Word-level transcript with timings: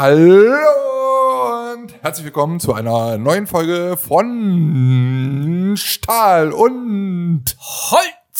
Hallo 0.00 1.72
und 1.74 1.92
herzlich 2.04 2.24
willkommen 2.24 2.60
zu 2.60 2.72
einer 2.72 3.18
neuen 3.18 3.48
Folge 3.48 3.96
von 3.96 5.74
Stahl 5.76 6.52
und 6.52 7.56
Holz. 7.58 8.38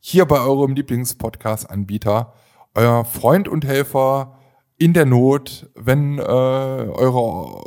Hier 0.00 0.26
bei 0.26 0.40
eurem 0.40 0.74
Lieblingspodcast-Anbieter, 0.74 2.32
euer 2.74 3.04
Freund 3.04 3.46
und 3.46 3.64
Helfer 3.64 4.36
in 4.78 4.94
der 4.94 5.06
Not, 5.06 5.70
wenn 5.76 6.18
äh, 6.18 6.22
eure 6.22 7.62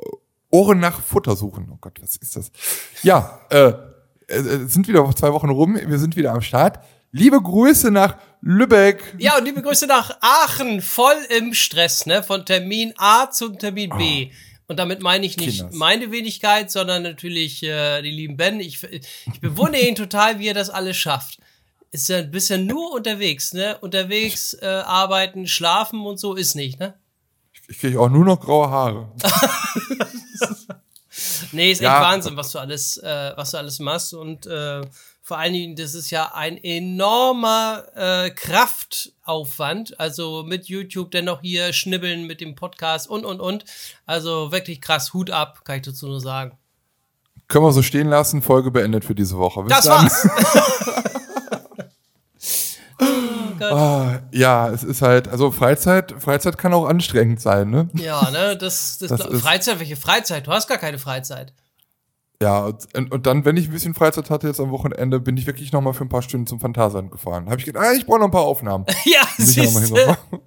Ohren 0.49 0.81
nach 0.81 0.99
Futter 0.99 1.37
suchen. 1.37 1.69
Oh 1.71 1.77
Gott, 1.79 2.01
was 2.01 2.17
ist 2.17 2.35
das? 2.35 2.51
Ja, 3.03 3.39
äh, 3.51 3.71
äh, 4.27 4.65
sind 4.65 4.89
wieder 4.89 5.09
zwei 5.15 5.31
Wochen 5.31 5.49
rum, 5.49 5.79
wir 5.81 5.97
sind 5.97 6.17
wieder 6.17 6.33
am 6.33 6.41
Start. 6.41 6.79
Liebe 7.17 7.41
Grüße 7.41 7.89
nach 7.89 8.17
Lübeck. 8.41 9.15
Ja, 9.17 9.37
und 9.37 9.45
liebe 9.45 9.63
Grüße 9.63 9.87
nach 9.87 10.15
Aachen, 10.21 10.83
voll 10.83 11.15
im 11.35 11.55
Stress, 11.55 12.05
ne? 12.05 12.21
Von 12.21 12.45
Termin 12.45 12.93
A 12.97 13.31
zum 13.31 13.57
Termin 13.57 13.89
B. 13.97 14.29
Oh. 14.29 14.35
Und 14.67 14.77
damit 14.77 15.01
meine 15.01 15.25
ich 15.25 15.35
nicht 15.37 15.57
Kinders. 15.57 15.75
meine 15.75 16.11
Wenigkeit, 16.11 16.69
sondern 16.69 17.01
natürlich 17.01 17.63
äh, 17.63 18.03
die 18.03 18.11
lieben 18.11 18.37
Ben. 18.37 18.59
Ich, 18.59 18.83
ich 18.83 19.41
bewundere 19.41 19.81
ihn 19.81 19.95
total, 19.95 20.37
wie 20.37 20.47
er 20.47 20.53
das 20.53 20.69
alles 20.69 20.95
schafft. 20.95 21.39
Ist 21.89 22.07
ja 22.09 22.21
bisher 22.21 22.59
nur 22.59 22.93
unterwegs, 22.93 23.51
ne? 23.51 23.79
Unterwegs 23.79 24.53
äh, 24.61 24.67
arbeiten, 24.67 25.47
schlafen 25.47 26.05
und 26.05 26.19
so 26.19 26.35
ist 26.35 26.53
nicht, 26.53 26.79
ne? 26.79 26.93
Ich 27.67 27.79
kriege 27.79 27.99
auch 27.99 28.09
nur 28.09 28.25
noch 28.25 28.39
graue 28.39 28.69
Haare. 28.69 29.11
nee, 31.51 31.71
ist 31.71 31.81
ja. 31.81 31.95
echt 31.95 32.03
Wahnsinn, 32.03 32.37
was 32.37 32.51
du 32.51 32.59
alles, 32.59 32.97
äh, 32.97 33.33
was 33.35 33.51
du 33.51 33.57
alles 33.57 33.79
machst 33.79 34.13
und 34.13 34.45
äh, 34.45 34.81
vor 35.27 35.37
allen 35.37 35.51
Dingen, 35.51 35.75
das 35.75 35.93
ist 35.93 36.09
ja 36.09 36.31
ein 36.35 36.55
enormer 36.55 37.83
äh, 37.95 38.29
Kraftaufwand. 38.29 39.99
Also 39.99 40.45
mit 40.47 40.67
YouTube 40.67 41.11
dennoch 41.11 41.41
hier 41.41 41.73
schnibbeln 41.73 42.27
mit 42.27 42.39
dem 42.39 42.55
Podcast 42.55 43.09
und 43.09 43.25
und 43.25 43.41
und. 43.41 43.65
Also 44.05 44.53
wirklich 44.53 44.79
krass, 44.79 45.11
Hut 45.13 45.29
ab, 45.29 45.65
kann 45.65 45.75
ich 45.75 45.81
dazu 45.81 46.07
nur 46.07 46.21
sagen. 46.21 46.57
Können 47.49 47.65
wir 47.65 47.73
so 47.73 47.81
stehen 47.81 48.07
lassen, 48.07 48.41
Folge 48.41 48.71
beendet 48.71 49.03
für 49.03 49.15
diese 49.15 49.37
Woche. 49.37 49.63
Bis 49.63 49.75
das 49.75 49.83
dann. 49.83 50.05
war's. 50.05 50.29
oh 53.59 53.65
ah, 53.65 54.19
ja, 54.31 54.69
es 54.69 54.85
ist 54.85 55.01
halt, 55.01 55.27
also 55.27 55.51
Freizeit, 55.51 56.15
Freizeit 56.19 56.57
kann 56.57 56.73
auch 56.73 56.85
anstrengend 56.85 57.41
sein, 57.41 57.69
ne? 57.69 57.89
Ja, 57.95 58.31
ne, 58.31 58.55
das, 58.55 58.99
das, 58.99 59.09
das 59.09 59.41
Freizeit, 59.41 59.79
welche 59.79 59.97
Freizeit? 59.97 60.47
Du 60.47 60.51
hast 60.53 60.69
gar 60.69 60.77
keine 60.77 60.99
Freizeit. 60.99 61.51
Ja, 62.41 62.65
und, 62.65 63.11
und, 63.11 63.25
dann, 63.25 63.45
wenn 63.45 63.57
ich 63.57 63.67
ein 63.67 63.73
bisschen 63.73 63.95
Freizeit 63.95 64.29
hatte 64.29 64.47
jetzt 64.47 64.59
am 64.59 64.69
Wochenende, 64.69 65.19
bin 65.19 65.37
ich 65.37 65.47
wirklich 65.47 65.71
noch 65.71 65.81
mal 65.81 65.93
für 65.93 66.05
ein 66.05 66.09
paar 66.09 66.21
Stunden 66.21 66.45
zum 66.45 66.59
Phantasialand 66.59 67.11
gefahren. 67.11 67.45
Da 67.45 67.51
habe 67.51 67.59
ich 67.59 67.65
gedacht, 67.65 67.83
ah, 67.83 67.93
ich 67.93 68.05
brauche 68.05 68.19
noch 68.19 68.25
ein 68.25 68.31
paar 68.31 68.43
Aufnahmen. 68.43 68.85
ja, 69.05 69.21
siehst 69.37 69.91
du. 69.91 69.95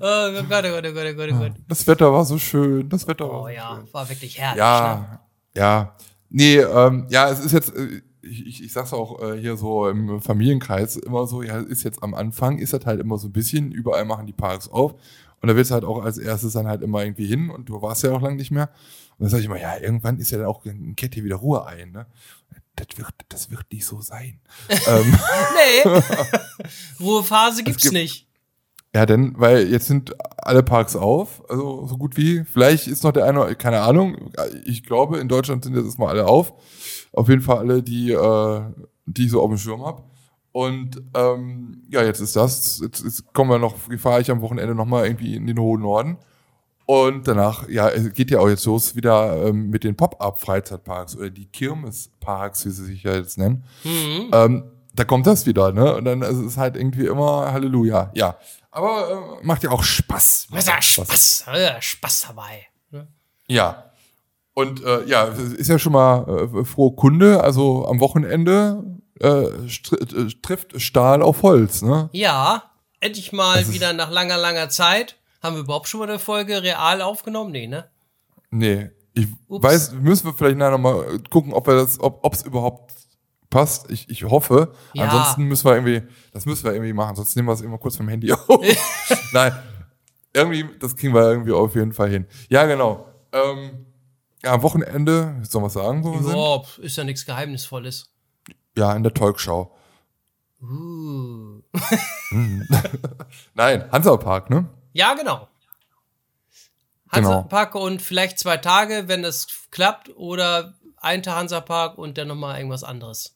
Oh 0.00 0.42
Gott, 0.48 0.64
oh 0.64 0.70
Gott, 0.70 0.84
oh 0.88 0.92
Gott, 0.92 1.06
oh 1.08 1.14
Gott, 1.14 1.28
oh 1.32 1.38
Gott. 1.38 1.52
Das 1.68 1.86
Wetter 1.86 2.12
war 2.12 2.24
so 2.24 2.36
schön, 2.36 2.88
das 2.88 3.06
Wetter 3.06 3.30
oh, 3.30 3.32
war 3.32 3.42
so 3.42 3.48
ja, 3.48 3.76
schön. 3.76 3.94
war 3.94 4.08
wirklich 4.08 4.36
herrlich. 4.36 4.58
Ja, 4.58 5.06
ne? 5.08 5.20
ja. 5.54 5.96
Nee, 6.30 6.58
ähm, 6.58 7.06
ja, 7.10 7.30
es 7.30 7.38
ist 7.44 7.52
jetzt, 7.52 7.72
äh, 7.76 8.02
ich, 8.22 8.44
ich, 8.44 8.64
ich 8.64 8.72
sag's 8.72 8.92
auch 8.92 9.22
äh, 9.22 9.38
hier 9.38 9.56
so 9.56 9.88
im 9.88 10.20
Familienkreis 10.20 10.96
immer 10.96 11.28
so, 11.28 11.42
ja, 11.42 11.58
ist 11.58 11.84
jetzt 11.84 12.02
am 12.02 12.14
Anfang, 12.14 12.58
ist 12.58 12.72
das 12.72 12.84
halt 12.86 12.98
immer 12.98 13.18
so 13.18 13.28
ein 13.28 13.32
bisschen, 13.32 13.70
überall 13.70 14.04
machen 14.04 14.26
die 14.26 14.32
Parks 14.32 14.68
auf. 14.68 14.94
Und 15.40 15.48
da 15.48 15.54
willst 15.54 15.70
du 15.70 15.74
halt 15.74 15.84
auch 15.84 16.02
als 16.04 16.18
erstes 16.18 16.54
dann 16.54 16.66
halt 16.66 16.82
immer 16.82 17.04
irgendwie 17.04 17.26
hin 17.26 17.50
und 17.50 17.68
du 17.68 17.82
warst 17.82 18.02
ja 18.02 18.12
auch 18.12 18.20
lange 18.20 18.36
nicht 18.36 18.50
mehr. 18.50 18.70
Und 19.18 19.24
dann 19.24 19.28
sage 19.28 19.40
ich 19.42 19.46
immer, 19.46 19.60
ja, 19.60 19.78
irgendwann 19.78 20.18
ist 20.18 20.30
ja 20.30 20.38
dann 20.38 20.46
auch 20.46 20.64
ein 20.64 20.96
Kette 20.96 21.22
wieder 21.24 21.36
Ruhe 21.36 21.66
ein, 21.66 21.92
ne? 21.92 22.06
Das 22.74 22.86
wird, 22.96 23.14
das 23.28 23.50
wird 23.50 23.70
nicht 23.70 23.84
so 23.84 24.00
sein. 24.00 24.40
ähm, 24.88 25.18
nee. 25.54 26.00
Ruhephase 27.00 27.62
gibt's 27.62 27.82
gibt, 27.82 27.94
nicht. 27.94 28.26
Ja, 28.94 29.06
denn, 29.06 29.34
weil 29.38 29.70
jetzt 29.70 29.86
sind 29.86 30.14
alle 30.38 30.62
Parks 30.62 30.96
auf, 30.96 31.48
also 31.48 31.86
so 31.86 31.96
gut 31.96 32.16
wie. 32.16 32.44
Vielleicht 32.44 32.88
ist 32.88 33.04
noch 33.04 33.12
der 33.12 33.24
eine, 33.24 33.54
keine 33.56 33.80
Ahnung. 33.80 34.30
Ich 34.64 34.84
glaube, 34.84 35.18
in 35.18 35.28
Deutschland 35.28 35.64
sind 35.64 35.76
jetzt 35.76 35.98
mal 35.98 36.08
alle 36.08 36.26
auf. 36.26 36.52
Auf 37.12 37.28
jeden 37.28 37.40
Fall 37.40 37.58
alle, 37.58 37.82
die, 37.82 38.10
äh, 38.10 38.60
die 39.06 39.26
ich 39.26 39.30
so 39.30 39.42
auf 39.42 39.48
dem 39.48 39.58
Schirm 39.58 39.84
habe. 39.84 40.02
Und 40.52 41.02
ähm, 41.14 41.82
ja, 41.90 42.04
jetzt 42.04 42.20
ist 42.20 42.36
das. 42.36 42.80
Jetzt, 42.82 43.02
jetzt 43.04 43.32
kommen 43.32 43.50
wir 43.50 43.58
noch, 43.58 43.76
fahre 43.98 44.20
ich 44.20 44.30
am 44.30 44.42
Wochenende 44.42 44.74
nochmal 44.74 45.06
irgendwie 45.06 45.36
in 45.36 45.46
den 45.46 45.58
hohen 45.58 45.80
Norden. 45.80 46.18
Und 46.92 47.26
danach, 47.26 47.70
ja, 47.70 47.88
es 47.88 48.12
geht 48.12 48.30
ja 48.30 48.38
auch 48.40 48.50
jetzt 48.50 48.66
los 48.66 48.94
wieder 48.94 49.46
ähm, 49.46 49.70
mit 49.70 49.82
den 49.82 49.96
Pop-Up-Freizeitparks 49.96 51.16
oder 51.16 51.30
die 51.30 51.46
Kirmesparks, 51.46 52.66
wie 52.66 52.70
sie 52.70 52.84
sich 52.84 53.02
ja 53.04 53.14
jetzt 53.14 53.38
nennen. 53.38 53.64
Mhm. 53.82 54.30
Ähm, 54.30 54.64
da 54.92 55.04
kommt 55.04 55.26
das 55.26 55.46
wieder, 55.46 55.72
ne? 55.72 55.94
Und 55.96 56.04
dann 56.04 56.20
ist 56.20 56.36
es 56.36 56.58
halt 56.58 56.76
irgendwie 56.76 57.06
immer 57.06 57.50
Halleluja. 57.50 58.10
Ja. 58.12 58.36
Aber 58.70 59.38
äh, 59.40 59.46
macht 59.46 59.62
ja 59.62 59.70
auch 59.70 59.82
Spaß. 59.82 60.48
Macht 60.50 60.66
ja 60.66 60.82
Spaß. 60.82 61.06
Spaß, 61.06 61.44
ja, 61.56 61.80
Spaß 61.80 62.26
dabei. 62.28 62.66
Ne? 62.90 63.08
Ja. 63.48 63.90
Und 64.52 64.84
äh, 64.84 65.06
ja, 65.06 65.24
ist 65.24 65.70
ja 65.70 65.78
schon 65.78 65.94
mal 65.94 66.50
äh, 66.54 66.64
frohe 66.66 66.94
Kunde. 66.94 67.42
Also 67.42 67.86
am 67.88 68.00
Wochenende 68.00 68.84
äh, 69.18 69.44
äh 69.44 70.30
trifft 70.42 70.78
Stahl 70.78 71.22
auf 71.22 71.42
Holz, 71.42 71.80
ne? 71.80 72.10
Ja, 72.12 72.64
endlich 73.00 73.32
mal 73.32 73.66
wieder 73.72 73.94
nach 73.94 74.10
langer, 74.10 74.36
langer 74.36 74.68
Zeit 74.68 75.16
haben 75.42 75.56
wir 75.56 75.62
überhaupt 75.62 75.88
schon 75.88 76.00
mal 76.00 76.08
eine 76.08 76.18
Folge 76.18 76.62
real 76.62 77.02
aufgenommen? 77.02 77.50
Nee, 77.50 77.66
ne? 77.66 77.88
Nee. 78.50 78.90
Ich 79.14 79.28
Ups. 79.48 79.62
weiß, 79.62 79.92
müssen 79.92 80.26
wir 80.26 80.32
vielleicht 80.32 80.56
nachher 80.56 80.72
nochmal 80.72 81.18
gucken, 81.30 81.52
ob 81.52 81.66
wir 81.66 81.74
das, 81.74 82.00
ob 82.00 82.32
es 82.32 82.42
überhaupt 82.42 82.92
passt. 83.50 83.90
Ich, 83.90 84.08
ich 84.08 84.24
hoffe. 84.24 84.72
Ja. 84.94 85.04
Ansonsten 85.04 85.44
müssen 85.44 85.66
wir 85.66 85.74
irgendwie, 85.74 86.02
das 86.32 86.46
müssen 86.46 86.64
wir 86.64 86.72
irgendwie 86.72 86.92
machen, 86.92 87.14
sonst 87.14 87.36
nehmen 87.36 87.48
wir 87.48 87.52
es 87.52 87.60
immer 87.60 87.78
kurz 87.78 87.96
vom 87.96 88.08
Handy 88.08 88.32
auf. 88.48 88.48
Nein. 89.32 89.52
Irgendwie, 90.34 90.64
das 90.78 90.96
kriegen 90.96 91.14
wir 91.14 91.22
irgendwie 91.30 91.52
auf 91.52 91.74
jeden 91.74 91.92
Fall 91.92 92.08
hin. 92.08 92.26
Ja, 92.48 92.64
genau. 92.64 93.06
Ähm, 93.32 93.86
ja, 94.42 94.54
am 94.54 94.62
Wochenende, 94.62 95.36
soll 95.42 95.60
man 95.60 95.70
sagen, 95.70 96.02
wo 96.02 96.12
wir 96.12 96.34
ja, 96.34 96.64
sind? 96.64 96.84
ist 96.84 96.96
ja 96.96 97.04
nichts 97.04 97.26
Geheimnisvolles. 97.26 98.10
Ja, 98.76 98.94
in 98.96 99.02
der 99.02 99.12
Talkshow. 99.12 99.70
Uh. 100.62 101.60
Nein, 103.54 103.90
Hansa-Park, 103.92 104.48
ne? 104.48 104.68
Ja, 104.92 105.14
genau. 105.14 105.48
Hansapark 107.10 107.72
genau. 107.72 107.84
und 107.86 108.02
vielleicht 108.02 108.38
zwei 108.38 108.56
Tage, 108.56 109.04
wenn 109.06 109.22
das 109.22 109.46
klappt, 109.70 110.10
oder 110.16 110.74
ein 110.96 111.22
Tag 111.22 111.36
Hansapark 111.36 111.98
und 111.98 112.16
dann 112.16 112.28
nochmal 112.28 112.58
irgendwas 112.58 112.84
anderes. 112.84 113.34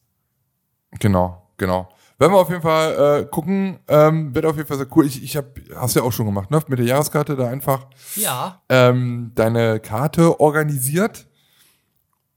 Genau, 0.99 1.51
genau. 1.57 1.89
Werden 2.19 2.33
wir 2.33 2.39
auf 2.39 2.49
jeden 2.49 2.63
Fall 2.63 3.21
äh, 3.21 3.25
gucken, 3.25 3.79
ähm, 3.87 4.33
wird 4.33 4.45
auf 4.45 4.55
jeden 4.55 4.67
Fall 4.67 4.77
sehr 4.77 4.87
cool. 4.95 5.05
Ich, 5.05 5.21
ich 5.21 5.37
hab, 5.37 5.45
hast 5.75 5.95
du 5.95 5.99
ja 5.99 6.05
auch 6.05 6.11
schon 6.11 6.25
gemacht, 6.25 6.49
ne? 6.49 6.59
Mit 6.67 6.79
der 6.79 6.85
Jahreskarte 6.87 7.35
da 7.35 7.47
einfach 7.47 7.85
ja. 8.15 8.61
ähm, 8.69 9.33
deine 9.35 9.79
Karte 9.79 10.39
organisiert. 10.39 11.27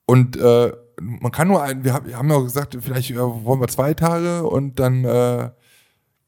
Und 0.04 0.36
äh, 0.36 0.72
man 1.00 1.32
kann 1.32 1.48
nur 1.48 1.62
ein, 1.62 1.82
wir, 1.82 1.94
hab, 1.94 2.06
wir 2.06 2.18
haben 2.18 2.30
ja 2.30 2.38
gesagt, 2.40 2.76
vielleicht 2.78 3.12
äh, 3.12 3.16
wollen 3.16 3.60
wir 3.60 3.68
zwei 3.68 3.94
Tage 3.94 4.44
und 4.44 4.78
dann 4.78 5.04
äh, 5.04 5.50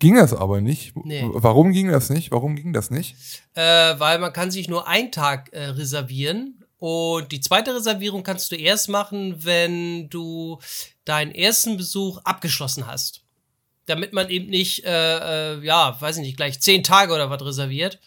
Ging 0.02 0.16
das 0.16 0.34
aber 0.34 0.60
nicht. 0.60 0.96
Nee. 0.96 1.22
Warum 1.32 1.70
ging 1.70 1.86
das 1.86 2.10
nicht? 2.10 2.32
Warum 2.32 2.56
ging 2.56 2.72
das 2.72 2.90
nicht? 2.90 3.14
Äh, 3.54 3.62
weil 3.62 4.18
man 4.18 4.32
kann 4.32 4.50
sich 4.50 4.68
nur 4.68 4.88
einen 4.88 5.12
Tag 5.12 5.52
äh, 5.52 5.66
reservieren. 5.66 6.64
Und 6.78 7.30
die 7.30 7.40
zweite 7.40 7.72
Reservierung 7.72 8.24
kannst 8.24 8.50
du 8.50 8.56
erst 8.56 8.88
machen, 8.88 9.44
wenn 9.44 10.08
du 10.08 10.58
deinen 11.04 11.30
ersten 11.30 11.76
Besuch 11.76 12.18
abgeschlossen 12.24 12.88
hast. 12.88 13.22
Damit 13.86 14.12
man 14.12 14.28
eben 14.28 14.48
nicht, 14.50 14.84
äh, 14.84 15.52
äh, 15.52 15.64
ja, 15.64 15.96
weiß 16.00 16.16
ich 16.16 16.22
nicht, 16.22 16.36
gleich 16.36 16.60
zehn 16.60 16.82
Tage 16.82 17.14
oder 17.14 17.30
was 17.30 17.44
reserviert. 17.44 18.00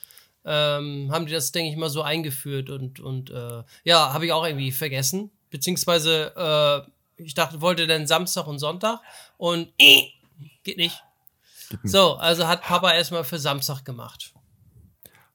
Ähm, 0.44 1.10
haben 1.14 1.28
die 1.28 1.32
das, 1.32 1.54
denke 1.54 1.72
ich 1.72 1.78
mal, 1.78 1.90
so 1.90 2.02
eingeführt 2.02 2.70
und, 2.70 3.00
und 3.00 3.30
äh, 3.30 3.64
ja, 3.86 4.12
habe 4.12 4.26
ich 4.26 4.34
auch 4.34 4.46
irgendwie 4.46 4.74
vergessen. 4.74 5.32
Beziehungsweise, 5.50 6.34
äh, 7.18 7.24
ich 7.24 7.36
dachte, 7.36 7.62
wollte 7.62 7.88
dann 7.88 8.06
Samstag 8.06 8.48
und 8.48 8.60
Sonntag 8.60 9.00
und 9.38 9.70
geht 9.78 10.76
nicht. 10.76 11.05
So, 11.84 12.16
also 12.16 12.48
hat 12.48 12.62
Papa 12.62 12.94
erstmal 12.94 13.24
für 13.24 13.40
Samstag 13.40 13.86
gemacht. 13.86 14.34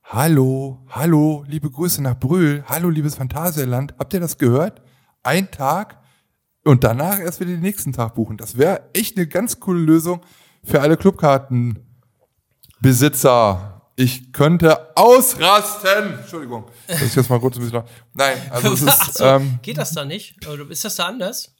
Hallo, 0.04 0.84
hallo, 0.88 1.44
liebe 1.46 1.70
Grüße 1.70 2.02
nach 2.02 2.18
Brühl. 2.18 2.64
Hallo, 2.66 2.88
liebes 2.88 3.14
Phantasialand. 3.14 3.94
Habt 3.98 4.12
ihr 4.12 4.20
das 4.20 4.38
gehört? 4.38 4.82
Ein 5.22 5.50
Tag 5.50 5.98
und 6.64 6.84
danach 6.84 7.20
erst 7.20 7.40
wieder 7.40 7.52
den 7.52 7.60
nächsten 7.60 7.92
Tag 7.92 8.14
buchen. 8.14 8.36
Das 8.36 8.58
wäre 8.58 8.90
echt 8.92 9.16
eine 9.16 9.26
ganz 9.26 9.60
coole 9.60 9.80
Lösung 9.80 10.20
für 10.64 10.80
alle 10.80 10.96
Clubkartenbesitzer. 10.96 13.82
Ich 13.96 14.32
könnte 14.32 14.96
ausrasten. 14.96 16.20
Entschuldigung. 16.20 16.64
Das 16.86 17.02
ist 17.02 17.16
jetzt 17.16 17.30
mal 17.30 17.38
kurz 17.38 17.56
ein 17.56 17.62
bisschen. 17.62 17.82
Nein, 18.14 18.36
also 18.50 18.72
es 18.72 18.82
ist. 18.82 19.18
So, 19.18 19.24
ähm, 19.24 19.58
geht 19.62 19.78
das 19.78 19.92
da 19.92 20.04
nicht? 20.04 20.46
Oder 20.46 20.68
ist 20.70 20.84
das 20.84 20.96
da 20.96 21.06
anders? 21.06 21.54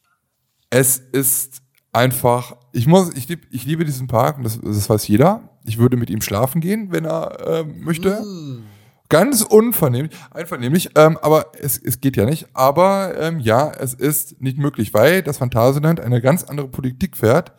Es 0.70 0.96
ist 0.96 1.62
einfach, 1.92 2.56
ich 2.72 2.86
muss, 2.86 3.12
ich, 3.14 3.28
lieb, 3.28 3.46
ich 3.50 3.64
liebe 3.64 3.84
diesen 3.84 4.06
Park 4.06 4.38
und 4.38 4.44
das, 4.44 4.60
das 4.60 4.88
weiß 4.88 5.08
jeder. 5.08 5.48
Ich 5.64 5.78
würde 5.78 5.96
mit 5.96 6.10
ihm 6.10 6.22
schlafen 6.22 6.60
gehen, 6.60 6.90
wenn 6.90 7.04
er 7.04 7.46
äh, 7.46 7.64
möchte. 7.64 8.20
Uh. 8.20 8.60
Ganz 9.08 9.42
unvernehmlich, 9.42 10.16
einvernehmlich, 10.30 10.90
ähm, 10.94 11.18
aber 11.20 11.46
es, 11.58 11.76
es 11.78 12.00
geht 12.00 12.16
ja 12.16 12.24
nicht. 12.24 12.46
Aber 12.54 13.18
ähm, 13.18 13.40
ja, 13.40 13.72
es 13.72 13.92
ist 13.92 14.40
nicht 14.40 14.56
möglich, 14.56 14.94
weil 14.94 15.22
das 15.22 15.38
Phantasialand 15.38 15.98
eine 15.98 16.20
ganz 16.20 16.44
andere 16.44 16.68
Politik 16.68 17.16
fährt, 17.16 17.52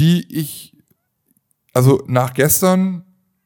die 0.00 0.26
ich, 0.28 0.76
also 1.72 2.02
nach 2.08 2.34
gestern 2.34 3.04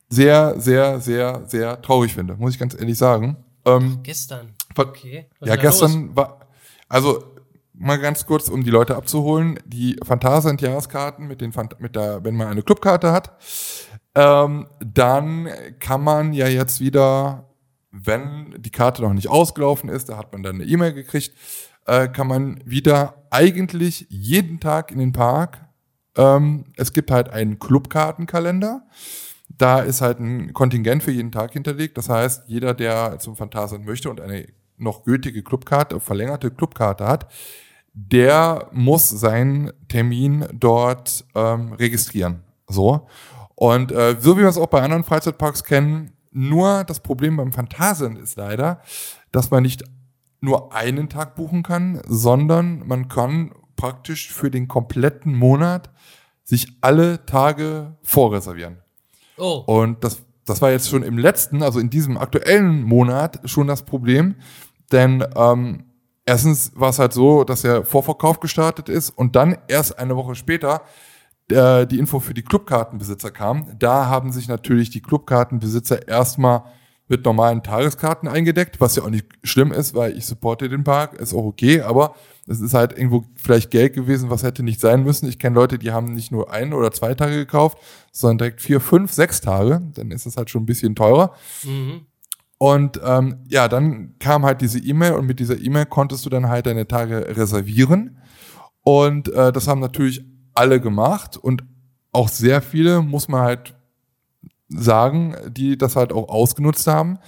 sehr, 0.09 0.59
sehr, 0.59 0.99
sehr, 1.01 1.43
sehr 1.47 1.83
traurig 1.83 2.15
finde, 2.15 2.37
muss 2.37 2.55
ich 2.55 2.59
ganz 2.59 2.75
ehrlich 2.75 2.97
sagen. 2.97 3.37
Ähm, 3.67 4.01
Gestern. 4.03 4.55
Okay. 4.75 5.27
ja, 5.41 5.57
gestern 5.57 6.17
war, 6.17 6.41
also 6.89 7.32
mal 7.83 7.99
ganz 7.99 8.27
kurz, 8.27 8.49
um 8.49 8.63
die 8.63 8.71
Leute 8.71 8.97
abzuholen, 8.97 9.59
die 9.67 9.97
Phantasialand 10.05 10.63
Jahreskarten 10.63 11.27
mit 11.27 11.41
den 11.41 11.53
Phant 11.53 11.81
mit 11.81 11.97
der, 11.97 12.25
wenn 12.25 12.37
man 12.37 12.47
eine 12.47 12.63
Clubkarte 12.63 13.13
hat, 13.13 13.37
ähm, 14.15 14.69
dann 14.81 15.49
kann 15.81 16.03
man 16.03 16.33
ja 16.33 16.47
jetzt 16.47 16.81
wieder, 16.81 17.49
wenn 17.91 18.55
die 18.59 18.71
Karte 18.71 19.03
noch 19.03 19.13
nicht 19.13 19.29
ausgelaufen 19.29 19.91
ist, 19.91 20.09
da 20.09 20.17
hat 20.17 20.33
man 20.33 20.43
dann 20.45 20.57
eine 20.57 20.65
E-Mail 20.65 20.93
gekriegt, 20.93 21.33
äh, 21.87 22.09
kann 22.09 22.29
man 22.29 22.61
wieder 22.65 23.27
eigentlich 23.31 24.07
jeden 24.09 24.61
Tag 24.61 24.93
in 24.93 24.99
den 24.99 25.13
Park. 25.13 25.67
Ähm, 26.17 26.67
es 26.77 26.93
gibt 26.93 27.11
halt 27.11 27.31
einen 27.31 27.59
Clubkartenkalender. 27.59 28.87
Da 29.49 29.81
ist 29.81 30.01
halt 30.01 30.21
ein 30.21 30.53
Kontingent 30.53 31.03
für 31.03 31.11
jeden 31.11 31.33
Tag 31.33 31.53
hinterlegt. 31.53 31.99
Das 31.99 32.09
heißt, 32.09 32.45
jeder, 32.47 32.75
der 32.75 33.19
zum 33.19 33.35
Phantasialand 33.35 33.87
möchte 33.87 34.09
und 34.09 34.21
eine 34.21 34.47
noch 34.77 35.05
gültige 35.05 35.43
Clubkarte, 35.43 36.01
verlängerte 36.01 36.51
Clubkarte 36.51 37.07
hat, 37.07 37.29
der 37.95 38.69
muss 38.73 39.09
seinen 39.09 39.71
Termin 39.89 40.47
dort 40.53 41.25
ähm, 41.35 41.73
registrieren. 41.75 42.43
So. 42.67 43.07
Und 43.55 43.93
äh, 43.93 44.17
so 44.19 44.37
wie 44.37 44.43
wir 44.43 44.49
es 44.49 44.59
auch 44.59 44.69
bei 44.69 44.83
anderen 44.83 45.05
Freizeitparks 45.05 45.65
kennen, 45.65 46.13
nur 46.31 46.85
das 46.85 47.01
Problem 47.01 47.37
beim 47.37 47.53
Phantasialand 47.53 48.19
ist 48.19 48.37
leider, 48.37 48.81
dass 49.31 49.51
man 49.51 49.63
nicht 49.63 49.85
nur 50.41 50.75
einen 50.75 51.09
Tag 51.09 51.37
buchen 51.37 51.63
kann, 51.63 52.01
sondern 52.07 52.87
man 52.87 53.09
kann 53.09 53.53
praktisch 53.77 54.33
für 54.33 54.51
den 54.51 54.69
kompletten 54.69 55.35
Monat 55.35 55.91
sich 56.45 56.77
alle 56.81 57.25
Tage 57.27 57.97
vorreservieren. 58.03 58.79
Oh, 59.37 59.63
Und 59.67 60.03
das, 60.03 60.23
das 60.45 60.61
war 60.61 60.71
jetzt 60.71 60.89
schon 60.89 61.03
im 61.03 61.19
letzten, 61.19 61.63
also 61.63 61.79
in 61.79 61.91
diesem 61.91 62.17
aktuellen 62.17 62.83
Monat 62.83 63.41
schon 63.45 63.67
das 63.67 63.83
Problem. 63.83 64.37
Denn 64.91 65.25
ähm, 65.37 65.85
erstens 66.25 66.73
war 66.75 66.91
es 66.91 66.99
halt 66.99 67.13
so, 67.13 67.45
dass 67.45 67.63
der 67.63 67.85
Vorverkauf 67.85 68.41
gestartet 68.41 68.89
ist 68.89 69.11
und 69.11 69.37
dann 69.37 69.57
erst 69.69 69.99
eine 69.99 70.17
Woche 70.17 70.35
später 70.35 70.83
äh, 71.49 71.87
die 71.87 71.99
Info 71.99 72.21
für 72.21 72.35
die 72.35 72.43
Clubkartenbesitzer 72.43 73.31
kam. 73.31 73.67
Da 73.79 74.07
haben 74.07 74.33
sich 74.33 74.49
natürlich 74.49 74.91
die 74.91 75.03
Clubkartenbesitzer 75.03 76.09
erstmal 76.09 76.65
mit 77.09 77.25
normalen 77.25 77.63
Tageskarten 77.63 78.29
eingedeckt, 78.29 78.81
was 78.81 78.97
ja 78.97 79.03
auch 79.03 79.11
nicht 79.11 79.27
schlimm 79.43 79.71
ist, 79.71 79.95
weil 79.95 80.17
ich 80.17 80.25
supporte 80.25 80.69
den 80.69 80.85
Park, 80.85 81.15
ist 81.15 81.35
auch 81.35 81.45
okay, 81.45 81.83
aber 81.83 82.15
es 82.47 82.61
ist 82.61 82.73
halt 82.73 82.93
irgendwo 82.97 83.25
vielleicht 83.35 83.71
Geld 83.71 83.93
gewesen, 83.93 84.31
was 84.31 84.43
hätte 84.43 84.63
nicht 84.63 84.81
sein 84.81 85.03
müssen. 85.03 85.29
Ich 85.29 85.39
kenne 85.39 85.57
Leute, 85.57 85.79
die 85.79 85.93
haben 85.93 86.13
nicht 86.15 86.33
nur 86.33 86.51
ein 86.51 86.73
oder 86.73 86.91
zwei 86.91 87.15
Tage 87.15 87.37
gekauft, 87.37 87.77
sondern 88.13 88.39
direkt 88.39 88.63
vier, 88.63 88.81
fünf, 88.81 89.13
sechs 89.13 89.41
Tage. 89.41 89.83
Dann 89.95 90.11
ist 90.11 90.27
es 90.27 90.37
halt 90.37 90.49
schon 90.49 90.63
ein 90.63 90.67
bisschen 90.67 90.95
teurer. 90.95 91.35
mhm. 91.65 92.07
Und 92.63 93.01
ähm, 93.05 93.39
ja, 93.49 93.67
dann 93.67 94.15
kam 94.21 94.45
halt 94.45 94.61
diese 94.61 94.79
E-Mail 94.79 95.15
und 95.15 95.27
mit 95.27 95.41
dieser 95.41 95.61
E-Mail 95.61 95.85
konntest 95.85 96.25
du 96.25 96.31
dann 96.31 96.49
halt 96.49 96.67
deine 96.67 96.87
Tage 96.87 97.37
reservieren. 97.37 98.19
Und 98.85 99.29
äh, 99.33 99.51
das 99.51 99.67
haben 99.67 99.81
natürlich 99.81 100.25
alle 100.55 100.81
gemacht 100.81 101.37
und 101.37 101.65
auch 102.13 102.29
sehr 102.29 102.63
viele, 102.63 103.03
muss 103.03 103.27
man 103.27 103.41
halt 103.41 103.75
sagen, 104.69 105.35
die 105.49 105.77
das 105.77 105.97
halt 105.97 106.13
auch 106.13 106.29
ausgenutzt 106.29 106.87
haben, 106.87 107.19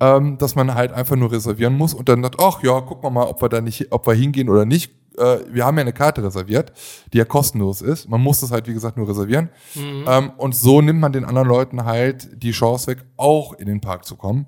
ähm, 0.00 0.36
dass 0.36 0.54
man 0.54 0.74
halt 0.74 0.92
einfach 0.92 1.16
nur 1.16 1.32
reservieren 1.32 1.78
muss 1.78 1.94
und 1.94 2.10
dann 2.10 2.22
sagt, 2.22 2.36
ach 2.38 2.62
ja, 2.62 2.78
gucken 2.82 3.04
wir 3.04 3.10
mal, 3.10 3.24
ob 3.26 3.40
wir 3.40 3.48
da 3.48 3.62
nicht, 3.62 3.90
ob 3.90 4.06
wir 4.06 4.12
hingehen 4.12 4.50
oder 4.50 4.66
nicht. 4.66 4.92
Äh, 5.16 5.38
wir 5.50 5.64
haben 5.64 5.78
ja 5.78 5.80
eine 5.80 5.94
Karte 5.94 6.22
reserviert, 6.22 6.74
die 7.10 7.16
ja 7.16 7.24
kostenlos 7.24 7.80
ist. 7.80 8.10
Man 8.10 8.20
muss 8.20 8.40
das 8.40 8.50
halt, 8.50 8.68
wie 8.68 8.74
gesagt, 8.74 8.98
nur 8.98 9.08
reservieren. 9.08 9.48
Mhm. 9.74 10.04
Ähm, 10.06 10.32
und 10.36 10.54
so 10.54 10.82
nimmt 10.82 11.00
man 11.00 11.14
den 11.14 11.24
anderen 11.24 11.48
Leuten 11.48 11.86
halt 11.86 12.42
die 12.42 12.50
Chance 12.50 12.88
weg, 12.88 13.06
auch 13.16 13.54
in 13.54 13.64
den 13.64 13.80
Park 13.80 14.04
zu 14.04 14.16
kommen. 14.16 14.46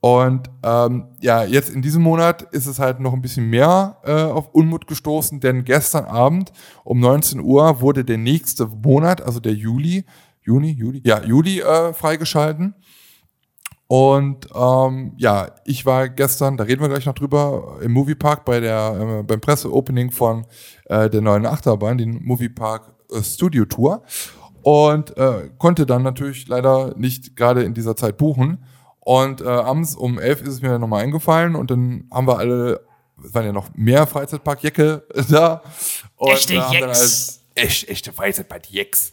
Und 0.00 0.48
ähm, 0.62 1.08
ja, 1.20 1.42
jetzt 1.42 1.70
in 1.70 1.82
diesem 1.82 2.02
Monat 2.02 2.42
ist 2.52 2.66
es 2.66 2.78
halt 2.78 3.00
noch 3.00 3.12
ein 3.12 3.22
bisschen 3.22 3.50
mehr 3.50 3.98
äh, 4.04 4.12
auf 4.12 4.48
Unmut 4.54 4.86
gestoßen, 4.86 5.40
denn 5.40 5.64
gestern 5.64 6.04
Abend 6.04 6.52
um 6.84 7.00
19 7.00 7.40
Uhr 7.40 7.80
wurde 7.80 8.04
der 8.04 8.18
nächste 8.18 8.66
Monat, 8.66 9.20
also 9.20 9.40
der 9.40 9.54
Juli, 9.54 10.04
Juni, 10.40 10.70
Juli, 10.70 11.02
ja, 11.04 11.22
Juli 11.24 11.60
äh, 11.60 11.92
freigeschalten. 11.92 12.74
Und 13.88 14.46
ähm, 14.54 15.14
ja, 15.16 15.50
ich 15.64 15.84
war 15.86 16.10
gestern, 16.10 16.58
da 16.58 16.64
reden 16.64 16.82
wir 16.82 16.90
gleich 16.90 17.06
noch 17.06 17.14
drüber, 17.14 17.78
im 17.80 17.92
Moviepark 17.92 18.44
bei 18.44 18.60
der, 18.60 19.20
äh, 19.20 19.22
beim 19.22 19.40
Presseopening 19.40 20.10
von 20.10 20.46
äh, 20.84 21.08
der 21.10 21.22
neuen 21.22 21.46
Achterbahn, 21.46 21.98
den 21.98 22.22
Moviepark 22.22 22.94
äh, 23.10 23.22
Studio 23.22 23.64
Tour. 23.64 24.02
Und 24.62 25.16
äh, 25.16 25.50
konnte 25.56 25.86
dann 25.86 26.02
natürlich 26.02 26.46
leider 26.48 26.94
nicht 26.98 27.34
gerade 27.34 27.62
in 27.62 27.72
dieser 27.72 27.96
Zeit 27.96 28.18
buchen. 28.18 28.62
Und 29.08 29.40
äh, 29.40 29.46
abends 29.48 29.94
um 29.96 30.18
elf 30.18 30.42
ist 30.42 30.48
es 30.48 30.60
mir 30.60 30.68
dann 30.68 30.82
nochmal 30.82 31.02
eingefallen 31.02 31.56
und 31.56 31.70
dann 31.70 32.04
haben 32.12 32.26
wir 32.26 32.36
alle, 32.38 32.84
es 33.24 33.32
waren 33.32 33.46
ja 33.46 33.52
noch 33.52 33.70
mehr 33.74 34.06
Freizeitpark-Jecke 34.06 35.02
da. 35.30 35.62
Und 36.16 36.32
Echte 36.32 36.52
Jecks. 36.70 37.40
halt- 37.54 37.66
Echt, 37.66 37.88
echte 37.88 38.12
Freizeitpark-Jecks. 38.12 39.12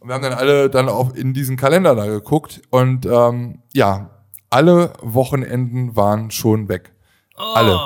Und 0.00 0.08
wir 0.08 0.14
haben 0.16 0.22
dann 0.22 0.34
alle 0.34 0.68
dann 0.68 0.90
auch 0.90 1.14
in 1.14 1.32
diesen 1.32 1.56
Kalender 1.56 1.94
da 1.94 2.04
geguckt 2.04 2.60
und 2.68 3.06
ähm, 3.06 3.62
ja, 3.72 4.10
alle 4.50 4.92
Wochenenden 5.00 5.96
waren 5.96 6.30
schon 6.30 6.68
weg. 6.68 6.92
Oh. 7.38 7.54
alle. 7.54 7.80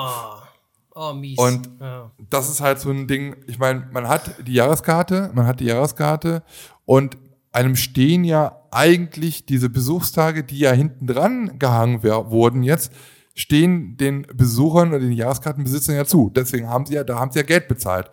Oh, 0.95 1.13
mies. 1.13 1.37
Und- 1.39 1.69
ja. 1.79 2.11
Das 2.29 2.49
ist 2.49 2.59
halt 2.59 2.79
so 2.81 2.89
ein 2.89 3.07
Ding, 3.07 3.37
ich 3.47 3.57
meine, 3.57 3.87
man 3.93 4.09
hat 4.09 4.45
die 4.45 4.53
Jahreskarte, 4.55 5.31
man 5.33 5.47
hat 5.47 5.61
die 5.61 5.65
Jahreskarte 5.67 6.43
und 6.83 7.15
einem 7.53 7.77
stehen 7.77 8.25
ja 8.25 8.63
eigentlich 8.71 9.45
diese 9.45 9.69
Besuchstage, 9.69 10.43
die 10.43 10.59
ja 10.59 10.71
hinten 10.71 11.07
dran 11.07 11.59
gehangen 11.59 12.03
wurden 12.03 12.63
jetzt, 12.63 12.91
stehen 13.33 13.97
den 13.97 14.25
Besuchern 14.33 14.93
und 14.93 15.01
den 15.01 15.11
Jahreskartenbesitzern 15.11 15.95
ja 15.95 16.05
zu. 16.05 16.31
Deswegen 16.35 16.69
haben 16.69 16.85
sie 16.85 16.95
ja, 16.95 17.03
da 17.03 17.19
haben 17.19 17.31
sie 17.31 17.39
ja 17.39 17.45
Geld 17.45 17.67
bezahlt. 17.67 18.09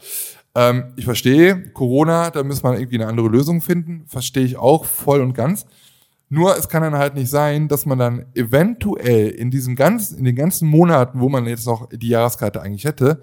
Ähm, 0.55 0.93
ich 0.97 1.05
verstehe, 1.05 1.71
Corona, 1.73 2.31
da 2.31 2.43
muss 2.43 2.62
man 2.62 2.75
irgendwie 2.75 2.97
eine 2.97 3.06
andere 3.06 3.29
Lösung 3.29 3.61
finden, 3.61 4.05
verstehe 4.06 4.45
ich 4.45 4.56
auch 4.56 4.85
voll 4.85 5.21
und 5.21 5.33
ganz. 5.33 5.67
Nur 6.29 6.56
es 6.56 6.69
kann 6.69 6.83
dann 6.83 6.95
halt 6.95 7.15
nicht 7.15 7.31
sein, 7.31 7.69
dass 7.69 7.87
man 7.87 7.99
dann 7.99 8.27
eventuell 8.35 9.29
in 9.29 9.51
diesem 9.51 9.77
ganzen, 9.77 10.19
in 10.19 10.25
den 10.25 10.37
ganzen 10.37 10.69
Monaten, 10.69 11.20
wo 11.20 11.29
man 11.29 11.46
jetzt 11.46 11.67
noch 11.67 11.89
die 11.91 12.08
Jahreskarte 12.08 12.61
eigentlich 12.61 12.84
hätte, 12.84 13.23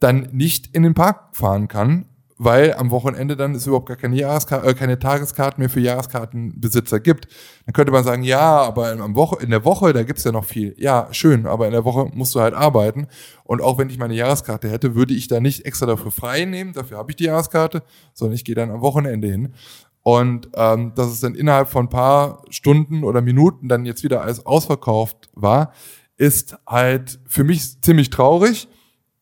dann 0.00 0.28
nicht 0.32 0.74
in 0.74 0.82
den 0.82 0.94
Park 0.94 1.36
fahren 1.36 1.68
kann, 1.68 2.06
weil 2.38 2.74
am 2.74 2.90
Wochenende 2.90 3.36
dann 3.36 3.54
es 3.54 3.66
überhaupt 3.66 3.86
gar 3.86 3.96
keine, 3.96 4.16
Jahreskarte, 4.16 4.68
äh, 4.68 4.74
keine 4.74 4.98
Tageskarten 4.98 5.60
mehr 5.60 5.70
für 5.70 5.80
Jahreskartenbesitzer 5.80 7.00
gibt. 7.00 7.28
Dann 7.66 7.72
könnte 7.72 7.92
man 7.92 8.04
sagen, 8.04 8.22
ja, 8.22 8.62
aber 8.62 8.90
am 8.92 9.14
Woche, 9.14 9.42
in 9.42 9.50
der 9.50 9.64
Woche, 9.64 9.92
da 9.92 10.02
gibt's 10.02 10.24
ja 10.24 10.32
noch 10.32 10.44
viel. 10.44 10.74
Ja, 10.78 11.08
schön, 11.12 11.46
aber 11.46 11.66
in 11.66 11.72
der 11.72 11.84
Woche 11.84 12.10
musst 12.14 12.34
du 12.34 12.40
halt 12.40 12.54
arbeiten. 12.54 13.06
Und 13.44 13.62
auch 13.62 13.78
wenn 13.78 13.90
ich 13.90 13.98
meine 13.98 14.14
Jahreskarte 14.14 14.68
hätte, 14.68 14.94
würde 14.94 15.14
ich 15.14 15.28
da 15.28 15.40
nicht 15.40 15.64
extra 15.66 15.86
dafür 15.86 16.10
frei 16.10 16.44
nehmen, 16.44 16.72
dafür 16.72 16.98
habe 16.98 17.12
ich 17.12 17.16
die 17.16 17.24
Jahreskarte, 17.24 17.82
sondern 18.14 18.34
ich 18.34 18.44
gehe 18.44 18.54
dann 18.54 18.70
am 18.70 18.80
Wochenende 18.80 19.28
hin. 19.28 19.54
Und 20.02 20.48
ähm, 20.54 20.92
dass 20.94 21.08
es 21.08 21.20
dann 21.20 21.34
innerhalb 21.34 21.68
von 21.68 21.86
ein 21.86 21.90
paar 21.90 22.42
Stunden 22.50 23.04
oder 23.04 23.20
Minuten 23.20 23.68
dann 23.68 23.86
jetzt 23.86 24.02
wieder 24.02 24.22
alles 24.22 24.44
ausverkauft 24.44 25.30
war, 25.34 25.72
ist 26.16 26.56
halt 26.66 27.20
für 27.26 27.44
mich 27.44 27.80
ziemlich 27.82 28.10
traurig. 28.10 28.68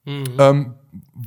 Mhm. 0.04 0.24
Ähm, 0.38 0.74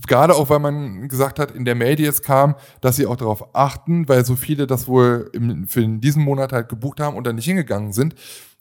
Gerade 0.08 0.36
auch, 0.36 0.50
weil 0.50 0.60
man 0.60 1.08
gesagt 1.08 1.40
hat, 1.40 1.52
in 1.52 1.66
der 1.66 1.76
Mail, 1.76 1.96
die 1.96 2.04
jetzt 2.04 2.24
kam, 2.24 2.56
dass 2.82 2.96
sie 2.96 3.06
auch 3.06 3.16
darauf 3.16 3.56
achten, 3.56 4.08
weil 4.08 4.26
so 4.26 4.36
viele 4.36 4.66
das 4.66 4.88
wohl 4.88 5.30
im, 5.34 5.68
für 5.68 5.86
diesen 5.86 6.24
Monat 6.24 6.52
halt 6.52 6.70
gebucht 6.70 7.00
haben 7.00 7.16
und 7.18 7.28
dann 7.28 7.36
nicht 7.36 7.46
hingegangen 7.46 7.94
sind, 7.94 8.16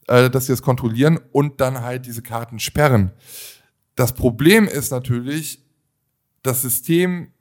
äh, 0.07 0.29
dass 0.29 0.45
sie 0.45 0.53
das 0.53 0.61
kontrollieren 0.61 1.19
und 1.31 1.61
dann 1.61 1.81
halt 1.81 2.05
diese 2.05 2.21
Karten 2.21 2.59
sperren. 2.59 3.11
Das 3.95 4.13
Problem 4.13 4.67
ist 4.67 4.91
natürlich, 4.91 5.63
das 6.41 6.61
System, 6.61 7.31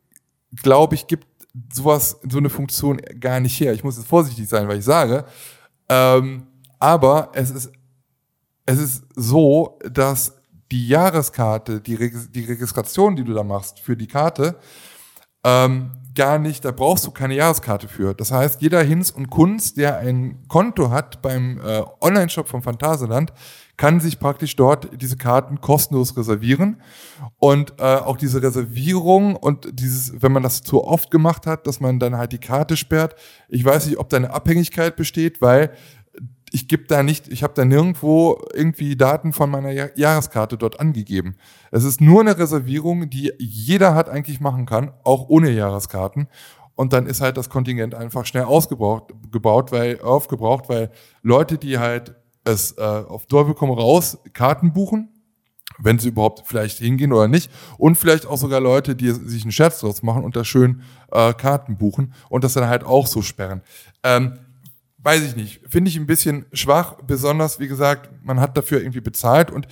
glaube 0.63 0.95
ich, 0.95 1.07
gibt 1.07 1.27
sowas, 1.73 2.19
so 2.29 2.39
eine 2.39 2.51
Funktion 2.51 2.99
gar 3.21 3.41
nicht 3.41 3.59
her. 3.61 3.73
Ich 3.73 3.85
muss 3.85 3.97
jetzt 3.97 4.09
vorsichtig 4.09 4.49
sein, 4.49 4.69
weil 4.69 4.79
ich 4.79 4.85
sage, 4.85 5.25
ähm, 5.89 6.47
aber 6.79 7.31
es 7.35 7.51
ist, 7.51 7.73
es 8.65 8.79
ist 8.79 9.05
so, 9.15 9.79
dass 9.91 10.42
die 10.73 10.89
Jahreskarte, 10.89 11.81
die, 11.81 11.95
Regis 11.95 12.31
die 12.33 12.45
Registration, 12.45 13.15
die 13.15 13.25
du 13.25 13.35
da 13.35 13.45
machst 13.45 13.79
für 13.79 13.97
die 13.97 14.07
Karte, 14.07 14.57
ähm, 15.45 15.93
gar 16.15 16.39
nicht, 16.39 16.65
da 16.65 16.71
brauchst 16.71 17.07
du 17.07 17.11
keine 17.11 17.35
Jahreskarte 17.35 17.89
für. 17.89 18.15
Das 18.15 18.33
heißt, 18.33 18.63
jeder 18.63 18.83
Hinz 18.83 19.11
und 19.11 19.29
Kunz, 19.29 19.75
der 19.75 19.99
ein 19.99 20.45
Konto 20.49 20.91
hat 20.91 21.23
beim 21.23 21.61
äh, 21.61 21.83
Online-Shop 22.01 22.49
von 22.49 22.63
Phantasialand, 22.63 23.33
kann 23.77 24.01
sich 24.01 24.19
praktisch 24.19 24.55
dort 24.57 24.89
diese 25.01 25.17
Karten 25.17 25.61
kostenlos 25.61 26.17
reservieren. 26.17 26.81
Und 27.39 27.75
äh, 27.79 27.83
auch 27.83 28.17
diese 28.17 28.43
Reservierung 28.43 29.37
und 29.37 29.69
dieses, 29.73 30.23
wenn 30.23 30.33
man 30.33 30.43
das 30.43 30.63
zu 30.63 30.85
oft 30.85 31.11
gemacht 31.11 31.47
hat, 31.47 31.67
dass 31.67 31.81
man 31.81 31.99
dann 31.99 32.17
halt 32.17 32.33
die 32.33 32.39
Karte 32.39 32.77
sperrt. 32.77 33.17
Ich 33.49 33.65
weiß 33.65 33.87
nicht, 33.87 33.99
ob 33.99 34.09
da 34.09 34.19
eine 34.19 34.33
Abhängigkeit 34.33 34.97
besteht, 34.97 35.41
weil 35.41 35.73
ich 36.53 36.69
gebe 36.69 36.85
da 36.85 37.03
nicht, 37.03 37.29
ich 37.29 37.43
habe 37.43 37.55
da 37.55 37.65
nirgendwo 37.65 38.39
irgendwie 38.53 38.97
Daten 38.97 39.33
von 39.33 39.51
meiner 39.51 39.71
Ja- 39.71 39.89
Jahreskarte 39.97 40.57
dort 40.59 40.79
angegeben. 40.81 41.37
Es 41.71 41.85
ist 41.85 42.01
nur 42.01 42.21
eine 42.21 42.39
Reservierung, 42.39 43.09
die 43.11 43.33
jeder 43.39 43.95
hat 43.95 44.09
eigentlich 44.09 44.41
machen 44.41 44.67
kann, 44.67 44.93
auch 45.05 45.29
ohne 45.29 45.51
Jahreskarten. 45.51 46.29
und 46.75 46.95
dann 46.95 47.07
ist 47.07 47.21
halt 47.21 47.37
das 47.37 47.51
Kontingent 47.51 47.95
einfach 47.95 48.25
schnell 48.25 48.45
ausgebaut, 48.45 49.13
gebaut, 49.31 49.73
weil, 49.73 50.01
aufgebraucht, 50.01 50.71
weil 50.71 50.91
Leute, 51.23 51.59
die 51.59 51.79
halt 51.79 52.15
es 52.45 52.73
äh, 52.79 52.83
auf 52.83 53.27
Teufel 53.27 53.55
komm 53.55 53.71
raus 53.71 54.19
Karten 54.33 54.73
buchen, 54.73 55.11
wenn 55.79 55.99
sie 55.99 56.09
überhaupt 56.09 56.43
vielleicht 56.47 56.79
hingehen 56.79 57.13
oder 57.13 57.29
nicht. 57.29 57.51
Und 57.77 57.97
vielleicht 57.97 58.27
auch 58.27 58.39
sogar 58.39 58.61
Leute, 58.61 58.97
die 58.97 59.11
sich 59.11 59.43
einen 59.43 59.53
Scherz 59.53 59.81
draus 59.81 60.03
machen 60.03 60.25
und 60.25 60.35
da 60.35 60.45
schön 60.45 60.83
äh, 61.13 61.35
Karten 61.35 61.77
buchen 61.77 62.15
und 62.31 62.43
das 62.43 62.55
dann 62.55 62.67
halt 62.69 62.85
auch 62.85 63.07
so 63.07 63.21
sperren. 63.21 63.61
Ähm, 64.03 64.39
weiß 65.03 65.23
ich 65.23 65.37
nicht. 65.37 65.61
Finde 65.69 65.91
ich 65.91 65.97
ein 65.97 66.07
bisschen 66.07 66.47
schwach, 66.53 66.97
besonders, 67.07 67.61
wie 67.61 67.69
gesagt, 67.69 68.11
man 68.25 68.41
hat 68.41 68.57
dafür 68.57 68.81
irgendwie 68.81 69.01
bezahlt 69.01 69.51
und 69.51 69.67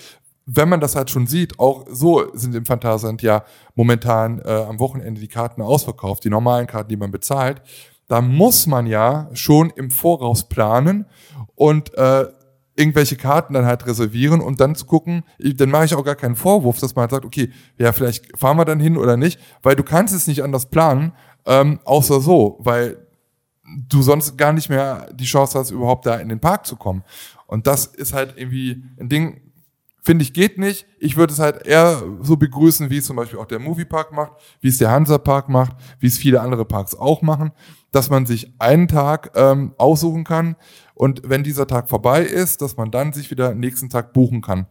wenn 0.46 0.68
man 0.68 0.80
das 0.80 0.96
halt 0.96 1.10
schon 1.10 1.26
sieht, 1.26 1.60
auch 1.60 1.86
so 1.88 2.34
sind 2.34 2.54
im 2.54 2.64
Phantasand 2.64 3.22
ja 3.22 3.44
momentan 3.76 4.40
äh, 4.40 4.50
am 4.68 4.80
Wochenende 4.80 5.20
die 5.20 5.28
Karten 5.28 5.62
ausverkauft, 5.62 6.24
die 6.24 6.30
normalen 6.30 6.66
Karten, 6.66 6.88
die 6.88 6.96
man 6.96 7.12
bezahlt, 7.12 7.62
da 8.08 8.20
muss 8.20 8.66
man 8.66 8.86
ja 8.86 9.30
schon 9.34 9.70
im 9.70 9.90
Voraus 9.90 10.48
planen 10.48 11.06
und 11.54 11.94
äh, 11.94 12.26
irgendwelche 12.74 13.16
Karten 13.16 13.54
dann 13.54 13.66
halt 13.66 13.86
reservieren 13.86 14.40
und 14.40 14.60
dann 14.60 14.74
zu 14.74 14.86
gucken, 14.86 15.22
dann 15.38 15.70
mache 15.70 15.84
ich 15.84 15.94
auch 15.94 16.04
gar 16.04 16.16
keinen 16.16 16.34
Vorwurf, 16.34 16.80
dass 16.80 16.96
man 16.96 17.02
halt 17.02 17.10
sagt, 17.12 17.24
okay, 17.24 17.50
ja, 17.78 17.92
vielleicht 17.92 18.36
fahren 18.36 18.56
wir 18.56 18.64
dann 18.64 18.80
hin 18.80 18.96
oder 18.96 19.16
nicht, 19.16 19.38
weil 19.62 19.76
du 19.76 19.84
kannst 19.84 20.14
es 20.14 20.26
nicht 20.26 20.42
anders 20.42 20.66
planen, 20.66 21.12
ähm, 21.46 21.78
außer 21.84 22.20
so, 22.20 22.56
weil 22.60 23.06
du 23.88 24.02
sonst 24.02 24.36
gar 24.36 24.52
nicht 24.52 24.68
mehr 24.68 25.08
die 25.12 25.24
Chance 25.24 25.58
hast, 25.58 25.70
überhaupt 25.70 26.06
da 26.06 26.16
in 26.16 26.28
den 26.28 26.40
Park 26.40 26.66
zu 26.66 26.76
kommen. 26.76 27.04
Und 27.46 27.66
das 27.66 27.86
ist 27.86 28.12
halt 28.12 28.34
irgendwie 28.36 28.82
ein 28.98 29.08
Ding, 29.08 29.40
finde 30.02 30.22
ich, 30.22 30.32
geht 30.32 30.58
nicht. 30.58 30.86
Ich 30.98 31.16
würde 31.16 31.32
es 31.32 31.38
halt 31.38 31.66
eher 31.66 32.02
so 32.20 32.36
begrüßen, 32.36 32.90
wie 32.90 32.98
es 32.98 33.06
zum 33.06 33.16
Beispiel 33.16 33.38
auch 33.38 33.46
der 33.46 33.58
Moviepark 33.58 34.12
macht, 34.12 34.32
wie 34.60 34.68
es 34.68 34.78
der 34.78 34.90
Hansa-Park 34.90 35.48
macht, 35.48 35.76
wie 35.98 36.06
es 36.06 36.18
viele 36.18 36.40
andere 36.40 36.64
Parks 36.64 36.94
auch 36.94 37.22
machen, 37.22 37.52
dass 37.92 38.10
man 38.10 38.26
sich 38.26 38.54
einen 38.58 38.88
Tag 38.88 39.32
ähm, 39.34 39.74
aussuchen 39.78 40.24
kann 40.24 40.56
und 40.94 41.22
wenn 41.24 41.42
dieser 41.42 41.66
Tag 41.66 41.88
vorbei 41.88 42.22
ist, 42.22 42.60
dass 42.62 42.76
man 42.76 42.90
dann 42.90 43.12
sich 43.12 43.30
wieder 43.30 43.54
nächsten 43.54 43.88
Tag 43.88 44.12
buchen 44.12 44.42
kann. 44.42 44.66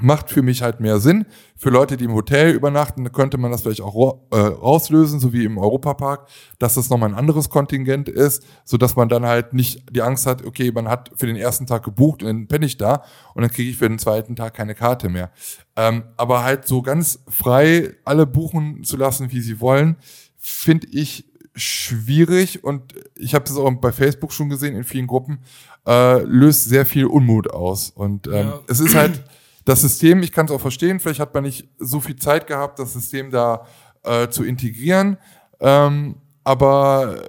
Macht 0.00 0.30
für 0.30 0.42
mich 0.42 0.62
halt 0.62 0.80
mehr 0.80 0.98
Sinn. 0.98 1.24
Für 1.56 1.70
Leute, 1.70 1.96
die 1.96 2.04
im 2.04 2.14
Hotel 2.14 2.52
übernachten, 2.52 3.10
könnte 3.12 3.38
man 3.38 3.52
das 3.52 3.62
vielleicht 3.62 3.80
auch 3.80 4.18
äh, 4.32 4.36
rauslösen, 4.36 5.20
so 5.20 5.32
wie 5.32 5.44
im 5.44 5.56
Europapark, 5.56 6.26
dass 6.58 6.74
das 6.74 6.90
nochmal 6.90 7.10
ein 7.10 7.14
anderes 7.14 7.48
Kontingent 7.48 8.08
ist, 8.08 8.44
so 8.64 8.76
dass 8.76 8.96
man 8.96 9.08
dann 9.08 9.24
halt 9.24 9.52
nicht 9.52 9.84
die 9.94 10.02
Angst 10.02 10.26
hat, 10.26 10.44
okay, 10.44 10.72
man 10.72 10.88
hat 10.88 11.10
für 11.14 11.26
den 11.26 11.36
ersten 11.36 11.66
Tag 11.66 11.84
gebucht 11.84 12.22
und 12.22 12.28
dann 12.28 12.48
penne 12.48 12.66
ich 12.66 12.76
da 12.76 13.04
und 13.34 13.42
dann 13.42 13.50
kriege 13.52 13.70
ich 13.70 13.76
für 13.76 13.88
den 13.88 14.00
zweiten 14.00 14.34
Tag 14.34 14.54
keine 14.54 14.74
Karte 14.74 15.08
mehr. 15.08 15.30
Ähm, 15.76 16.02
aber 16.16 16.42
halt 16.42 16.66
so 16.66 16.82
ganz 16.82 17.20
frei 17.28 17.94
alle 18.04 18.26
buchen 18.26 18.82
zu 18.82 18.96
lassen, 18.96 19.30
wie 19.30 19.40
sie 19.40 19.60
wollen, 19.60 19.96
finde 20.36 20.88
ich 20.90 21.24
schwierig 21.54 22.64
und 22.64 22.94
ich 23.16 23.34
habe 23.34 23.44
das 23.44 23.56
auch 23.56 23.70
bei 23.74 23.92
Facebook 23.92 24.32
schon 24.32 24.48
gesehen 24.48 24.74
in 24.74 24.84
vielen 24.84 25.06
Gruppen, 25.06 25.38
äh, 25.86 26.22
löst 26.22 26.64
sehr 26.64 26.84
viel 26.86 27.06
Unmut 27.06 27.50
aus. 27.50 27.90
Und 27.90 28.26
ähm, 28.26 28.32
ja. 28.32 28.60
es 28.68 28.80
ist 28.80 28.94
halt 28.94 29.24
das 29.64 29.80
System, 29.80 30.22
ich 30.22 30.32
kann 30.32 30.46
es 30.46 30.52
auch 30.52 30.60
verstehen, 30.60 31.00
vielleicht 31.00 31.20
hat 31.20 31.34
man 31.34 31.44
nicht 31.44 31.68
so 31.78 32.00
viel 32.00 32.16
Zeit 32.16 32.46
gehabt, 32.46 32.78
das 32.78 32.92
System 32.92 33.30
da 33.30 33.66
äh, 34.02 34.28
zu 34.28 34.44
integrieren. 34.44 35.16
Ähm, 35.60 36.16
aber 36.44 37.22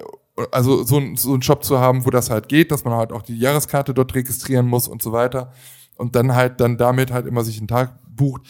also 0.50 0.84
so, 0.84 1.00
so 1.14 1.32
einen 1.32 1.42
Shop 1.42 1.64
zu 1.64 1.78
haben, 1.78 2.04
wo 2.04 2.10
das 2.10 2.28
halt 2.28 2.48
geht, 2.48 2.70
dass 2.70 2.84
man 2.84 2.94
halt 2.94 3.12
auch 3.12 3.22
die 3.22 3.38
Jahreskarte 3.38 3.94
dort 3.94 4.14
registrieren 4.14 4.66
muss 4.66 4.86
und 4.86 5.02
so 5.02 5.12
weiter 5.12 5.52
und 5.96 6.14
dann 6.14 6.34
halt 6.34 6.60
dann 6.60 6.76
damit 6.76 7.10
halt 7.10 7.26
immer 7.26 7.42
sich 7.42 7.56
einen 7.58 7.68
Tag 7.68 7.98
bucht 8.06 8.42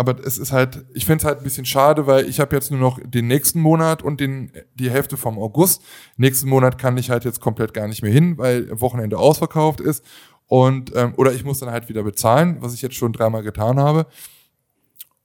aber 0.00 0.16
es 0.24 0.38
ist 0.38 0.50
halt, 0.50 0.86
ich 0.94 1.04
finde 1.04 1.18
es 1.18 1.24
halt 1.26 1.38
ein 1.38 1.44
bisschen 1.44 1.66
schade, 1.66 2.06
weil 2.06 2.26
ich 2.26 2.40
habe 2.40 2.56
jetzt 2.56 2.70
nur 2.70 2.80
noch 2.80 2.98
den 3.04 3.26
nächsten 3.26 3.60
Monat 3.60 4.02
und 4.02 4.18
den, 4.18 4.50
die 4.74 4.90
Hälfte 4.90 5.18
vom 5.18 5.38
August. 5.38 5.82
Nächsten 6.16 6.48
Monat 6.48 6.78
kann 6.78 6.96
ich 6.96 7.10
halt 7.10 7.26
jetzt 7.26 7.42
komplett 7.42 7.74
gar 7.74 7.86
nicht 7.86 8.00
mehr 8.00 8.10
hin, 8.10 8.38
weil 8.38 8.80
Wochenende 8.80 9.18
ausverkauft 9.18 9.78
ist. 9.78 10.02
Und, 10.50 10.90
ähm, 10.96 11.14
oder 11.16 11.32
ich 11.32 11.44
muss 11.44 11.60
dann 11.60 11.70
halt 11.70 11.88
wieder 11.88 12.02
bezahlen, 12.02 12.56
was 12.58 12.74
ich 12.74 12.82
jetzt 12.82 12.96
schon 12.96 13.12
dreimal 13.12 13.44
getan 13.44 13.78
habe. 13.78 14.06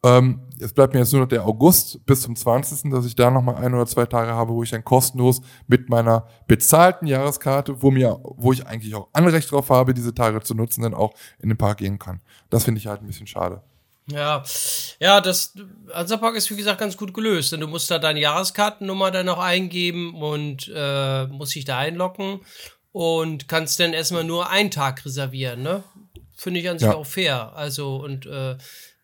Ähm, 0.04 0.42
jetzt 0.60 0.76
bleibt 0.76 0.94
mir 0.94 1.00
jetzt 1.00 1.14
nur 1.14 1.24
noch 1.24 1.28
der 1.28 1.48
August 1.48 2.06
bis 2.06 2.22
zum 2.22 2.36
20., 2.36 2.92
dass 2.92 3.08
ich 3.08 3.16
da 3.16 3.32
nochmal 3.32 3.56
ein 3.56 3.74
oder 3.74 3.88
zwei 3.88 4.06
Tage 4.06 4.34
habe, 4.34 4.54
wo 4.54 4.62
ich 4.62 4.70
dann 4.70 4.84
kostenlos 4.84 5.42
mit 5.66 5.90
meiner 5.90 6.28
bezahlten 6.46 7.08
Jahreskarte, 7.08 7.82
wo 7.82 7.90
mir, 7.90 8.20
wo 8.22 8.54
ich 8.54 8.68
eigentlich 8.68 8.94
auch 8.94 9.08
Anrecht 9.14 9.52
drauf 9.52 9.72
habe, 9.72 9.96
diese 9.96 10.14
Tage 10.14 10.42
zu 10.42 10.54
nutzen, 10.54 10.84
dann 10.84 10.94
auch 10.94 11.16
in 11.40 11.50
den 11.50 11.58
Park 11.58 11.80
gehen 11.80 11.98
kann. 11.98 12.22
Das 12.52 12.64
finde 12.64 12.78
ich 12.78 12.86
halt 12.86 13.02
ein 13.02 13.08
bisschen 13.08 13.26
schade. 13.26 13.64
Ja, 14.06 14.44
ja, 15.00 15.22
das 15.22 15.56
Hansapark 15.92 16.36
ist 16.36 16.52
wie 16.52 16.56
gesagt 16.56 16.80
ganz 16.80 16.96
gut 16.96 17.16
gelöst, 17.16 17.52
denn 17.52 17.62
du 17.62 17.68
musst 17.68 17.90
da 17.90 17.98
deine 17.98 18.20
Jahreskartennummer 18.20 19.10
dann 19.10 19.26
noch 19.26 19.40
eingeben 19.40 20.14
und 20.14 20.72
äh, 20.72 21.26
musst 21.26 21.56
dich 21.56 21.66
da 21.66 21.80
einloggen 21.80 22.42
und 22.96 23.50
kannst 23.50 23.78
dann 23.82 23.92
erstmal 23.92 24.24
nur 24.24 24.50
einen 24.50 24.72
Tag 24.72 25.06
reservieren, 25.06 25.62
ne? 25.62 25.84
Finde 26.34 26.62
ich 26.62 26.70
an 26.70 26.80
sich 26.80 26.88
ja. 26.88 26.96
auch 26.96 27.06
fair. 27.06 27.52
Also 27.54 27.98
und 27.98 28.26
äh, 28.26 28.56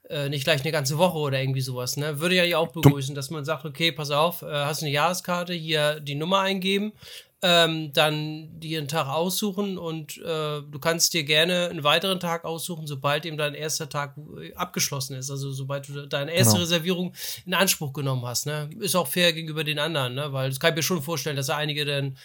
äh, 0.09 0.29
nicht 0.29 0.45
gleich 0.45 0.61
eine 0.61 0.71
ganze 0.71 0.97
Woche 0.97 1.17
oder 1.17 1.41
irgendwie 1.41 1.59
sowas, 1.59 1.97
ne? 1.97 2.21
Würde 2.21 2.35
ja 2.35 2.57
auch 2.57 2.69
begrüßen, 2.71 3.15
dass 3.15 3.31
man 3.31 3.43
sagt, 3.43 3.65
okay, 3.65 3.91
pass 3.91 4.09
auf, 4.09 4.43
äh, 4.43 4.45
hast 4.45 4.81
eine 4.81 4.93
Jahreskarte, 4.93 5.51
hier 5.51 5.99
die 5.99 6.15
Nummer 6.15 6.39
eingeben, 6.39 6.93
ähm, 7.41 7.91
dann 7.91 8.61
dir 8.61 8.77
einen 8.79 8.87
Tag 8.87 9.07
aussuchen 9.07 9.77
und 9.77 10.17
äh, 10.19 10.61
du 10.61 10.79
kannst 10.79 11.13
dir 11.13 11.25
gerne 11.25 11.67
einen 11.67 11.83
weiteren 11.83 12.21
Tag 12.21 12.45
aussuchen, 12.45 12.87
sobald 12.87 13.25
eben 13.25 13.37
dein 13.37 13.55
erster 13.55 13.89
Tag 13.89 14.15
äh, 14.41 14.53
abgeschlossen 14.53 15.17
ist. 15.17 15.29
Also 15.29 15.51
sobald 15.51 15.89
du 15.89 16.07
deine 16.07 16.31
erste 16.31 16.53
genau. 16.53 16.63
Reservierung 16.63 17.13
in 17.45 17.55
Anspruch 17.55 17.91
genommen 17.91 18.25
hast. 18.25 18.45
Ne? 18.45 18.69
Ist 18.79 18.95
auch 18.95 19.07
fair 19.09 19.33
gegenüber 19.33 19.65
den 19.65 19.79
anderen, 19.79 20.13
ne? 20.13 20.31
weil 20.31 20.47
das 20.47 20.61
kann 20.61 20.69
ich 20.69 20.77
mir 20.77 20.83
schon 20.83 21.01
vorstellen, 21.01 21.35
dass 21.35 21.49
einige 21.49 21.83
dann 21.83 22.15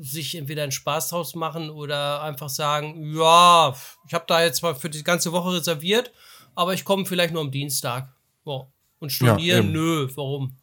sich 0.00 0.36
entweder 0.36 0.62
einen 0.62 0.72
Spaß 0.72 1.08
draus 1.08 1.34
machen 1.34 1.70
oder 1.70 2.22
einfach 2.22 2.48
sagen, 2.48 3.14
ja, 3.14 3.74
ich 4.06 4.14
habe 4.14 4.24
da 4.26 4.42
jetzt 4.42 4.62
mal 4.62 4.74
für 4.74 4.90
die 4.90 5.04
ganze 5.04 5.32
Woche 5.32 5.54
reserviert, 5.54 6.12
aber 6.54 6.74
ich 6.74 6.84
komme 6.84 7.06
vielleicht 7.06 7.32
nur 7.32 7.42
am 7.42 7.50
Dienstag. 7.50 8.12
Boah. 8.44 8.70
Und 8.98 9.10
studieren, 9.10 9.66
ja, 9.66 9.72
nö, 9.72 10.08
warum? 10.14 10.56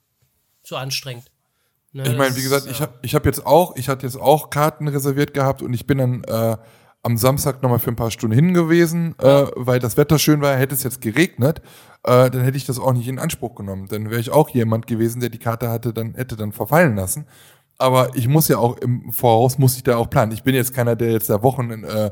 Zu 0.61 0.75
anstrengend. 0.77 1.31
Ne, 1.93 2.03
ich 2.03 2.17
meine, 2.17 2.35
wie 2.35 2.43
gesagt, 2.43 2.65
ja. 2.65 2.71
ich 2.71 2.81
habe 2.81 2.93
ich 3.01 3.15
hab 3.15 3.25
jetzt 3.25 3.45
auch, 3.45 3.75
ich 3.75 3.89
hatte 3.89 4.05
jetzt 4.05 4.19
auch 4.19 4.49
Karten 4.49 4.87
reserviert 4.87 5.33
gehabt 5.33 5.61
und 5.61 5.73
ich 5.73 5.87
bin 5.87 5.97
dann 5.97 6.23
äh, 6.25 6.57
am 7.01 7.17
Samstag 7.17 7.63
nochmal 7.63 7.79
für 7.79 7.89
ein 7.89 7.95
paar 7.95 8.11
Stunden 8.11 8.35
hin 8.35 8.53
gewesen, 8.53 9.15
äh, 9.19 9.47
weil 9.55 9.79
das 9.79 9.97
Wetter 9.97 10.19
schön 10.19 10.41
war. 10.41 10.55
Hätte 10.55 10.75
es 10.75 10.83
jetzt 10.83 11.01
geregnet, 11.01 11.61
äh, 12.03 12.29
dann 12.29 12.41
hätte 12.41 12.57
ich 12.57 12.65
das 12.65 12.79
auch 12.79 12.93
nicht 12.93 13.07
in 13.07 13.17
Anspruch 13.17 13.55
genommen. 13.55 13.87
Dann 13.87 14.09
wäre 14.09 14.19
ich 14.19 14.29
auch 14.29 14.49
jemand 14.49 14.87
gewesen, 14.87 15.21
der 15.21 15.29
die 15.29 15.39
Karte 15.39 15.69
hatte, 15.69 15.93
dann 15.93 16.15
hätte 16.15 16.35
dann 16.35 16.51
verfallen 16.51 16.95
lassen. 16.95 17.25
Aber 17.77 18.15
ich 18.15 18.27
muss 18.27 18.47
ja 18.47 18.57
auch 18.57 18.77
im 18.77 19.11
Voraus 19.11 19.57
muss 19.57 19.75
ich 19.75 19.83
da 19.83 19.97
auch 19.97 20.09
planen. 20.09 20.31
Ich 20.31 20.43
bin 20.43 20.55
jetzt 20.55 20.73
keiner, 20.73 20.95
der 20.95 21.11
jetzt 21.11 21.29
da 21.29 21.43
Wochen 21.43 21.69
äh, 21.83 22.11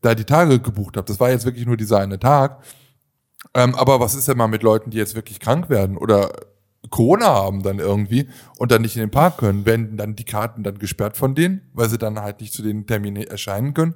da 0.00 0.14
die 0.14 0.24
Tage 0.24 0.60
gebucht 0.60 0.96
hat. 0.96 1.08
Das 1.08 1.20
war 1.20 1.30
jetzt 1.30 1.44
wirklich 1.44 1.66
nur 1.66 1.76
dieser 1.76 1.98
eine 1.98 2.18
Tag. 2.18 2.62
Ähm, 3.54 3.74
aber 3.74 4.00
was 4.00 4.14
ist 4.14 4.28
denn 4.28 4.38
mal 4.38 4.48
mit 4.48 4.62
Leuten, 4.62 4.90
die 4.90 4.98
jetzt 4.98 5.14
wirklich 5.14 5.40
krank 5.40 5.68
werden 5.68 5.96
oder 5.96 6.30
Corona 6.90 7.26
haben 7.26 7.62
dann 7.62 7.78
irgendwie 7.78 8.28
und 8.58 8.72
dann 8.72 8.82
nicht 8.82 8.96
in 8.96 9.00
den 9.00 9.10
Park 9.10 9.38
können, 9.38 9.66
werden 9.66 9.96
dann 9.96 10.16
die 10.16 10.24
Karten 10.24 10.62
dann 10.62 10.78
gesperrt 10.78 11.16
von 11.16 11.34
denen, 11.34 11.62
weil 11.72 11.88
sie 11.88 11.98
dann 11.98 12.20
halt 12.20 12.40
nicht 12.40 12.52
zu 12.52 12.62
den 12.62 12.86
Terminen 12.86 13.22
erscheinen 13.22 13.74
können. 13.74 13.94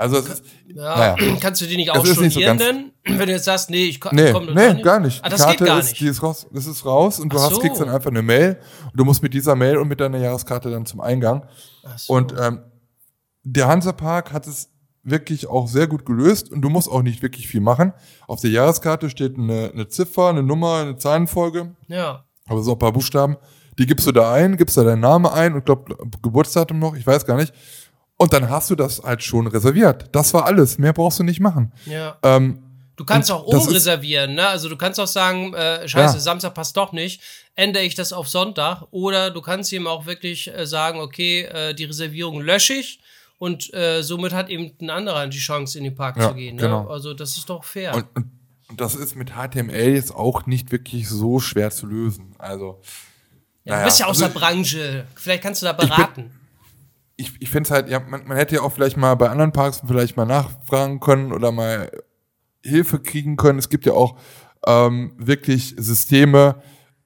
Also 0.00 0.16
es 0.16 0.28
ist, 0.28 0.44
ja, 0.66 1.14
naja. 1.14 1.36
kannst 1.40 1.60
du 1.60 1.66
die 1.66 1.76
nicht 1.76 1.90
auch 1.90 2.04
stornieren 2.06 2.58
so 2.58 2.64
denn, 2.64 2.92
wenn 3.04 3.26
du 3.26 3.32
jetzt 3.32 3.44
sagst, 3.44 3.68
nee, 3.68 3.84
ich 3.84 4.00
komm, 4.00 4.16
nee, 4.16 4.32
komm 4.32 4.46
nee, 4.54 4.72
nicht. 4.72 4.82
gar 4.82 4.98
nicht. 4.98 5.22
Ah, 5.22 5.28
das 5.28 5.40
die 5.40 5.44
Karte 5.44 5.58
geht 5.58 5.66
gar 5.66 5.78
ist, 5.78 5.88
nicht. 5.90 6.00
Die 6.00 6.06
ist 6.06 6.22
raus, 6.22 6.46
das 6.50 6.66
ist 6.66 6.86
raus 6.86 7.20
und 7.20 7.30
du 7.30 7.36
Ach 7.36 7.42
hast 7.42 7.56
so. 7.56 7.60
kriegst 7.60 7.80
dann 7.82 7.90
einfach 7.90 8.10
eine 8.10 8.22
Mail 8.22 8.58
und 8.84 8.98
du 8.98 9.04
musst 9.04 9.22
mit 9.22 9.34
dieser 9.34 9.56
Mail 9.56 9.76
und 9.76 9.88
mit 9.88 10.00
deiner 10.00 10.16
Jahreskarte 10.16 10.70
dann 10.70 10.86
zum 10.86 11.02
Eingang. 11.02 11.46
So. 11.96 12.14
Und 12.14 12.34
ähm, 12.40 12.60
der 13.42 13.68
Hansapark 13.68 14.32
hat 14.32 14.46
es 14.46 14.70
wirklich 15.02 15.46
auch 15.46 15.68
sehr 15.68 15.86
gut 15.86 16.06
gelöst 16.06 16.50
und 16.50 16.62
du 16.62 16.70
musst 16.70 16.88
auch 16.88 17.02
nicht 17.02 17.20
wirklich 17.20 17.46
viel 17.46 17.60
machen. 17.60 17.92
Auf 18.26 18.40
der 18.40 18.50
Jahreskarte 18.50 19.10
steht 19.10 19.36
eine, 19.36 19.70
eine 19.70 19.88
Ziffer, 19.88 20.28
eine 20.28 20.42
Nummer, 20.42 20.76
eine 20.76 20.96
Zahlenfolge. 20.96 21.74
Ja. 21.88 22.24
Aber 22.46 22.62
so 22.62 22.72
ein 22.72 22.78
paar 22.78 22.92
Buchstaben. 22.92 23.36
Die 23.78 23.84
gibst 23.84 24.06
du 24.06 24.12
da 24.12 24.32
ein, 24.32 24.56
gibst 24.56 24.78
da 24.78 24.84
deinen 24.84 25.00
Namen 25.00 25.26
ein 25.26 25.54
und 25.54 25.66
glaub 25.66 25.88
Geburtsdatum 26.22 26.78
noch, 26.78 26.96
ich 26.96 27.06
weiß 27.06 27.26
gar 27.26 27.36
nicht. 27.36 27.52
Und 28.20 28.34
dann 28.34 28.50
hast 28.50 28.68
du 28.68 28.74
das 28.74 29.02
halt 29.02 29.22
schon 29.22 29.46
reserviert. 29.46 30.04
Das 30.12 30.34
war 30.34 30.44
alles. 30.44 30.76
Mehr 30.76 30.92
brauchst 30.92 31.18
du 31.18 31.22
nicht 31.22 31.40
machen. 31.40 31.72
Ja. 31.86 32.18
Ähm, 32.22 32.62
Du 32.96 33.06
kannst 33.06 33.32
auch 33.32 33.44
umreservieren, 33.44 34.34
ne? 34.34 34.46
Also 34.46 34.68
du 34.68 34.76
kannst 34.76 35.00
auch 35.00 35.06
sagen, 35.06 35.54
äh, 35.54 35.88
scheiße, 35.88 36.16
ja. 36.16 36.20
Samstag 36.20 36.52
passt 36.52 36.76
doch 36.76 36.92
nicht, 36.92 37.22
ändere 37.54 37.82
ich 37.82 37.94
das 37.94 38.12
auf 38.12 38.28
Sonntag. 38.28 38.82
Oder 38.90 39.30
du 39.30 39.40
kannst 39.40 39.72
ihm 39.72 39.86
auch 39.86 40.04
wirklich 40.04 40.54
äh, 40.54 40.66
sagen, 40.66 41.00
okay, 41.00 41.44
äh, 41.44 41.72
die 41.72 41.84
Reservierung 41.84 42.42
lösche 42.42 42.74
ich 42.74 43.00
und 43.38 43.72
äh, 43.72 44.02
somit 44.02 44.34
hat 44.34 44.50
eben 44.50 44.70
ein 44.82 44.90
anderer 44.90 45.26
die 45.28 45.38
Chance, 45.38 45.78
in 45.78 45.84
den 45.84 45.94
Park 45.94 46.18
ja, 46.18 46.28
zu 46.28 46.34
gehen. 46.34 46.56
Ne? 46.56 46.62
Genau. 46.62 46.88
Also 46.88 47.14
das 47.14 47.38
ist 47.38 47.48
doch 47.48 47.64
fair. 47.64 47.94
Und, 47.94 48.04
und, 48.68 48.78
das 48.78 48.94
ist 48.94 49.16
mit 49.16 49.30
HTML 49.30 49.94
jetzt 49.94 50.14
auch 50.14 50.44
nicht 50.44 50.70
wirklich 50.70 51.08
so 51.08 51.40
schwer 51.40 51.70
zu 51.70 51.86
lösen. 51.86 52.34
Also. 52.36 52.82
Ja, 53.64 53.76
naja, 53.76 53.78
du 53.78 53.84
bist 53.86 54.00
ja 54.00 54.06
aus 54.08 54.20
also, 54.20 54.30
der 54.30 54.38
Branche. 54.38 55.06
Vielleicht 55.14 55.42
kannst 55.42 55.62
du 55.62 55.66
da 55.66 55.72
beraten. 55.72 56.30
Ich, 57.20 57.32
ich, 57.40 57.50
finde 57.50 57.68
es 57.68 57.70
halt, 57.70 57.88
ja, 57.88 58.00
man, 58.00 58.26
man 58.26 58.36
hätte 58.36 58.56
ja 58.56 58.62
auch 58.62 58.72
vielleicht 58.72 58.96
mal 58.96 59.14
bei 59.14 59.28
anderen 59.28 59.52
Parks 59.52 59.82
vielleicht 59.86 60.16
mal 60.16 60.26
nachfragen 60.26 61.00
können 61.00 61.32
oder 61.32 61.52
mal 61.52 61.90
Hilfe 62.62 63.00
kriegen 63.00 63.36
können. 63.36 63.58
Es 63.58 63.68
gibt 63.68 63.86
ja 63.86 63.92
auch 63.92 64.16
ähm, 64.66 65.12
wirklich 65.18 65.74
Systeme, 65.78 66.56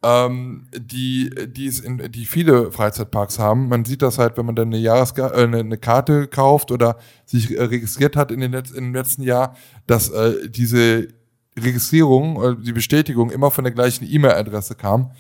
ähm, 0.05 0.69
die, 0.77 1.31
die, 1.49 1.67
es 1.67 1.81
in, 1.81 2.13
die 2.13 2.27
viele 2.27 2.71
Freizeitparks 2.71 3.39
haben. 3.39 3.69
Man 3.69 3.85
sieht 3.85 4.03
das 4.03 4.19
halt, 4.19 4.37
wenn 4.37 4.47
man 4.47 4.55
dann 4.55 4.69
eine, 4.69 4.79
Jahreska 4.79 5.29
äh, 5.29 5.45
eine, 5.45 5.59
eine 5.59 5.79
Karte 5.79 6.29
kauft 6.29 6.71
oder 6.71 6.99
sich 7.25 7.57
äh, 7.57 7.63
registriert 7.63 8.17
hat 8.17 8.31
in 8.31 8.41
den 8.41 8.53
Letz 8.53 8.73
dem 8.73 8.95
letzten 8.95 9.23
Jahr, 9.23 9.57
dass 9.87 10.11
äh, 10.11 10.49
diese 10.49 11.09
Registrierung 11.59 12.37
oder 12.37 12.55
die 12.55 12.73
Bestätigung 12.73 13.31
immer 13.31 13.51
von 13.51 13.65
der 13.65 13.73
gleichen 13.73 14.07
E-Mail-Adresse 14.09 14.75
kam. 14.75 15.13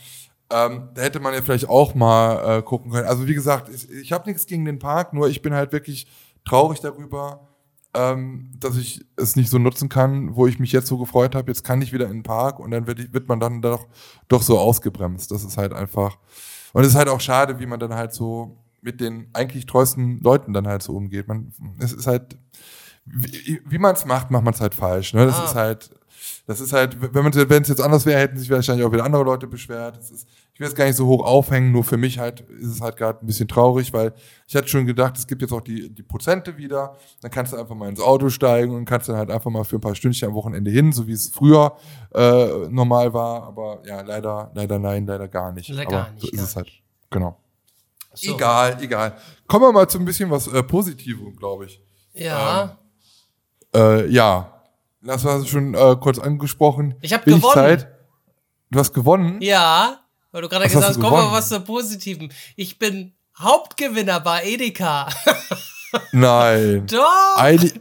Ähm, 0.50 0.90
da 0.94 1.02
hätte 1.02 1.20
man 1.20 1.32
ja 1.34 1.42
vielleicht 1.42 1.68
auch 1.68 1.94
mal 1.94 2.58
äh, 2.58 2.62
gucken 2.62 2.90
können. 2.92 3.06
Also 3.08 3.26
wie 3.26 3.34
gesagt, 3.34 3.68
ich, 3.70 3.90
ich 3.90 4.12
habe 4.12 4.28
nichts 4.28 4.46
gegen 4.46 4.64
den 4.64 4.78
Park, 4.78 5.12
nur 5.12 5.28
ich 5.28 5.42
bin 5.42 5.54
halt 5.54 5.72
wirklich 5.72 6.06
traurig 6.44 6.80
darüber, 6.80 7.48
ähm, 7.94 8.52
dass 8.58 8.76
ich 8.76 9.04
es 9.16 9.36
nicht 9.36 9.48
so 9.50 9.58
nutzen 9.58 9.88
kann, 9.88 10.36
wo 10.36 10.46
ich 10.46 10.58
mich 10.58 10.72
jetzt 10.72 10.86
so 10.88 10.98
gefreut 10.98 11.34
habe. 11.34 11.50
Jetzt 11.50 11.64
kann 11.64 11.80
ich 11.80 11.92
wieder 11.92 12.06
in 12.06 12.18
den 12.18 12.22
Park 12.22 12.58
und 12.60 12.70
dann 12.72 12.86
wird, 12.86 13.00
ich, 13.00 13.12
wird 13.14 13.28
man 13.28 13.40
dann 13.40 13.62
doch, 13.62 13.86
doch 14.28 14.42
so 14.42 14.58
ausgebremst. 14.58 15.30
Das 15.30 15.44
ist 15.44 15.56
halt 15.56 15.72
einfach. 15.72 16.18
Und 16.72 16.82
es 16.82 16.88
ist 16.88 16.94
halt 16.96 17.08
auch 17.08 17.20
schade, 17.20 17.58
wie 17.60 17.66
man 17.66 17.80
dann 17.80 17.94
halt 17.94 18.12
so 18.12 18.58
mit 18.82 19.00
den 19.00 19.28
eigentlich 19.32 19.64
treuesten 19.64 20.20
Leuten 20.20 20.52
dann 20.52 20.66
halt 20.66 20.82
so 20.82 20.94
umgeht. 20.94 21.26
Man, 21.26 21.52
es 21.78 21.92
ist 21.92 22.06
halt, 22.06 22.36
wie, 23.06 23.62
wie 23.64 23.78
man 23.78 23.94
es 23.94 24.04
macht, 24.04 24.30
macht 24.30 24.44
man 24.44 24.52
es 24.54 24.60
halt 24.60 24.74
falsch. 24.74 25.14
Ne? 25.14 25.24
Das 25.24 25.38
Ah. 25.40 25.44
ist 25.44 25.54
halt, 25.54 25.90
das 26.46 26.60
ist 26.60 26.74
halt, 26.74 27.00
wenn 27.00 27.24
man 27.24 27.34
wenn 27.34 27.62
es 27.62 27.68
jetzt 27.68 27.80
anders 27.80 28.04
wäre, 28.04 28.20
hätten 28.20 28.36
sich 28.36 28.50
wahrscheinlich 28.50 28.84
auch 28.84 28.92
wieder 28.92 29.04
andere 29.04 29.22
Leute 29.22 29.46
beschwert. 29.46 29.96
Ist, 29.96 30.26
ich 30.52 30.60
will 30.60 30.66
es 30.66 30.74
gar 30.74 30.84
nicht 30.84 30.96
so 30.96 31.06
hoch 31.06 31.24
aufhängen, 31.24 31.72
nur 31.72 31.84
für 31.84 31.96
mich 31.96 32.18
halt 32.18 32.42
ist 32.60 32.68
es 32.68 32.80
halt 32.82 32.98
gerade 32.98 33.24
ein 33.24 33.26
bisschen 33.26 33.48
traurig, 33.48 33.94
weil 33.94 34.12
ich 34.46 34.54
hatte 34.54 34.68
schon 34.68 34.84
gedacht, 34.84 35.16
es 35.16 35.26
gibt 35.26 35.40
jetzt 35.40 35.52
auch 35.52 35.62
die, 35.62 35.88
die 35.88 36.02
Prozente 36.02 36.58
wieder. 36.58 36.96
Dann 37.22 37.30
kannst 37.30 37.54
du 37.54 37.56
einfach 37.56 37.74
mal 37.74 37.88
ins 37.88 38.00
Auto 38.00 38.28
steigen 38.28 38.74
und 38.74 38.84
kannst 38.84 39.08
dann 39.08 39.16
halt 39.16 39.30
einfach 39.30 39.50
mal 39.50 39.64
für 39.64 39.76
ein 39.76 39.80
paar 39.80 39.94
Stündchen 39.94 40.28
am 40.28 40.34
Wochenende 40.34 40.70
hin, 40.70 40.92
so 40.92 41.06
wie 41.06 41.12
es 41.12 41.30
früher 41.30 41.76
äh, 42.14 42.68
normal 42.68 43.14
war. 43.14 43.44
Aber 43.44 43.80
ja, 43.86 44.02
leider, 44.02 44.50
leider 44.54 44.78
nein, 44.78 45.06
leider 45.06 45.28
gar 45.28 45.50
nicht. 45.50 45.70
Leider 45.70 45.90
gar 45.90 46.10
nicht, 46.12 46.26
so 46.26 46.28
ist 46.30 46.42
es 46.42 46.56
halt. 46.56 46.70
Genau. 47.10 47.38
So. 48.12 48.34
Egal, 48.34 48.76
egal. 48.82 49.16
Kommen 49.46 49.64
wir 49.64 49.72
mal 49.72 49.88
zu 49.88 49.98
ein 49.98 50.04
bisschen 50.04 50.30
was 50.30 50.46
äh, 50.46 50.62
Positivem, 50.62 51.34
glaube 51.36 51.64
ich. 51.64 51.82
Ja. 52.12 52.78
Äh, 53.74 54.06
ja, 54.08 54.53
das 55.04 55.24
war 55.24 55.44
schon 55.46 55.74
äh, 55.74 55.96
kurz 56.00 56.18
angesprochen. 56.18 56.94
Ich 57.00 57.12
hab 57.12 57.26
Wenig 57.26 57.40
gewonnen. 57.40 57.54
Zeit. 57.54 57.88
Du 58.70 58.78
hast 58.78 58.92
gewonnen? 58.92 59.40
Ja, 59.40 60.00
weil 60.32 60.42
du 60.42 60.48
gerade 60.48 60.64
gesagt 60.64 60.84
hast 60.84 61.00
komm 61.00 61.12
mal 61.12 61.30
was 61.30 61.48
zur 61.48 61.60
Positiven. 61.60 62.32
Ich 62.56 62.78
bin 62.78 63.14
Hauptgewinner 63.38 64.20
bei 64.20 64.44
Edeka. 64.44 65.08
Nein. 66.12 66.86
Doch! 66.88 67.36
Ein, 67.36 67.72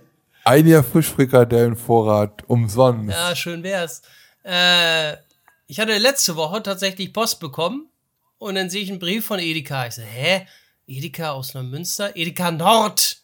ein 0.44 0.68
Jahr 0.68 0.84
Frischfrikadellenvorrat 0.84 2.44
umsonst. 2.48 3.12
Ja, 3.12 3.36
schön 3.36 3.63
wär's. 3.63 4.01
Äh, 4.44 5.13
ich 5.68 5.80
hatte 5.80 5.98
letzte 5.98 6.36
Woche 6.36 6.62
tatsächlich 6.62 7.13
Post 7.13 7.39
bekommen 7.39 7.89
und 8.38 8.56
dann 8.56 8.70
sehe 8.70 8.84
ich 8.84 8.89
einen 8.89 9.00
Brief 9.00 9.25
von 9.25 9.39
Edeka. 9.39 9.88
Ich 9.88 9.96
so, 9.96 10.01
hä? 10.01 10.46
Edeka 10.86 11.32
aus 11.32 11.53
Neumünster? 11.53 12.15
Edeka 12.15 12.51
Nord. 12.51 13.23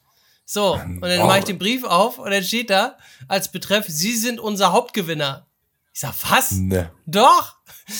So, 0.51 0.73
und 0.73 1.01
dann 1.01 1.27
mache 1.27 1.37
ich 1.39 1.45
den 1.45 1.59
Brief 1.59 1.83
auf 1.83 2.17
und 2.17 2.31
dann 2.31 2.43
steht 2.43 2.71
da 2.71 2.97
als 3.27 3.51
Betreff, 3.51 3.85
Sie 3.87 4.15
sind 4.17 4.39
unser 4.39 4.71
Hauptgewinner. 4.71 5.45
Ich 5.93 5.99
sag, 5.99 6.15
was? 6.27 6.53
Ne. 6.53 6.91
Doch. 7.05 7.57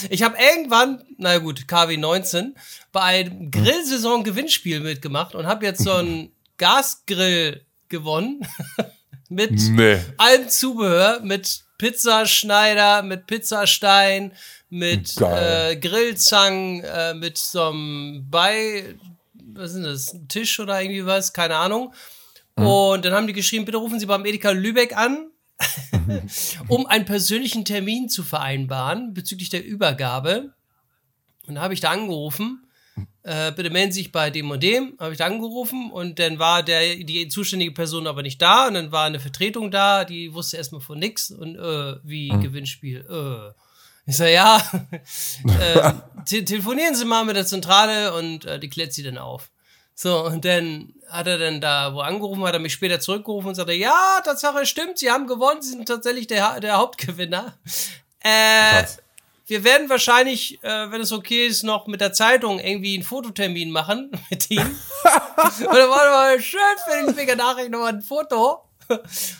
Ich 0.08 0.24
habe 0.24 0.36
irgendwann, 0.36 1.00
na 1.16 1.38
gut, 1.38 1.68
KW 1.68 1.96
19, 1.96 2.56
bei 2.90 3.02
einem 3.02 3.52
Grillsaison-Gewinnspiel 3.52 4.80
mitgemacht 4.80 5.36
und 5.36 5.46
habe 5.46 5.64
jetzt 5.64 5.84
so 5.84 5.92
einen 5.92 6.32
Gasgrill 6.58 7.64
gewonnen. 7.88 8.40
mit 9.28 9.52
Nee. 9.52 10.00
allem 10.16 10.48
Zubehör, 10.48 11.20
mit 11.20 11.62
Pizzaschneider, 11.78 13.02
mit 13.04 13.28
Pizzastein, 13.28 14.32
mit 14.70 15.16
äh, 15.20 15.76
Grillzangen, 15.76 16.82
äh, 16.82 17.14
mit 17.14 17.38
so 17.38 17.68
einem 17.68 18.26
Bei, 18.28 18.96
was 19.54 19.74
ist 19.74 19.84
das, 19.84 20.16
Tisch 20.26 20.58
oder 20.58 20.82
irgendwie 20.82 21.06
was, 21.06 21.32
keine 21.32 21.54
Ahnung. 21.54 21.94
Und 22.54 23.04
dann 23.04 23.12
haben 23.12 23.26
die 23.26 23.32
geschrieben, 23.32 23.64
bitte 23.64 23.78
rufen 23.78 23.98
Sie 23.98 24.06
beim 24.06 24.24
Edeka 24.26 24.50
Lübeck 24.50 24.96
an, 24.96 25.30
um 26.68 26.86
einen 26.86 27.04
persönlichen 27.04 27.64
Termin 27.64 28.08
zu 28.08 28.22
vereinbaren 28.22 29.14
bezüglich 29.14 29.48
der 29.48 29.64
Übergabe. 29.64 30.54
Und 31.46 31.56
da 31.56 31.62
habe 31.62 31.74
ich 31.74 31.80
da 31.80 31.90
angerufen. 31.90 32.66
Äh, 33.22 33.52
bitte 33.52 33.70
melden 33.70 33.92
Sie 33.92 34.00
sich 34.00 34.12
bei 34.12 34.30
dem 34.30 34.50
und 34.50 34.62
dem. 34.62 34.94
Habe 34.98 35.12
ich 35.12 35.18
da 35.18 35.26
angerufen 35.26 35.90
und 35.90 36.18
dann 36.18 36.38
war 36.38 36.62
der, 36.62 36.96
die 36.96 37.28
zuständige 37.28 37.72
Person 37.72 38.06
aber 38.06 38.22
nicht 38.22 38.40
da 38.40 38.66
und 38.66 38.74
dann 38.74 38.92
war 38.92 39.04
eine 39.04 39.20
Vertretung 39.20 39.70
da, 39.70 40.04
die 40.04 40.32
wusste 40.32 40.56
erstmal 40.56 40.80
von 40.80 40.98
nix 40.98 41.30
und 41.30 41.56
äh, 41.56 41.96
wie 42.02 42.28
Gewinnspiel. 42.28 43.06
Äh. 43.08 43.60
Ich 44.06 44.16
sag 44.16 44.30
ja, 44.30 44.60
ähm, 45.44 46.02
te 46.24 46.44
telefonieren 46.44 46.94
Sie 46.94 47.04
mal 47.04 47.24
mit 47.24 47.36
der 47.36 47.46
Zentrale 47.46 48.14
und 48.14 48.44
äh, 48.44 48.58
die 48.58 48.68
klärt 48.68 48.92
sie 48.92 49.02
dann 49.02 49.18
auf. 49.18 49.50
So, 49.94 50.24
und 50.24 50.44
dann 50.46 50.94
hat 51.10 51.26
er 51.26 51.38
dann 51.38 51.60
da 51.60 51.94
wo 51.94 52.00
angerufen, 52.00 52.44
hat 52.44 52.54
er 52.54 52.60
mich 52.60 52.72
später 52.72 53.00
zurückgerufen 53.00 53.48
und 53.48 53.54
sagte, 53.54 53.72
ja, 53.72 54.20
Tatsache 54.24 54.66
stimmt, 54.66 54.98
Sie 54.98 55.10
haben 55.10 55.26
gewonnen, 55.26 55.62
Sie 55.62 55.70
sind 55.70 55.86
tatsächlich 55.86 56.26
der, 56.26 56.60
der 56.60 56.78
Hauptgewinner. 56.78 57.54
Äh, 58.20 58.82
Krass. 58.82 58.98
wir 59.46 59.64
werden 59.64 59.88
wahrscheinlich, 59.88 60.62
äh, 60.62 60.90
wenn 60.90 61.00
es 61.00 61.12
okay 61.12 61.46
ist, 61.46 61.62
noch 61.62 61.86
mit 61.86 62.00
der 62.00 62.12
Zeitung 62.12 62.58
irgendwie 62.58 62.94
einen 62.94 63.02
Fototermin 63.02 63.70
machen 63.70 64.10
mit 64.30 64.50
ihm. 64.50 64.60
und 64.60 65.74
dann 65.74 65.90
war 65.90 66.10
mal 66.10 66.40
schön 66.40 66.60
für 66.84 67.06
die 67.06 67.14
Finger 67.14 67.36
Nachricht 67.36 67.70
nochmal 67.70 67.94
ein 67.94 68.02
Foto. 68.02 68.62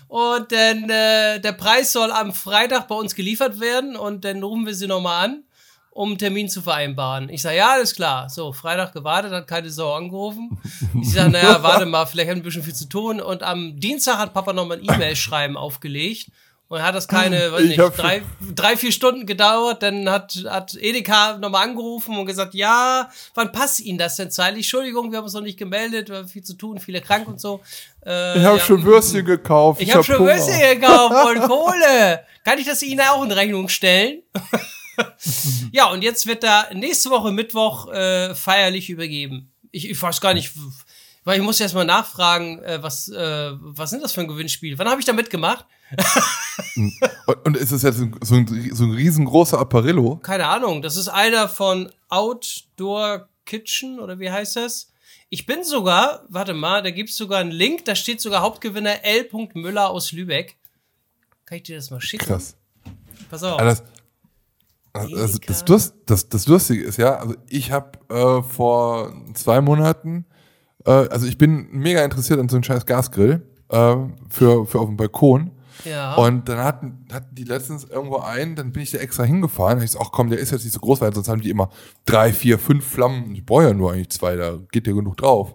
Und 0.09 0.53
dann 0.53 0.89
äh, 0.89 1.41
der 1.41 1.53
Preis 1.53 1.93
soll 1.93 2.13
am 2.13 2.33
Freitag 2.33 2.87
bei 2.89 2.95
uns 2.95 3.15
geliefert 3.15 3.59
werden 3.61 3.97
und 3.97 4.25
dann 4.25 4.43
rufen 4.43 4.65
wir 4.65 4.75
sie 4.75 4.87
nochmal 4.87 5.25
an, 5.25 5.45
um 5.93 6.11
einen 6.11 6.19
Termin 6.19 6.49
zu 6.49 6.63
vereinbaren. 6.63 7.29
Ich 7.29 7.43
sage, 7.43 7.57
ja, 7.57 7.73
alles 7.73 7.95
klar. 7.95 8.29
So, 8.31 8.53
Freitag 8.53 8.93
gewartet, 8.93 9.33
hat 9.33 9.47
keine 9.49 9.71
Sau 9.71 9.93
angerufen. 9.95 10.59
Ich 11.01 11.13
sage, 11.13 11.31
naja, 11.31 11.59
warte 11.63 11.85
mal, 11.87 12.07
vielleicht 12.07 12.31
hat 12.31 12.37
ein 12.37 12.43
bisschen 12.43 12.63
viel 12.63 12.75
zu 12.75 12.89
tun. 12.89 13.21
Und 13.21 13.43
am 13.43 13.79
Dienstag 13.79 14.19
hat 14.19 14.33
Papa 14.33 14.53
nochmal 14.53 14.79
ein 14.79 14.85
E-Mail-Schreiben 14.85 15.57
aufgelegt. 15.57 16.29
Und 16.69 16.81
hat 16.85 16.95
das 16.95 17.09
keine, 17.09 17.51
weiß 17.53 17.63
Ich 17.63 17.69
nicht, 17.71 17.81
hab 17.81 17.97
schon- 17.97 18.05
drei, 18.05 18.23
drei, 18.55 18.77
vier 18.77 18.93
Stunden 18.93 19.27
gedauert. 19.27 19.83
Dann 19.83 20.09
hat, 20.09 20.45
hat 20.49 20.77
Edeka 20.81 21.37
nochmal 21.39 21.65
angerufen 21.67 22.17
und 22.17 22.27
gesagt, 22.27 22.55
ja, 22.55 23.11
wann 23.35 23.51
passt 23.51 23.81
Ihnen 23.81 23.99
das 23.99 24.15
denn 24.15 24.31
zeitlich? 24.31 24.67
Entschuldigung, 24.67 25.11
wir 25.11 25.19
haben 25.19 25.25
uns 25.25 25.35
noch 25.35 25.41
nicht 25.41 25.59
gemeldet, 25.59 26.09
wir 26.09 26.19
haben 26.19 26.29
viel 26.29 26.45
zu 26.45 26.55
tun, 26.55 26.79
viele 26.79 27.01
krank 27.01 27.27
und 27.27 27.41
so. 27.41 27.61
Äh, 28.07 28.39
Ich 28.39 28.45
habe 28.45 28.59
ja, 28.59 28.65
schon 28.65 28.85
Würstchen 28.85 29.25
gekauft. 29.25 29.81
Ich 29.83 29.93
habe 29.93 30.05
schon 30.05 30.19
Hunger. 30.21 30.37
Würstchen 30.37 30.81
gekauft 30.81 31.27
und 31.31 31.41
Kohle. 31.49 32.21
Kann 32.45 32.59
ich 32.61 32.67
das 32.67 32.81
Ihnen 32.83 33.01
auch 33.01 33.25
in 33.25 33.33
Rechnung 33.33 33.69
stellen? 33.69 34.23
ja, 35.73 35.87
und 35.91 36.03
jetzt 36.03 36.27
wird 36.27 36.43
da 36.43 36.67
nächste 36.75 37.11
Woche 37.11 37.33
Mittwoch 37.33 37.93
äh, 37.93 38.35
feierlich 38.35 38.91
übergeben. 38.91 39.53
Ich, 39.71 39.89
ich 39.89 40.01
weiß 40.01 40.21
gar 40.21 40.35
nicht, 40.35 40.53
weil 41.25 41.39
ich 41.39 41.45
muss 41.45 41.61
erst 41.61 41.75
mal 41.75 41.85
nachfragen, 41.85 42.63
äh, 42.63 42.83
was, 42.83 43.09
äh, 43.09 43.53
was 43.59 43.91
sind 43.91 44.03
das 44.03 44.13
für 44.13 44.23
ein 44.23 44.29
Gewinnspiel? 44.29 44.79
Wann 44.79 44.89
habe 44.89 45.01
ich 45.01 45.07
da 45.07 45.13
mitgemacht? 45.13 45.67
Und, 46.77 47.47
und 47.47 47.57
ist 47.57 47.73
es 47.73 47.83
jetzt 47.83 47.99
so, 47.99 48.35
ein, 48.35 48.71
so 48.73 48.85
ein 48.85 48.93
riesengroßer 48.93 49.59
Apparillo? 49.59 50.17
Keine 50.17 50.47
Ahnung. 50.47 50.83
Das 50.83 50.97
ist 50.97 51.09
einer 51.09 51.49
von 51.49 51.91
Outdoor 52.09 53.29
Kitchen 53.45 53.99
oder 53.99 54.19
wie 54.21 54.31
heißt 54.31 54.57
das? 54.57 54.93
Ich 55.31 55.47
bin 55.47 55.65
sogar, 55.65 56.25
warte 56.29 56.55
mal, 56.55 56.83
da 56.83 56.91
gibt's 56.91 57.17
sogar 57.17 57.41
einen 57.41 57.51
Link, 57.51 57.85
da 57.85 57.95
steht 57.95 58.21
sogar 58.21 58.43
Hauptgewinner 58.43 59.05
L. 59.05 59.29
Müller 59.55 59.91
aus 59.91 60.13
Lübeck. 60.13 60.57
Kann 61.45 61.57
ich 61.57 61.65
dir 61.65 61.77
das 61.77 61.91
mal 61.91 62.01
schicken? 62.01 62.27
Krass. 62.27 62.57
Pass 63.29 63.43
auf. 63.43 63.59
Das, 63.59 63.83
also 64.93 65.39
das, 65.47 65.65
Durst, 65.65 65.95
das, 66.07 66.29
das 66.29 66.47
Lustige 66.49 66.83
ist 66.85 66.97
ja, 66.99 67.15
also 67.17 67.35
ich 67.49 67.71
habe 67.73 67.93
äh, 68.09 68.43
vor 68.43 69.13
zwei 69.35 69.61
Monaten, 69.61 70.25
äh, 70.85 70.91
also 70.91 71.27
ich 71.27 71.39
bin 71.39 71.69
mega 71.73 72.05
interessiert 72.05 72.41
an 72.41 72.49
so 72.49 72.57
einem 72.57 72.65
scheiß 72.65 72.87
Gasgrill 72.87 73.47
äh, 73.69 73.97
für, 74.29 74.67
für 74.67 74.81
auf 74.81 74.87
dem 74.87 74.97
Balkon. 74.97 75.53
Ja. 75.87 76.15
Und 76.17 76.47
dann 76.51 76.59
hatten, 76.59 77.07
hatten 77.11 77.35
die 77.35 77.45
letztens 77.45 77.85
irgendwo 77.85 78.19
einen, 78.19 78.55
dann 78.55 78.71
bin 78.71 78.83
ich 78.83 78.91
da 78.91 78.99
extra 78.99 79.23
hingefahren. 79.23 79.79
Hab 79.79 79.85
ich 79.85 79.93
so, 79.93 80.01
ach 80.01 80.11
komm, 80.13 80.29
der 80.29 80.39
ist 80.39 80.51
jetzt 80.51 80.65
nicht 80.65 80.75
so 80.75 80.81
groß, 80.81 81.01
weil 81.01 81.15
sonst 81.15 81.29
haben 81.29 81.41
die 81.41 81.49
immer 81.49 81.71
drei, 82.05 82.35
vier, 82.35 82.59
fünf 82.59 82.85
Flammen. 82.87 83.35
Ich 83.35 83.47
brauche 83.47 83.63
ja 83.63 83.73
nur 83.73 83.93
eigentlich 83.93 84.11
zwei, 84.11 84.37
da 84.37 84.59
geht 84.73 84.87
ja 84.87 84.93
genug 84.93 85.17
drauf. 85.17 85.55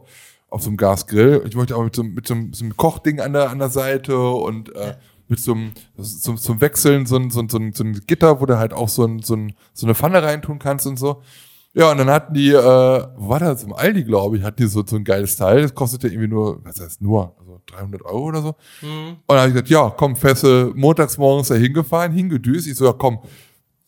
Auf 0.49 0.63
so 0.63 0.69
einem 0.69 0.77
Gasgrill. 0.77 1.43
Ich 1.47 1.55
wollte 1.55 1.75
aber 1.75 1.83
mit 1.83 1.95
so, 1.95 2.01
einem- 2.01 2.13
mit 2.15 2.25
so, 2.27 2.33
einem- 2.33 2.53
so 2.53 2.63
einem 2.63 2.75
Kochding 2.75 3.19
an 3.19 3.33
der, 3.33 3.51
an 3.51 3.59
der 3.59 3.69
Seite 3.69 4.17
und 4.19 4.73
äh, 4.75 4.95
mit 5.27 5.39
so 5.39 5.53
einem, 5.53 5.73
zum, 6.01 6.37
zum 6.37 6.61
Wechseln 6.61 7.05
so 7.05 7.17
ein, 7.17 7.31
so, 7.31 7.39
ein, 7.39 7.49
so, 7.49 7.57
ein, 7.57 7.73
so 7.73 7.83
ein 7.83 8.01
Gitter, 8.05 8.41
wo 8.41 8.45
du 8.45 8.57
halt 8.57 8.73
auch 8.73 8.89
so, 8.89 9.05
ein, 9.05 9.21
so, 9.21 9.35
ein, 9.35 9.53
so 9.73 9.85
eine 9.85 9.95
Pfanne 9.95 10.21
reintun 10.21 10.59
kannst 10.59 10.85
und 10.87 10.97
so. 10.97 11.21
Ja, 11.77 11.91
und 11.91 11.97
dann 11.97 12.09
hatten 12.09 12.33
die, 12.33 12.51
äh, 12.51 13.07
wo 13.17 13.29
war 13.29 13.39
das? 13.39 13.63
Im 13.63 13.73
Aldi, 13.73 14.05
glaube 14.05 14.37
ich, 14.37 14.43
hatten 14.43 14.63
die 14.63 14.67
so, 14.67 14.81
so 14.85 14.95
ein 14.95 15.03
geiles 15.03 15.35
Teil. 15.35 15.61
Das 15.61 15.75
kostete 15.75 16.07
irgendwie 16.07 16.29
nur, 16.29 16.63
was 16.63 16.79
heißt 16.79 17.01
nur, 17.01 17.35
also 17.37 17.61
300 17.65 18.01
Euro 18.05 18.23
oder 18.27 18.41
so. 18.41 18.55
Mhm. 18.81 19.09
Und 19.09 19.23
dann 19.27 19.39
habe 19.39 19.47
ich 19.49 19.53
gesagt, 19.55 19.69
ja, 19.69 19.89
komm, 19.89 20.15
feste 20.15 20.71
montags 20.73 21.17
morgens 21.17 21.49
da 21.49 21.55
hingefahren, 21.55 22.13
hingedüst. 22.13 22.67
Ich 22.67 22.75
so, 22.75 22.85
ja, 22.85 22.93
komm, 22.93 23.19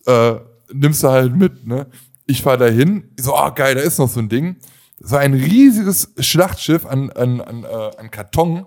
äh, 0.06 0.36
nimmst 0.74 1.02
du 1.02 1.08
halt 1.08 1.34
mit, 1.34 1.66
ne? 1.66 1.88
Ich 2.26 2.42
fahr 2.42 2.58
da 2.58 2.66
hin. 2.66 3.10
Ich 3.18 3.24
so, 3.24 3.34
ah, 3.34 3.52
geil, 3.52 3.76
da 3.76 3.82
ist 3.82 4.00
noch 4.00 4.10
so 4.10 4.20
ein 4.20 4.28
Ding. 4.28 4.58
Das 5.00 5.12
war 5.12 5.20
ein 5.20 5.34
riesiges 5.34 6.14
Schlachtschiff 6.20 6.86
an, 6.86 7.10
an, 7.12 7.40
an, 7.40 7.64
äh, 7.64 7.92
an 7.98 8.12
Karton. 8.12 8.66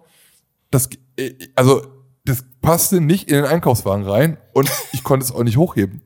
Das, 0.70 0.88
äh, 1.16 1.34
also, 1.56 1.82
das 2.24 2.44
passte 2.60 3.00
nicht 3.00 3.28
in 3.28 3.36
den 3.36 3.44
Einkaufswagen 3.44 4.06
rein 4.06 4.38
und 4.52 4.70
ich 4.92 5.02
konnte 5.02 5.24
es 5.24 5.32
auch 5.32 5.42
nicht 5.42 5.56
hochheben. 5.56 6.02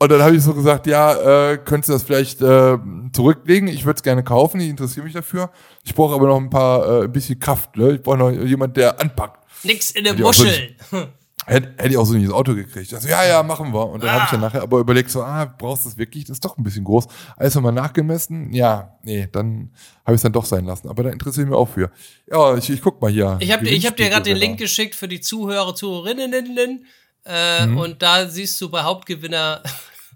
Und 0.00 0.12
dann 0.12 0.22
habe 0.22 0.36
ich 0.36 0.42
so 0.44 0.54
gesagt, 0.54 0.86
ja, 0.86 1.50
äh, 1.50 1.58
könntest 1.58 1.88
du 1.88 1.92
das 1.94 2.04
vielleicht 2.04 2.40
äh, 2.40 2.78
zurücklegen? 3.12 3.68
Ich 3.68 3.84
würde 3.84 3.96
es 3.96 4.04
gerne 4.04 4.22
kaufen, 4.22 4.60
ich 4.60 4.68
interessiere 4.68 5.04
mich 5.04 5.12
dafür. 5.12 5.50
Ich 5.82 5.92
brauche 5.92 6.14
aber 6.14 6.28
noch 6.28 6.36
ein 6.36 6.50
paar, 6.50 7.00
äh, 7.00 7.04
ein 7.04 7.12
bisschen 7.12 7.40
Kraft. 7.40 7.76
Ne? 7.76 7.92
Ich 7.92 8.02
brauche 8.02 8.16
noch 8.16 8.30
jemand, 8.30 8.76
der 8.76 9.00
anpackt. 9.00 9.44
Nix 9.64 9.90
in 9.90 10.04
der 10.04 10.14
auch 10.24 10.32
so 10.32 10.44
Muschel. 10.44 10.76
Hätte, 11.48 11.68
hätte 11.78 11.88
ich 11.88 11.96
auch 11.96 12.04
so 12.04 12.14
nicht 12.14 12.24
ins 12.24 12.32
Auto 12.32 12.54
gekriegt. 12.54 12.92
Also, 12.92 13.08
ja, 13.08 13.24
ja, 13.24 13.42
machen 13.42 13.72
wir. 13.72 13.86
Und 13.88 14.02
dann 14.02 14.10
habe 14.10 14.22
ich 14.24 14.28
Ah. 14.28 14.32
dann 14.32 14.40
nachher 14.42 14.62
aber 14.62 14.78
überlegt, 14.78 15.10
so, 15.10 15.22
ah, 15.22 15.44
brauchst 15.46 15.84
du 15.84 15.88
das 15.88 15.98
wirklich? 15.98 16.24
Das 16.24 16.36
ist 16.36 16.44
doch 16.44 16.56
ein 16.58 16.62
bisschen 16.62 16.84
groß. 16.84 17.06
Alles 17.36 17.54
nochmal 17.54 17.72
nachgemessen. 17.72 18.52
Ja, 18.52 18.96
nee, 19.02 19.28
dann 19.32 19.70
habe 20.04 20.14
ich 20.14 20.16
es 20.18 20.22
dann 20.22 20.32
doch 20.32 20.44
sein 20.44 20.64
lassen. 20.64 20.88
Aber 20.88 21.02
da 21.02 21.10
interessiere 21.10 21.44
ich 21.44 21.50
mich 21.50 21.58
auch 21.58 21.68
für. 21.68 21.90
Ja, 22.30 22.56
ich, 22.56 22.68
ich 22.70 22.82
guck 22.82 23.00
mal 23.00 23.10
hier. 23.10 23.36
Ich 23.40 23.50
habe 23.52 23.66
hab 23.66 23.96
dir 23.96 24.08
gerade 24.10 24.22
den. 24.24 24.36
Link 24.36 24.58
geschickt 24.58 24.94
für 24.94 25.08
die 25.08 25.20
Zuhörer, 25.20 25.74
Zuhörerinnen. 25.74 26.84
Äh, 27.24 27.66
Mhm. 27.66 27.76
Und 27.78 28.02
da 28.02 28.26
siehst 28.28 28.60
du 28.60 28.70
bei 28.70 28.82
Hauptgewinner 28.82 29.62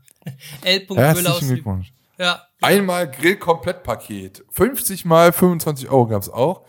L. 0.62 0.86
Müller 0.88 1.32
aus 1.34 1.40
Glückwunsch. 1.40 1.92
Ja. 2.18 2.42
Einmal 2.60 3.10
Grill-Komplettpaket. 3.10 4.44
50 4.50 5.04
mal 5.04 5.32
25 5.32 5.88
Euro 5.88 6.06
gab's 6.06 6.28
auch. 6.28 6.62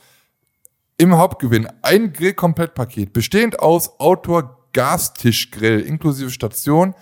Im 0.97 1.17
Hauptgewinn 1.17 1.67
ein 1.81 2.13
Grill-Komplettpaket, 2.13 3.13
bestehend 3.13 3.59
aus 3.59 3.99
Outdoor-Gastischgrill 3.99 5.79
inklusive 5.81 6.29
Station, 6.29 6.93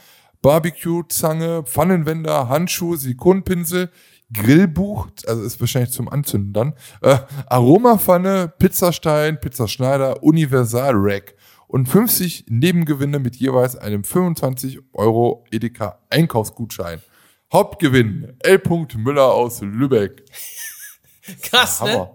Barbecue-Zange, 0.42 1.64
Pfannenwender, 1.64 2.48
Handschuh, 2.48 2.96
Silikonpinsel, 2.96 3.92
Grillbuch, 4.34 5.10
also 5.28 5.44
ist 5.44 5.60
wahrscheinlich 5.60 5.92
zum 5.92 6.08
Anzünden 6.08 6.54
dann, 6.54 6.74
äh, 7.02 7.18
Aromapfanne, 7.48 8.54
Pizzastein, 8.58 9.40
Pizzaschneider, 9.40 10.24
Universal-Rack 10.24 11.36
und 11.68 11.88
50 11.88 12.46
Nebengewinne 12.50 13.20
mit 13.20 13.36
jeweils 13.36 13.76
einem 13.76 14.04
25 14.04 14.80
Euro 14.94 15.46
Edeka 15.52 16.00
Einkaufsgutschein. 16.10 17.02
Hauptgewinn 17.52 18.38
L. 18.40 18.62
Müller 18.98 19.34
aus 19.34 19.62
Lübeck. 19.62 20.24
Krass, 21.42 21.82
ne? 21.82 22.10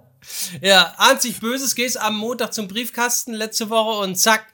Ja, 0.61 0.95
ahnt 0.99 1.23
sich 1.23 1.41
Böses, 1.41 1.75
gehst 1.75 1.99
am 2.01 2.17
Montag 2.17 2.55
zum 2.55 2.69
Briefkasten 2.69 3.33
letzte 3.35 3.69
Woche 3.71 4.01
und 4.03 4.15
zack, 4.17 4.47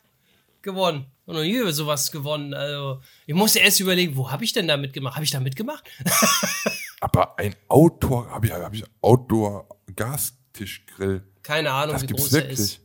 gewonnen. 0.63 1.07
Und 1.25 1.37
noch 1.37 1.43
nie 1.43 1.55
über 1.57 1.73
sowas 1.73 2.11
gewonnen. 2.11 2.53
Also, 2.55 3.01
ich 3.27 3.35
musste 3.35 3.61
erst 3.61 3.79
überlegen, 3.81 4.17
wo 4.17 4.31
habe 4.31 4.45
ich 4.45 4.53
denn 4.53 4.67
da 4.69 4.77
mitgemacht? 4.77 5.15
Habe 5.15 5.25
ich 5.25 5.31
da 5.31 5.41
mitgemacht? 5.41 5.85
Aber 7.01 7.39
ein 7.39 7.55
Outdoor, 7.69 8.29
habe 8.31 8.47
ich, 8.47 8.53
hab 8.53 8.75
ich 8.75 8.85
Outdoor-Gastischgrill. 9.01 11.23
Keine 11.43 11.73
Ahnung, 11.73 11.95
Das 11.95 12.03
wie 12.03 12.07
groß 12.09 12.33
er 12.33 12.41
wirklich. 12.43 12.59
ist. 12.59 12.81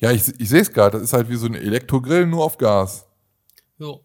Ja, 0.00 0.12
ich, 0.12 0.22
ich 0.38 0.48
sehe 0.48 0.60
es 0.60 0.72
gerade. 0.72 0.98
Das 0.98 1.08
ist 1.08 1.12
halt 1.12 1.28
wie 1.28 1.36
so 1.36 1.46
ein 1.46 1.54
Elektrogrill, 1.54 2.26
nur 2.26 2.44
auf 2.44 2.56
Gas. 2.58 3.06
Jo. 3.78 4.04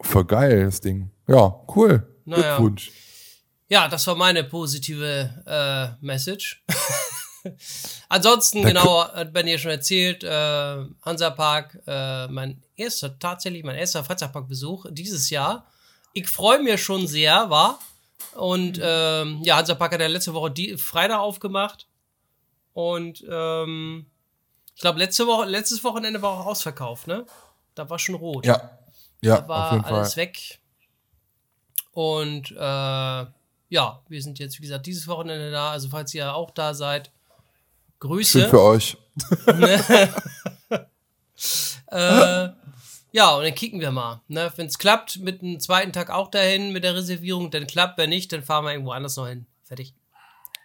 Voll 0.00 0.24
geil, 0.24 0.64
das 0.64 0.80
Ding. 0.80 1.10
Ja, 1.26 1.54
cool. 1.74 2.06
Naja. 2.24 2.56
Glückwunsch. 2.56 2.90
Ja, 3.68 3.88
das 3.88 4.06
war 4.06 4.14
meine 4.14 4.44
positive 4.44 5.42
äh, 5.46 5.88
Message. 6.04 6.64
Ansonsten, 8.08 8.62
Da 8.62 8.68
genau, 8.68 9.04
hat 9.12 9.32
Ben 9.32 9.46
ja 9.46 9.58
schon 9.58 9.70
erzählt, 9.70 10.24
äh, 10.24 10.84
Hansapark, 11.02 11.78
äh, 11.86 12.28
mein 12.28 12.62
erster, 12.76 13.18
tatsächlich 13.18 13.64
mein 13.64 13.76
erster 13.76 14.04
Freizeitparkbesuch 14.04 14.86
dieses 14.90 15.30
Jahr. 15.30 15.66
Ich 16.12 16.28
freue 16.28 16.62
mich 16.62 16.82
schon 16.82 17.06
sehr, 17.06 17.50
war. 17.50 17.78
Und 18.34 18.80
ähm, 18.82 19.40
ja, 19.42 19.56
Hansapark 19.56 19.92
hat 19.92 20.00
ja 20.00 20.06
letzte 20.06 20.34
Woche 20.34 20.50
die, 20.50 20.76
Freitag 20.76 21.20
aufgemacht. 21.20 21.86
Und 22.72 23.24
ähm, 23.28 24.06
ich 24.74 24.80
glaube, 24.80 24.98
letzte 24.98 25.26
Woche, 25.26 25.46
letztes 25.46 25.82
Wochenende 25.82 26.22
war 26.22 26.40
auch 26.40 26.46
ausverkauft, 26.46 27.06
ne? 27.06 27.26
Da 27.74 27.88
war 27.90 27.98
schon 27.98 28.14
rot. 28.14 28.46
Ja. 28.46 28.78
Ja, 29.20 29.40
Da 29.40 29.48
war 29.48 29.72
jeden 29.72 29.84
Fall. 29.84 29.94
alles 29.94 30.16
weg. 30.16 30.60
Und 31.92 32.52
äh, 32.52 32.54
ja, 33.70 34.02
wir 34.08 34.22
sind 34.22 34.38
jetzt, 34.38 34.58
wie 34.58 34.62
gesagt, 34.62 34.86
dieses 34.86 35.08
Wochenende 35.08 35.50
da. 35.50 35.72
Also, 35.72 35.88
falls 35.88 36.14
ihr 36.14 36.32
auch 36.34 36.52
da 36.52 36.74
seid, 36.74 37.10
Schön 38.00 38.10
Grüße. 38.10 38.48
für 38.48 38.62
euch. 38.62 38.96
Äh, 41.90 42.48
ja, 43.12 43.34
und 43.36 43.44
dann 43.44 43.54
kicken 43.54 43.80
wir 43.80 43.90
mal. 43.90 44.20
Ne? 44.28 44.52
Wenn 44.56 44.66
es 44.66 44.76
klappt, 44.78 45.20
mit 45.20 45.40
dem 45.40 45.58
zweiten 45.60 45.92
Tag 45.92 46.10
auch 46.10 46.30
dahin 46.30 46.72
mit 46.72 46.84
der 46.84 46.94
Reservierung, 46.94 47.50
dann 47.50 47.66
klappt, 47.66 47.96
wenn 47.96 48.10
nicht, 48.10 48.32
dann 48.32 48.42
fahren 48.42 48.64
wir 48.64 48.72
irgendwo 48.72 48.90
anders 48.92 49.16
noch 49.16 49.26
hin. 49.26 49.46
Fertig. 49.64 49.94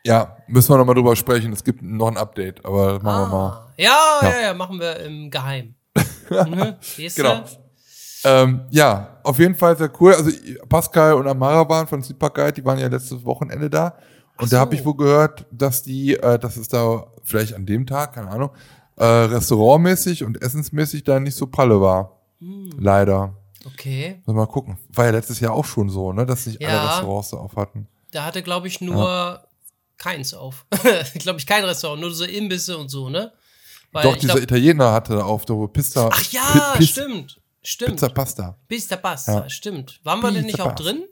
Ja, 0.05 0.35
müssen 0.47 0.73
wir 0.73 0.77
nochmal 0.77 0.95
drüber 0.95 1.15
sprechen. 1.15 1.53
Es 1.53 1.63
gibt 1.63 1.81
noch 1.81 2.07
ein 2.07 2.17
Update, 2.17 2.65
aber 2.65 2.99
machen 3.01 3.31
wir 3.31 3.37
mal. 3.37 3.49
Ah, 3.49 3.73
ja, 3.77 3.97
ja, 4.21 4.29
Ja. 4.29 4.41
ja, 4.47 4.53
machen 4.53 4.79
wir 4.79 4.97
im 4.99 5.31
Geheim. 5.31 5.75
du? 5.93 6.77
Genau. 7.15 7.43
Ähm, 8.25 8.65
ja, 8.71 9.19
auf 9.23 9.39
jeden 9.39 9.55
Fall 9.55 9.77
sehr 9.77 9.91
cool. 9.99 10.13
Also 10.13 10.31
Pascal 10.67 11.13
und 11.13 11.27
Amara 11.27 11.67
waren 11.69 11.87
von 11.87 12.01
Sleep 12.03 12.19
Guide, 12.33 12.53
die 12.53 12.65
waren 12.65 12.79
ja 12.79 12.87
letztes 12.87 13.23
Wochenende 13.23 13.69
da. 13.69 13.97
Und 14.37 14.45
Ach 14.45 14.49
da 14.49 14.59
habe 14.59 14.75
so. 14.75 14.79
ich 14.79 14.85
wohl 14.85 14.95
gehört, 14.97 15.45
dass 15.51 15.83
die, 15.83 16.15
äh, 16.15 16.39
dass 16.39 16.57
es 16.57 16.67
da 16.67 17.05
vielleicht 17.23 17.53
an 17.53 17.65
dem 17.65 17.85
Tag, 17.85 18.13
keine 18.13 18.29
Ahnung, 18.29 18.49
äh, 18.97 19.05
restaurantmäßig 19.05 20.23
und 20.23 20.41
essensmäßig 20.41 21.03
da 21.03 21.19
nicht 21.19 21.35
so 21.35 21.47
pralle 21.47 21.79
war. 21.81 22.19
Hm. 22.39 22.71
Leider. 22.79 23.35
Okay. 23.65 24.21
Mal 24.25 24.45
gucken. 24.47 24.77
War 24.89 25.05
ja 25.05 25.11
letztes 25.11 25.39
Jahr 25.39 25.53
auch 25.53 25.65
schon 25.65 25.89
so, 25.89 26.11
ne, 26.13 26.25
dass 26.25 26.45
nicht 26.47 26.61
alle 26.63 26.73
Ja. 26.73 26.87
Restaurants 26.89 27.29
da 27.29 27.37
auf 27.37 27.55
hatten. 27.55 27.87
Da 28.11 28.25
hatte, 28.25 28.41
glaube 28.43 28.67
ich, 28.67 28.81
nur 28.81 29.41
keins 29.97 30.33
auf. 30.33 30.65
glaube 31.15 31.39
ich, 31.39 31.47
kein 31.47 31.63
Restaurant, 31.63 32.01
nur 32.01 32.11
so 32.11 32.25
Imbisse 32.25 32.77
und 32.77 32.89
so, 32.89 33.09
ne? 33.09 33.31
Weil 33.91 34.03
Doch, 34.03 34.15
dieser 34.17 34.33
glaub- 34.33 34.43
Italiener 34.43 34.91
hatte 34.91 35.13
da 35.15 35.23
auf, 35.23 35.45
der 35.45 35.55
Pista. 35.67 36.09
Ach 36.11 36.31
ja, 36.31 36.73
Pi- 36.73 36.79
Pis- 36.79 36.89
stimmt. 36.89 37.39
Stimmt. 37.61 37.91
Pizza 37.91 38.09
Pasta. 38.09 38.57
Pizza 38.67 38.97
Pasta, 38.97 39.33
Ja. 39.43 39.49
stimmt. 39.49 40.01
Waren 40.03 40.19
wir 40.21 40.31
denn 40.31 40.43
nicht 40.43 40.55
Pizza 40.55 40.63
auch 40.65 40.75
Pasta. 40.75 40.83
drin? 40.83 41.03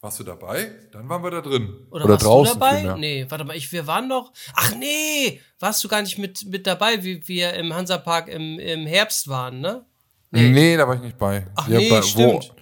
Warst 0.00 0.20
du 0.20 0.24
dabei? 0.24 0.70
Dann 0.92 1.08
waren 1.08 1.24
wir 1.24 1.30
da 1.32 1.40
drin. 1.40 1.74
Oder, 1.90 2.08
warst 2.08 2.24
draußen 2.24 2.54
du 2.54 2.60
dabei? 2.60 2.76
vielmehr. 2.76 2.96
Nee, 2.96 3.26
warte 3.28 3.44
mal, 3.44 3.56
ich, 3.56 3.72
wir 3.72 3.86
waren 3.88 4.08
doch. 4.08 4.32
Ach 4.54 4.72
nee, 4.76 5.40
warst 5.58 5.82
du 5.82 5.88
gar 5.88 6.02
nicht 6.02 6.18
mit, 6.18 6.46
mit 6.46 6.66
dabei, 6.68 7.02
wie 7.02 7.26
wir 7.26 7.54
im 7.54 7.74
Hansapark 7.74 8.28
im, 8.28 8.60
im 8.60 8.86
Herbst 8.86 9.26
waren, 9.28 9.60
ne? 9.60 9.84
Nee. 10.30 10.76
da 10.76 10.86
war 10.86 10.94
ich 10.94 11.00
nicht 11.00 11.18
bei. 11.18 11.46
Ach 11.56 11.66
Ja, 11.68 11.78
nee, 11.78 11.90
bei- 11.90 12.02
stimmt. 12.02 12.54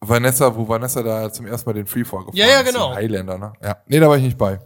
Wo 0.00 0.08
Vanessa, 0.08 0.54
wo 0.54 0.66
Vanessa 0.68 1.02
da 1.02 1.30
zum 1.32 1.46
ersten 1.46 1.68
Mal 1.68 1.74
den 1.74 1.86
Freefall 1.86 2.20
gefahren 2.20 2.36
Ja, 2.36 2.46
ja, 2.46 2.60
ist, 2.60 2.66
genau. 2.72 2.88
den 2.90 2.96
Highlander, 2.96 3.38
ne? 3.38 3.52
Ja. 3.62 3.76
Nee, 3.86 4.00
da 4.00 4.08
war 4.08 4.16
ich 4.16 4.22
nicht 4.22 4.38
bei. 4.38 4.58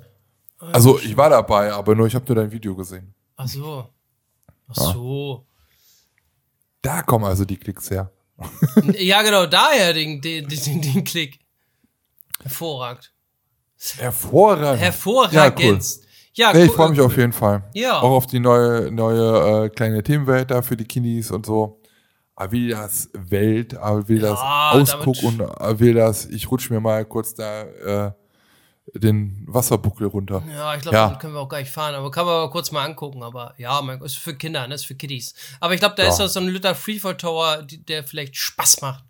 Also, 0.59 0.99
ich 0.99 1.17
war 1.17 1.31
dabei, 1.31 1.73
aber 1.73 1.95
nur, 1.95 2.07
ich 2.09 2.15
habe 2.15 2.25
nur 2.27 2.35
dein 2.37 2.51
Video 2.51 2.75
gesehen. 2.77 3.15
Ach 3.37 3.47
so. 3.49 3.89
Ach 4.69 4.75
so. 4.75 5.47
Da 6.83 7.03
kommen 7.03 7.25
also 7.25 7.45
die 7.45 7.57
Klicks 7.57 7.91
her. 7.91 8.11
ja, 8.99 9.23
genau, 9.23 9.47
daher 9.47 9.93
den, 9.93 10.21
den, 10.21 10.49
den, 10.49 10.81
den 10.83 11.05
Klick. 11.05 11.39
Hervorragend. 12.43 13.13
Hervorragend. 13.99 14.81
Hervorragend. 14.81 15.33
Ja, 15.35 15.55
cool. 15.71 15.79
Ja, 16.35 16.53
Nee, 16.53 16.65
ich 16.67 16.73
freue 16.73 16.91
mich 16.91 17.01
auf 17.01 17.17
jeden 17.17 17.33
Fall. 17.33 17.65
Ja. 17.75 18.01
Auch 18.01 18.11
auf 18.13 18.27
die 18.27 18.39
neue, 18.39 18.93
neue 18.93 19.65
äh, 19.67 19.69
kleine 19.71 20.03
Themenwelt 20.03 20.51
da 20.51 20.63
für 20.63 20.77
die 20.77 20.85
Kiddies 20.85 21.31
und 21.33 21.47
so. 21.47 21.81
Aber 22.37 22.53
wie 22.53 22.69
das 22.69 23.11
Welt, 23.15 23.77
aber 23.77 24.09
wie 24.09 24.21
das 24.21 24.39
Ja, 24.39 24.71
Ausguck 24.71 25.17
damit- 25.21 25.41
und 25.41 25.41
äh, 25.61 25.81
wie 25.81 25.93
das, 25.93 26.27
ich 26.27 26.49
rutsch 26.51 26.71
mir 26.71 26.79
mal 26.81 27.05
kurz 27.05 27.35
da 27.35 27.63
äh, 27.63 28.13
den 28.95 29.45
Wasserbuckel 29.49 30.07
runter. 30.07 30.43
Ja, 30.49 30.75
ich 30.77 30.83
glaube, 30.83 30.97
Ja. 30.97 31.15
können 31.17 31.35
wir 31.35 31.41
auch 31.41 31.49
gar 31.49 31.59
nicht 31.59 31.71
fahren, 31.73 31.95
aber 31.97 32.11
kann 32.13 32.25
man 32.25 32.35
aber 32.37 32.51
kurz 32.51 32.71
mal 32.71 32.85
angucken. 32.85 33.23
Aber 33.25 33.55
ja, 33.59 33.83
mein, 33.83 34.01
ist 34.03 34.17
für 34.17 34.35
Kinder, 34.35 34.67
ne? 34.69 34.77
ist 34.77 34.87
für 34.87 34.95
Kiddies. 34.95 35.35
Aber 35.59 35.75
ich 35.75 35.81
glaube, 35.81 35.97
da 35.97 36.05
Ja. 36.05 36.09
ist 36.11 36.33
so 36.33 36.39
ein 36.41 36.47
Lütter 36.47 36.75
Freefall 36.77 37.17
Tower, 37.17 37.65
der 37.89 38.05
vielleicht 38.05 38.37
Spaß 38.37 38.81
macht. 38.83 39.05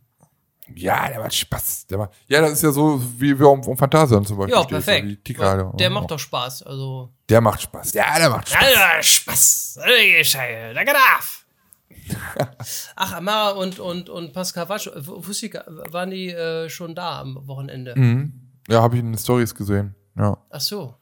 Ja, 0.74 1.09
der 1.09 1.20
macht 1.20 1.35
Spaß. 1.35 1.87
Der 1.87 1.98
macht, 1.98 2.11
ja, 2.28 2.40
das 2.40 2.52
ist 2.52 2.62
ja 2.62 2.70
so, 2.70 3.00
wie 3.18 3.38
wir 3.38 3.48
um, 3.48 3.61
um 3.66 3.76
Phantasian 3.76 4.24
zum 4.24 4.37
Beispiel 4.38 4.54
Ja, 4.54 4.62
stehen, 4.64 4.81
so 4.81 4.85
perfekt. 4.87 5.09
die 5.09 5.16
Tika- 5.35 5.72
der 5.72 5.90
macht 5.90 6.11
doch 6.11 6.18
Spaß. 6.18 6.62
Also, 6.62 7.12
Der 7.28 7.40
macht 7.40 7.62
Spaß. 7.62 7.92
Ja, 7.94 8.18
der 8.18 8.31
macht 8.31 8.48
Spaß. 8.48 8.62
Alter, 8.62 9.02
Spaß. 9.02 9.78
Scheiße, 10.22 10.74
danke 10.74 10.92
darf. 10.92 11.44
Ach, 12.96 13.12
Amara 13.14 13.50
und, 13.50 13.78
und, 13.78 14.09
und 14.09 14.33
Pascal 14.33 14.68
war 14.68 14.78
schon, 14.78 14.94
w- 14.94 15.26
wusste 15.26 15.46
ich, 15.46 15.52
gar- 15.52 15.66
waren 15.68 16.11
die 16.11 16.31
äh, 16.31 16.68
schon 16.70 16.94
da 16.94 17.20
am 17.20 17.38
Wochenende? 17.46 17.94
Mhm. 17.96 18.33
Ja, 18.68 18.83
habe 18.83 18.96
ich 18.96 19.00
in 19.00 19.12
den 19.12 19.18
Stories 19.18 19.54
gesehen. 19.54 19.94
Ja. 20.16 20.37
Ach 20.50 20.61
so. 20.61 20.94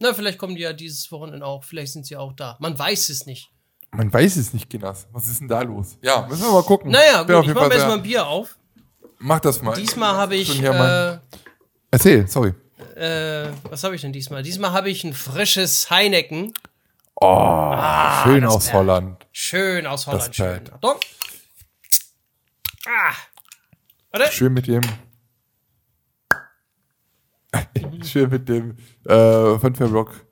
Na, 0.00 0.12
vielleicht 0.12 0.38
kommen 0.38 0.54
die 0.56 0.62
ja 0.62 0.72
dieses 0.72 1.10
Wochenende 1.12 1.46
auch. 1.46 1.62
Vielleicht 1.64 1.92
sind 1.92 2.06
sie 2.06 2.16
auch 2.16 2.32
da. 2.32 2.56
Man 2.60 2.78
weiß 2.78 3.08
es 3.10 3.24
nicht. 3.26 3.50
Man 3.90 4.12
weiß 4.12 4.36
es 4.36 4.52
nicht, 4.54 4.68
Kinas. 4.70 5.06
Was 5.12 5.28
ist 5.28 5.40
denn 5.40 5.48
da 5.48 5.60
los? 5.62 5.98
Ja, 6.02 6.26
müssen 6.26 6.42
wir 6.44 6.52
mal 6.52 6.62
gucken. 6.62 6.90
Naja, 6.90 7.22
gut, 7.22 7.30
ich 7.30 7.46
jeden 7.46 7.54
mache 7.54 7.58
Fall 7.60 7.68
mir 7.68 7.74
jetzt 7.74 7.80
sehr- 7.82 7.88
mal 7.88 7.96
ein 7.96 8.02
Bier 8.02 8.26
auf. 8.26 8.58
Mach 9.24 9.40
das 9.40 9.62
mal. 9.62 9.74
Diesmal 9.74 10.16
habe 10.16 10.34
ich, 10.36 10.60
äh, 10.62 11.18
Erzähl, 11.90 12.26
sorry. 12.26 12.54
äh, 12.96 13.48
was 13.70 13.84
habe 13.84 13.94
ich 13.94 14.00
denn 14.02 14.12
diesmal? 14.12 14.42
Diesmal 14.42 14.72
habe 14.72 14.90
ich 14.90 15.04
ein 15.04 15.12
frisches 15.14 15.90
Heineken. 15.90 16.52
Oh, 17.14 17.72
schön 18.24 18.42
das 18.42 18.54
aus 18.54 18.66
wär- 18.68 18.74
Holland. 18.74 19.26
Schön 19.30 19.86
aus 19.86 20.06
Holland. 20.08 20.28
Das 20.28 20.34
Schön. 20.36 20.72
Achtung. 20.72 20.94
Ah. 22.86 23.12
Warte. 24.10 24.32
Schön 24.32 24.52
mit 24.52 24.66
dem. 24.66 24.80
schön 28.04 28.28
mit 28.30 28.48
dem 28.48 28.76
äh, 29.06 29.58
Funfair-Block 29.58 30.26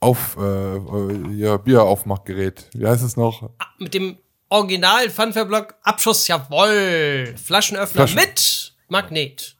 auf 0.00 0.36
äh, 0.38 0.76
äh, 0.76 1.28
ja, 1.36 1.56
Bieraufmachgerät. 1.56 2.68
Wie 2.74 2.86
heißt 2.86 3.04
es 3.04 3.16
noch? 3.16 3.50
Ah, 3.58 3.66
mit 3.78 3.94
dem 3.94 4.18
Original 4.52 5.08
Funfair-Block, 5.08 5.74
Abschuss, 5.82 6.28
jawoll. 6.28 7.34
Flaschenöffner 7.42 8.06
Flaschen- 8.06 8.16
mit 8.16 8.74
Magnet. 8.88 9.56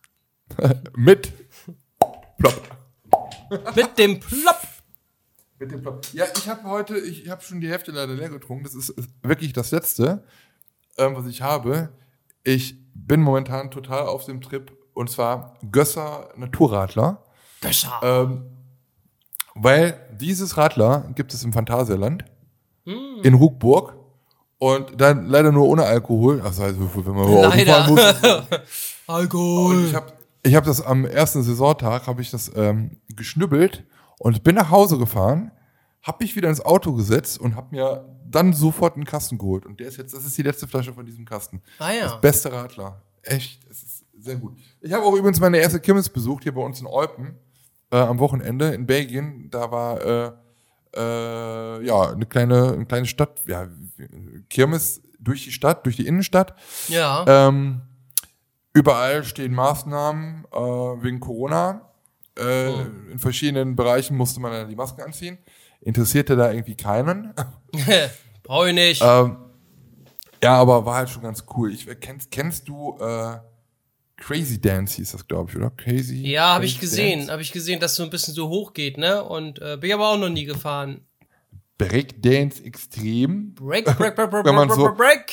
Mit 0.94 1.32
Plop. 2.38 2.62
Mit 3.74 3.98
dem 3.98 4.20
Plop. 4.20 4.60
Mit 5.58 5.70
dem 5.70 5.80
Plop. 5.80 6.06
Ja, 6.12 6.26
ich 6.36 6.46
habe 6.46 6.64
heute, 6.64 6.98
ich 6.98 7.30
habe 7.30 7.40
schon 7.42 7.62
die 7.62 7.70
Hälfte 7.70 7.90
leider 7.90 8.12
leer 8.12 8.28
getrunken. 8.28 8.64
Das 8.64 8.74
ist 8.74 8.90
ist 8.90 9.08
wirklich 9.22 9.54
das 9.54 9.70
Letzte, 9.70 10.24
ähm, 10.98 11.16
was 11.16 11.26
ich 11.26 11.40
habe. 11.40 11.88
Ich 12.44 12.74
bin 12.94 13.22
momentan 13.22 13.70
total 13.70 14.02
auf 14.08 14.26
dem 14.26 14.42
Trip 14.42 14.70
und 14.92 15.08
zwar 15.10 15.56
Gösser 15.70 16.28
Naturradler. 16.36 17.24
Gösser. 17.62 17.98
Ähm, 18.02 18.44
weil 19.54 19.98
dieses 20.20 20.58
Radler 20.58 21.10
gibt 21.14 21.32
es 21.32 21.44
im 21.44 21.54
Phantasialand 21.54 22.24
in 22.84 23.38
Hugburg 23.38 23.94
und 24.62 25.00
dann 25.00 25.26
leider 25.26 25.50
nur 25.50 25.66
ohne 25.66 25.82
Alkohol. 25.82 26.40
Also, 26.40 26.62
also 26.62 26.88
wenn 27.04 27.14
man 27.14 27.32
Leider. 27.50 27.88
muss. 27.88 28.00
Alkohol. 29.08 29.74
Und 29.74 29.86
ich 29.88 29.94
habe 29.96 30.12
ich 30.44 30.54
hab 30.54 30.62
das 30.62 30.80
am 30.80 31.04
ersten 31.04 31.42
Saisontag, 31.42 32.06
habe 32.06 32.22
ich 32.22 32.30
das 32.30 32.48
ähm, 32.54 32.92
geschnübbelt 33.16 33.82
und 34.20 34.44
bin 34.44 34.54
nach 34.54 34.70
Hause 34.70 34.98
gefahren, 34.98 35.50
habe 36.02 36.18
mich 36.22 36.36
wieder 36.36 36.48
ins 36.48 36.64
Auto 36.64 36.92
gesetzt 36.92 37.40
und 37.40 37.56
habe 37.56 37.74
mir 37.74 38.08
dann 38.24 38.52
sofort 38.52 38.94
einen 38.94 39.04
Kasten 39.04 39.36
geholt. 39.36 39.66
Und 39.66 39.80
der 39.80 39.88
ist 39.88 39.96
jetzt, 39.96 40.14
das 40.14 40.24
ist 40.24 40.38
die 40.38 40.42
letzte 40.42 40.68
Flasche 40.68 40.92
von 40.92 41.04
diesem 41.06 41.24
Kasten. 41.24 41.60
Ah 41.80 41.90
ja. 41.90 42.04
Das 42.04 42.20
beste 42.20 42.52
Radler. 42.52 43.02
Echt, 43.22 43.68
es 43.68 43.82
ist 43.82 44.04
sehr 44.16 44.36
gut. 44.36 44.56
Ich 44.80 44.92
habe 44.92 45.04
auch 45.04 45.16
übrigens 45.16 45.40
meine 45.40 45.58
erste 45.58 45.80
Kirmes 45.80 46.08
besucht, 46.08 46.44
hier 46.44 46.54
bei 46.54 46.62
uns 46.62 46.80
in 46.80 46.86
Eupen, 46.86 47.34
äh, 47.90 47.96
am 47.96 48.20
Wochenende 48.20 48.72
in 48.74 48.86
Belgien. 48.86 49.48
Da 49.50 49.72
war 49.72 50.00
äh, 50.06 50.32
äh, 50.94 51.84
ja 51.84 52.12
eine 52.12 52.26
kleine, 52.26 52.74
eine 52.74 52.86
kleine 52.86 53.06
Stadt, 53.06 53.40
ja, 53.46 53.66
Kirmes 54.48 55.02
durch 55.18 55.44
die 55.44 55.52
Stadt, 55.52 55.86
durch 55.86 55.96
die 55.96 56.06
Innenstadt. 56.06 56.54
Ja. 56.88 57.24
Ähm, 57.26 57.82
überall 58.72 59.24
stehen 59.24 59.52
Maßnahmen 59.54 60.46
äh, 60.52 60.56
wegen 60.56 61.20
Corona. 61.20 61.90
Äh, 62.38 62.72
In 63.12 63.18
verschiedenen 63.18 63.76
Bereichen 63.76 64.16
musste 64.16 64.40
man 64.40 64.52
dann 64.52 64.68
die 64.68 64.76
Masken 64.76 65.02
anziehen. 65.02 65.38
Interessierte 65.80 66.36
da 66.36 66.50
irgendwie 66.50 66.76
keinen. 66.76 67.34
Brauche 68.42 68.68
ich 68.68 68.74
nicht. 68.74 69.02
ähm, 69.04 69.36
ja, 70.42 70.54
aber 70.56 70.84
war 70.84 70.96
halt 70.96 71.10
schon 71.10 71.22
ganz 71.22 71.44
cool. 71.56 71.72
Ich, 71.72 71.86
kennst, 72.00 72.30
kennst 72.30 72.66
du 72.68 72.96
äh, 73.00 73.36
Crazy 74.16 74.60
Dance 74.60 74.96
hieß 74.96 75.12
das, 75.12 75.26
glaube 75.26 75.50
ich, 75.50 75.56
oder? 75.56 75.70
Crazy. 75.70 76.26
ja, 76.28 76.54
habe 76.54 76.64
ich 76.64 76.78
gesehen. 76.80 77.30
Habe 77.30 77.42
ich 77.42 77.52
gesehen, 77.52 77.80
dass 77.80 77.96
so 77.96 78.02
ein 78.04 78.10
bisschen 78.10 78.34
so 78.34 78.48
hoch 78.48 78.72
geht, 78.72 78.96
ne? 78.98 79.22
Und 79.24 79.60
äh, 79.60 79.76
bin 79.76 79.88
ich 79.90 79.94
aber 79.94 80.08
auch 80.08 80.18
noch 80.18 80.28
nie 80.28 80.44
gefahren. 80.44 81.00
Breakdance 81.78 82.62
extrem, 82.62 83.54
Break, 83.54 83.84
break, 83.84 84.14
break, 84.16 84.30
break, 84.30 84.32
Wenn 84.44 84.54
man 84.54 84.68
break, 84.68 84.78
so- 84.78 84.94
break, 84.94 85.32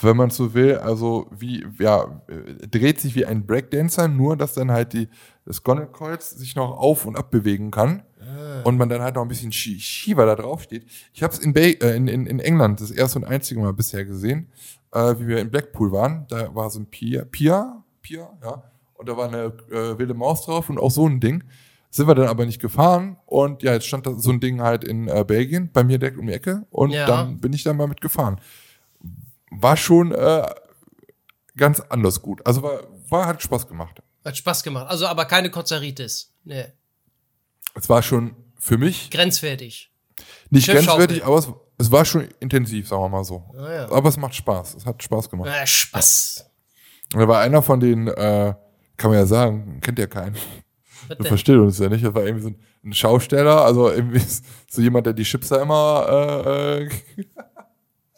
wenn 0.00 0.16
man 0.16 0.30
so 0.30 0.54
will. 0.54 0.76
Also 0.78 1.28
wie, 1.32 1.66
ja, 1.78 2.22
dreht 2.70 3.00
sich 3.00 3.14
wie 3.14 3.26
ein 3.26 3.46
Breakdancer, 3.46 4.06
nur 4.08 4.36
dass 4.36 4.54
dann 4.54 4.70
halt 4.70 4.92
die, 4.92 5.08
das 5.44 5.62
Gonnenkreuz 5.62 6.30
sich 6.30 6.54
noch 6.54 6.78
auf 6.78 7.04
und 7.04 7.16
ab 7.16 7.30
bewegen 7.30 7.70
kann. 7.70 8.02
Und 8.64 8.76
man 8.78 8.88
dann 8.88 9.02
halt 9.02 9.16
noch 9.16 9.22
ein 9.22 9.28
bisschen 9.28 9.50
Schi- 9.50 9.80
Schieber 9.80 10.24
da 10.26 10.36
drauf 10.36 10.62
steht. 10.62 10.86
Ich 11.12 11.24
habe 11.24 11.32
es 11.32 11.40
in, 11.40 11.54
äh, 11.56 11.72
in, 11.96 12.06
in, 12.06 12.26
in 12.26 12.38
England 12.38 12.80
das 12.80 12.92
erste 12.92 13.18
und 13.18 13.24
einzige 13.24 13.60
Mal 13.60 13.72
bisher 13.72 14.04
gesehen, 14.04 14.52
äh, 14.92 15.14
wie 15.18 15.26
wir 15.26 15.38
in 15.40 15.50
Blackpool 15.50 15.90
waren. 15.90 16.26
Da 16.28 16.54
war 16.54 16.70
so 16.70 16.78
ein 16.78 16.86
Pier, 16.86 17.24
Pier, 17.24 17.82
Pier, 18.00 18.28
ja. 18.44 18.62
Und 18.94 19.08
da 19.08 19.16
war 19.16 19.26
eine 19.26 19.52
äh, 19.72 19.98
wilde 19.98 20.14
Maus 20.14 20.44
drauf 20.44 20.70
und 20.70 20.78
auch 20.78 20.92
so 20.92 21.08
ein 21.08 21.18
Ding. 21.18 21.42
Sind 21.94 22.08
wir 22.08 22.14
dann 22.14 22.26
aber 22.28 22.46
nicht 22.46 22.58
gefahren 22.58 23.18
und 23.26 23.62
ja, 23.62 23.74
jetzt 23.74 23.86
stand 23.86 24.06
da 24.06 24.14
so 24.18 24.30
ein 24.30 24.40
Ding 24.40 24.62
halt 24.62 24.82
in 24.82 25.08
äh, 25.08 25.24
Belgien, 25.26 25.70
bei 25.72 25.84
mir 25.84 25.98
direkt 25.98 26.16
um 26.16 26.26
die 26.26 26.32
Ecke 26.32 26.66
und 26.70 26.90
Ja. 26.90 27.04
dann 27.06 27.38
bin 27.38 27.52
ich 27.52 27.64
da 27.64 27.74
mal 27.74 27.86
mitgefahren. 27.86 28.40
War 29.50 29.76
schon 29.76 30.10
äh, 30.12 30.46
ganz 31.54 31.80
anders 31.80 32.22
gut. 32.22 32.44
Also 32.46 32.62
war, 32.62 32.80
war 33.10 33.26
hat 33.26 33.42
Spaß 33.42 33.68
gemacht. 33.68 34.02
Hat 34.24 34.34
Spaß 34.36 34.62
gemacht. 34.62 34.86
Also, 34.88 35.06
aber 35.06 35.26
keine 35.26 35.50
Kozeritis. 35.50 36.32
Nee. 36.44 36.64
Es 37.74 37.90
war 37.90 38.02
schon 38.02 38.36
für 38.58 38.78
mich 38.78 39.10
Grenzwertig. 39.10 39.92
nicht 40.48 40.68
grenzwertig, 40.68 41.24
aber 41.26 41.36
es, 41.38 41.48
es 41.76 41.90
war 41.90 42.04
schon 42.06 42.26
intensiv, 42.40 42.88
sagen 42.88 43.02
wir 43.02 43.08
mal 43.10 43.24
so. 43.24 43.44
Ah, 43.58 43.70
ja. 43.72 43.90
Aber 43.92 44.08
es 44.08 44.16
macht 44.16 44.34
Spaß. 44.34 44.76
Es 44.76 44.86
hat 44.86 45.02
Spaß 45.02 45.28
gemacht. 45.28 45.50
Äh, 45.52 45.66
Spaß. 45.66 46.46
Und 47.12 47.20
da 47.20 47.28
war 47.28 47.40
einer 47.40 47.60
von 47.60 47.80
den, 47.80 48.08
äh, 48.08 48.54
kann 48.96 49.10
man 49.10 49.18
ja 49.18 49.26
sagen, 49.26 49.80
kennt 49.82 49.98
ja 49.98 50.06
keinen. 50.06 50.36
Was 51.02 51.08
Wir 51.08 51.16
denn? 51.16 51.26
verstehen 51.26 51.60
uns 51.60 51.78
ja 51.78 51.88
nicht. 51.88 52.04
Das 52.04 52.14
war 52.14 52.24
irgendwie 52.24 52.42
so 52.42 52.54
ein, 52.84 52.92
Schausteller, 52.92 53.64
also 53.64 53.90
irgendwie 53.90 54.20
so 54.68 54.82
jemand, 54.82 55.06
der 55.06 55.12
die 55.12 55.22
Chips 55.22 55.48
da 55.48 55.62
immer 55.62 56.06
äh, 56.08 56.84
äh, 56.84 56.88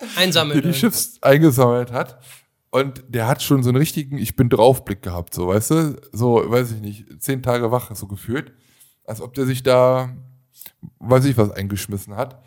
der 0.00 0.08
Einsammeln. 0.16 0.62
die 0.62 0.72
Chips 0.72 1.18
eingesammelt 1.22 1.92
hat. 1.92 2.18
Und 2.70 3.04
der 3.08 3.28
hat 3.28 3.42
schon 3.42 3.62
so 3.62 3.68
einen 3.68 3.78
richtigen 3.78 4.18
Ich 4.18 4.34
bin 4.34 4.48
draufblick 4.48 5.00
gehabt, 5.02 5.32
so, 5.32 5.48
weißt 5.48 5.70
du? 5.70 5.96
So, 6.12 6.42
weiß 6.44 6.72
ich 6.72 6.80
nicht, 6.80 7.22
zehn 7.22 7.40
Tage 7.42 7.70
wach, 7.70 7.94
so 7.94 8.08
gefühlt. 8.08 8.52
Als 9.04 9.20
ob 9.20 9.34
der 9.34 9.46
sich 9.46 9.62
da, 9.62 10.16
weiß 10.98 11.24
ich 11.26 11.36
was, 11.36 11.50
eingeschmissen 11.50 12.16
hat. 12.16 12.42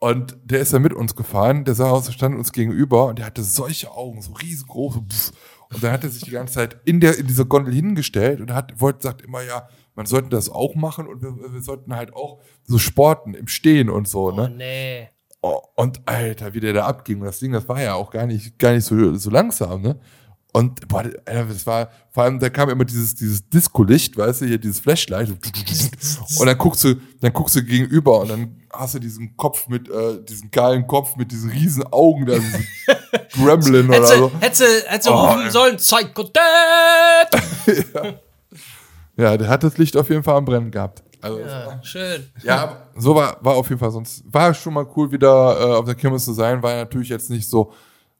Und 0.00 0.36
der 0.44 0.60
ist 0.60 0.72
dann 0.72 0.82
mit 0.82 0.94
uns 0.94 1.16
gefahren, 1.16 1.64
der 1.64 1.74
sah 1.74 1.90
aus, 1.90 2.12
stand 2.12 2.36
uns 2.36 2.52
gegenüber 2.52 3.06
und 3.06 3.18
der 3.18 3.26
hatte 3.26 3.42
solche 3.42 3.90
Augen, 3.90 4.22
so 4.22 4.32
riesengroße. 4.32 5.00
Pff. 5.08 5.32
Und 5.70 5.82
dann 5.82 5.92
hat 5.92 6.04
er 6.04 6.10
sich 6.10 6.22
die 6.22 6.30
ganze 6.30 6.54
Zeit 6.54 6.80
in, 6.84 7.00
der, 7.00 7.18
in 7.18 7.26
dieser 7.26 7.44
Gondel 7.44 7.74
hingestellt 7.74 8.40
und 8.40 8.52
hat, 8.52 8.80
wollte, 8.80 9.02
sagt 9.02 9.22
immer, 9.22 9.42
ja, 9.42 9.68
man 9.98 10.06
sollte 10.06 10.28
das 10.28 10.48
auch 10.48 10.76
machen 10.76 11.08
und 11.08 11.20
wir, 11.22 11.52
wir 11.52 11.60
sollten 11.60 11.94
halt 11.96 12.14
auch 12.14 12.38
so 12.62 12.78
sporten 12.78 13.34
im 13.34 13.48
Stehen 13.48 13.90
und 13.90 14.06
so, 14.08 14.28
Oh, 14.28 14.30
ne? 14.30 14.48
nee. 14.56 15.08
Oh, 15.42 15.60
und 15.74 16.00
Alter, 16.06 16.54
wie 16.54 16.60
der 16.60 16.72
da 16.72 16.86
abging. 16.86 17.18
Und 17.20 17.26
das 17.26 17.40
Ding, 17.40 17.50
das 17.52 17.68
war 17.68 17.82
ja 17.82 17.94
auch 17.94 18.10
gar 18.10 18.26
nicht, 18.26 18.58
gar 18.60 18.72
nicht 18.74 18.84
so, 18.84 19.14
so 19.16 19.28
langsam, 19.30 19.82
ne? 19.82 20.00
Und 20.52 20.88
boah, 20.88 21.02
das 21.02 21.66
war, 21.66 21.90
vor 22.10 22.22
allem, 22.22 22.38
da 22.38 22.48
kam 22.48 22.70
immer 22.70 22.84
dieses, 22.84 23.14
dieses 23.14 23.48
Disco-Licht, 23.48 24.16
weißt 24.16 24.40
du, 24.40 24.46
hier 24.46 24.58
dieses 24.58 24.80
Flashlight. 24.80 25.28
Und 25.30 26.46
dann 26.46 26.56
guckst 26.58 26.82
du, 26.84 26.94
dann 27.20 27.32
guckst 27.32 27.54
du 27.56 27.62
gegenüber 27.62 28.20
und 28.20 28.30
dann 28.30 28.56
hast 28.72 28.94
du 28.94 28.98
diesen 28.98 29.36
Kopf 29.36 29.68
mit, 29.68 29.88
äh, 29.90 30.22
diesen 30.24 30.50
geilen 30.50 30.86
Kopf 30.86 31.16
mit 31.16 31.30
diesen 31.32 31.50
riesen 31.50 31.84
Augen 31.92 32.24
da, 32.26 32.34
diesen 32.38 32.66
Gremlin 33.34 33.88
oder 33.88 34.06
so. 34.06 34.32
hätte, 34.40 34.64
hätte 34.86 35.10
Oh, 35.10 35.26
rufen 35.26 35.50
sollen, 35.50 35.76
Psychodet! 35.76 36.38
Ja, 37.94 38.14
der 39.36 39.48
hat 39.48 39.64
das 39.64 39.78
Licht 39.78 39.96
auf 39.96 40.08
jeden 40.10 40.22
Fall 40.22 40.36
am 40.36 40.44
Brennen 40.44 40.70
gehabt. 40.70 41.02
Also, 41.20 41.40
Ja, 41.40 41.80
schön. 41.82 42.24
Ja, 42.42 42.88
so 42.96 43.14
war, 43.14 43.38
war 43.40 43.54
auf 43.56 43.68
jeden 43.68 43.80
Fall 43.80 43.90
sonst, 43.90 44.22
war 44.32 44.54
schon 44.54 44.74
mal 44.74 44.86
cool, 44.96 45.10
wieder 45.10 45.58
äh, 45.60 45.74
auf 45.74 45.84
der 45.84 45.96
Kirmes 45.96 46.24
zu 46.24 46.32
sein, 46.32 46.62
weil 46.62 46.76
natürlich 46.76 47.08
jetzt 47.08 47.28
nicht 47.28 47.48
so 47.48 47.72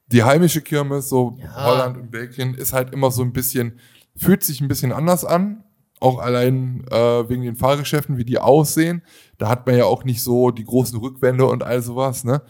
die 0.07 0.23
heimische 0.23 0.61
Kirmes, 0.61 1.07
so 1.07 1.37
Ja. 1.39 1.65
Holland 1.65 1.97
und 1.97 2.11
Belgien, 2.11 2.53
ist 2.55 2.73
halt 2.73 2.91
immer 2.91 3.11
so 3.11 3.21
ein 3.21 3.31
bisschen, 3.31 3.79
fühlt 4.15 4.43
sich 4.43 4.59
ein 4.59 4.67
bisschen 4.67 4.91
anders 4.91 5.23
an. 5.23 5.63
Auch 6.01 6.19
allein 6.19 6.85
äh, 6.91 7.29
wegen 7.29 7.43
den 7.43 7.57
Fahrgeschäften, 7.57 8.17
wie 8.17 8.23
die 8.25 8.39
aussehen. 8.39 9.01
Da 9.37 9.49
hat 9.49 9.67
man 9.67 9.75
ja 9.77 9.83
auch 9.85 10.05
nicht 10.05 10.23
so 10.23 10.49
die 10.49 10.63
großen 10.63 10.97
Rückwände 10.97 11.45
und 11.45 11.61
all 11.61 11.81
sowas, 11.81 12.23
ne? 12.23 12.41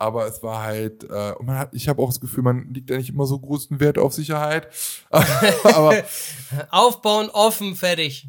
Aber 0.00 0.26
es 0.26 0.42
war 0.42 0.62
halt, 0.62 1.04
äh, 1.04 1.32
und 1.38 1.46
man 1.46 1.58
hat, 1.58 1.74
ich 1.74 1.86
habe 1.86 2.00
auch 2.00 2.08
das 2.08 2.20
Gefühl, 2.20 2.42
man 2.42 2.72
liegt 2.72 2.88
da 2.88 2.96
nicht 2.96 3.10
immer 3.10 3.26
so 3.26 3.38
großen 3.38 3.80
Wert 3.80 3.98
auf 3.98 4.14
Sicherheit. 4.14 4.68
aber 5.10 6.02
Aufbauen, 6.70 7.28
offen, 7.28 7.76
fertig. 7.76 8.26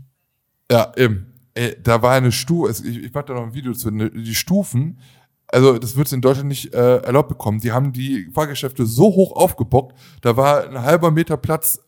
Ja, 0.69 0.91
eben. 0.97 1.33
Ey, 1.53 1.77
da 1.81 2.01
war 2.01 2.11
eine 2.11 2.33
Stufe, 2.33 2.71
ich, 2.85 2.97
ich 2.97 3.13
mache 3.13 3.25
da 3.27 3.35
noch 3.35 3.43
ein 3.43 3.53
Video 3.53 3.71
zu, 3.71 3.89
ne, 3.89 4.09
die 4.09 4.35
Stufen, 4.35 4.99
also 5.47 5.77
das 5.77 5.95
wird 5.95 6.11
in 6.11 6.21
Deutschland 6.21 6.49
nicht 6.49 6.73
äh, 6.73 6.97
erlaubt 6.97 7.29
bekommen. 7.29 7.59
Die 7.59 7.71
haben 7.71 7.91
die 7.93 8.29
Fahrgeschäfte 8.33 8.85
so 8.85 9.03
hoch 9.05 9.33
aufgebockt, 9.33 9.97
da 10.21 10.35
war 10.35 10.67
ein 10.67 10.81
halber 10.81 11.09
Meter 11.09 11.37
Platz, 11.37 11.79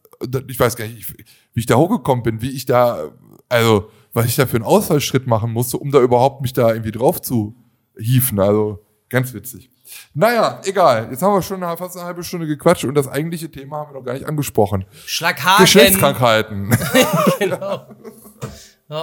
ich 0.48 0.60
weiß 0.60 0.78
gar 0.78 0.88
nicht, 0.88 1.14
wie 1.54 1.60
ich 1.60 1.66
da 1.66 1.76
hochgekommen 1.76 2.24
bin, 2.24 2.42
wie 2.42 2.52
ich 2.52 2.66
da, 2.66 3.12
also 3.50 3.90
was 4.14 4.28
ich 4.28 4.36
da 4.38 4.46
für 4.46 4.58
einen 4.58 4.66
Ausfallschritt 4.66 5.28
machen 5.28 5.52
musste, 5.52 5.78
um 5.78 5.92
da 5.92 6.00
überhaupt 6.00 6.42
mich 6.42 6.54
da 6.54 6.70
irgendwie 6.70 6.92
drauf 6.92 7.22
zu 7.22 7.56
hieven, 7.98 8.40
also 8.40 8.80
ganz 9.10 9.34
witzig. 9.34 9.70
Naja, 10.14 10.62
egal. 10.66 11.08
Jetzt 11.12 11.22
haben 11.22 11.34
wir 11.34 11.42
schon 11.42 11.64
eine, 11.64 11.76
fast 11.78 11.98
eine 11.98 12.06
halbe 12.06 12.24
Stunde 12.24 12.46
gequatscht 12.48 12.86
und 12.86 12.96
das 12.96 13.08
eigentliche 13.08 13.50
Thema 13.50 13.78
haben 13.78 13.92
wir 13.92 14.00
noch 14.00 14.06
gar 14.06 14.14
nicht 14.14 14.28
angesprochen. 14.28 14.86
Schlaghagen. 15.06 15.64
Geschlechtskrankheiten. 15.64 16.76
Genau. 17.40 17.88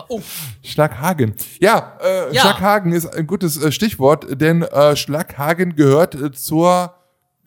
Oh, 0.09 0.21
Schlaghagen. 0.63 1.35
Ja, 1.59 1.99
äh, 2.01 2.33
Ja. 2.33 2.43
Schlaghagen 2.43 2.93
ist 2.93 3.07
ein 3.07 3.27
gutes 3.27 3.61
äh, 3.61 3.73
Stichwort, 3.73 4.41
denn 4.41 4.63
äh, 4.63 4.95
Schlaghagen 4.95 5.75
gehört 5.75 6.15
äh, 6.15 6.31
zur 6.31 6.95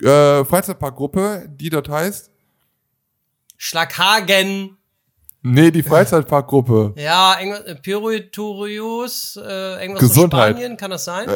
äh, 0.01 0.43
Freizeitparkgruppe, 0.43 1.45
die 1.47 1.69
dort 1.69 1.88
heißt. 1.88 2.32
Schlaghagen. 3.58 4.77
Nee, 5.45 5.71
die 5.71 5.84
Freizeitparkgruppe. 5.84 6.93
Ja, 6.95 7.36
äh, 7.38 7.75
Pyriturius, 7.75 9.36
äh, 9.36 9.82
irgendwas 9.82 9.99
Gesundheit. 9.99 10.51
Spanien, 10.51 10.77
kann 10.77 10.89
das 10.91 11.03
sein? 11.03 11.27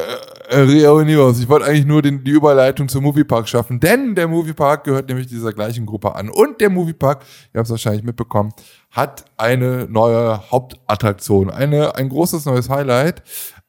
Äh, 0.49 0.87
Reunidos. 0.87 1.39
Ich 1.41 1.49
wollte 1.49 1.65
eigentlich 1.65 1.85
nur 1.85 2.01
den, 2.01 2.23
die 2.23 2.31
Überleitung 2.31 2.87
zum 2.87 3.03
Moviepark 3.03 3.49
schaffen, 3.49 3.81
denn 3.81 4.15
der 4.15 4.29
Moviepark 4.29 4.85
gehört 4.85 5.09
nämlich 5.09 5.27
dieser 5.27 5.51
gleichen 5.51 5.85
Gruppe 5.85 6.15
an. 6.15 6.29
Und 6.29 6.61
der 6.61 6.69
Moviepark, 6.69 7.25
ihr 7.53 7.57
habt 7.57 7.65
es 7.65 7.71
wahrscheinlich 7.71 8.03
mitbekommen, 8.03 8.53
hat 8.91 9.25
eine 9.35 9.87
neue 9.89 10.51
Hauptattraktion, 10.51 11.49
eine, 11.49 11.95
ein 11.95 12.07
großes 12.07 12.45
neues 12.45 12.69
Highlight, 12.69 13.23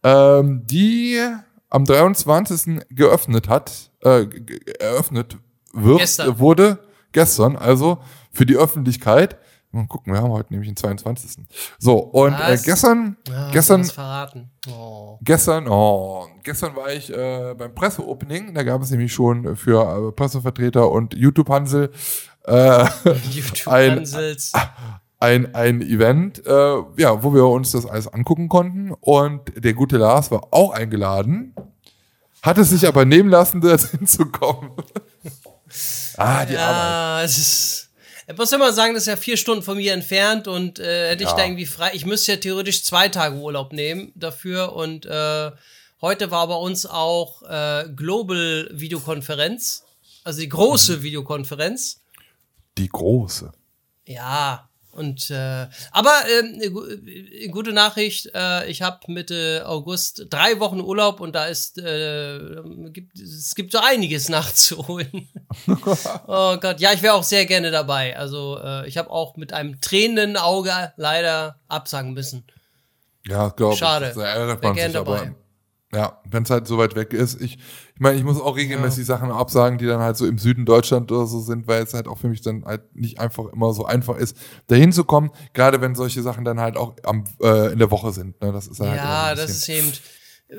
ähm, 0.04 0.62
die 0.66 1.20
am 1.68 1.84
23. 1.84 2.86
geöffnet 2.90 3.48
hat, 3.48 3.90
äh, 4.04 4.26
eröffnet 4.78 5.36
wird, 5.72 5.98
Gestern. 5.98 6.38
wurde, 6.38 6.78
gestern, 7.10 7.56
also 7.56 7.98
für 8.30 8.46
die 8.46 8.56
Öffentlichkeit. 8.56 9.36
Mal 9.70 9.86
gucken, 9.86 10.14
wir 10.14 10.22
haben 10.22 10.30
heute 10.32 10.50
nämlich 10.52 10.68
den 10.70 10.76
22. 10.76 11.46
So, 11.78 11.98
und 11.98 12.32
äh, 12.34 12.56
gestern, 12.64 13.18
Ah, 13.30 13.50
gestern, 13.52 13.84
verraten. 13.84 14.50
Oh. 14.70 15.18
gestern, 15.22 15.68
oh, 15.68 16.26
gestern 16.42 16.74
war 16.74 16.90
ich 16.90 17.12
äh, 17.12 17.54
beim 17.54 17.74
Presseopening, 17.74 18.54
da 18.54 18.62
gab 18.62 18.80
es 18.82 18.90
nämlich 18.90 19.12
schon 19.12 19.56
für 19.56 20.08
äh, 20.08 20.12
Pressevertreter 20.12 20.90
und 20.90 21.14
YouTube-Hansel 21.14 21.90
äh, 22.46 22.86
YouTube 23.30 23.66
Ein- 23.72 24.06
ein, 25.20 25.54
ein 25.54 25.82
Event, 25.82 26.46
äh, 26.46 26.50
ja, 26.96 27.22
wo 27.22 27.34
wir 27.34 27.44
uns 27.46 27.72
das 27.72 27.84
alles 27.84 28.06
angucken 28.08 28.48
konnten. 28.48 28.92
Und 29.00 29.42
der 29.62 29.74
gute 29.74 29.98
Lars 29.98 30.30
war 30.30 30.48
auch 30.52 30.70
eingeladen, 30.72 31.54
hat 32.40 32.56
es 32.56 32.70
sich 32.70 32.86
aber 32.88 33.04
nehmen 33.04 33.28
lassen, 33.28 33.60
da 33.62 33.76
hinzukommen. 33.76 34.70
ah, 36.16 36.44
die 36.46 36.56
Arbeit. 36.56 36.56
Ja, 36.56 37.22
es 37.22 37.36
ist. 37.36 37.87
Ich 38.30 38.36
muss 38.36 38.52
immer 38.52 38.72
sagen, 38.74 38.92
das 38.92 39.04
ist 39.04 39.06
ja 39.08 39.16
vier 39.16 39.38
Stunden 39.38 39.62
von 39.62 39.78
mir 39.78 39.94
entfernt 39.94 40.48
und 40.48 40.78
äh, 40.78 41.10
hätte 41.10 41.22
ich 41.24 41.30
Ja. 41.30 41.36
da 41.36 41.44
irgendwie 41.44 41.64
frei. 41.66 41.92
Ich 41.94 42.04
müsste 42.04 42.32
ja 42.32 42.38
theoretisch 42.38 42.84
zwei 42.84 43.08
Tage 43.08 43.36
Urlaub 43.36 43.72
nehmen 43.72 44.12
dafür 44.14 44.74
und 44.74 45.06
äh, 45.06 45.50
heute 46.02 46.30
war 46.30 46.46
bei 46.46 46.54
uns 46.54 46.84
auch 46.84 47.42
äh, 47.42 47.88
Global 47.96 48.68
Videokonferenz, 48.70 49.84
also 50.24 50.40
die 50.40 50.48
große 50.50 51.02
Videokonferenz. 51.02 52.02
Die 52.76 52.88
große. 52.88 53.50
Ja, 54.06 54.67
und 54.98 55.30
äh, 55.30 55.66
aber 55.92 56.14
ähm, 56.38 56.60
äh, 56.60 57.48
gute 57.48 57.72
Nachricht, 57.72 58.30
äh, 58.34 58.68
ich 58.68 58.82
habe 58.82 58.98
Mitte 59.06 59.64
August 59.66 60.26
drei 60.28 60.58
Wochen 60.60 60.80
Urlaub 60.80 61.20
und 61.20 61.34
da 61.34 61.46
ist 61.46 61.78
äh, 61.78 62.60
gibt, 62.90 63.18
es 63.18 63.54
gibt 63.54 63.72
so 63.72 63.78
einiges 63.78 64.28
nachzuholen. 64.28 65.28
oh 66.26 66.56
Gott, 66.60 66.80
ja, 66.80 66.92
ich 66.92 67.02
wäre 67.02 67.14
auch 67.14 67.22
sehr 67.22 67.46
gerne 67.46 67.70
dabei. 67.70 68.16
Also 68.18 68.58
äh, 68.62 68.88
ich 68.88 68.98
habe 68.98 69.10
auch 69.10 69.36
mit 69.36 69.52
einem 69.52 69.80
tränenden 69.80 70.36
Auge 70.36 70.92
leider 70.96 71.60
absagen 71.68 72.12
müssen. 72.12 72.44
Ja, 73.26 73.50
glaube 73.50 73.74
ich. 73.74 73.78
Schade. 73.78 74.12
Da 74.14 74.58
man 74.60 74.74
gern 74.74 74.90
sich 74.90 75.00
aber. 75.00 75.34
Ja, 75.92 76.20
wenn 76.28 76.42
es 76.42 76.50
halt 76.50 76.66
so 76.66 76.76
weit 76.76 76.96
weg 76.96 77.14
ist. 77.14 77.40
Ich, 77.40 77.54
ich 77.54 78.00
meine, 78.00 78.18
ich 78.18 78.24
muss 78.24 78.38
auch 78.38 78.56
regelmäßig 78.56 79.06
Sachen 79.06 79.30
absagen, 79.30 79.78
die 79.78 79.86
dann 79.86 80.00
halt 80.00 80.18
so 80.18 80.26
im 80.26 80.36
Süden 80.36 80.66
Deutschland 80.66 81.10
oder 81.10 81.26
so 81.26 81.40
sind, 81.40 81.66
weil 81.66 81.82
es 81.82 81.94
halt 81.94 82.08
auch 82.08 82.18
für 82.18 82.28
mich 82.28 82.42
dann 82.42 82.64
halt 82.66 82.94
nicht 82.94 83.18
einfach 83.18 83.46
immer 83.52 83.72
so 83.72 83.86
einfach 83.86 84.16
ist, 84.18 84.36
da 84.66 84.76
hinzukommen. 84.76 85.30
Gerade 85.54 85.80
wenn 85.80 85.94
solche 85.94 86.20
Sachen 86.20 86.44
dann 86.44 86.60
halt 86.60 86.76
auch 86.76 86.94
am, 87.04 87.24
äh, 87.40 87.72
in 87.72 87.78
der 87.78 87.90
Woche 87.90 88.12
sind. 88.12 88.38
Ne? 88.42 88.52
Das 88.52 88.66
ist 88.66 88.80
halt 88.80 88.96
Ja, 88.96 89.34
das 89.34 89.50
ist 89.50 89.68
eben. 89.70 89.90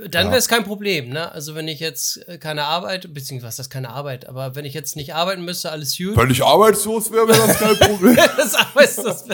Dann 0.09 0.25
Ja. 0.25 0.31
wäre 0.31 0.37
es 0.37 0.47
kein 0.47 0.63
Problem, 0.63 1.09
ne? 1.09 1.31
Also 1.31 1.55
wenn 1.55 1.67
ich 1.67 1.79
jetzt 1.79 2.27
äh, 2.27 2.37
keine 2.37 2.65
Arbeit, 2.65 3.11
beziehungsweise 3.11 3.57
das 3.57 3.67
ist 3.67 3.69
keine 3.71 3.89
Arbeit, 3.89 4.27
aber 4.27 4.55
wenn 4.55 4.65
ich 4.65 4.75
jetzt 4.75 4.95
nicht 4.95 5.15
arbeiten 5.15 5.43
müsste, 5.43 5.71
alles 5.71 5.97
gut. 5.97 6.13
Völlig 6.13 6.43
arbeitslos 6.43 7.11
wäre 7.11 7.25
mir 7.25 7.33
das 7.33 7.57
kein 7.57 7.75
Problem. 7.75 8.15
das 8.37 8.55
ist 8.89 9.03
das. 9.03 9.25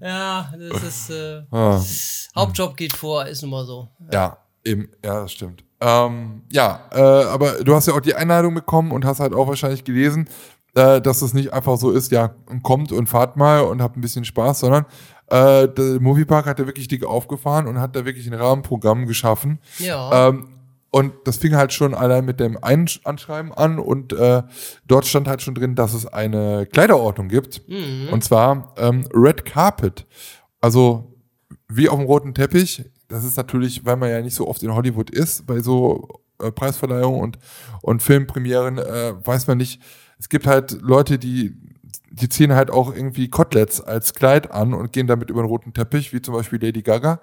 Ja, 0.00 0.52
das 0.56 0.82
ist. 0.82 1.10
Äh, 1.10 1.42
ah. 1.50 1.84
Hauptjob 2.36 2.76
geht 2.76 2.96
vor, 2.96 3.26
ist 3.26 3.42
nun 3.42 3.50
mal 3.50 3.64
so. 3.64 3.88
Ja, 4.12 4.38
eben, 4.64 4.88
ja, 5.04 5.22
das 5.22 5.32
stimmt. 5.32 5.64
Ähm, 5.80 6.42
ja, 6.50 6.88
äh, 6.92 7.00
aber 7.00 7.64
du 7.64 7.74
hast 7.74 7.86
ja 7.86 7.94
auch 7.94 8.00
die 8.00 8.14
Einladung 8.14 8.54
bekommen 8.54 8.92
und 8.92 9.04
hast 9.04 9.20
halt 9.20 9.34
auch 9.34 9.48
wahrscheinlich 9.48 9.84
gelesen, 9.84 10.28
äh, 10.74 11.00
dass 11.00 11.22
es 11.22 11.34
nicht 11.34 11.52
einfach 11.52 11.76
so 11.76 11.90
ist, 11.90 12.10
ja, 12.10 12.34
kommt 12.62 12.92
und 12.92 13.08
fahrt 13.08 13.36
mal 13.36 13.60
und 13.60 13.82
habt 13.82 13.96
ein 13.96 14.00
bisschen 14.00 14.24
Spaß, 14.24 14.60
sondern 14.60 14.86
äh, 15.28 15.68
der 15.68 16.00
Moviepark 16.00 16.46
hat 16.46 16.58
da 16.58 16.66
wirklich 16.66 16.88
dick 16.88 17.04
aufgefahren 17.04 17.66
und 17.66 17.80
hat 17.80 17.96
da 17.96 18.04
wirklich 18.04 18.26
ein 18.26 18.34
Rahmenprogramm 18.34 19.06
geschaffen. 19.06 19.58
Ja. 19.78 20.28
Ähm, 20.28 20.48
und 20.90 21.12
das 21.24 21.38
fing 21.38 21.56
halt 21.56 21.72
schon 21.72 21.92
allein 21.92 22.24
mit 22.24 22.38
dem 22.38 22.56
Anschreiben 22.62 23.52
an 23.52 23.80
und 23.80 24.12
äh, 24.12 24.42
dort 24.86 25.06
stand 25.06 25.26
halt 25.26 25.42
schon 25.42 25.56
drin, 25.56 25.74
dass 25.74 25.92
es 25.92 26.06
eine 26.06 26.66
Kleiderordnung 26.66 27.28
gibt. 27.28 27.68
Mhm. 27.68 28.10
Und 28.12 28.22
zwar 28.22 28.74
ähm, 28.76 29.04
Red 29.12 29.44
Carpet. 29.44 30.06
Also 30.60 31.14
wie 31.68 31.88
auf 31.88 31.98
dem 31.98 32.06
roten 32.06 32.32
Teppich. 32.32 32.84
Das 33.08 33.24
ist 33.24 33.36
natürlich, 33.36 33.84
weil 33.84 33.96
man 33.96 34.10
ja 34.10 34.20
nicht 34.20 34.34
so 34.34 34.48
oft 34.48 34.62
in 34.62 34.74
Hollywood 34.74 35.10
ist, 35.10 35.46
bei 35.46 35.60
so 35.60 36.20
äh, 36.40 36.50
Preisverleihungen 36.50 37.20
und, 37.20 37.38
und 37.82 38.02
Filmpremieren, 38.02 38.78
äh, 38.78 39.14
weiß 39.24 39.46
man 39.46 39.58
nicht. 39.58 39.80
Es 40.18 40.28
gibt 40.28 40.46
halt 40.46 40.72
Leute, 40.80 41.18
die, 41.18 41.54
die 42.10 42.28
ziehen 42.28 42.54
halt 42.54 42.70
auch 42.70 42.94
irgendwie 42.94 43.28
Koteletts 43.28 43.80
als 43.80 44.14
Kleid 44.14 44.50
an 44.50 44.74
und 44.74 44.92
gehen 44.92 45.06
damit 45.06 45.30
über 45.30 45.42
den 45.42 45.48
roten 45.48 45.74
Teppich, 45.74 46.12
wie 46.12 46.22
zum 46.22 46.34
Beispiel 46.34 46.60
Lady 46.62 46.82
Gaga. 46.82 47.20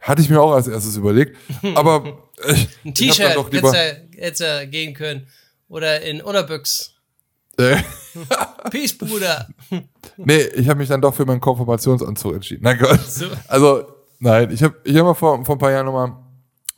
Hatte 0.00 0.20
ich 0.20 0.28
mir 0.28 0.40
auch 0.40 0.52
als 0.52 0.66
erstes 0.66 0.96
überlegt. 0.96 1.36
Aber 1.74 2.28
äh, 2.42 2.52
Ein 2.84 2.94
ich 2.98 3.20
hab 3.20 3.34
dann 3.34 3.50
T-Shirt 3.50 4.02
hättest 4.16 4.40
du 4.40 4.68
gehen 4.68 4.94
können. 4.94 5.28
Oder 5.68 6.02
in 6.02 6.20
Unterbüchs. 6.20 6.94
Äh, 7.56 7.76
Peace, 8.70 8.96
Bruder. 8.96 9.48
nee, 10.16 10.42
ich 10.56 10.68
habe 10.68 10.78
mich 10.78 10.88
dann 10.88 11.00
doch 11.00 11.14
für 11.14 11.24
meinen 11.24 11.40
Konfirmationsanzug 11.40 12.34
entschieden. 12.34 12.64
Nein, 12.64 12.78
Gott. 12.78 13.00
So. 13.00 13.26
Also, 13.46 13.86
nein, 14.22 14.50
ich 14.50 14.62
habe 14.62 14.74
ich 14.84 14.96
hab 14.96 15.04
mal 15.04 15.14
vor, 15.14 15.44
vor 15.44 15.56
ein 15.56 15.58
paar 15.58 15.70
Jahren 15.70 15.86
nochmal, 15.86 16.12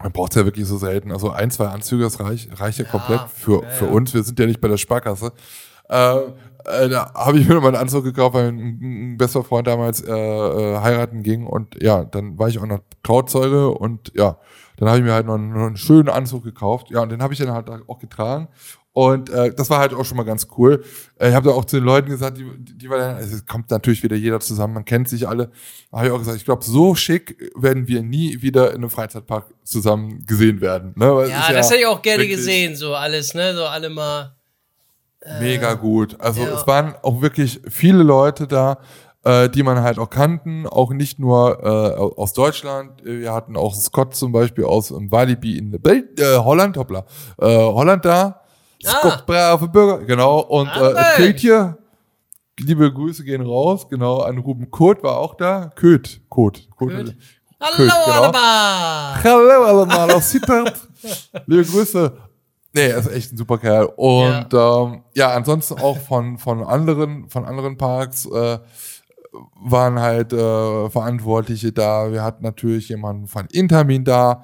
man 0.03 0.13
braucht 0.13 0.35
ja 0.35 0.45
wirklich 0.45 0.67
so 0.67 0.77
selten, 0.77 1.13
also 1.13 1.31
ein, 1.31 1.51
zwei 1.51 1.67
Anzüge, 1.67 2.05
das 2.05 2.19
reicht, 2.19 2.61
reicht 2.61 2.79
ja, 2.79 2.85
komplett 2.85 3.21
für, 3.33 3.63
ja, 3.63 3.69
für 3.69 3.87
uns. 3.87 4.13
Wir 4.13 4.23
sind 4.23 4.39
ja 4.41 4.47
nicht 4.47 4.61
bei 4.61 4.69
der 4.69 4.77
Sparkasse. 4.77 5.33
Äh, 5.89 6.17
äh, 6.65 6.89
da 6.89 7.13
habe 7.15 7.39
ich 7.39 7.47
mir 7.47 7.55
nochmal 7.55 7.75
einen 7.75 7.83
Anzug 7.83 8.05
gekauft, 8.05 8.35
weil 8.35 8.49
ein, 8.49 9.13
ein 9.13 9.19
bester 9.19 9.45
Freund 9.45 9.67
damals 9.67 10.01
äh, 10.01 10.13
äh, 10.13 10.79
heiraten 10.79 11.23
ging 11.23 11.47
und 11.47 11.81
ja, 11.83 12.05
dann 12.05 12.39
war 12.39 12.49
ich 12.49 12.59
auch 12.59 12.67
noch 12.67 12.81
Trauzeuge 13.03 13.71
und 13.71 14.13
ja, 14.15 14.39
dann 14.79 14.89
habe 14.89 14.99
ich 14.99 15.05
mir 15.05 15.13
halt 15.13 15.27
noch 15.27 15.35
einen, 15.35 15.53
noch 15.53 15.67
einen 15.67 15.77
schönen 15.77 16.09
Anzug 16.09 16.43
gekauft. 16.43 16.91
Ja, 16.91 17.03
und 17.03 17.11
den 17.11 17.23
habe 17.23 17.33
ich 17.33 17.39
dann 17.39 17.53
halt 17.53 17.71
auch 17.87 17.99
getragen. 17.99 18.49
Und 18.95 19.29
äh, 19.29 19.53
das 19.53 19.71
war 19.71 19.81
halt 19.81 19.93
auch 19.93 20.05
schon 20.05 20.17
mal 20.17 20.23
ganz 20.23 20.47
cool. 20.57 20.85
Äh, 21.19 21.31
ich 21.31 21.35
habe 21.35 21.49
da 21.49 21.55
auch 21.55 21.65
zu 21.65 21.77
den 21.77 21.85
Leuten 21.85 22.09
gesagt, 22.09 22.39
die, 22.39 22.47
die 22.59 22.89
war 22.89 22.99
dann, 22.99 23.17
also 23.17 23.35
es 23.35 23.45
kommt 23.45 23.69
natürlich 23.71 24.05
wieder 24.05 24.15
jeder 24.15 24.39
zusammen, 24.39 24.75
man 24.75 24.85
kennt 24.85 25.09
sich 25.09 25.27
alle. 25.27 25.51
Da 25.91 25.99
habe 25.99 26.07
ich 26.07 26.13
auch 26.13 26.19
gesagt, 26.19 26.37
ich 26.37 26.45
glaube, 26.45 26.65
so 26.65 26.95
schick 26.95 27.53
werden 27.57 27.89
wir 27.89 28.05
nie 28.05 28.41
wieder 28.41 28.71
in 28.71 28.77
einem 28.77 28.91
Freizeitpark 28.91 29.47
zusammen 29.65 30.25
gesehen 30.27 30.61
werden. 30.61 30.93
Ne? 30.95 31.07
Ja, 31.29 31.41
ist 31.41 31.51
das 31.51 31.71
hätte 31.71 31.81
ich 31.81 31.87
auch 31.87 32.03
gerne 32.03 32.29
gesehen, 32.29 32.77
so 32.77 32.95
alles, 32.95 33.35
ne? 33.35 33.57
So 33.57 33.65
alle 33.65 33.91
mal. 33.91 34.37
Mega 35.41 35.75
gut. 35.75 36.21
Also 36.21 36.43
ja. 36.43 36.55
es 36.55 36.67
waren 36.69 36.95
auch 37.03 37.21
wirklich 37.21 37.61
viele 37.69 38.05
Leute 38.05 38.47
da, 38.47 38.79
äh, 39.25 39.49
die 39.49 39.65
man 39.65 39.83
halt 39.83 39.99
auch 39.99 40.11
kannten, 40.11 40.69
auch 40.69 40.93
nicht 40.93 41.19
nur 41.19 41.65
äh, 41.65 41.99
aus 41.99 42.33
Deutschland. 42.33 43.03
Wir 43.03 43.33
hatten 43.33 43.57
auch 43.57 43.75
Scott 43.75 44.15
zum 44.15 44.31
Beispiel 44.31 44.65
aus 44.65 44.93
ähm, 44.93 45.11
Walibi 45.11 45.59
in 45.59 45.75
äh, 45.75 46.37
Holland, 46.37 46.77
hoppla, 46.77 47.07
äh, 47.41 47.47
Holland 47.47 48.05
da. 48.05 48.44
Ah. 48.87 48.99
Scott 48.99 49.27
Brave 49.27 49.69
Bürger, 49.69 50.05
genau. 50.05 50.41
Und 50.41 50.69
Ah, 50.69 50.91
äh. 50.91 50.95
Kate 51.17 51.39
hier, 51.39 51.79
liebe 52.61 52.93
Grüße 52.93 53.25
gehen 53.25 53.43
raus, 53.43 53.89
genau, 53.89 54.21
an 54.21 54.39
Ruben 54.39 54.71
Kurt 54.71 55.03
war 55.03 55.19
auch 55.19 55.35
da. 55.35 55.71
Köth, 55.75 56.21
Kurt. 56.29 56.69
Kurt. 56.77 56.91
Köth. 56.91 57.17
Hallo, 57.61 57.77
genau. 57.79 58.13
Alaba! 58.13 59.23
Hallo 59.25 59.65
alle 59.65 59.87
mal 59.87 60.11
aus 60.13 60.31
Sittard. 60.31 60.75
Liebe 61.47 61.65
Grüße. 61.65 62.13
Nee, 62.75 62.89
er 62.89 62.99
ist 62.99 63.11
echt 63.11 63.33
ein 63.33 63.37
super 63.37 63.57
Kerl. 63.59 63.87
Und 63.97 64.53
ja, 64.53 64.83
ähm, 64.83 65.03
ja 65.15 65.31
ansonsten 65.31 65.75
auch 65.81 65.97
von, 65.97 66.39
von 66.39 66.63
anderen, 66.65 67.29
von 67.31 67.45
anderen 67.45 67.79
Parks 67.79 68.27
äh, 68.27 68.59
waren 69.63 70.01
halt 70.01 70.33
äh, 70.33 70.91
Verantwortliche 70.91 71.73
da. 71.73 72.11
Wir 72.13 72.23
hatten 72.23 72.43
natürlich 72.43 72.89
jemanden 72.89 73.29
von 73.29 73.47
Intermin 73.47 74.05
da. 74.05 74.43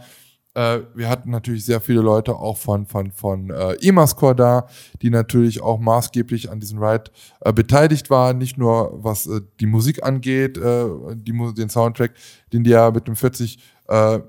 Äh, 0.54 0.80
wir 0.94 1.08
hatten 1.08 1.30
natürlich 1.30 1.64
sehr 1.64 1.80
viele 1.80 2.00
Leute 2.00 2.34
auch 2.34 2.56
von, 2.56 2.86
von, 2.86 3.12
von 3.12 3.50
äh, 3.50 3.74
Emascore 3.80 4.34
da, 4.34 4.66
die 5.00 5.10
natürlich 5.10 5.62
auch 5.62 5.78
maßgeblich 5.78 6.50
an 6.50 6.58
diesem 6.58 6.82
Ride 6.82 7.10
äh, 7.40 7.52
beteiligt 7.52 8.10
waren. 8.10 8.38
Nicht 8.38 8.58
nur 8.58 8.92
was 9.04 9.26
äh, 9.26 9.42
die 9.60 9.66
Musik 9.66 10.02
angeht, 10.02 10.58
äh, 10.58 10.86
die, 11.14 11.32
den 11.54 11.68
Soundtrack, 11.68 12.14
den 12.52 12.64
die 12.64 12.70
ja 12.70 12.90
mit 12.90 13.06
dem 13.06 13.14
40 13.14 13.58
äh, 13.86 14.20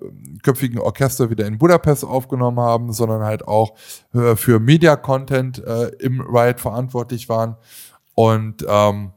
köpfigen 0.43 0.79
Orchester 0.79 1.29
wieder 1.29 1.45
in 1.47 1.57
Budapest 1.57 2.03
aufgenommen 2.03 2.59
haben, 2.59 2.93
sondern 2.93 3.23
halt 3.23 3.47
auch 3.47 3.75
äh, 4.13 4.35
für 4.35 4.59
Media-Content 4.59 5.63
äh, 5.63 5.87
im 5.99 6.21
Ride 6.21 6.59
verantwortlich 6.59 7.29
waren. 7.29 7.55
Und 8.13 8.65
ähm, 8.67 9.11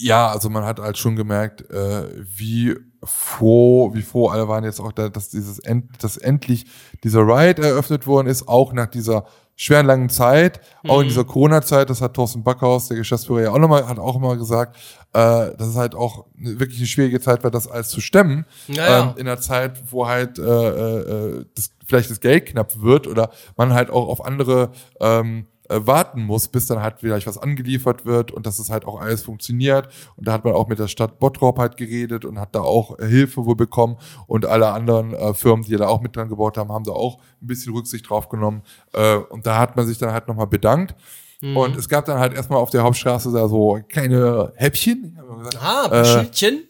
ja, 0.00 0.28
also 0.28 0.50
man 0.50 0.64
hat 0.64 0.78
halt 0.80 0.98
schon 0.98 1.16
gemerkt, 1.16 1.68
äh, 1.70 2.08
wie 2.24 2.76
froh, 3.04 3.94
wie 3.94 4.02
froh 4.02 4.28
alle 4.28 4.48
waren 4.48 4.64
jetzt 4.64 4.80
auch, 4.80 4.92
da, 4.92 5.08
dass 5.08 5.28
dieses 5.28 5.58
end, 5.58 6.02
dass 6.02 6.16
endlich 6.16 6.66
dieser 7.04 7.20
Ride 7.20 7.62
eröffnet 7.62 8.06
worden 8.06 8.26
ist, 8.26 8.48
auch 8.48 8.72
nach 8.72 8.86
dieser 8.86 9.24
schweren 9.60 9.86
langen 9.86 10.08
Zeit, 10.08 10.60
auch 10.86 11.00
in 11.00 11.06
Mhm. 11.06 11.08
dieser 11.08 11.24
Corona-Zeit, 11.24 11.90
das 11.90 12.00
hat 12.00 12.14
Thorsten 12.14 12.44
Backhaus, 12.44 12.86
der 12.88 12.96
Geschäftsführer, 12.96 13.42
ja 13.42 13.50
auch 13.50 13.58
nochmal, 13.58 13.88
hat 13.88 13.98
auch 13.98 14.14
immer 14.14 14.36
gesagt, 14.36 14.76
äh, 15.12 15.18
dass 15.56 15.66
es 15.68 15.76
halt 15.76 15.96
auch 15.96 16.26
wirklich 16.36 16.78
eine 16.78 16.86
schwierige 16.86 17.20
Zeit 17.20 17.42
war, 17.42 17.50
das 17.50 17.66
alles 17.66 17.88
zu 17.88 18.00
stemmen, 18.00 18.46
Ja, 18.68 19.10
ähm, 19.10 19.14
in 19.16 19.26
einer 19.26 19.40
Zeit, 19.40 19.82
wo 19.90 20.06
halt 20.06 20.38
äh, 20.38 20.42
äh, 20.42 21.44
das, 21.56 21.70
vielleicht 21.86 22.10
das 22.10 22.20
Geld 22.20 22.46
knapp 22.46 22.80
wird 22.80 23.08
oder 23.08 23.30
man 23.56 23.72
halt 23.74 23.90
auch 23.90 24.06
auf 24.08 24.24
andere 24.24 24.70
ähm, 25.00 25.46
äh, 25.68 25.80
warten 25.86 26.22
muss, 26.22 26.48
bis 26.48 26.66
dann 26.66 26.80
halt 26.82 26.96
vielleicht 27.00 27.26
was 27.26 27.38
angeliefert 27.38 28.04
wird 28.06 28.30
und 28.30 28.46
dass 28.46 28.58
es 28.58 28.70
halt 28.70 28.84
auch 28.84 29.00
alles 29.00 29.22
funktioniert. 29.22 29.88
Und 30.16 30.28
da 30.28 30.32
hat 30.32 30.44
man 30.44 30.54
auch 30.54 30.68
mit 30.68 30.78
der 30.78 30.88
Stadt 30.88 31.18
Bottrop 31.18 31.58
halt 31.58 31.76
geredet 31.76 32.24
und 32.24 32.38
hat 32.38 32.54
da 32.54 32.60
auch 32.60 32.98
äh, 32.98 33.06
Hilfe 33.06 33.44
wohl 33.46 33.56
bekommen 33.56 33.96
und 34.26 34.46
alle 34.46 34.68
anderen 34.72 35.14
äh, 35.14 35.34
Firmen, 35.34 35.64
die 35.64 35.76
da 35.76 35.88
auch 35.88 36.00
mit 36.00 36.16
dran 36.16 36.28
gebaut 36.28 36.56
haben, 36.58 36.72
haben 36.72 36.84
da 36.84 36.92
auch 36.92 37.18
ein 37.42 37.46
bisschen 37.46 37.72
Rücksicht 37.74 38.08
drauf 38.08 38.28
genommen. 38.28 38.62
Äh, 38.92 39.16
und 39.16 39.46
da 39.46 39.58
hat 39.58 39.76
man 39.76 39.86
sich 39.86 39.98
dann 39.98 40.12
halt 40.12 40.28
nochmal 40.28 40.46
bedankt. 40.46 40.94
Mhm. 41.40 41.56
Und 41.56 41.76
es 41.76 41.88
gab 41.88 42.04
dann 42.06 42.18
halt 42.18 42.34
erstmal 42.34 42.58
auf 42.58 42.70
der 42.70 42.82
Hauptstraße 42.82 43.30
da 43.32 43.46
so 43.48 43.80
kleine 43.88 44.52
Häppchen. 44.56 45.16
Gesagt, 45.38 45.58
Ah, 45.62 45.88
äh, 45.92 46.04
Schildchen. 46.04 46.64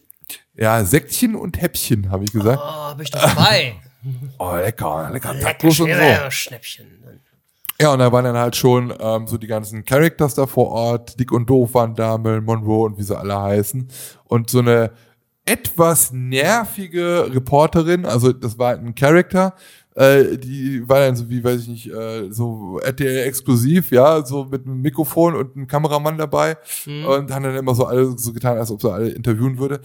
ja, 0.57 0.85
Säckchen 0.85 1.35
und 1.37 1.61
Häppchen, 1.61 2.11
habe 2.11 2.25
ich 2.25 2.33
gesagt. 2.33 2.61
Oh, 2.63 2.67
hab 2.69 3.01
ich 3.01 3.11
doch 3.11 3.21
dabei. 3.21 3.75
Oh, 4.39 4.55
lecker, 4.55 5.11
lecker. 5.13 5.35
Lecker 5.35 5.41
Tacos 5.59 5.81
und 5.81 5.91
so. 5.91 6.31
Schnäppchen. 6.31 6.87
Ja, 7.81 7.93
und 7.93 8.01
da 8.01 8.11
waren 8.11 8.25
dann 8.25 8.37
halt 8.37 8.57
schon 8.57 8.93
ähm, 8.99 9.29
so 9.29 9.39
die 9.39 9.47
ganzen 9.47 9.85
Characters 9.85 10.35
da 10.35 10.47
vor 10.47 10.69
Ort. 10.69 11.19
Dick 11.21 11.31
und 11.31 11.49
Doof 11.49 11.75
waren 11.75 11.95
da, 11.95 12.19
Marilyn 12.19 12.45
Monroe 12.45 12.87
und 12.87 12.99
wie 12.99 13.05
sie 13.05 13.17
alle 13.17 13.41
heißen. 13.41 13.87
Und 14.25 14.51
so 14.51 14.59
eine 14.59 14.91
etwas 15.45 16.13
nervige 16.13 17.33
Reporterin, 17.33 18.05
also 18.05 18.33
das 18.33 18.59
war 18.59 18.75
ein 18.75 18.95
Charakter, 18.95 19.55
äh, 19.95 20.37
die 20.37 20.87
war 20.89 21.01
dann 21.01 21.17
so 21.17 21.31
wie, 21.31 21.43
weiß 21.43 21.63
ich 21.63 21.69
nicht, 21.69 21.91
äh, 21.91 22.31
so 22.31 22.79
RTL 22.81 23.27
exklusiv, 23.27 23.91
ja, 23.91 24.25
so 24.25 24.45
mit 24.45 24.67
einem 24.67 24.81
Mikrofon 24.83 25.35
und 25.35 25.57
einem 25.57 25.67
Kameramann 25.67 26.19
dabei 26.19 26.57
und 27.07 27.31
haben 27.33 27.45
dann 27.45 27.57
immer 27.57 27.75
so 27.75 27.87
alle 27.87 28.17
so 28.19 28.33
getan, 28.33 28.59
als 28.59 28.71
ob 28.71 28.83
sie 28.83 28.93
alle 28.93 29.09
interviewen 29.09 29.59
würde. 29.59 29.81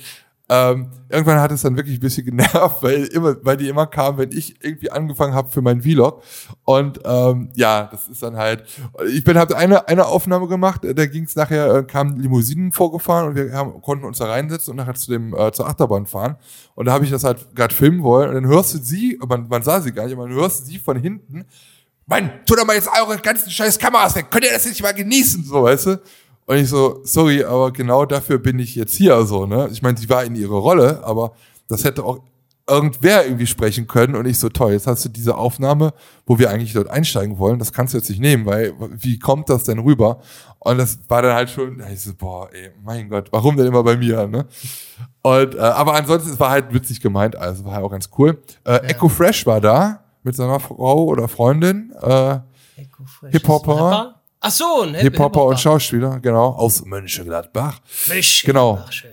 Ähm, 0.54 0.92
irgendwann 1.10 1.40
hat 1.40 1.52
es 1.52 1.64
dann 1.64 1.76
wirklich 1.76 1.98
ein 1.98 2.00
bisschen 2.00 2.26
genervt, 2.26 2.84
weil 2.84 3.06
immer, 3.06 3.36
weil 3.44 3.58
die 3.58 3.70
immer 3.70 3.88
kam, 3.88 4.20
wenn 4.20 4.32
ich 4.32 4.64
irgendwie 4.64 4.92
angefangen 4.92 5.34
habe 5.34 5.50
für 5.50 5.64
meinen 5.64 5.82
Vlog. 5.82 6.22
Und 6.64 7.00
ähm, 7.06 7.50
ja, 7.56 7.90
das 7.92 8.08
ist 8.08 8.22
dann 8.22 8.36
halt. 8.36 8.64
Ich 9.10 9.24
bin 9.24 9.38
habe 9.38 9.58
eine 9.58 9.88
eine 9.88 10.06
Aufnahme 10.06 10.48
gemacht. 10.48 10.82
Da 10.84 11.06
ging 11.08 11.24
es 11.24 11.36
nachher 11.36 11.74
äh, 11.74 11.84
kamen 11.84 12.20
Limousinen 12.20 12.72
vorgefahren 12.72 13.30
und 13.30 13.36
wir 13.36 13.52
haben, 13.54 13.82
konnten 13.82 14.06
uns 14.06 14.20
da 14.20 14.26
reinsetzen 14.26 14.72
und 14.72 14.78
nachher 14.78 14.94
zu 14.94 15.10
dem 15.10 15.34
äh, 15.34 15.52
zur 15.52 15.68
Achterbahn 15.68 16.06
fahren. 16.06 16.36
Und 16.76 16.86
da 16.86 16.94
habe 16.94 17.04
ich 17.04 17.10
das 17.10 17.24
halt 17.24 17.56
gerade 17.56 17.74
filmen 17.74 18.04
wollen 18.04 18.30
und 18.30 18.36
dann 18.36 18.48
hörst 18.48 18.76
du 18.76 18.78
sie, 18.78 19.20
man, 19.28 19.48
man 19.48 19.64
sah 19.64 19.82
sie 19.82 19.92
gar 19.92 20.04
nicht, 20.06 20.14
aber 20.14 20.28
man 20.28 20.36
hörst 20.36 20.68
sie 20.68 20.78
von 20.78 20.98
hinten. 20.98 21.46
Mann, 22.06 22.32
tu 22.46 22.56
doch 22.56 22.66
mal 22.66 22.76
jetzt 22.76 22.90
eure 22.90 23.18
ganzen 23.18 23.50
scheiß 23.50 23.80
Kameras 23.80 24.16
weg. 24.16 24.28
Könnt 24.30 24.46
ihr 24.46 24.52
das 24.52 24.66
nicht 24.66 24.84
mal 24.84 24.94
genießen, 24.94 25.46
so 25.46 25.64
weißt 25.64 25.86
du? 25.88 26.02
Und 26.46 26.58
ich 26.58 26.70
so, 26.70 27.00
sorry, 27.04 27.44
aber 27.44 27.72
genau 27.72 28.06
dafür 28.06 28.38
bin 28.38 28.60
ich 28.60 28.76
jetzt 28.76 28.96
hier 28.96 29.24
so, 29.26 29.46
ne? 29.46 29.70
Ich 29.72 29.82
meine, 29.82 29.98
sie 29.98 30.10
war 30.10 30.24
in 30.24 30.36
ihrer 30.36 30.58
Rolle, 30.58 31.04
aber 31.04 31.34
das 31.68 31.84
hätte 31.84 32.04
auch 32.04 32.20
irgendwer 32.68 33.26
irgendwie 33.26 33.48
sprechen 33.48 33.88
können 33.88 34.16
und 34.16 34.26
ich 34.26 34.40
so, 34.40 34.48
toll, 34.48 34.72
jetzt 34.72 34.88
hast 34.88 35.04
du 35.04 35.10
diese 35.10 35.36
Aufnahme, 35.36 35.94
wo 36.26 36.40
wir 36.40 36.50
eigentlich 36.50 36.74
dort 36.74 36.90
einsteigen 36.90 37.38
wollen, 37.38 37.60
das 37.60 37.74
kannst 37.74 37.94
du 37.94 37.98
jetzt 37.98 38.10
nicht 38.10 38.22
nehmen, 38.22 38.46
weil 38.46 38.74
wie 38.80 39.20
kommt 39.20 39.50
das 39.50 39.66
denn 39.66 39.80
rüber? 39.80 40.20
Und 40.60 40.78
das 40.78 40.98
war 41.10 41.22
dann 41.22 41.36
halt 41.36 41.50
schon, 41.50 41.84
ich 41.92 42.02
so, 42.02 42.14
boah, 42.14 42.50
ey, 42.54 42.72
mein 42.82 43.10
Gott, 43.10 43.28
warum 43.32 43.58
denn 43.58 43.68
immer 43.68 43.84
bei 43.84 43.98
mir, 43.98 44.28
ne? 44.28 44.46
Und, 45.22 45.56
äh, 45.56 45.60
aber 45.60 45.94
ansonsten, 45.96 46.32
es 46.32 46.40
war 46.40 46.52
halt 46.52 46.74
witzig 46.74 47.02
gemeint, 47.02 47.36
also 47.36 47.66
war 47.66 47.74
halt 47.74 47.84
auch 47.84 47.92
ganz 47.92 48.10
cool. 48.18 48.42
Äh, 48.64 48.78
Echo 48.88 49.10
Fresh 49.10 49.46
war 49.46 49.60
da 49.60 50.06
mit 50.24 50.36
seiner 50.36 50.62
Frau 50.62 51.04
oder 51.04 51.28
Freundin, 51.28 51.94
äh, 52.02 52.40
Echo 52.78 53.04
Fresh. 53.06 53.32
Hip-Hopper. 53.34 54.22
Ach 54.46 54.52
so, 54.52 54.82
ein 54.82 54.94
Hip- 54.96 55.04
Hip-Hopper 55.04 55.46
und 55.46 55.56
Hip-Hopper. 55.56 55.58
Schauspieler, 55.58 56.20
genau, 56.20 56.48
aus 56.50 56.84
Mönchengladbach. 56.86 57.80
Fisch. 57.86 58.44
Genau. 58.44 58.80
Schön. 58.90 59.10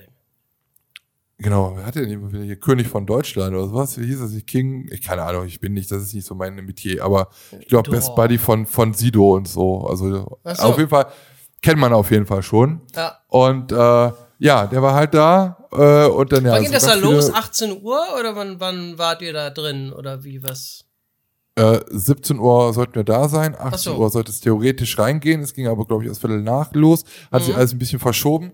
Genau, 1.38 1.72
wer 1.74 1.86
hat 1.86 1.94
denn 1.94 2.10
immer 2.10 2.30
wieder 2.32 2.42
hier 2.44 2.56
König 2.56 2.86
von 2.88 3.06
Deutschland 3.06 3.54
oder 3.54 3.66
sowas? 3.68 3.98
Wie 3.98 4.04
hieß 4.04 4.20
das? 4.20 4.32
nicht? 4.32 4.46
King? 4.46 4.88
Ich 4.92 5.00
keine 5.00 5.22
Ahnung, 5.22 5.46
ich 5.46 5.58
bin 5.58 5.72
nicht, 5.72 5.90
das 5.90 6.02
ist 6.02 6.12
nicht 6.14 6.26
so 6.26 6.34
mein 6.34 6.54
Metier, 6.56 7.02
aber 7.02 7.28
ich 7.58 7.68
glaube. 7.68 7.90
Best 7.90 8.14
Buddy 8.14 8.36
von, 8.36 8.66
von 8.66 8.92
Sido 8.92 9.34
und 9.36 9.48
so. 9.48 9.86
Also 9.86 10.10
so. 10.44 10.62
auf 10.62 10.76
jeden 10.76 10.90
Fall, 10.90 11.06
kennt 11.62 11.78
man 11.78 11.94
auf 11.94 12.10
jeden 12.10 12.26
Fall 12.26 12.42
schon. 12.42 12.82
Ja. 12.94 13.16
Und 13.28 13.72
äh, 13.72 14.12
ja, 14.38 14.66
der 14.66 14.82
war 14.82 14.94
halt 14.94 15.14
da 15.14 15.66
äh, 15.72 16.06
und 16.08 16.30
dann 16.32 16.44
ja. 16.44 16.52
Wann 16.52 16.62
geht 16.64 16.74
das 16.74 16.84
da 16.84 16.94
los? 16.94 17.26
viele- 17.26 17.36
18 17.38 17.82
Uhr 17.82 18.00
oder 18.18 18.36
wann, 18.36 18.60
wann 18.60 18.98
wart 18.98 19.22
ihr 19.22 19.32
da 19.32 19.48
drin 19.48 19.92
oder 19.94 20.22
wie 20.24 20.42
was? 20.42 20.84
Äh, 21.60 21.80
17 21.90 22.38
Uhr 22.38 22.72
sollten 22.72 22.94
wir 22.94 23.04
da 23.04 23.28
sein, 23.28 23.54
18 23.58 23.92
so. 23.94 23.98
Uhr 23.98 24.10
sollte 24.10 24.30
es 24.30 24.40
theoretisch 24.40 24.98
reingehen. 24.98 25.40
Es 25.42 25.54
ging 25.54 25.66
aber, 25.66 25.84
glaube 25.84 26.02
ich, 26.04 26.08
erst 26.08 26.20
Viertel 26.20 26.42
nach 26.42 26.72
los. 26.74 27.04
Hat 27.30 27.42
Mhm. 27.42 27.46
sich 27.46 27.56
alles 27.56 27.72
ein 27.72 27.78
bisschen 27.78 27.98
verschoben. 27.98 28.52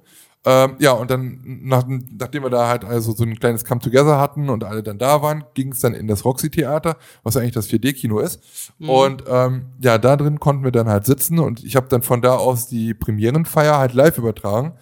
Ähm, 0.48 0.76
ja, 0.78 0.92
und 0.92 1.11
dann, 1.11 1.40
nach, 1.64 1.84
nachdem 1.88 2.44
wir 2.44 2.50
da 2.50 2.68
halt 2.68 2.84
also 2.84 3.11
so 3.12 3.24
ein 3.24 3.34
kleines 3.38 3.64
Come-Together 3.64 4.18
hatten 4.20 4.48
und 4.48 4.62
alle 4.62 4.82
dann 4.84 4.96
da 4.96 5.20
waren, 5.20 5.42
ging 5.54 5.72
es 5.72 5.80
dann 5.80 5.92
in 5.92 6.07
das 6.07 6.24
Roxy-Theater, 6.24 6.96
was 7.24 7.36
eigentlich 7.36 7.54
das 7.54 7.68
4D-Kino 7.68 8.20
ist. 8.20 8.40
Mhm. 8.78 8.88
Und 8.88 9.24
ähm, 9.28 9.66
ja, 9.82 9.98
da 9.98 10.16
drin 10.16 10.38
konnten 10.38 10.62
wir 10.62 10.70
dann 10.70 10.88
halt 10.88 11.04
sitzen 11.04 11.40
und 11.40 11.64
ich 11.64 11.74
habe 11.74 11.88
dann 11.88 12.02
von 12.02 12.22
da 12.22 12.36
aus 12.36 12.68
die 12.68 12.94
Premierenfeier 12.94 13.76
halt 13.76 13.92
live 13.94 14.18
übertragen 14.18 14.74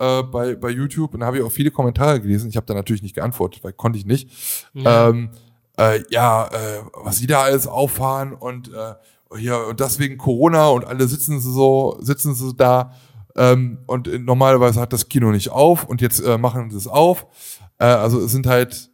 äh, 0.00 0.24
bei, 0.24 0.56
bei 0.56 0.70
YouTube 0.70 1.14
und 1.14 1.20
da 1.20 1.26
habe 1.26 1.38
ich 1.38 1.44
auch 1.44 1.52
viele 1.52 1.70
Kommentare 1.70 2.20
gelesen. 2.20 2.48
Ich 2.50 2.56
habe 2.56 2.66
da 2.66 2.74
natürlich 2.74 3.02
nicht 3.04 3.14
geantwortet, 3.14 3.62
weil 3.62 3.74
konnte 3.74 4.00
ich 4.00 4.06
nicht. 4.06 4.28
Ja. 4.74 5.08
Ähm, 5.08 5.30
äh, 5.82 6.04
ja, 6.10 6.46
äh, 6.46 6.82
was 6.94 7.18
die 7.18 7.26
da 7.26 7.42
alles 7.42 7.66
auffahren 7.66 8.32
und 8.32 8.72
äh, 8.72 8.94
hier 9.36 9.66
und 9.66 9.80
deswegen 9.80 10.18
Corona 10.18 10.68
und 10.68 10.84
alle 10.84 11.08
sitzen 11.08 11.40
sie 11.40 11.52
so, 11.52 11.96
sitzen 12.00 12.34
sie 12.34 12.54
da 12.54 12.92
ähm, 13.36 13.78
und 13.86 14.08
normalerweise 14.24 14.80
hat 14.80 14.92
das 14.92 15.08
Kino 15.08 15.30
nicht 15.30 15.50
auf 15.50 15.84
und 15.84 16.00
jetzt 16.00 16.20
äh, 16.20 16.38
machen 16.38 16.70
sie 16.70 16.76
es 16.76 16.86
auf. 16.86 17.26
Äh, 17.78 17.84
also 17.86 18.20
es 18.20 18.32
sind 18.32 18.46
halt, 18.46 18.90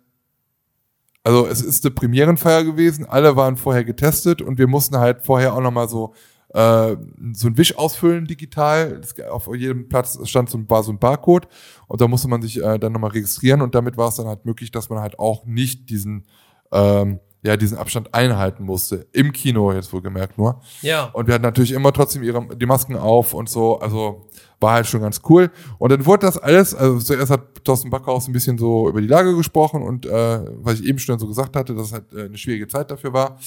also 1.25 1.47
es 1.47 1.61
ist 1.61 1.85
eine 1.85 1.95
Premierenfeier 1.95 2.65
gewesen, 2.65 3.05
alle 3.07 3.37
waren 3.37 3.57
vorher 3.57 3.85
getestet 3.85 4.41
und 4.41 4.59
wir 4.59 4.69
mussten 4.69 4.97
halt 4.97 5.25
vorher 5.25 5.55
auch 5.55 5.61
nochmal 5.61 5.89
so 5.89 6.15
äh, 6.55 6.97
so 7.33 7.49
ein 7.49 7.59
Wisch 7.59 7.77
ausfüllen 7.77 8.27
digital. 8.27 9.03
Auf 9.31 9.49
jedem 9.55 9.89
Platz 9.89 10.19
stand 10.27 10.49
so 10.49 10.57
ein, 10.57 10.71
war 10.71 10.83
so 10.83 10.93
ein 10.93 10.99
Barcode 10.99 11.49
und 11.89 12.01
da 12.01 12.09
musste 12.09 12.29
man 12.29 12.41
sich 12.41 12.63
äh, 12.63 12.79
dann 12.79 12.93
nochmal 12.93 13.11
registrieren 13.11 13.61
und 13.61 13.75
damit 13.75 13.97
war 13.97 14.09
es 14.09 14.15
dann 14.15 14.29
halt 14.29 14.47
möglich, 14.47 14.71
dass 14.71 14.89
man 14.89 15.01
halt 15.01 15.19
auch 15.19 15.45
nicht 15.45 15.91
diesen 15.91 16.25
ähm, 16.73 17.21
ja, 17.43 17.57
diesen 17.57 17.79
Abstand 17.79 18.13
einhalten 18.15 18.65
musste. 18.65 19.07
Im 19.13 19.33
Kino 19.33 19.73
jetzt 19.73 19.93
wohlgemerkt 19.93 20.39
nur. 20.39 20.61
Ja. 20.83 21.05
Und 21.13 21.29
wir 21.29 21.35
hatten 21.35 21.45
natürlich 21.45 21.73
immer 21.73 21.93
trotzdem 21.93 22.23
ihre, 22.23 22.47
die 22.57 22.67
Masken 22.67 22.97
auf 22.97 23.33
und 23.33 23.49
so. 23.49 23.79
Also 23.79 24.27
war 24.61 24.73
halt 24.73 24.87
schon 24.87 25.01
ganz 25.01 25.21
cool. 25.29 25.51
Und 25.79 25.93
dann 25.93 26.05
wurde 26.05 26.27
das 26.27 26.37
alles, 26.37 26.75
also 26.75 26.99
zuerst 26.99 27.31
hat 27.31 27.65
Thorsten 27.65 27.91
Backhaus 27.91 28.27
ein 28.27 28.33
bisschen 28.33 28.59
so 28.59 28.89
über 28.89 29.01
die 29.01 29.07
Lage 29.07 29.37
gesprochen 29.37 29.83
und 29.83 30.05
äh, 30.07 30.41
was 30.57 30.81
ich 30.81 30.87
eben 30.87 30.99
schon 30.99 31.19
so 31.19 31.29
gesagt 31.29 31.55
hatte, 31.55 31.75
dass 31.75 31.89
es 31.89 31.93
halt 31.93 32.13
äh, 32.13 32.25
eine 32.25 32.39
schwierige 32.39 32.67
Zeit 32.67 32.91
dafür 32.91 33.13
war. 33.13 33.39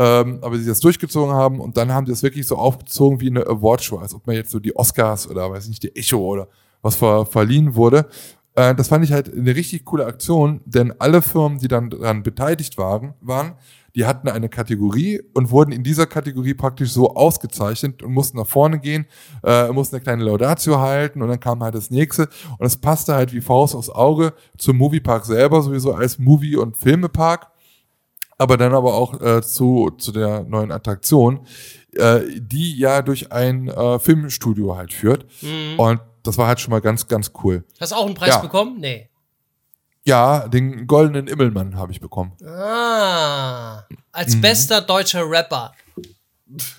Ähm, 0.00 0.38
aber 0.42 0.56
sie 0.56 0.66
das 0.66 0.80
durchgezogen 0.80 1.34
haben 1.34 1.60
und 1.60 1.76
dann 1.76 1.92
haben 1.92 2.06
die 2.06 2.12
das 2.12 2.22
wirklich 2.22 2.46
so 2.46 2.56
aufgezogen 2.56 3.20
wie 3.20 3.30
eine 3.30 3.46
Awardshow, 3.46 3.98
als 3.98 4.14
ob 4.14 4.26
man 4.26 4.36
jetzt 4.36 4.50
so 4.50 4.60
die 4.60 4.74
Oscars 4.76 5.28
oder 5.28 5.50
weiß 5.50 5.68
nicht, 5.68 5.82
die 5.82 5.94
Echo 5.94 6.18
oder 6.18 6.48
was 6.82 6.96
ver 6.96 7.26
verliehen 7.26 7.74
wurde. 7.74 8.06
Äh, 8.58 8.74
das 8.74 8.88
fand 8.88 9.04
ich 9.04 9.12
halt 9.12 9.32
eine 9.32 9.54
richtig 9.54 9.84
coole 9.84 10.04
Aktion, 10.04 10.60
denn 10.64 10.92
alle 10.98 11.22
Firmen, 11.22 11.58
die 11.58 11.68
dann 11.68 11.90
daran 11.90 12.24
beteiligt 12.24 12.76
waren, 12.76 13.14
waren, 13.20 13.54
die 13.94 14.04
hatten 14.04 14.28
eine 14.28 14.48
Kategorie 14.48 15.20
und 15.32 15.52
wurden 15.52 15.70
in 15.70 15.84
dieser 15.84 16.06
Kategorie 16.06 16.54
praktisch 16.54 16.90
so 16.90 17.14
ausgezeichnet 17.14 18.02
und 18.02 18.12
mussten 18.12 18.36
nach 18.36 18.46
vorne 18.48 18.80
gehen, 18.80 19.06
äh, 19.44 19.68
mussten 19.68 19.96
eine 19.96 20.02
kleine 20.02 20.24
Laudatio 20.24 20.80
halten 20.80 21.22
und 21.22 21.28
dann 21.28 21.38
kam 21.38 21.62
halt 21.62 21.76
das 21.76 21.90
nächste 21.90 22.28
und 22.58 22.66
es 22.66 22.76
passte 22.76 23.14
halt 23.14 23.32
wie 23.32 23.40
Faust 23.40 23.76
aufs 23.76 23.90
Auge 23.90 24.34
zum 24.56 24.76
Moviepark 24.76 25.24
selber 25.24 25.62
sowieso 25.62 25.94
als 25.94 26.18
Movie- 26.18 26.56
und 26.56 26.76
Filmepark 26.76 27.52
aber 28.38 28.56
dann 28.56 28.72
aber 28.72 28.94
auch 28.94 29.20
äh, 29.20 29.42
zu, 29.42 29.90
zu 29.98 30.12
der 30.12 30.44
neuen 30.44 30.70
Attraktion, 30.70 31.40
äh, 31.92 32.20
die 32.38 32.78
ja 32.78 33.02
durch 33.02 33.32
ein 33.32 33.66
äh, 33.66 33.98
Filmstudio 33.98 34.76
halt 34.76 34.92
führt. 34.92 35.26
Mhm. 35.42 35.78
Und 35.78 36.00
das 36.22 36.38
war 36.38 36.46
halt 36.46 36.60
schon 36.60 36.70
mal 36.70 36.80
ganz, 36.80 37.06
ganz 37.08 37.32
cool. 37.42 37.64
Hast 37.80 37.92
du 37.92 37.96
auch 37.96 38.06
einen 38.06 38.14
Preis 38.14 38.30
Ja. 38.34 38.38
bekommen? 38.40 38.78
Nee. 38.80 39.08
Ja, 40.04 40.48
den 40.48 40.86
goldenen 40.86 41.26
Immelmann 41.28 41.76
habe 41.76 41.92
ich 41.92 42.00
bekommen. 42.00 42.32
Ah. 42.44 43.84
Als 44.12 44.34
Mhm. 44.36 44.40
bester 44.40 44.80
deutscher 44.80 45.28
Rapper. 45.28 45.72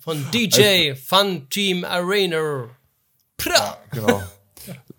Von 0.00 0.26
DJ 0.32 0.90
Also 0.90 1.00
Fun 1.06 1.46
Team 1.50 1.84
Arena. 1.84 2.68
Pra. 3.36 3.78
Genau. 3.92 4.22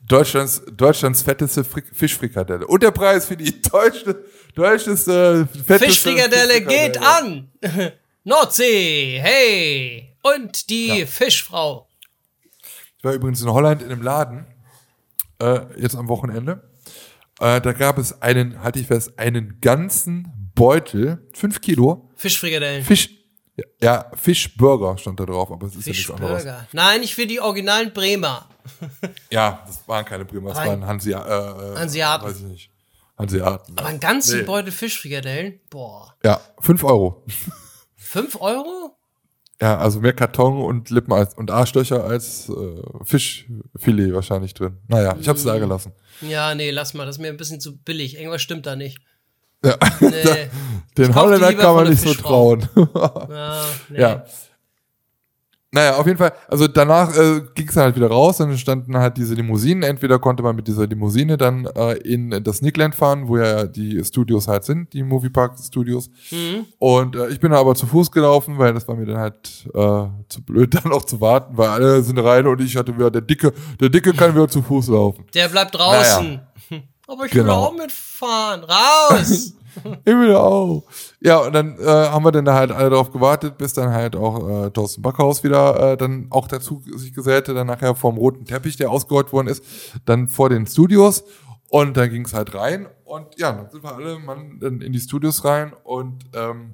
Deutschlands, 0.07 0.61
Deutschlands 0.71 1.21
fetteste 1.21 1.63
Fri- 1.65 1.83
Fischfrikadelle. 1.91 2.65
Und 2.65 2.81
der 2.81 2.91
Preis 2.91 3.25
für 3.25 3.35
die 3.35 3.61
deutsche, 3.61 4.23
deutscheste 4.55 5.47
fetteste 5.51 5.85
Fischfrikadelle 5.87 6.61
geht 6.61 6.95
Fischfrikadelle. 6.97 7.49
an. 7.61 7.91
Nordsee, 8.23 9.19
hey. 9.21 10.13
Und 10.23 10.69
die 10.69 10.99
Ja. 10.99 11.05
Fischfrau. 11.05 11.86
Ich 12.97 13.03
war 13.03 13.13
übrigens 13.13 13.41
in 13.41 13.49
Holland 13.51 13.81
in 13.81 13.91
einem 13.91 14.01
Laden, 14.01 14.47
äh, 15.39 15.59
jetzt 15.79 15.95
am 15.95 16.07
Wochenende. 16.07 16.69
Äh, 17.39 17.61
da 17.61 17.73
gab 17.73 17.97
es 17.99 18.21
einen, 18.21 18.63
halte 18.63 18.79
ich 18.79 18.87
fest, 18.87 19.17
einen 19.19 19.59
ganzen 19.61 20.51
Beutel, 20.55 21.27
fünf 21.33 21.61
Kilo, 21.61 22.09
Fischfrikadellen. 22.15 22.83
Fisch, 22.83 23.11
ja, 23.81 24.09
Fischburger 24.15 24.97
stand 24.97 25.19
da 25.19 25.25
drauf, 25.25 25.51
aber 25.51 25.67
es 25.67 25.75
ist 25.75 25.85
ja 25.85 25.91
nichts 25.91 26.09
anderes. 26.09 26.43
Fischburger. 26.43 26.67
Nein, 26.73 27.03
ich 27.03 27.15
will 27.17 27.27
die 27.27 27.39
originalen 27.39 27.93
Bremer. 27.93 28.49
Ja, 29.31 29.63
das 29.65 29.87
waren 29.87 30.03
keine 30.03 30.25
Bremer, 30.25 30.49
das 30.49 30.57
waren 30.65 30.85
Hansi, 30.85 31.13
äh, 31.13 31.15
äh, 31.15 31.75
Hanseaten. 31.77 32.27
Weiß 32.27 32.37
ich 32.39 32.43
nicht. 32.43 32.71
Hanseaten. 33.17 33.77
Aber 33.77 33.87
einen 33.87 33.99
ganzen 34.01 34.39
Nee. 34.39 34.43
Beutel 34.45 34.71
Fischfrikadellen? 34.71 35.59
Boah. 35.69 36.15
Ja, 36.23 36.41
fünf 36.59 36.83
Euro. 36.83 37.23
Fünf 37.95 38.35
Euro? 38.41 38.96
Ja, 39.59 39.77
also 39.77 39.99
mehr 39.99 40.13
Karton 40.13 40.61
und 40.61 40.91
Lippen 40.91 41.13
als, 41.13 41.33
und 41.33 41.49
Arschlöcher 41.49 42.03
als 42.03 42.49
äh, 42.49 42.81
Fischfilet 43.03 44.13
wahrscheinlich 44.13 44.53
drin. 44.53 44.77
Naja, 44.87 45.15
ich 45.19 45.27
hab's 45.27 45.43
da 45.43 45.57
gelassen. 45.57 45.93
Ja, 46.21 46.53
nee, 46.53 46.69
lass 46.69 46.93
mal. 46.93 47.05
Das 47.05 47.15
ist 47.15 47.21
mir 47.21 47.29
ein 47.29 47.37
bisschen 47.37 47.59
zu 47.59 47.77
billig. 47.77 48.17
Irgendwas 48.17 48.41
stimmt 48.41 48.67
da 48.67 48.75
nicht. 48.75 48.99
Ja. 49.63 49.75
Nee. 49.99 50.49
Den 50.97 51.15
Holländer 51.15 51.53
kann 51.53 51.75
man 51.75 51.89
nicht 51.89 52.01
so 52.01 52.13
trauen. 52.13 52.69
Ja, 52.95 53.65
nee. 53.89 53.99
Ja. 53.99 54.25
Naja, 55.71 55.97
auf 55.97 56.05
jeden 56.07 56.17
Fall, 56.17 56.31
also 56.47 56.65
danach 56.67 57.13
äh, 57.17 57.41
ging 57.53 57.67
es 57.67 57.75
halt 57.75 57.95
wieder 57.97 58.07
raus, 58.07 58.37
dann 58.37 58.57
standen 58.57 58.95
halt 58.97 59.17
diese 59.17 59.33
Limousinen. 59.35 59.83
Entweder 59.83 60.17
konnte 60.17 60.41
man 60.41 60.55
mit 60.55 60.65
dieser 60.67 60.87
Limousine 60.87 61.35
dann 61.35 61.65
äh, 61.75 61.97
in 61.97 62.41
das 62.41 62.61
Nickland 62.61 62.95
fahren, 62.95 63.27
wo 63.27 63.37
ja 63.37 63.65
die 63.65 64.01
Studios 64.05 64.47
halt 64.47 64.63
sind, 64.63 64.93
die 64.93 65.03
Moviepark 65.03 65.55
Studios. 65.61 66.09
Mhm. 66.31 66.65
Und 66.79 67.17
äh, 67.17 67.27
ich 67.29 67.41
bin 67.41 67.51
aber 67.51 67.75
zu 67.75 67.85
Fuß 67.85 68.11
gelaufen, 68.11 68.57
weil 68.57 68.73
das 68.73 68.87
war 68.87 68.95
mir 68.95 69.05
dann 69.07 69.17
halt 69.17 69.67
äh, 69.73 70.07
zu 70.29 70.41
blöd, 70.45 70.73
dann 70.83 70.93
auch 70.93 71.03
zu 71.03 71.19
warten, 71.19 71.57
weil 71.57 71.67
alle 71.67 72.01
sind 72.01 72.17
rein 72.19 72.47
und 72.47 72.61
ich 72.61 72.77
hatte 72.77 72.95
wieder, 72.95 73.11
der 73.11 73.21
Dicke, 73.21 73.51
der 73.81 73.89
Dicke 73.89 74.13
kann 74.13 74.33
wieder 74.33 74.47
zu 74.47 74.61
Fuß 74.61 74.87
laufen. 74.87 75.25
Der 75.33 75.49
bleibt 75.49 75.75
draußen. 75.75 76.39
Aber 77.09 77.25
ich 77.25 77.33
will 77.35 77.41
Genau. 77.43 77.65
auch 77.65 77.73
mitfahren. 77.75 78.63
Raus! 78.63 79.53
Ich 80.05 80.13
will 80.13 80.35
auch. 80.35 80.83
Ja, 81.19 81.39
und 81.39 81.53
dann 81.53 81.77
äh, 81.79 81.85
haben 81.85 82.23
wir 82.23 82.31
dann 82.31 82.45
da 82.45 82.53
halt 82.53 82.71
alle 82.71 82.89
drauf 82.89 83.11
gewartet, 83.11 83.57
bis 83.57 83.73
dann 83.73 83.91
halt 83.91 84.15
auch 84.15 84.65
äh, 84.65 84.69
Thorsten 84.71 85.01
Backhaus 85.01 85.43
wieder 85.43 85.93
äh, 85.93 85.97
dann 85.97 86.27
auch 86.29 86.47
dazu 86.47 86.81
sich 86.95 87.13
gesellte, 87.13 87.53
dann 87.53 87.67
nachher 87.67 87.95
vom 87.95 88.17
roten 88.17 88.45
Teppich, 88.45 88.77
der 88.77 88.91
ausgerollt 88.91 89.31
worden 89.33 89.47
ist, 89.47 89.63
dann 90.05 90.27
vor 90.27 90.49
den 90.49 90.65
Studios. 90.65 91.23
Und 91.69 91.97
dann 91.97 92.09
ging 92.09 92.25
es 92.25 92.33
halt 92.33 92.53
rein. 92.55 92.87
Und 93.03 93.37
ja, 93.37 93.51
dann 93.51 93.69
sind 93.69 93.83
wir 93.83 93.93
alle 93.93 94.19
Mann 94.19 94.59
dann 94.59 94.81
in 94.81 94.93
die 94.93 94.99
Studios 94.99 95.43
rein. 95.43 95.73
Und 95.83 96.23
ähm, 96.33 96.73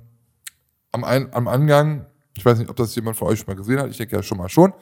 am, 0.91 1.03
ein, 1.03 1.33
am 1.33 1.47
Angang, 1.47 2.05
ich 2.35 2.45
weiß 2.45 2.59
nicht, 2.59 2.69
ob 2.69 2.75
das 2.75 2.95
jemand 2.95 3.17
von 3.17 3.27
euch 3.27 3.39
schon 3.39 3.47
mal 3.47 3.55
gesehen 3.55 3.79
hat, 3.79 3.89
ich 3.89 3.97
denke 3.97 4.15
ja 4.15 4.23
schon 4.23 4.37
mal 4.37 4.49
schon. 4.49 4.73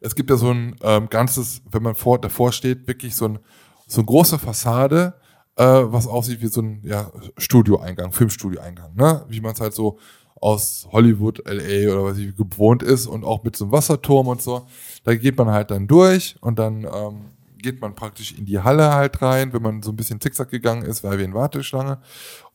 Es 0.00 0.14
gibt 0.14 0.30
ja 0.30 0.36
so 0.36 0.50
ein 0.50 0.76
ähm, 0.82 1.08
ganzes, 1.08 1.62
wenn 1.70 1.82
man 1.82 1.94
vor, 1.94 2.20
davor 2.20 2.52
steht, 2.52 2.86
wirklich 2.86 3.14
so, 3.14 3.26
ein, 3.26 3.38
so 3.86 4.00
eine 4.00 4.06
große 4.06 4.38
Fassade, 4.38 5.14
äh, 5.58 5.92
was 5.92 6.06
aussieht 6.06 6.40
wie 6.40 6.46
so 6.46 6.62
ein 6.62 6.80
ja, 6.84 7.10
Studioeingang, 7.36 8.12
Filmstudioeingang, 8.12 8.94
ne? 8.94 9.24
Wie 9.28 9.40
man 9.40 9.52
es 9.52 9.60
halt 9.60 9.74
so 9.74 9.98
aus 10.40 10.88
Hollywood, 10.92 11.42
LA 11.46 11.92
oder 11.92 12.04
was 12.04 12.18
ich 12.18 12.36
gewohnt 12.36 12.84
ist 12.84 13.08
und 13.08 13.24
auch 13.24 13.42
mit 13.42 13.56
so 13.56 13.64
einem 13.64 13.72
Wasserturm 13.72 14.28
und 14.28 14.40
so. 14.40 14.66
Da 15.02 15.16
geht 15.16 15.36
man 15.36 15.50
halt 15.50 15.72
dann 15.72 15.88
durch 15.88 16.36
und 16.40 16.60
dann 16.60 16.84
ähm, 16.84 17.32
geht 17.58 17.80
man 17.80 17.96
praktisch 17.96 18.38
in 18.38 18.46
die 18.46 18.60
Halle 18.60 18.94
halt 18.94 19.20
rein, 19.20 19.52
wenn 19.52 19.62
man 19.62 19.82
so 19.82 19.90
ein 19.90 19.96
bisschen 19.96 20.20
zickzack 20.20 20.48
gegangen 20.48 20.82
ist, 20.82 21.02
weil 21.02 21.18
wir 21.18 21.24
in 21.24 21.34
Warteschlange. 21.34 21.98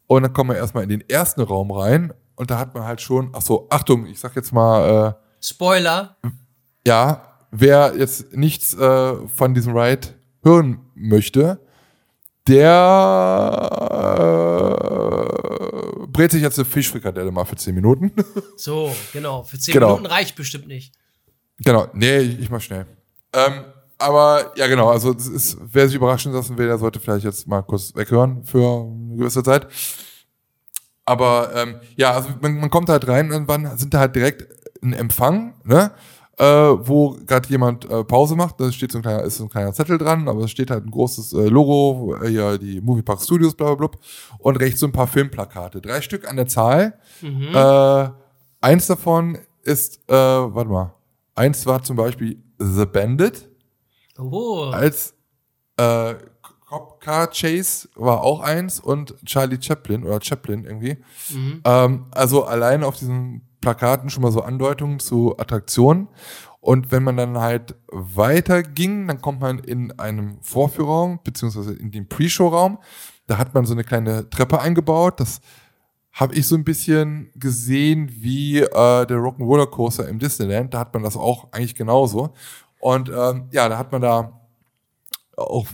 Und 0.08 0.24
dann 0.24 0.32
kommen 0.32 0.52
wir 0.52 0.58
erstmal 0.58 0.84
in 0.84 0.90
den 0.90 1.10
ersten 1.10 1.42
Raum 1.42 1.72
rein 1.72 2.14
und 2.36 2.52
da 2.52 2.58
hat 2.58 2.74
man 2.74 2.86
halt 2.86 3.02
schon, 3.02 3.32
ach 3.34 3.42
so, 3.42 3.68
Achtung, 3.70 4.06
ich 4.06 4.20
sag 4.20 4.34
jetzt 4.38 4.54
mal, 4.54 5.08
äh, 5.10 5.46
Spoiler. 5.46 6.16
ja, 6.88 7.22
wer 7.52 7.96
jetzt 7.98 8.34
nichts 8.34 8.74
äh, 8.74 9.28
von 9.28 9.54
diesem 9.54 9.76
Ride 9.76 10.08
hören 10.42 10.80
möchte, 10.96 11.60
der 12.48 13.70
äh, 16.04 16.08
brät 16.08 16.32
sich 16.32 16.42
jetzt 16.42 16.58
eine 16.60 16.66
Fischfrikadelle 16.66 17.32
mal 17.32 17.46
für 17.46 17.56
10 17.56 17.74
Minuten. 17.76 18.12
So, 18.58 18.96
genau. 19.12 19.44
Für 19.44 19.58
10 19.60 19.74
Genau. 19.74 19.88
Minuten 19.96 20.06
reicht 20.06 20.36
bestimmt 20.36 20.68
nicht. 20.68 20.94
genau, 21.60 21.88
nee, 21.94 22.18
ich, 22.20 22.40
ich 22.42 22.50
mach 22.50 22.62
schnell. 22.62 22.86
Ähm, 23.34 23.64
aber 23.98 24.52
ja, 24.58 24.68
genau, 24.68 24.90
also 24.90 25.14
das 25.14 25.28
ist, 25.28 25.58
wer 25.62 25.88
sich 25.88 25.96
überraschen 25.96 26.32
lassen 26.34 26.58
will, 26.58 26.68
der 26.68 26.78
sollte 26.78 27.00
vielleicht 27.00 27.26
jetzt 27.26 27.48
mal 27.48 27.62
kurz 27.62 27.96
weghören 27.96 28.44
für 28.44 28.84
eine 28.84 29.18
gewisse 29.18 29.44
Zeit. 29.44 29.68
Aber 31.06 31.52
ähm, 31.56 31.80
ja, 31.96 32.12
also 32.12 32.30
man, 32.42 32.60
man 32.60 32.70
kommt 32.70 32.90
halt 32.90 33.08
rein 33.08 33.26
und 33.28 33.32
irgendwann 33.34 33.78
sind 33.78 33.94
da 33.94 34.00
halt 34.00 34.16
direkt 34.16 34.48
ein 34.82 34.94
Empfang, 34.94 35.56
ne? 35.64 35.92
Äh, 36.44 36.88
wo 36.88 37.18
gerade 37.26 37.48
jemand 37.50 37.90
äh, 37.90 38.04
Pause 38.04 38.36
macht, 38.36 38.60
da 38.60 38.72
steht 38.72 38.92
so 38.92 38.98
ein 38.98 39.02
kleiner, 39.02 39.24
ist 39.24 39.38
so 39.38 39.44
ein 39.46 39.50
kleiner 39.50 39.74
Zettel 39.74 39.98
dran, 39.98 40.28
aber 40.28 40.42
es 40.44 40.52
steht 40.52 40.72
halt 40.72 40.86
ein 40.86 40.92
großes 40.92 41.34
äh, 41.34 41.48
Logo, 41.48 42.16
äh, 42.22 42.30
hier 42.30 42.58
die 42.58 42.82
Moviepark 42.82 43.22
Studios, 43.22 43.54
bla 43.56 43.76
bla 43.76 43.88
bla, 43.88 44.00
und 44.40 44.58
rechts 44.58 44.80
so 44.80 44.86
ein 44.88 44.92
paar 44.92 45.08
Filmplakate. 45.08 45.80
Drei 45.80 46.02
Stück 46.02 46.28
an 46.28 46.36
der 46.36 46.48
Zahl. 46.48 47.00
Mhm. 47.22 47.50
Äh, 47.54 48.10
eins 48.62 48.88
davon 48.88 49.38
ist, 49.64 50.02
äh, 50.10 50.14
warte 50.14 50.70
mal, 50.70 50.94
eins 51.36 51.66
war 51.66 51.82
zum 51.84 51.96
Beispiel 51.96 52.44
The 52.60 52.86
Bandit 52.86 53.50
Oh. 54.20 54.66
als 54.72 55.16
Cop 56.74 57.00
Car 57.02 57.28
Chase 57.28 57.88
war 57.96 58.22
auch 58.24 58.40
eins 58.42 58.80
und 58.80 59.16
Charlie 59.26 59.62
Chaplin 59.62 60.04
oder 60.04 60.20
Chaplin 60.22 60.64
irgendwie. 60.66 60.98
Mhm. 61.30 61.62
Ähm, 61.66 62.06
also 62.12 62.44
allein 62.46 62.84
auf 62.84 62.98
diesen 62.98 63.42
Plakaten 63.64 64.10
schon 64.10 64.22
mal 64.22 64.32
so 64.32 64.42
Andeutungen 64.42 65.00
zu 65.00 65.40
Attraktionen. 65.40 66.10
Und 66.60 66.92
wenn 66.92 67.04
man 67.04 67.18
dann 67.18 67.38
halt 67.40 67.76
weiter 67.92 68.62
ging, 68.62 69.08
dann 69.08 69.22
kommt 69.22 69.40
man 69.42 69.60
in 69.60 69.98
einem 70.00 70.38
Vorführraum, 70.42 71.20
beziehungsweise 71.24 71.74
in 71.74 71.92
den 71.92 72.08
Pre-Show-Raum. 72.08 72.78
Da 73.28 73.38
hat 73.38 73.54
man 73.54 73.66
so 73.66 73.74
eine 73.74 73.84
kleine 73.84 74.30
Treppe 74.30 74.60
eingebaut. 74.60 75.20
Das 75.20 75.42
habe 76.12 76.36
ich 76.36 76.48
so 76.48 76.56
ein 76.56 76.64
bisschen 76.64 77.32
gesehen 77.36 78.10
wie 78.12 78.60
äh, 78.60 79.06
der 79.06 79.18
Rock'n'Roller 79.18 79.68
Coaster 79.68 80.08
im 80.08 80.20
Disneyland. 80.20 80.74
Da 80.74 80.80
hat 80.80 80.94
man 80.94 81.04
das 81.04 81.18
auch 81.18 81.52
eigentlich 81.52 81.76
genauso. 81.76 82.34
Und 82.80 83.10
ähm, 83.10 83.46
ja, 83.52 83.70
da 83.70 83.78
hat 83.78 83.92
man 83.92 84.02
da 84.02 84.42
auch 85.38 85.68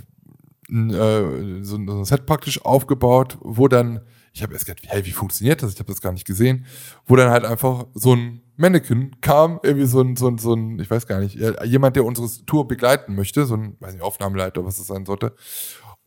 äh, 0.70 1.64
so 1.64 1.76
ein 1.76 2.06
Set 2.06 2.26
praktisch 2.26 2.64
aufgebaut, 2.64 3.38
wo 3.42 3.68
dann, 3.68 4.02
ich 4.34 4.44
habe 4.44 4.54
erst 4.54 4.66
gedacht, 4.66 4.86
hey, 4.88 5.06
wie 5.06 5.12
funktioniert 5.12 5.64
das? 5.64 5.74
Ich 5.74 5.80
habe 5.80 5.92
das 5.92 6.02
gar 6.02 6.12
nicht 6.12 6.26
gesehen, 6.26 6.66
wo 7.06 7.16
dann 7.16 7.30
halt 7.30 7.46
einfach 7.46 7.88
so 7.94 8.16
ein 8.16 8.42
Mannequin 8.58 9.22
kam, 9.22 9.60
irgendwie 9.64 9.88
so 9.88 10.02
ein, 10.02 10.16
so 10.16 10.28
ein, 10.28 10.38
so 10.38 10.54
ein, 10.54 10.80
ich 10.80 10.90
weiß 10.90 11.08
gar 11.08 11.20
nicht, 11.20 11.38
jemand, 11.66 11.96
der 11.96 12.06
unsere 12.06 12.28
Tour 12.46 12.68
begleiten 12.68 13.16
möchte, 13.16 13.46
so 13.46 13.56
ein, 13.56 13.78
weiß 13.80 13.94
nicht, 13.94 14.04
Aufnahmeleiter, 14.04 14.66
was 14.66 14.78
das 14.78 14.88
sein 14.88 15.06
sollte. 15.06 15.34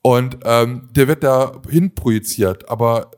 Und 0.03 0.39
ähm, 0.45 0.89
der 0.93 1.09
wird 1.09 1.23
da 1.23 1.63
hin 1.69 1.95
projiziert, 1.95 2.69
aber 2.69 3.11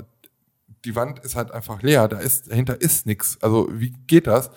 die 0.84 0.94
Wand 0.94 1.18
ist 1.20 1.34
halt 1.34 1.50
einfach 1.50 1.82
leer, 1.82 2.08
da 2.08 2.18
ist, 2.18 2.50
dahinter 2.50 2.80
ist 2.80 3.06
nichts. 3.06 3.38
Also 3.40 3.68
wie 3.72 3.94
geht 4.06 4.26
das? 4.26 4.50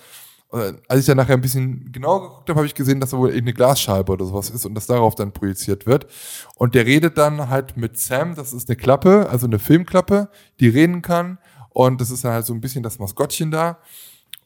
Und 0.50 0.82
als 0.88 1.02
ich 1.02 1.06
dann 1.06 1.18
nachher 1.18 1.34
ein 1.34 1.41
bisschen 1.41 1.91
genauer 1.91 2.22
geguckt 2.22 2.50
habe, 2.50 2.60
habe 2.60 2.68
ich 2.68 2.76
gesehen, 2.76 3.02
dass 3.02 3.10
da 3.10 3.18
wohl 3.18 3.34
eine 3.34 3.54
Glasscheibe 3.54 4.14
oder 4.14 4.26
sowas 4.26 4.50
ist 4.50 4.66
und 4.66 4.76
das 4.76 4.88
darauf 4.88 5.16
dann 5.16 5.34
projiziert 5.34 5.86
wird. 5.86 6.08
Und 6.56 6.74
der 6.74 6.86
redet 6.86 7.18
dann 7.18 7.50
halt 7.50 7.76
mit 7.76 7.98
Sam, 7.98 8.36
das 8.36 8.54
ist 8.54 8.70
eine 8.70 8.78
Klappe, 8.78 9.28
also 9.30 9.45
eine 9.45 9.60
Filmklappe, 9.60 10.30
die 10.60 10.70
reden 10.70 11.02
kann. 11.02 11.38
Und 11.70 12.00
das 12.00 12.12
ist 12.12 12.24
dann 12.24 12.32
halt 12.32 12.45
so 12.45 12.54
ein 12.54 12.62
bisschen 12.62 12.82
das 12.82 12.98
Maskottchen 12.98 13.52
da. 13.52 13.78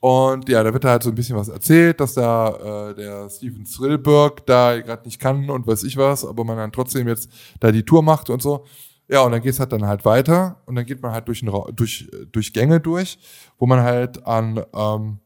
Und 0.02 0.49
ja, 0.49 0.64
da 0.64 0.74
wird 0.74 0.84
halt 0.84 1.04
so 1.04 1.10
ein 1.10 1.16
bisschen 1.16 1.38
was 1.38 1.47
erzählt, 1.47 1.99
dass 1.99 2.16
da 2.16 2.89
äh, 2.89 2.95
der 2.95 3.30
Steven 3.30 3.64
Thrillberg 3.64 4.43
da 4.47 4.82
gerade 4.82 5.06
nicht 5.06 5.20
kann 5.20 5.47
und 5.52 5.68
weiß 5.68 5.84
ich 5.84 5.95
was, 5.95 6.26
aber 6.26 6.43
man 6.43 6.58
dann 6.58 6.72
trotzdem 6.72 7.08
jetzt 7.08 7.30
da 7.60 7.72
die 7.72 7.86
Tour 7.86 8.02
macht 8.02 8.32
und 8.32 8.41
so. 8.41 8.66
Ja, 9.08 9.22
und 9.22 9.32
dann 9.32 9.41
geht's 9.43 9.60
halt 9.60 9.72
dann 9.72 9.86
halt 9.86 10.04
weiter 10.04 10.58
und 10.66 10.76
dann 10.76 10.86
geht 10.88 11.04
man 11.04 11.12
halt 11.12 11.28
durch, 11.28 11.43
ein 11.43 11.52
durch, 11.76 12.10
durch 12.32 12.52
Gänge 12.52 12.80
durch, 12.80 13.20
wo 13.60 13.68
man 13.68 13.82
halt 13.82 14.26
an 14.26 14.64
ähm, 14.74 15.20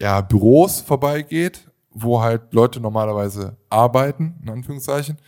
ja, 0.00 0.20
Büros 0.20 0.80
vorbeigeht, 0.80 1.70
wo 1.90 2.20
halt 2.20 2.52
Leute 2.52 2.80
normalerweise 2.80 3.56
arbeiten, 3.68 4.34
in 4.42 4.50
Anführungszeichen. 4.50 5.18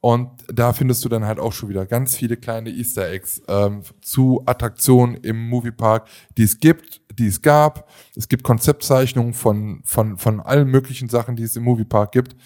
Und 0.00 0.30
da 0.46 0.72
findest 0.72 1.04
du 1.04 1.08
dann 1.08 1.24
halt 1.24 1.40
auch 1.40 1.52
schon 1.52 1.68
wieder 1.68 1.84
ganz 1.84 2.14
viele 2.14 2.36
kleine 2.36 2.70
Easter 2.70 3.10
Eggs 3.10 3.42
ähm, 3.48 3.82
zu 4.00 4.42
Attraktionen 4.46 5.16
im 5.16 5.48
Moviepark, 5.48 6.08
die 6.36 6.44
es 6.44 6.60
gibt, 6.60 7.00
die 7.18 7.26
es 7.26 7.42
gab. 7.42 7.90
Es 8.14 8.28
gibt 8.28 8.44
Konzeptzeichnungen 8.44 9.34
von, 9.34 9.82
von, 9.84 10.16
von 10.16 10.40
allen 10.40 10.68
möglichen 10.68 11.08
Sachen, 11.08 11.34
die 11.34 11.42
es 11.42 11.56
im 11.56 11.64
Moviepark 11.64 12.12
gibt. 12.12 12.36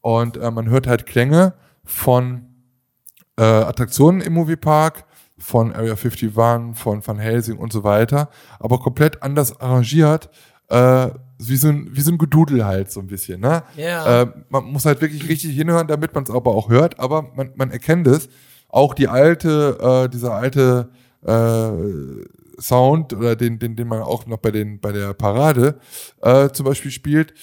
Und 0.00 0.36
äh, 0.36 0.50
man 0.50 0.68
hört 0.68 0.88
halt 0.88 1.06
Klänge 1.06 1.54
von 1.84 2.46
äh, 3.38 3.44
Attraktionen 3.44 4.20
im 4.20 4.32
Moviepark, 4.32 5.04
von 5.38 5.72
Area 5.72 5.94
51, 5.94 6.32
von 6.74 7.06
Van 7.06 7.18
Helsing 7.18 7.58
und 7.58 7.72
so 7.72 7.84
weiter, 7.84 8.30
aber 8.58 8.78
komplett 8.78 9.22
anders 9.22 9.60
arrangiert, 9.60 10.30
äh, 10.68 11.08
wie, 11.38 11.56
so 11.56 11.68
ein, 11.68 11.88
wie 11.90 12.00
so 12.00 12.12
ein 12.12 12.18
Gedudel 12.18 12.64
halt 12.64 12.90
so 12.90 13.00
ein 13.00 13.06
bisschen. 13.06 13.40
Ne? 13.40 13.62
Ja. 13.76 14.22
Äh, 14.22 14.26
man 14.48 14.64
muss 14.64 14.84
halt 14.84 15.00
wirklich 15.00 15.28
richtig 15.28 15.54
hinhören, 15.54 15.86
damit 15.86 16.14
man 16.14 16.24
es 16.24 16.30
aber 16.30 16.52
auch 16.52 16.68
hört, 16.68 16.98
aber 16.98 17.30
man, 17.34 17.52
man 17.56 17.70
erkennt 17.70 18.06
es. 18.06 18.28
Auch 18.68 18.94
die 18.94 19.08
alte, 19.08 19.78
äh, 20.06 20.08
dieser 20.08 20.34
alte 20.34 20.90
äh, 21.24 22.60
Sound 22.60 23.12
oder 23.12 23.36
den, 23.36 23.58
den, 23.58 23.76
den 23.76 23.88
man 23.88 24.02
auch 24.02 24.26
noch 24.26 24.38
bei, 24.38 24.50
den, 24.50 24.80
bei 24.80 24.92
der 24.92 25.14
Parade 25.14 25.78
äh, 26.22 26.48
zum 26.50 26.66
Beispiel 26.66 26.90
spielt, 26.90 27.34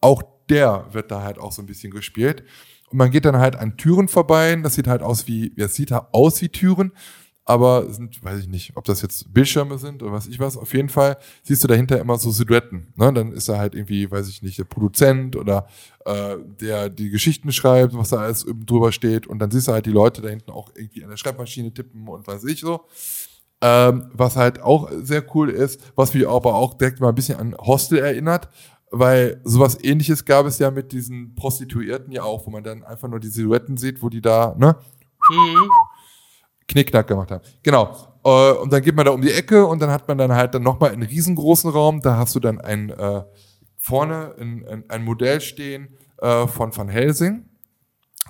auch 0.00 0.22
der 0.48 0.86
wird 0.92 1.10
da 1.10 1.22
halt 1.22 1.38
auch 1.38 1.52
so 1.52 1.62
ein 1.62 1.66
bisschen 1.66 1.92
gespielt. 1.92 2.44
Und 2.90 2.98
man 2.98 3.10
geht 3.10 3.24
dann 3.24 3.38
halt 3.38 3.56
an 3.56 3.76
Türen 3.76 4.08
vorbei. 4.08 4.54
Das 4.62 4.74
sieht 4.74 4.86
halt 4.86 5.02
aus 5.02 5.26
wie, 5.26 5.52
ja, 5.56 5.68
sieht 5.68 5.90
halt 5.90 6.04
aus 6.12 6.40
wie 6.42 6.50
Türen, 6.50 6.92
aber 7.44 7.92
sind, 7.92 8.22
weiß 8.22 8.40
ich 8.40 8.48
nicht, 8.48 8.76
ob 8.76 8.84
das 8.84 9.02
jetzt 9.02 9.32
Bildschirme 9.32 9.76
sind 9.78 10.02
oder 10.02 10.12
was 10.12 10.28
ich 10.28 10.38
was. 10.38 10.56
Auf 10.56 10.72
jeden 10.74 10.88
Fall 10.88 11.16
siehst 11.42 11.64
du 11.64 11.68
dahinter 11.68 11.98
immer 11.98 12.16
so 12.16 12.30
Silhouetten. 12.30 12.92
Ne? 12.96 13.12
Dann 13.12 13.32
ist 13.32 13.48
da 13.48 13.58
halt 13.58 13.74
irgendwie, 13.74 14.08
weiß 14.10 14.28
ich 14.28 14.42
nicht, 14.42 14.58
der 14.58 14.64
Produzent 14.64 15.34
oder 15.34 15.66
äh, 16.04 16.36
der 16.60 16.88
die 16.88 17.10
Geschichten 17.10 17.50
schreibt, 17.50 17.96
was 17.96 18.10
da 18.10 18.18
alles 18.18 18.46
drüber 18.64 18.92
steht. 18.92 19.26
Und 19.26 19.40
dann 19.40 19.50
siehst 19.50 19.68
du 19.68 19.72
halt 19.72 19.86
die 19.86 19.90
Leute 19.90 20.22
da 20.22 20.28
hinten 20.28 20.52
auch 20.52 20.70
irgendwie 20.74 21.02
an 21.02 21.10
der 21.10 21.16
Schreibmaschine 21.16 21.74
tippen 21.74 22.06
und 22.06 22.26
weiß 22.26 22.44
ich 22.44 22.60
so. 22.60 22.82
Ähm, 23.60 24.10
was 24.12 24.36
halt 24.36 24.60
auch 24.60 24.90
sehr 25.02 25.24
cool 25.34 25.50
ist, 25.50 25.80
was 25.94 26.14
mich 26.14 26.28
aber 26.28 26.54
auch 26.54 26.74
direkt 26.74 27.00
mal 27.00 27.10
ein 27.10 27.14
bisschen 27.14 27.38
an 27.38 27.56
Hostel 27.56 27.98
erinnert, 27.98 28.48
weil 28.90 29.40
sowas 29.44 29.78
ähnliches 29.82 30.24
gab 30.24 30.46
es 30.46 30.58
ja 30.58 30.70
mit 30.70 30.92
diesen 30.92 31.34
Prostituierten 31.34 32.12
ja 32.12 32.24
auch, 32.24 32.46
wo 32.46 32.50
man 32.50 32.64
dann 32.64 32.82
einfach 32.82 33.08
nur 33.08 33.20
die 33.20 33.28
Silhouetten 33.28 33.76
sieht, 33.76 34.02
wo 34.02 34.08
die 34.08 34.20
da, 34.20 34.54
ne? 34.58 34.76
Mhm. 35.30 35.70
Knickknack 36.72 37.06
gemacht 37.06 37.30
haben. 37.30 37.44
Genau. 37.62 37.96
Äh, 38.24 38.52
und 38.52 38.72
dann 38.72 38.82
geht 38.82 38.94
man 38.94 39.06
da 39.06 39.12
um 39.12 39.20
die 39.20 39.32
Ecke 39.32 39.66
und 39.66 39.80
dann 39.80 39.90
hat 39.90 40.08
man 40.08 40.18
dann 40.18 40.32
halt 40.32 40.54
dann 40.54 40.62
nochmal 40.62 40.90
einen 40.90 41.02
riesengroßen 41.02 41.70
Raum. 41.70 42.00
Da 42.00 42.16
hast 42.16 42.34
du 42.34 42.40
dann 42.40 42.60
ein, 42.60 42.90
äh, 42.90 43.22
vorne 43.76 44.34
ein, 44.38 44.66
ein, 44.68 44.84
ein 44.88 45.04
Modell 45.04 45.40
stehen 45.40 45.96
äh, 46.20 46.46
von 46.46 46.76
Van 46.76 46.88
Helsing. 46.88 47.44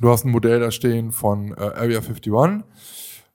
Du 0.00 0.10
hast 0.10 0.24
ein 0.24 0.30
Modell 0.30 0.60
da 0.60 0.70
stehen 0.70 1.12
von 1.12 1.52
äh, 1.52 1.60
Area 1.60 2.00
51. 2.00 2.64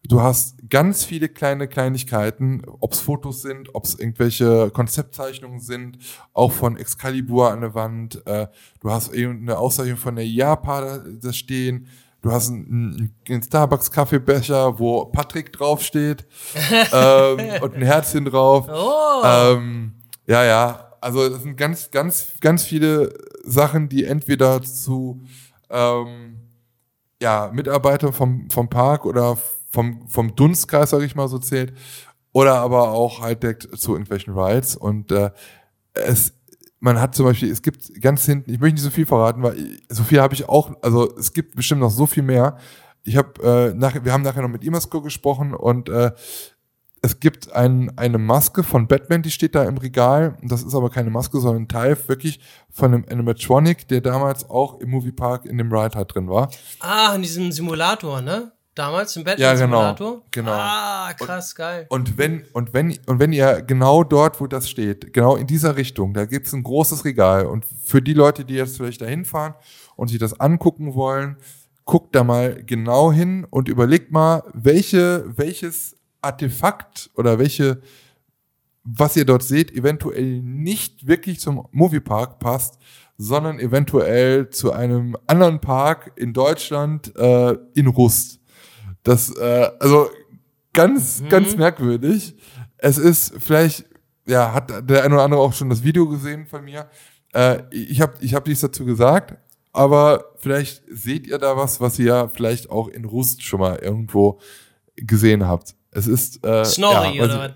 Du 0.03 0.22
hast 0.22 0.70
ganz 0.70 1.03
viele 1.03 1.28
kleine 1.28 1.68
Kleinigkeiten, 1.68 2.62
ob 2.80 2.93
es 2.93 2.99
Fotos 2.99 3.41
sind, 3.41 3.76
ob 3.76 3.84
es 3.84 3.99
irgendwelche 3.99 4.72
Konzeptzeichnungen 4.72 5.60
sind, 5.60 5.97
auch 6.34 6.51
von 6.51 6.78
Excalibur 6.78 7.51
an 7.51 7.62
der 7.62 7.74
Wand. 7.74 8.26
Äh, 8.26 8.47
du 8.80 8.89
hast 8.89 9.14
eine 9.14 9.58
Auszeichnung 9.58 9.97
von 9.97 10.16
der 10.16 10.28
Japa 10.28 10.99
da 11.22 11.34
stehen. 11.34 11.88
Du 12.28 12.34
hast 12.34 12.49
einen, 12.49 13.15
einen 13.30 13.41
Starbucks-Kaffeebecher, 13.41 14.78
wo 14.78 15.05
Patrick 15.05 15.53
draufsteht 15.53 16.25
ähm, 16.91 17.39
und 17.61 17.75
ein 17.75 17.82
Herzchen 17.82 18.25
drauf. 18.25 18.67
Oh. 18.67 19.21
Ähm, 19.23 19.93
ja, 20.25 20.43
ja. 20.43 20.91
Also 20.99 21.30
das 21.30 21.43
sind 21.43 21.55
ganz, 21.55 21.89
ganz, 21.89 22.34
ganz 22.41 22.65
viele 22.65 23.13
Sachen, 23.45 23.88
die 23.88 24.03
entweder 24.03 24.61
zu 24.61 25.21
ähm, 25.69 26.41
ja, 27.21 27.49
Mitarbeitern 27.53 28.11
vom, 28.11 28.49
vom 28.49 28.69
Park 28.69 29.05
oder 29.05 29.38
vom, 29.71 30.05
vom 30.09 30.36
Dunstkreis, 30.36 30.89
sage 30.89 31.05
ich 31.05 31.15
mal, 31.15 31.30
so 31.30 31.39
zählt. 31.39 31.71
Oder 32.34 32.55
aber 32.55 32.91
auch 32.91 33.21
halt 33.21 33.41
direkt 33.41 33.69
zu 33.80 33.93
irgendwelchen 33.93 34.38
Rides. 34.38 34.75
Und 34.75 35.13
äh, 35.13 35.32
es, 35.93 36.34
man 36.80 36.99
hat 37.01 37.15
zum 37.15 37.25
Beispiel, 37.25 37.51
es 37.51 37.61
gibt 37.61 38.01
ganz 38.01 38.25
hinten, 38.25 38.51
ich 38.51 38.59
möchte 38.59 38.75
nicht 38.75 38.84
so 38.84 38.89
viel 38.89 39.05
verraten, 39.05 39.41
weil 39.41 39.80
so 39.89 40.03
viel 40.03 40.21
habe 40.21 40.34
ich 40.34 40.47
auch, 40.47 40.71
also 40.82 41.15
es 41.17 41.34
gibt 41.34 41.55
bestimmt 41.55 41.82
noch 41.82 41.89
so 41.89 42.05
viel 42.05 42.23
mehr. 42.23 42.57
Ich 43.03 43.17
habe, 43.17 43.41
äh, 43.41 43.73
nach, 43.73 44.03
wir 44.03 44.13
haben 44.13 44.21
nachher 44.23 44.41
noch 44.41 44.49
mit 44.49 44.63
Imasco 44.63 45.01
gesprochen 45.01 45.53
und 45.53 45.89
äh, 45.89 46.11
es 47.01 47.19
gibt 47.19 47.53
ein, 47.53 47.97
eine 47.97 48.17
Maske 48.17 48.63
von 48.63 48.88
Batman, 48.88 49.21
die 49.21 49.32
steht 49.32 49.55
da 49.55 49.63
im 49.63 49.78
Regal. 49.78 50.38
Das 50.41 50.63
ist 50.63 50.75
aber 50.75 50.89
keine 50.89 51.09
Maske, 51.09 51.39
sondern 51.39 51.63
ein 51.63 51.67
Teil 51.67 51.97
wirklich 52.07 52.39
von 52.69 52.93
einem 52.93 53.05
Animatronic, 53.09 53.88
der 53.88 54.01
damals 54.01 54.49
auch 54.49 54.80
im 54.80 54.89
Moviepark 54.89 55.45
in 55.45 55.57
dem 55.57 55.71
Ride 55.71 55.95
halt 55.95 56.13
drin 56.13 56.28
war. 56.28 56.49
Ah, 56.80 57.13
in 57.15 57.21
diesem 57.21 57.51
Simulator, 57.51 58.21
ne? 58.21 58.51
Damals 58.78 59.15
im 59.15 59.23
Batman-Simulator? 59.23 60.07
Ja, 60.07 60.13
genau, 60.13 60.23
genau. 60.30 60.51
Ah, 60.51 61.11
krass, 61.17 61.49
und, 61.49 61.55
geil. 61.55 61.86
Und 61.89 62.17
wenn, 62.19 62.45
und, 62.53 62.73
wenn, 62.73 62.95
und 63.07 63.19
wenn 63.19 63.34
ihr 63.34 63.63
genau 63.63 64.03
dort, 64.03 64.39
wo 64.39 64.45
das 64.45 64.69
steht, 64.69 65.13
genau 65.13 65.36
in 65.36 65.47
dieser 65.47 65.78
Richtung, 65.78 66.13
da 66.13 66.25
gibt's 66.25 66.53
ein 66.53 66.61
großes 66.61 67.03
Regal. 67.03 67.47
Und 67.47 67.65
für 67.65 68.03
die 68.03 68.13
Leute, 68.13 68.45
die 68.45 68.53
jetzt 68.53 68.78
vielleicht 68.78 69.01
da 69.01 69.07
hinfahren 69.07 69.55
und 69.95 70.09
sich 70.09 70.19
das 70.19 70.39
angucken 70.39 70.93
wollen, 70.93 71.38
guckt 71.86 72.13
da 72.13 72.23
mal 72.23 72.61
genau 72.63 73.11
hin 73.11 73.47
und 73.49 73.67
überlegt 73.67 74.11
mal, 74.11 74.43
welche, 74.53 75.25
welches 75.36 75.95
Artefakt 76.21 77.09
oder 77.15 77.39
welche, 77.39 77.82
was 78.84 79.15
ihr 79.15 79.25
dort 79.25 79.41
seht, 79.41 79.71
eventuell 79.71 80.41
nicht 80.43 81.07
wirklich 81.07 81.39
zum 81.39 81.67
Moviepark 81.71 82.38
passt, 82.38 82.78
sondern 83.17 83.59
eventuell 83.59 84.51
zu 84.51 84.71
einem 84.71 85.17
anderen 85.25 85.61
Park 85.61 86.11
in 86.15 86.34
Deutschland 86.34 87.15
äh, 87.15 87.57
in 87.73 87.88
Rust. 87.88 88.36
Das, 89.08 89.34
äh, 89.38 89.72
also 89.80 90.10
ganz, 90.74 91.22
mhm. 91.22 91.30
ganz 91.30 91.55
merkwürdig. 91.55 92.36
Es 92.78 92.97
ist 92.97 93.36
vielleicht, 93.39 93.86
ja, 94.26 94.53
hat 94.53 94.70
der 94.89 95.05
eine 95.05 95.16
oder 95.16 95.24
andere 95.24 95.39
auch 95.39 95.53
schon 95.53 95.70
das 95.70 95.82
Video 95.82 96.10
gesehen 96.10 96.45
von 96.45 96.66
mir. 96.66 96.89
Äh, 97.34 97.64
ich 97.72 98.01
habe 98.01 98.16
ich 98.20 98.34
hab 98.34 98.45
nichts 98.45 98.60
dazu 98.60 98.84
gesagt, 98.84 99.38
aber 99.72 100.34
vielleicht 100.36 100.84
seht 100.91 101.26
ihr 101.26 101.38
da 101.38 101.55
was, 101.55 101.80
was 101.80 101.97
ihr 101.99 102.08
ja 102.08 102.28
vielleicht 102.28 102.70
auch 102.70 102.89
in 102.89 103.05
Rust 103.05 103.43
schon 103.43 103.62
mal 103.62 103.78
irgendwo 103.78 104.41
gesehen 104.97 105.47
habt. 105.47 105.76
Es 105.91 106.05
ist. 106.05 106.45
Äh, 106.45 106.66
Snorri 106.66 107.16
ja, 107.16 107.24
oder 107.24 107.39
was? 107.39 107.51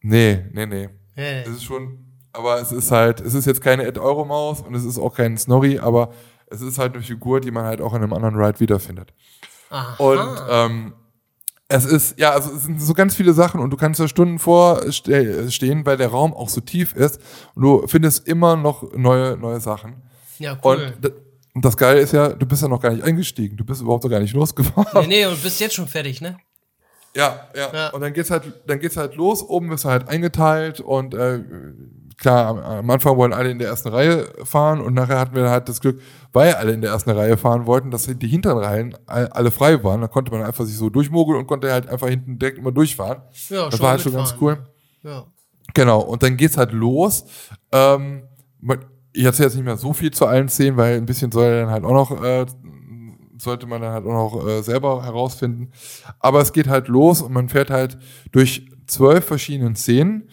Nee, 0.00 0.46
nee, 0.52 0.66
nee. 0.66 0.88
Hey. 1.14 1.42
Es 1.42 1.48
ist 1.48 1.64
schon, 1.64 1.98
aber 2.32 2.60
es 2.60 2.72
ist 2.72 2.90
halt, 2.90 3.20
es 3.20 3.34
ist 3.34 3.46
jetzt 3.46 3.60
keine 3.60 3.84
Ed 3.84 3.98
Euro 3.98 4.24
Maus 4.24 4.62
und 4.62 4.74
es 4.74 4.84
ist 4.84 4.98
auch 4.98 5.14
kein 5.14 5.38
Snorri, 5.38 5.78
aber 5.78 6.12
es 6.48 6.60
ist 6.60 6.78
halt 6.78 6.94
eine 6.94 7.04
Figur, 7.04 7.40
die 7.40 7.52
man 7.52 7.66
halt 7.66 7.80
auch 7.80 7.94
in 7.94 8.02
einem 8.02 8.12
anderen 8.12 8.34
Ride 8.34 8.58
wiederfindet. 8.58 9.14
Aha. 9.70 9.94
Und 10.02 10.42
ähm, 10.48 10.92
es 11.68 11.84
ist, 11.84 12.18
ja, 12.18 12.30
also 12.30 12.52
es 12.52 12.64
sind 12.64 12.80
so 12.80 12.94
ganz 12.94 13.14
viele 13.14 13.32
Sachen 13.32 13.60
und 13.60 13.70
du 13.70 13.76
kannst 13.76 13.98
da 13.98 14.06
Stunden 14.06 14.38
vorstehen, 14.38 15.84
weil 15.84 15.96
der 15.96 16.08
Raum 16.08 16.32
auch 16.32 16.48
so 16.48 16.60
tief 16.60 16.94
ist 16.94 17.20
und 17.54 17.62
du 17.62 17.86
findest 17.88 18.28
immer 18.28 18.56
noch 18.56 18.92
neue, 18.94 19.36
neue 19.36 19.60
Sachen. 19.60 20.02
Ja, 20.38 20.58
cool. 20.64 20.94
Und, 21.02 21.12
und 21.54 21.64
das 21.64 21.76
Geile 21.76 22.00
ist 22.00 22.12
ja, 22.12 22.28
du 22.28 22.46
bist 22.46 22.62
ja 22.62 22.68
noch 22.68 22.80
gar 22.80 22.92
nicht 22.92 23.02
eingestiegen, 23.02 23.56
du 23.56 23.64
bist 23.64 23.80
überhaupt 23.82 24.04
noch 24.04 24.10
gar 24.10 24.20
nicht 24.20 24.34
losgefahren. 24.34 25.08
Nee, 25.08 25.24
nee, 25.24 25.26
und 25.26 25.42
bist 25.42 25.58
jetzt 25.58 25.74
schon 25.74 25.88
fertig, 25.88 26.20
ne? 26.20 26.38
Ja, 27.16 27.48
ja, 27.56 27.72
ja. 27.72 27.88
Und 27.90 28.02
dann 28.02 28.12
geht's 28.12 28.30
halt, 28.30 28.44
dann 28.66 28.78
geht's 28.78 28.96
halt 28.96 29.16
los, 29.16 29.42
oben 29.42 29.70
wirst 29.70 29.84
du 29.84 29.88
halt 29.88 30.08
eingeteilt 30.08 30.80
und 30.80 31.14
äh, 31.14 31.42
klar, 32.16 32.64
am, 32.64 32.90
Anfang 32.90 33.16
wollen 33.16 33.32
alle 33.32 33.50
in 33.50 33.58
der 33.58 33.68
ersten 33.68 33.88
Reihe 33.88 34.28
fahren 34.44 34.80
und 34.80 34.94
nachher 34.94 35.18
hatten 35.18 35.34
wir 35.34 35.50
halt 35.50 35.68
das 35.68 35.80
Glück, 35.80 36.00
weil 36.32 36.54
alle 36.54 36.72
in 36.72 36.80
der 36.80 36.90
ersten 36.90 37.10
Reihe 37.10 37.36
fahren 37.36 37.66
wollten, 37.66 37.90
dass 37.90 38.06
die 38.06 38.28
hinteren 38.28 38.58
Reihen 38.58 38.96
alle 39.06 39.50
frei 39.50 39.82
waren. 39.84 40.00
Da 40.00 40.08
konnte 40.08 40.32
man 40.32 40.42
einfach 40.42 40.64
sich 40.64 40.76
so 40.76 40.90
durchmogeln 40.90 41.38
und 41.38 41.46
konnte 41.46 41.72
halt 41.72 41.88
einfach 41.88 42.08
hinten 42.08 42.38
direkt 42.38 42.58
immer 42.58 42.72
durchfahren. 42.72 43.22
Ja, 43.48 43.68
das 43.68 43.80
war 43.80 43.90
halt 43.90 44.00
schon 44.00 44.12
ganz 44.12 44.34
cool. 44.40 44.58
Ja. 45.02 45.24
Genau, 45.74 46.00
und 46.00 46.22
dann 46.22 46.36
geht's 46.36 46.56
halt 46.56 46.72
los. 46.72 47.24
Ähm, 47.72 48.22
ich 49.12 49.24
erzähle 49.24 49.48
jetzt 49.48 49.56
nicht 49.56 49.64
mehr 49.64 49.76
so 49.76 49.92
viel 49.92 50.10
zu 50.10 50.26
allen 50.26 50.48
Szenen, 50.48 50.76
weil 50.76 50.96
ein 50.96 51.06
bisschen 51.06 51.32
soll 51.32 51.60
dann 51.60 51.70
halt 51.70 51.84
auch 51.84 51.92
noch, 51.92 52.22
äh, 52.22 52.46
sollte 53.38 53.66
man 53.66 53.82
dann 53.82 53.92
halt 53.92 54.06
auch 54.06 54.32
noch 54.32 54.46
äh, 54.46 54.62
selber 54.62 55.04
herausfinden. 55.04 55.70
Aber 56.20 56.40
es 56.40 56.52
geht 56.52 56.68
halt 56.68 56.88
los 56.88 57.20
und 57.20 57.32
man 57.32 57.48
fährt 57.48 57.70
halt 57.70 57.98
durch 58.32 58.70
zwölf 58.86 59.24
verschiedenen 59.24 59.76
Szenen 59.76 60.28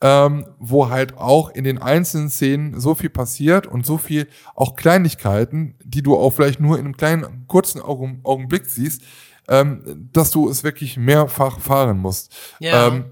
ähm, 0.00 0.46
wo 0.58 0.88
halt 0.90 1.16
auch 1.18 1.50
in 1.50 1.64
den 1.64 1.78
einzelnen 1.78 2.30
Szenen 2.30 2.80
so 2.80 2.94
viel 2.94 3.10
passiert 3.10 3.66
und 3.66 3.84
so 3.84 3.98
viel 3.98 4.28
auch 4.54 4.76
Kleinigkeiten, 4.76 5.74
die 5.84 6.02
du 6.02 6.16
auch 6.16 6.30
vielleicht 6.30 6.60
nur 6.60 6.78
in 6.78 6.84
einem 6.84 6.96
kleinen, 6.96 7.46
kurzen 7.48 7.80
Augen, 7.80 8.20
Augenblick 8.22 8.66
siehst, 8.66 9.02
ähm, 9.48 10.08
dass 10.12 10.30
du 10.30 10.48
es 10.48 10.62
wirklich 10.62 10.96
mehrfach 10.96 11.58
fahren 11.58 11.98
musst. 11.98 12.34
Ja. 12.60 12.88
Ähm, 12.88 13.06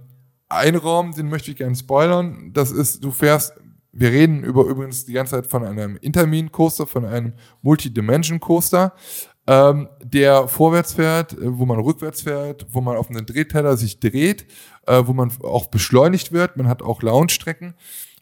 ein 0.48 0.76
Raum, 0.76 1.12
den 1.12 1.28
möchte 1.28 1.50
ich 1.50 1.56
gerne 1.56 1.74
spoilern, 1.74 2.52
das 2.52 2.70
ist, 2.70 3.02
du 3.02 3.10
fährst, 3.10 3.54
wir 3.90 4.10
reden 4.10 4.44
über 4.44 4.64
übrigens 4.64 5.06
die 5.06 5.12
ganze 5.12 5.36
Zeit 5.36 5.46
von 5.46 5.64
einem 5.64 5.96
Intermin-Coaster, 5.96 6.86
von 6.86 7.04
einem 7.04 7.32
Multidimension-Coaster 7.62 8.92
ähm, 9.46 9.88
der 10.02 10.48
vorwärts 10.48 10.94
fährt, 10.94 11.32
äh, 11.32 11.58
wo 11.58 11.66
man 11.66 11.78
rückwärts 11.78 12.22
fährt, 12.22 12.66
wo 12.70 12.80
man 12.80 12.96
auf 12.96 13.10
einen 13.10 13.26
Drehteller 13.26 13.76
sich 13.76 14.00
dreht, 14.00 14.46
äh, 14.86 15.02
wo 15.06 15.12
man 15.12 15.32
auch 15.42 15.66
beschleunigt 15.66 16.32
wird. 16.32 16.56
Man 16.56 16.68
hat 16.68 16.82
auch 16.82 17.02
Launchstrecken. 17.02 17.74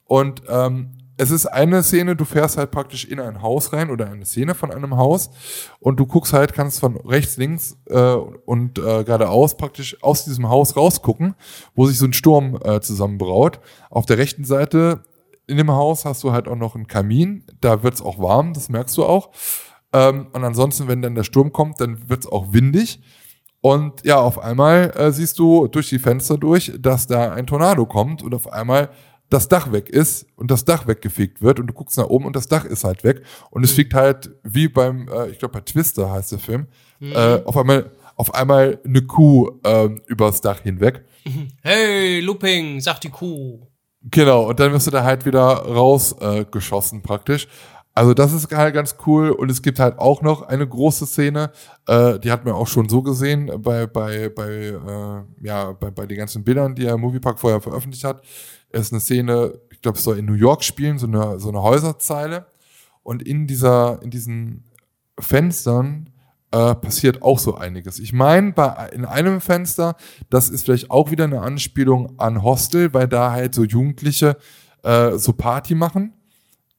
Und 0.06 0.42
ähm, 0.48 0.90
es 1.16 1.30
ist 1.30 1.46
eine 1.46 1.82
Szene, 1.82 2.16
du 2.16 2.24
fährst 2.24 2.56
halt 2.56 2.70
praktisch 2.70 3.04
in 3.04 3.20
ein 3.20 3.40
Haus 3.40 3.72
rein 3.72 3.90
oder 3.90 4.10
eine 4.10 4.24
Szene 4.24 4.54
von 4.54 4.72
einem 4.72 4.96
Haus 4.96 5.30
und 5.78 6.00
du 6.00 6.06
guckst 6.06 6.32
halt, 6.32 6.54
kannst 6.54 6.80
von 6.80 6.96
rechts, 6.96 7.36
links 7.36 7.78
äh, 7.88 8.14
und 8.14 8.78
äh, 8.78 9.04
geradeaus 9.04 9.56
praktisch 9.56 10.02
aus 10.02 10.24
diesem 10.24 10.48
Haus 10.48 10.76
rausgucken, 10.76 11.34
wo 11.74 11.86
sich 11.86 11.98
so 11.98 12.06
ein 12.06 12.12
Sturm 12.12 12.58
äh, 12.64 12.80
zusammenbraut. 12.80 13.60
Auf 13.90 14.06
der 14.06 14.18
rechten 14.18 14.44
Seite 14.44 15.04
in 15.46 15.56
dem 15.56 15.70
Haus 15.70 16.04
hast 16.04 16.24
du 16.24 16.32
halt 16.32 16.48
auch 16.48 16.56
noch 16.56 16.74
einen 16.74 16.88
Kamin, 16.88 17.44
da 17.60 17.82
wird's 17.82 18.02
auch 18.02 18.18
warm, 18.18 18.52
das 18.52 18.68
merkst 18.68 18.96
du 18.96 19.04
auch. 19.04 19.30
Ähm, 19.92 20.26
und 20.32 20.42
ansonsten, 20.42 20.88
wenn 20.88 21.02
dann 21.02 21.14
der 21.14 21.24
Sturm 21.24 21.52
kommt, 21.52 21.80
dann 21.80 22.08
wird 22.08 22.20
es 22.20 22.26
auch 22.26 22.52
windig. 22.52 23.00
Und 23.64 24.04
ja, 24.04 24.18
auf 24.18 24.38
einmal 24.38 24.92
äh, 24.94 25.10
siehst 25.10 25.38
du 25.38 25.68
durch 25.68 25.88
die 25.88 25.98
Fenster 25.98 26.36
durch, 26.36 26.70
dass 26.78 27.06
da 27.06 27.32
ein 27.32 27.46
Tornado 27.46 27.86
kommt 27.86 28.22
und 28.22 28.34
auf 28.34 28.52
einmal 28.52 28.90
das 29.30 29.48
Dach 29.48 29.72
weg 29.72 29.88
ist 29.88 30.26
und 30.36 30.50
das 30.50 30.66
Dach 30.66 30.86
weggefegt 30.86 31.40
wird 31.40 31.58
und 31.58 31.68
du 31.68 31.72
guckst 31.72 31.96
nach 31.96 32.08
oben 32.08 32.26
und 32.26 32.36
das 32.36 32.46
Dach 32.46 32.66
ist 32.66 32.84
halt 32.84 33.04
weg 33.04 33.22
und 33.48 33.64
es 33.64 33.70
mhm. 33.70 33.74
fliegt 33.76 33.94
halt 33.94 34.32
wie 34.42 34.68
beim, 34.68 35.08
äh, 35.08 35.30
ich 35.30 35.38
glaube 35.38 35.54
bei 35.54 35.60
Twister 35.60 36.12
heißt 36.12 36.32
der 36.32 36.40
Film, 36.40 36.66
mhm. 37.00 37.12
äh, 37.12 37.42
auf 37.46 37.56
einmal 37.56 37.90
auf 38.16 38.34
einmal 38.34 38.80
eine 38.84 39.00
Kuh 39.00 39.58
äh, 39.64 39.88
übers 40.08 40.42
Dach 40.42 40.60
hinweg. 40.60 41.02
Mhm. 41.24 41.48
Hey, 41.62 42.20
Looping, 42.20 42.82
sagt 42.82 43.04
die 43.04 43.08
Kuh. 43.08 43.66
Genau, 44.10 44.50
und 44.50 44.60
dann 44.60 44.72
wirst 44.72 44.88
du 44.88 44.90
da 44.90 45.04
halt 45.04 45.24
wieder 45.24 45.40
rausgeschossen 45.40 47.00
praktisch. 47.00 47.48
Also 47.96 48.12
das 48.12 48.32
ist 48.32 48.50
halt 48.52 48.74
ganz 48.74 48.96
cool 49.06 49.30
und 49.30 49.50
es 49.50 49.62
gibt 49.62 49.78
halt 49.78 50.00
auch 50.00 50.20
noch 50.20 50.42
eine 50.42 50.66
große 50.66 51.06
Szene, 51.06 51.52
äh, 51.86 52.18
die 52.18 52.32
hat 52.32 52.44
man 52.44 52.54
auch 52.54 52.66
schon 52.66 52.88
so 52.88 53.02
gesehen 53.02 53.50
bei 53.62 53.86
bei 53.86 54.28
bei 54.30 54.50
äh, 54.50 55.46
ja 55.46 55.72
bei, 55.72 55.90
bei 55.90 56.04
den 56.06 56.18
ganzen 56.18 56.42
Bildern, 56.42 56.74
die 56.74 56.82
der 56.82 56.98
Moviepark 56.98 57.38
vorher 57.38 57.60
veröffentlicht 57.60 58.02
hat. 58.04 58.24
Es 58.70 58.86
ist 58.86 58.92
eine 58.92 59.00
Szene, 59.00 59.60
ich 59.70 59.80
glaube, 59.80 59.98
es 59.98 60.04
soll 60.04 60.18
in 60.18 60.24
New 60.24 60.34
York 60.34 60.64
spielen, 60.64 60.98
so 60.98 61.06
eine 61.06 61.38
so 61.38 61.50
eine 61.50 61.62
Häuserzeile 61.62 62.46
und 63.04 63.22
in 63.22 63.46
dieser 63.46 64.02
in 64.02 64.10
diesen 64.10 64.64
Fenstern 65.20 66.10
äh, 66.50 66.74
passiert 66.74 67.22
auch 67.22 67.38
so 67.38 67.54
einiges. 67.56 68.00
Ich 68.00 68.12
meine, 68.12 68.52
bei 68.52 68.88
in 68.92 69.04
einem 69.04 69.40
Fenster, 69.40 69.96
das 70.30 70.48
ist 70.48 70.64
vielleicht 70.64 70.90
auch 70.90 71.12
wieder 71.12 71.24
eine 71.24 71.42
Anspielung 71.42 72.18
an 72.18 72.42
Hostel, 72.42 72.92
weil 72.92 73.06
da 73.06 73.30
halt 73.30 73.54
so 73.54 73.62
Jugendliche 73.64 74.36
äh, 74.82 75.16
so 75.16 75.32
Party 75.32 75.76
machen, 75.76 76.12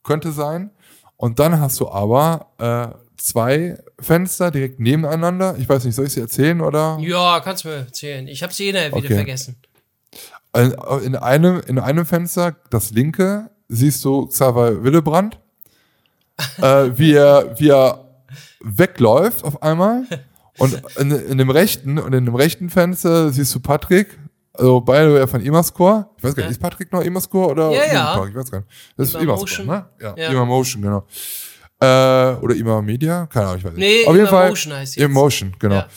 könnte 0.04 0.32
sein. 0.32 0.72
Und 1.18 1.40
dann 1.40 1.60
hast 1.60 1.80
du 1.80 1.90
aber 1.90 2.48
äh, 2.58 2.96
zwei 3.18 3.78
Fenster 4.00 4.52
direkt 4.52 4.80
nebeneinander. 4.80 5.56
Ich 5.58 5.68
weiß 5.68 5.86
nicht, 5.86 5.96
soll 5.96 6.06
ich 6.06 6.14
sie 6.14 6.22
erzählen 6.22 6.62
oder? 6.62 6.98
Ja, 7.02 7.40
kannst 7.40 7.64
du 7.64 7.70
mir 7.70 7.76
erzählen. 7.76 8.28
Ich 8.28 8.44
habe 8.44 8.54
sie 8.54 8.66
eh 8.66 8.70
wieder 8.70 8.94
Okay. 8.94 9.16
vergessen. 9.16 9.56
In, 10.56 10.74
in, 11.04 11.16
einem, 11.16 11.62
in 11.68 11.80
einem 11.80 12.06
Fenster, 12.06 12.56
das 12.70 12.92
linke, 12.92 13.50
siehst 13.68 14.04
du 14.06 14.28
Xaver 14.28 14.84
Willebrand, 14.84 15.40
äh, 16.62 16.92
wie, 16.96 17.14
er, 17.14 17.60
wie 17.60 17.70
er 17.70 18.06
wegläuft 18.62 19.44
auf 19.44 19.62
einmal. 19.64 20.04
Und 20.58 20.82
in, 20.98 21.12
in 21.12 21.38
dem 21.38 21.50
rechten, 21.50 22.00
und 22.00 22.14
in 22.14 22.24
dem 22.24 22.34
rechten 22.36 22.70
Fenster 22.70 23.30
siehst 23.30 23.54
du 23.54 23.60
Patrick, 23.60 24.18
also 24.58 24.82
beide 24.82 25.18
ja 25.20 25.28
von 25.28 25.42
Imascore. 25.42 26.08
Ich 26.18 26.24
weiß 26.24 26.36
gar 26.36 26.44
nicht, 26.44 26.48
Ja. 26.48 26.52
ist 26.52 26.60
Patrick 26.62 26.92
noch 26.92 27.02
Imascore 27.02 27.52
oder 27.52 27.72
Ja, 27.72 27.94
ja. 27.94 28.26
Ich 28.28 28.36
weiß 28.36 28.52
gar 28.52 28.60
nicht. 28.60 28.70
Das 28.98 29.10
ist. 29.10 29.16
Imascore, 29.22 29.66
ne? 29.68 29.86
Ja, 30.02 30.16
Ja. 30.18 30.30
Imamotion, 30.32 30.82
genau. 30.82 31.06
Äh, 31.82 32.36
oder 32.42 32.56
Ima 32.56 32.82
Media? 32.82 33.26
Keine 33.28 33.48
Ahnung, 33.48 33.58
ich 33.60 33.66
weiß 33.66 33.74
nicht. 33.74 33.80
Nee, 33.80 34.06
Auf 34.08 34.16
jeden 34.16 34.28
Fall. 34.28 34.46
Emotion 34.48 34.74
heißt 34.74 34.96
jetzt. 34.96 35.04
Emotion, 35.06 35.56
genau. 35.60 35.76
Ja. 35.76 35.88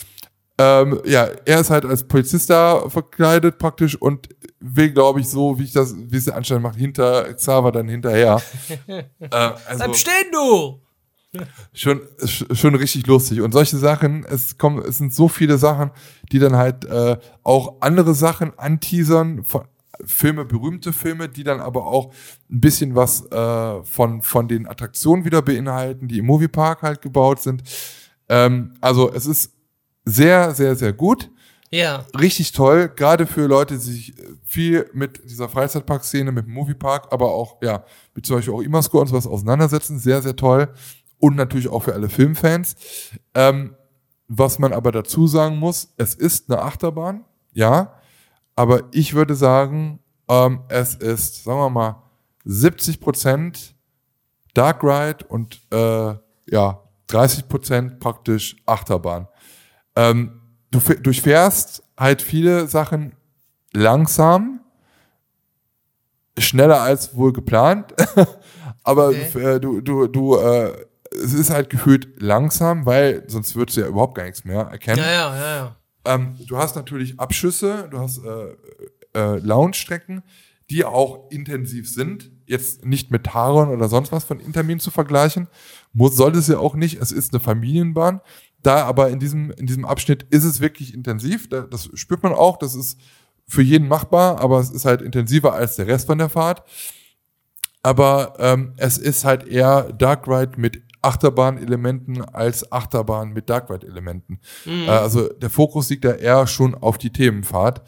Ähm, 0.60 1.00
ja, 1.04 1.28
er 1.44 1.60
ist 1.60 1.70
halt 1.70 1.84
als 1.84 2.02
Polizist 2.06 2.50
da 2.50 2.88
verkleidet 2.88 3.58
praktisch 3.58 3.94
und 3.94 4.28
will, 4.58 4.90
glaube 4.90 5.20
ich, 5.20 5.28
so, 5.28 5.56
wie 5.56 5.62
ich 5.62 5.72
das, 5.72 5.94
wie 5.96 6.16
es 6.16 6.24
der 6.24 6.34
Anschein 6.34 6.60
macht, 6.60 6.76
hinter 6.76 7.32
Xaver 7.34 7.70
dann 7.70 7.86
hinterher. 7.88 8.42
äh, 8.88 9.04
also 9.30 9.84
Bleib 9.84 9.94
stehen, 9.94 10.32
du! 10.32 10.80
Schon, 11.72 12.00
sch- 12.22 12.54
schon 12.54 12.74
richtig 12.74 13.06
lustig. 13.06 13.40
Und 13.40 13.52
solche 13.52 13.76
Sachen, 13.76 14.24
es 14.24 14.58
kommen, 14.58 14.82
es 14.84 14.98
sind 14.98 15.12
so 15.14 15.28
viele 15.28 15.58
Sachen, 15.58 15.90
die 16.32 16.38
dann 16.38 16.56
halt 16.56 16.84
äh, 16.84 17.16
auch 17.42 17.80
andere 17.80 18.14
Sachen 18.14 18.58
anteasern, 18.58 19.44
von 19.44 19.64
Filme, 20.04 20.44
berühmte 20.44 20.92
Filme, 20.92 21.28
die 21.28 21.42
dann 21.42 21.60
aber 21.60 21.86
auch 21.86 22.12
ein 22.50 22.60
bisschen 22.60 22.94
was 22.94 23.26
äh, 23.32 23.82
von, 23.82 24.22
von 24.22 24.46
den 24.46 24.68
Attraktionen 24.68 25.24
wieder 25.24 25.42
beinhalten, 25.42 26.06
die 26.06 26.18
im 26.18 26.26
Moviepark 26.26 26.82
halt 26.82 27.02
gebaut 27.02 27.40
sind. 27.42 27.62
Ähm, 28.28 28.74
also 28.80 29.12
es 29.12 29.26
ist 29.26 29.52
sehr, 30.04 30.54
sehr, 30.54 30.76
sehr 30.76 30.92
gut 30.92 31.30
Ja. 31.70 32.06
richtig 32.18 32.52
toll, 32.52 32.88
gerade 32.94 33.26
für 33.26 33.46
Leute, 33.48 33.74
die 33.74 33.80
sich 33.80 34.14
viel 34.44 34.88
mit 34.94 35.20
dieser 35.28 35.48
Freizeitpark-Szene, 35.48 36.30
mit 36.30 36.46
dem 36.46 36.52
Moviepark, 36.52 37.08
aber 37.12 37.32
auch, 37.32 37.60
ja, 37.60 37.84
mit 38.14 38.24
zum 38.24 38.36
Beispiel 38.36 38.54
auch 38.54 38.62
Imascore 38.62 39.02
und 39.02 39.08
sowas 39.08 39.26
auseinandersetzen. 39.26 39.98
Sehr, 39.98 40.22
sehr 40.22 40.36
toll. 40.36 40.68
Und 41.18 41.36
natürlich 41.36 41.68
auch 41.68 41.82
für 41.84 41.94
alle 41.94 42.08
Filmfans. 42.08 42.76
Ähm, 43.34 43.74
was 44.28 44.58
man 44.58 44.72
aber 44.72 44.92
dazu 44.92 45.26
sagen 45.26 45.56
muss, 45.56 45.92
es 45.96 46.14
ist 46.14 46.50
eine 46.50 46.60
Achterbahn, 46.62 47.24
ja, 47.52 47.94
aber 48.54 48.82
ich 48.92 49.14
würde 49.14 49.34
sagen, 49.34 50.00
ähm, 50.28 50.60
es 50.68 50.94
ist, 50.94 51.44
sagen 51.44 51.58
wir 51.58 51.70
mal, 51.70 52.02
70 52.44 53.00
Prozent 53.00 53.74
Dark 54.54 54.82
Ride 54.82 55.24
und 55.28 55.60
äh, 55.72 56.14
ja, 56.50 56.82
30 57.08 57.48
Prozent 57.48 58.00
praktisch 58.00 58.56
Achterbahn. 58.66 59.28
Ähm, 59.96 60.40
du 60.70 60.78
durchfährst 60.78 61.82
halt 61.98 62.20
viele 62.22 62.66
Sachen 62.68 63.14
langsam, 63.72 64.60
schneller 66.38 66.82
als 66.82 67.16
wohl 67.16 67.32
geplant, 67.32 67.94
aber 68.82 69.08
Okay. 69.08 69.54
äh, 69.56 69.60
du, 69.60 69.80
du, 69.80 70.06
du, 70.06 70.36
äh, 70.36 70.86
es 71.12 71.32
ist 71.32 71.50
halt 71.50 71.70
gefühlt 71.70 72.20
langsam, 72.20 72.86
weil 72.86 73.24
sonst 73.28 73.56
würdest 73.56 73.76
du 73.76 73.82
ja 73.82 73.88
überhaupt 73.88 74.14
gar 74.14 74.24
nichts 74.24 74.44
mehr 74.44 74.62
erkennen. 74.62 74.98
Ja, 74.98 75.10
ja, 75.10 75.36
ja, 75.36 75.56
ja. 75.56 75.76
Ähm, 76.04 76.36
du 76.46 76.56
hast 76.56 76.76
natürlich 76.76 77.18
Abschüsse, 77.18 77.88
du 77.90 77.98
hast 77.98 78.18
äh, 78.24 78.56
äh, 79.14 79.38
Lounge-Strecken, 79.38 80.22
die 80.70 80.84
auch 80.84 81.30
intensiv 81.30 81.90
sind. 81.90 82.30
Jetzt 82.46 82.84
nicht 82.84 83.10
mit 83.10 83.24
Taron 83.24 83.68
oder 83.68 83.88
sonst 83.88 84.12
was 84.12 84.24
von 84.24 84.40
Intermin 84.40 84.80
zu 84.80 84.90
vergleichen. 84.90 85.48
Muss, 85.92 86.16
sollte 86.16 86.38
es 86.38 86.48
ja 86.48 86.58
auch 86.58 86.74
nicht. 86.74 87.00
Es 87.00 87.12
ist 87.12 87.32
eine 87.32 87.40
Familienbahn. 87.40 88.20
Da 88.62 88.84
aber 88.84 89.10
in 89.10 89.18
diesem, 89.18 89.50
in 89.52 89.66
diesem 89.66 89.84
Abschnitt 89.84 90.24
ist 90.30 90.44
es 90.44 90.60
wirklich 90.60 90.94
intensiv. 90.94 91.48
Da, 91.48 91.62
das 91.62 91.90
spürt 91.94 92.22
man 92.22 92.32
auch. 92.32 92.58
Das 92.58 92.74
ist 92.74 92.98
für 93.46 93.62
jeden 93.62 93.88
machbar, 93.88 94.40
aber 94.40 94.60
es 94.60 94.70
ist 94.70 94.84
halt 94.84 95.00
intensiver 95.00 95.54
als 95.54 95.76
der 95.76 95.86
Rest 95.86 96.06
von 96.06 96.18
der 96.18 96.28
Fahrt. 96.28 96.62
Aber 97.82 98.34
ähm, 98.38 98.74
es 98.76 98.98
ist 98.98 99.24
halt 99.24 99.46
eher 99.46 99.92
Dark 99.92 100.26
Ride 100.26 100.52
mit 100.56 100.82
Achterbahn-Elementen 101.02 102.22
als 102.22 102.70
Achterbahn 102.72 103.32
mit 103.32 103.48
Dark 103.50 103.70
Ride-Elementen. 103.70 104.40
Äh, 104.66 104.88
also 104.88 105.28
der 105.28 105.50
Fokus 105.50 105.88
liegt 105.90 106.04
da 106.04 106.12
eher 106.12 106.46
schon 106.46 106.74
auf 106.74 106.98
die 106.98 107.10
Themenfahrt. 107.10 107.82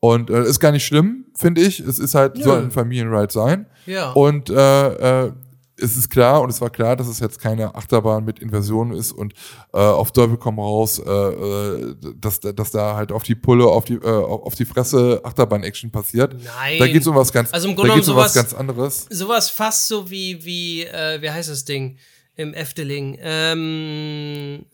Und 0.00 0.30
äh, 0.30 0.42
ist 0.44 0.58
gar 0.58 0.72
nicht 0.72 0.84
schlimm, 0.84 1.26
finde 1.36 1.60
ich. 1.60 1.78
Es 1.78 2.00
ist 2.00 2.14
halt, 2.16 2.36
Nö. 2.36 2.42
soll 2.42 2.58
ein 2.58 2.70
Familienride 2.72 3.32
sein. 3.32 3.66
Ja. 3.86 4.10
Und 4.12 4.50
äh, 4.50 5.26
äh, 5.26 5.32
es 5.76 5.96
ist 5.96 6.10
klar, 6.10 6.42
und 6.42 6.50
es 6.50 6.60
war 6.60 6.70
klar, 6.70 6.96
dass 6.96 7.06
es 7.08 7.18
jetzt 7.20 7.40
keine 7.40 7.74
Achterbahn 7.76 8.24
mit 8.24 8.40
Inversion 8.40 8.92
ist 8.92 9.10
und 9.12 9.32
äh, 9.72 9.78
auf 9.78 10.12
Teufel 10.12 10.36
komm 10.36 10.58
raus, 10.58 10.98
äh, 10.98 11.10
äh, 11.10 11.96
dass, 12.16 12.40
dass 12.40 12.70
da 12.72 12.94
halt 12.96 13.10
auf 13.12 13.22
die 13.22 13.34
Pulle, 13.36 13.66
auf 13.66 13.84
die, 13.84 13.94
äh, 13.94 14.04
auf 14.06 14.54
die 14.56 14.64
Fresse 14.64 15.20
Achterbahn-Action 15.24 15.90
passiert. 15.92 16.34
Nein. 16.34 16.78
Da 16.78 16.86
geht's 16.88 17.06
um 17.06 17.14
was 17.16 17.32
ganz, 17.32 17.52
Also 17.52 17.68
im 17.68 17.74
da 17.76 17.82
Grunde 17.82 17.94
geht's 17.96 18.08
um 18.08 18.14
genommen 18.14 18.24
was 18.26 18.34
sowas- 18.34 18.50
ganz 18.50 18.54
anderes. 18.60 19.06
Sowas 19.10 19.50
fast 19.50 19.86
so 19.88 20.10
wie, 20.10 20.44
wie, 20.44 20.82
äh, 20.84 21.22
wie 21.22 21.30
heißt 21.30 21.48
das 21.48 21.64
Ding 21.64 21.96
im 22.36 22.54
Efteling? 22.54 23.18
Ähm, 23.20 24.66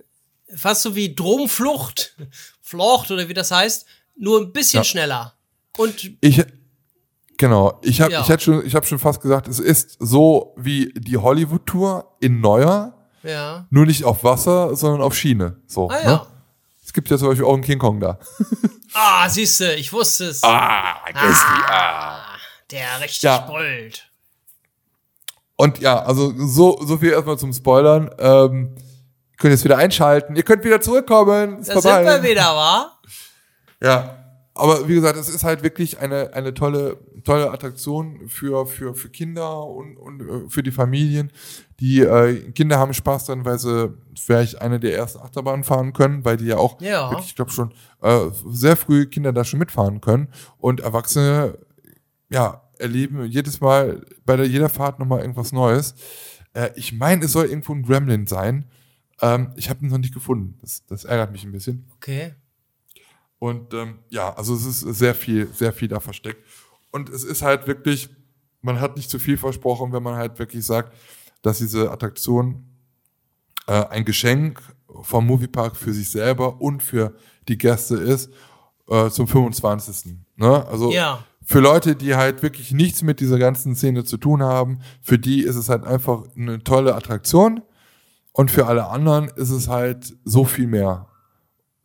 fast 0.55 0.83
so 0.83 0.95
wie 0.95 1.15
Dromflucht, 1.15 2.17
Flucht 2.63 3.11
oder 3.11 3.29
wie 3.29 3.35
das 3.35 3.51
heißt, 3.51 3.87
nur 4.17 4.41
ein 4.41 4.53
bisschen 4.53 4.81
Ja. 4.81 4.85
schneller. 4.85 5.35
Und 5.77 6.11
Ich, 6.21 6.43
genau, 7.37 7.79
ich 7.83 8.01
habe 8.01 8.13
Ja. 8.13 8.21
ich 8.23 8.29
hätte 8.29 8.45
schon, 8.45 8.67
ich 8.67 8.75
habe 8.75 8.87
schon 8.87 8.99
fast 8.99 9.21
gesagt, 9.21 9.47
es 9.49 9.59
ist 9.61 9.97
so 10.01 10.55
wie 10.57 10.93
die 10.97 11.17
Hollywood-Tour 11.17 12.17
in 12.21 12.41
neuer, 12.41 12.95
ja. 13.23 13.67
nur 13.71 13.87
nicht 13.87 14.05
auf 14.05 14.25
Wasser, 14.25 14.75
sondern 14.77 15.03
auf 15.03 15.15
Schiene. 15.15 15.61
So, 15.67 15.89
Ah 15.91 15.99
ja. 16.03 16.11
ne? 16.11 16.27
Es 16.85 16.93
gibt 16.93 17.11
ja 17.11 17.19
zum 17.19 17.29
Beispiel 17.29 17.45
auch 17.45 17.53
einen 17.55 17.63
King 17.63 17.79
Kong 17.79 18.01
da. 18.01 18.19
Ah, 18.95 19.29
siehste, 19.29 19.75
ich 19.75 19.93
wusste 19.93 20.25
es. 20.29 20.43
Ah, 20.43 20.97
Ah, 21.15 22.25
der 22.71 23.01
richtig 23.03 23.23
Ja. 23.23 23.39
brüllt. 23.41 24.08
Und 25.61 25.81
ja, 25.81 26.01
also 26.03 26.33
so, 26.47 26.79
so 26.85 26.99
viel 26.99 27.11
erstmal 27.11 27.37
zum 27.37 27.53
Spoilern. 27.53 28.11
Ähm, 28.19 28.75
ihr 29.33 29.37
könnt 29.39 29.51
jetzt 29.53 29.65
wieder 29.65 29.77
einschalten. 29.77 30.37
Ihr 30.37 30.45
könnt 30.45 30.63
wieder 30.65 30.81
zurückkommen. 30.81 31.59
Ist 31.59 31.69
Da 31.69 31.75
vorbei. 31.75 32.05
sind 32.13 32.23
wir 32.23 32.31
wieder, 32.31 32.43
wa? 32.55 32.93
Ja. 33.83 34.15
Aber 34.55 34.89
wie 34.89 34.95
gesagt, 34.95 35.17
es 35.17 35.29
ist 35.29 35.45
halt 35.45 35.63
wirklich 35.63 36.01
eine, 36.01 36.33
eine 36.35 36.53
tolle, 36.55 36.99
tolle 37.25 37.51
Attraktion 37.53 38.29
für, 38.29 38.67
für, 38.67 38.93
für 38.95 39.09
Kinder 39.09 39.65
und, 39.65 39.97
und 39.97 40.21
äh, 40.21 40.49
für 40.49 40.63
die 40.65 40.73
Familien. 40.73 41.31
Die 41.79 42.01
äh, 42.01 42.51
Kinder 42.53 42.79
haben 42.79 42.93
Spaß 42.95 43.27
dran, 43.27 43.45
weil 43.45 43.59
sie 43.61 43.93
vielleicht 44.17 44.61
eine 44.61 44.81
der 44.81 44.97
ersten 44.97 45.21
Achterbahnen 45.21 45.63
fahren 45.63 45.93
können, 45.93 46.25
weil 46.25 46.37
die 46.39 46.47
ja 46.47 46.57
auch 46.57 46.81
Ja. 46.81 47.09
wirklich, 47.11 47.29
ich 47.29 47.37
glaube 47.37 47.53
schon, 47.53 47.73
äh, 48.03 48.31
sehr 48.51 48.77
früh 48.77 49.07
Kinder 49.07 49.33
da 49.33 49.45
schon 49.45 49.61
mitfahren 49.61 50.01
können. 50.01 50.29
Und 50.59 50.81
Erwachsene, 50.81 51.57
ja, 52.29 52.63
erleben 52.79 53.25
jedes 53.27 53.61
Mal 53.61 54.05
bei 54.25 54.37
der, 54.37 54.47
jeder 54.47 54.69
Fahrt 54.69 54.99
nochmal 54.99 55.21
irgendwas 55.21 55.53
Neues. 55.53 55.95
Äh, 56.55 56.71
ich 56.77 56.93
meine, 56.93 57.25
es 57.25 57.33
soll 57.33 57.47
irgendwo 57.47 57.75
ein 57.75 57.83
Gremlin 57.83 58.27
sein. 58.27 58.65
Ähm, 59.21 59.53
ich 59.57 59.69
habe 59.71 59.85
ihn 59.85 59.91
noch 59.91 59.99
nicht 59.99 60.15
gefunden. 60.15 60.59
Das, 60.61 60.85
das 60.87 61.05
ärgert 61.05 61.33
mich 61.33 61.45
ein 61.45 61.53
bisschen. 61.53 61.87
Okay. 61.97 62.35
Und 63.39 63.73
ähm, 63.75 63.99
ja, 64.11 64.35
also 64.35 64.55
es 64.55 64.67
ist 64.67 64.81
sehr 64.81 65.15
viel, 65.15 65.49
sehr 65.53 65.73
viel 65.73 65.89
da 65.89 66.01
versteckt. 66.01 66.45
Und 66.91 67.09
es 67.09 67.25
ist 67.25 67.43
halt 67.43 67.67
wirklich, 67.67 68.09
man 68.63 68.81
hat 68.81 68.97
nicht 68.97 69.11
zu 69.11 69.19
viel 69.19 69.37
versprochen, 69.37 69.93
wenn 69.93 70.03
man 70.03 70.17
halt 70.17 70.39
wirklich 70.39 70.65
sagt, 70.65 70.95
dass 71.43 71.59
diese 71.59 71.91
Attraktion 71.91 72.65
äh, 73.67 73.85
ein 73.87 74.05
Geschenk 74.05 74.61
vom 75.03 75.27
Moviepark 75.27 75.77
für 75.77 75.93
sich 75.93 76.11
selber 76.11 76.61
und 76.61 76.83
für 76.83 77.15
die 77.47 77.59
Gäste 77.59 77.97
ist 77.97 78.33
äh, 78.89 79.11
zum 79.11 79.29
25. 79.29 80.17
Ne? 80.37 80.67
Also 80.67 80.91
Ja. 80.91 81.25
Für 81.51 81.61
Leute, 81.61 81.97
die 81.97 82.15
halt 82.15 82.43
wirklich 82.43 82.73
nichts 82.73 83.01
mit 83.03 83.21
dieser 83.21 83.39
ganzen 83.39 83.75
Szene 83.75 84.05
zu 84.05 84.19
tun 84.19 84.43
haben, 84.43 84.81
für 85.01 85.19
die 85.19 85.43
ist 85.43 85.57
es 85.57 85.71
halt 85.71 85.83
einfach 85.83 86.25
eine 86.37 86.63
tolle 86.63 86.95
Attraktion. 86.95 87.63
Und 88.33 88.51
für 88.51 88.67
alle 88.67 88.89
anderen 88.89 89.29
ist 89.29 89.49
es 89.49 89.67
halt 89.67 90.13
so 90.27 90.45
viel 90.45 90.67
mehr. 90.67 91.09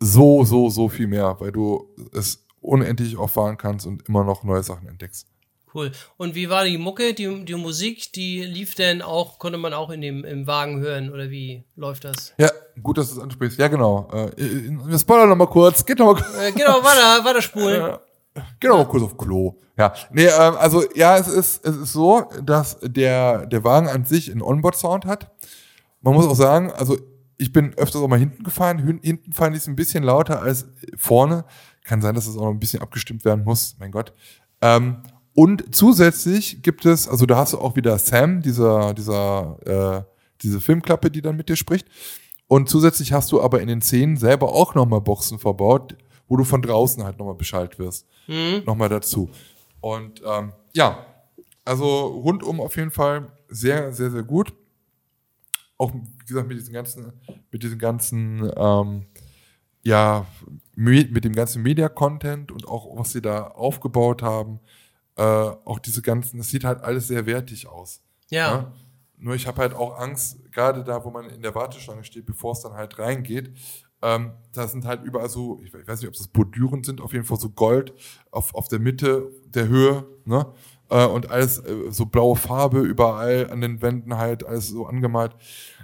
So, 0.01 0.43
so, 0.43 0.69
so 0.69 0.89
viel 0.89 1.07
mehr, 1.07 1.37
weil 1.39 1.53
du 1.53 1.87
es 2.11 2.45
unendlich 2.59 3.15
auch 3.15 3.29
fahren 3.29 3.55
kannst 3.55 3.87
und 3.87 4.05
immer 4.09 4.25
noch 4.25 4.43
neue 4.43 4.63
Sachen 4.63 4.89
entdeckst. 4.89 5.27
Cool. 5.73 5.93
Und 6.17 6.35
wie 6.35 6.49
war 6.49 6.65
die 6.65 6.77
Mucke, 6.77 7.13
die, 7.13 7.45
die 7.45 7.55
Musik, 7.55 8.11
die 8.11 8.43
lief 8.43 8.75
denn 8.75 9.01
auch, 9.01 9.39
konnte 9.39 9.57
man 9.57 9.73
auch 9.73 9.91
in 9.91 10.01
dem, 10.01 10.25
im 10.25 10.45
Wagen 10.45 10.81
hören 10.81 11.09
oder 11.09 11.29
wie 11.29 11.63
läuft 11.77 12.03
das? 12.03 12.33
Ja, 12.37 12.51
gut, 12.81 12.97
dass 12.97 13.11
du 13.11 13.15
es 13.15 13.23
ansprichst. 13.23 13.57
Ja, 13.57 13.69
genau. 13.69 14.09
Äh, 14.11 14.29
wir 14.35 14.99
spoilern 14.99 15.29
noch 15.29 15.37
mal 15.37 15.47
kurz. 15.47 15.85
Geht 15.85 15.99
noch 15.99 16.13
mal, 16.13 16.21
Äh, 16.41 16.51
genau, 16.51 16.83
weiter, 16.83 17.23
weiter 17.23 17.41
spulen. 17.41 17.81
Geh 17.81 18.12
noch 18.63 18.77
mal 18.77 18.87
kurz 18.87 19.03
auf 19.03 19.17
Klo. 19.17 19.55
Ja, 19.77 19.93
nee, 20.11 20.25
ähm, 20.25 20.55
also 20.59 20.83
ja, 20.95 21.17
es 21.17 21.27
ist, 21.27 21.65
es 21.65 21.75
ist 21.75 21.93
so, 21.93 22.25
dass 22.43 22.77
der, 22.81 23.45
der 23.47 23.63
Wagen 23.63 23.87
an 23.87 24.05
sich 24.05 24.31
einen 24.31 24.41
Onboard-Sound 24.41 25.05
hat. 25.05 25.31
Man 26.01 26.13
muss 26.13 26.27
auch 26.27 26.35
sagen, 26.35 26.71
also 26.71 26.97
ich 27.37 27.51
bin 27.51 27.73
öfters 27.75 28.01
auch 28.01 28.07
mal 28.07 28.19
hinten 28.19 28.43
gefahren. 28.43 28.77
Hin- 28.79 28.99
Hinten 29.01 29.33
fand 29.33 29.55
ich 29.55 29.63
es 29.63 29.67
ein 29.67 29.75
bisschen 29.75 30.03
lauter 30.03 30.41
als 30.41 30.67
vorne. 30.95 31.45
Kann 31.83 32.01
sein, 32.01 32.13
dass 32.15 32.27
es 32.27 32.37
auch 32.37 32.43
noch 32.43 32.51
ein 32.51 32.59
bisschen 32.59 32.81
abgestimmt 32.81 33.25
werden 33.25 33.43
muss. 33.43 33.75
Mein 33.79 33.91
Gott. 33.91 34.13
Ähm, 34.61 34.97
und 35.33 35.73
zusätzlich 35.75 36.61
gibt 36.61 36.85
es, 36.85 37.07
also 37.07 37.25
da 37.25 37.37
hast 37.37 37.53
du 37.53 37.57
auch 37.57 37.75
wieder 37.75 37.97
Sam, 37.97 38.41
dieser, 38.41 38.93
dieser, 38.93 39.57
äh, 39.65 40.03
diese 40.43 40.61
Filmklappe, 40.61 41.09
die 41.09 41.21
dann 41.23 41.35
mit 41.35 41.49
dir 41.49 41.55
spricht. 41.55 41.87
Und 42.47 42.69
zusätzlich 42.69 43.11
hast 43.13 43.31
du 43.31 43.41
aber 43.41 43.61
in 43.61 43.67
den 43.67 43.81
Szenen 43.81 44.15
selber 44.17 44.53
auch 44.53 44.75
nochmal 44.75 45.01
Boxen 45.01 45.39
verbaut, 45.39 45.95
wo 46.27 46.37
du 46.37 46.43
von 46.43 46.61
draußen 46.61 47.03
halt 47.03 47.17
nochmal 47.19 47.35
Bescheid 47.35 47.77
wirst. 47.79 48.07
Mhm. 48.27 48.63
Nochmal 48.65 48.89
dazu. 48.89 49.29
Und 49.81 50.21
ähm, 50.25 50.53
ja, 50.73 51.05
also 51.65 52.07
rundum 52.07 52.59
auf 52.59 52.75
jeden 52.75 52.91
Fall 52.91 53.31
sehr, 53.47 53.91
sehr, 53.91 54.11
sehr 54.11 54.23
gut. 54.23 54.53
Auch, 55.77 55.93
wie 55.93 56.25
gesagt, 56.25 56.47
mit 56.47 56.57
diesen 56.57 56.73
ganzen, 56.73 57.13
mit 57.51 57.63
diesen 57.63 57.79
ganzen, 57.79 58.51
ähm, 58.55 59.05
ja, 59.83 60.25
mit 60.75 61.23
dem 61.25 61.33
ganzen 61.33 61.61
Media-Content 61.61 62.51
und 62.51 62.67
auch, 62.67 62.97
was 62.97 63.11
sie 63.11 63.21
da 63.21 63.47
aufgebaut 63.47 64.21
haben. 64.21 64.59
Äh, 65.15 65.21
auch 65.21 65.79
diese 65.79 66.01
ganzen, 66.01 66.39
es 66.39 66.49
sieht 66.49 66.63
halt 66.63 66.81
alles 66.81 67.07
sehr 67.07 67.25
wertig 67.25 67.67
aus. 67.67 68.01
Ja. 68.29 68.57
Ne? 68.57 68.71
Nur 69.17 69.35
ich 69.35 69.47
habe 69.47 69.61
halt 69.61 69.73
auch 69.73 69.99
Angst, 69.99 70.51
gerade 70.51 70.83
da, 70.83 71.03
wo 71.05 71.09
man 71.09 71.29
in 71.29 71.41
der 71.41 71.55
Warteschlange 71.55 72.03
steht, 72.03 72.25
bevor 72.25 72.53
es 72.53 72.61
dann 72.61 72.73
halt 72.73 72.97
reingeht, 72.97 73.55
ähm, 74.03 74.31
da 74.51 74.67
sind 74.67 74.85
halt 74.85 75.03
überall 75.03 75.29
so, 75.29 75.61
ich 75.63 75.73
weiß 75.73 76.01
nicht, 76.01 76.09
ob 76.09 76.15
das 76.15 76.27
Bordüren 76.27 76.83
sind, 76.83 76.99
auf 77.01 77.13
jeden 77.13 77.25
Fall 77.25 77.39
so 77.39 77.49
Gold 77.49 77.93
auf, 78.31 78.53
auf 78.53 78.67
der 78.67 78.79
Mitte 78.79 79.31
der 79.45 79.67
Höhe, 79.67 80.05
ne? 80.25 80.45
Äh, 80.89 81.05
und 81.05 81.31
alles 81.31 81.59
äh, 81.59 81.89
so 81.89 82.05
blaue 82.05 82.35
Farbe 82.35 82.81
überall 82.81 83.49
an 83.49 83.61
den 83.61 83.81
Wänden 83.81 84.17
halt, 84.17 84.45
alles 84.45 84.67
so 84.67 84.85
angemalt. 84.85 85.35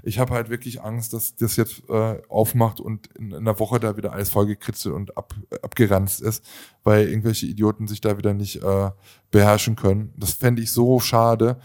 Ich 0.03 0.19
habe 0.19 0.33
halt 0.33 0.49
wirklich 0.49 0.81
Angst, 0.81 1.13
dass 1.13 1.35
das 1.35 1.55
jetzt 1.55 1.89
äh, 1.89 2.21
aufmacht 2.27 2.81
und 2.81 3.07
in, 3.15 3.31
in 3.31 3.37
einer 3.37 3.57
Woche 3.57 3.79
da 3.79 3.95
wieder 3.95 4.11
alles 4.11 4.29
vollgekritzelt 4.29 4.93
und 4.93 5.17
ab, 5.17 5.33
abgeranzt 5.61 6.21
ist, 6.21 6.45
weil 6.83 7.07
irgendwelche 7.07 7.45
Idioten 7.45 7.87
sich 7.87 8.01
da 8.01 8.17
wieder 8.17 8.33
nicht 8.33 8.61
äh, 8.61 8.91
beherrschen 9.31 9.77
können. 9.77 10.13
Das 10.17 10.33
fände 10.33 10.61
ich 10.61 10.71
so 10.71 10.99
schade. 10.99 11.57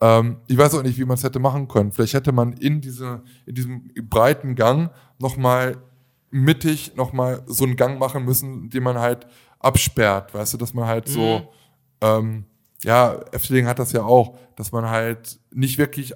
Ähm, 0.00 0.36
ich 0.46 0.56
weiß 0.56 0.74
auch 0.74 0.82
nicht, 0.82 0.98
wie 0.98 1.04
man 1.04 1.16
es 1.16 1.24
hätte 1.24 1.40
machen 1.40 1.66
können. 1.66 1.90
Vielleicht 1.90 2.14
hätte 2.14 2.32
man 2.32 2.52
in, 2.52 2.80
diese, 2.80 3.22
in 3.44 3.54
diesem 3.56 3.90
breiten 4.08 4.54
Gang 4.54 4.90
nochmal 5.18 5.76
mittig 6.36 6.94
nochmal 6.96 7.42
so 7.46 7.64
einen 7.64 7.76
Gang 7.76 7.98
machen 7.98 8.24
müssen, 8.24 8.68
den 8.70 8.82
man 8.82 8.98
halt 8.98 9.26
absperrt. 9.58 10.34
Weißt 10.34 10.52
du, 10.54 10.58
dass 10.58 10.74
man 10.74 10.86
halt 10.86 11.08
so, 11.08 11.48
ähm, 12.00 12.44
ja, 12.82 13.20
Efteling 13.32 13.66
hat 13.66 13.78
das 13.78 13.92
ja 13.92 14.02
auch, 14.02 14.36
dass 14.54 14.70
man 14.70 14.88
halt 14.88 15.40
nicht 15.50 15.78
wirklich 15.78 16.12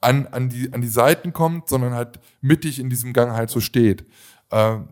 an, 0.00 0.26
an, 0.26 0.48
die, 0.48 0.72
an 0.72 0.80
die 0.80 0.88
Seiten 0.88 1.32
kommt, 1.32 1.68
sondern 1.68 1.94
halt 1.94 2.18
mittig 2.40 2.78
in 2.78 2.90
diesem 2.90 3.12
Gang 3.12 3.32
halt 3.32 3.50
so 3.50 3.60
steht. 3.60 4.04
Ähm, 4.50 4.88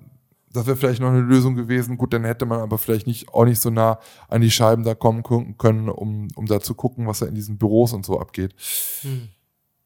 das 0.53 0.67
wäre 0.67 0.77
vielleicht 0.77 1.01
noch 1.01 1.09
eine 1.09 1.21
Lösung 1.21 1.57
gewesen. 1.57 1.99
Gut, 1.99 2.13
dann 2.13 2.25
hätte 2.25 2.47
man 2.47 2.61
aber 2.61 2.79
vielleicht 2.79 3.07
nicht 3.07 3.29
auch 3.35 3.45
nicht 3.45 3.61
so 3.61 3.71
nah 3.71 3.99
an 4.29 4.41
die 4.41 4.51
Scheiben 4.51 4.85
da 4.85 4.95
kommen 4.95 5.23
können, 5.59 5.89
um, 5.89 6.29
um 6.37 6.47
da 6.47 6.61
zu 6.61 6.75
gucken, 6.75 7.07
was 7.07 7.19
da 7.19 7.27
in 7.27 7.35
diesen 7.35 7.59
Büros 7.59 7.93
und 7.93 8.07
so 8.07 8.19
abgeht. 8.19 8.55
Hm. 9.03 9.29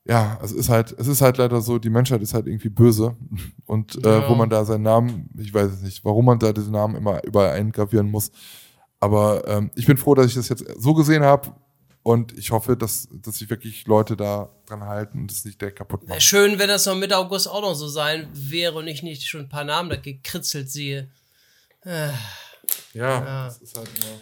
Ja, 0.05 0.39
es 0.43 0.51
ist 0.51 0.69
halt, 0.69 0.93
es 0.99 1.07
ist 1.07 1.21
halt 1.23 1.37
leider 1.39 1.61
so, 1.61 1.79
die 1.79 1.91
Menschheit 1.91 2.23
ist 2.23 2.35
halt 2.35 2.47
irgendwie 2.49 2.69
böse. 2.71 3.17
Und 3.67 4.05
äh, 4.05 4.21
Ja. 4.21 4.29
wo 4.29 4.35
man 4.35 4.51
da 4.51 4.65
seinen 4.65 4.83
Namen, 4.83 5.31
ich 5.39 5.55
weiß 5.55 5.71
es 5.73 5.83
nicht, 5.83 6.05
warum 6.05 6.25
man 6.25 6.39
da 6.39 6.53
diesen 6.53 6.73
Namen 6.73 6.97
immer 6.97 7.23
überall 7.25 7.51
eingravieren 7.53 8.11
muss. 8.11 8.31
Aber 8.99 9.47
ähm, 9.47 9.71
ich 9.77 9.87
bin 9.87 9.97
froh, 9.97 10.15
dass 10.15 10.27
ich 10.27 10.35
das 10.35 10.49
jetzt 10.49 10.65
so 10.79 10.95
gesehen 10.95 11.23
habe. 11.23 11.55
Und 12.05 12.37
ich 12.37 12.51
hoffe, 12.51 12.77
dass, 12.77 13.09
dass 13.13 13.39
sich 13.39 13.49
wirklich 13.49 13.87
Leute 13.87 14.17
da 14.17 14.51
dran 14.67 14.83
halten 14.83 15.21
und 15.21 15.31
es 15.31 15.45
nicht 15.45 15.61
direkt 15.61 15.79
kaputt 15.79 16.09
machen. 16.09 16.21
schön, 16.21 16.59
wenn 16.59 16.67
das 16.67 16.85
noch 16.85 16.97
Mitte 16.97 17.17
August 17.17 17.47
auch 17.49 17.63
noch 17.63 17.75
so 17.75 17.87
sein 17.87 18.29
wäre 18.33 18.77
und 18.79 18.89
ich 18.89 19.05
nicht 19.05 19.23
schon 19.29 19.43
ein 19.43 19.49
paar 19.49 19.63
Namen 19.63 19.89
da 19.89 19.95
gekritzelt 19.95 20.69
sehe. 20.69 21.13
Äh, 21.85 22.09
Ja, 22.93 23.25
Ja. 23.25 23.45
das 23.45 23.59
ist 23.59 23.77
halt 23.77 23.89
immer, 23.89 24.19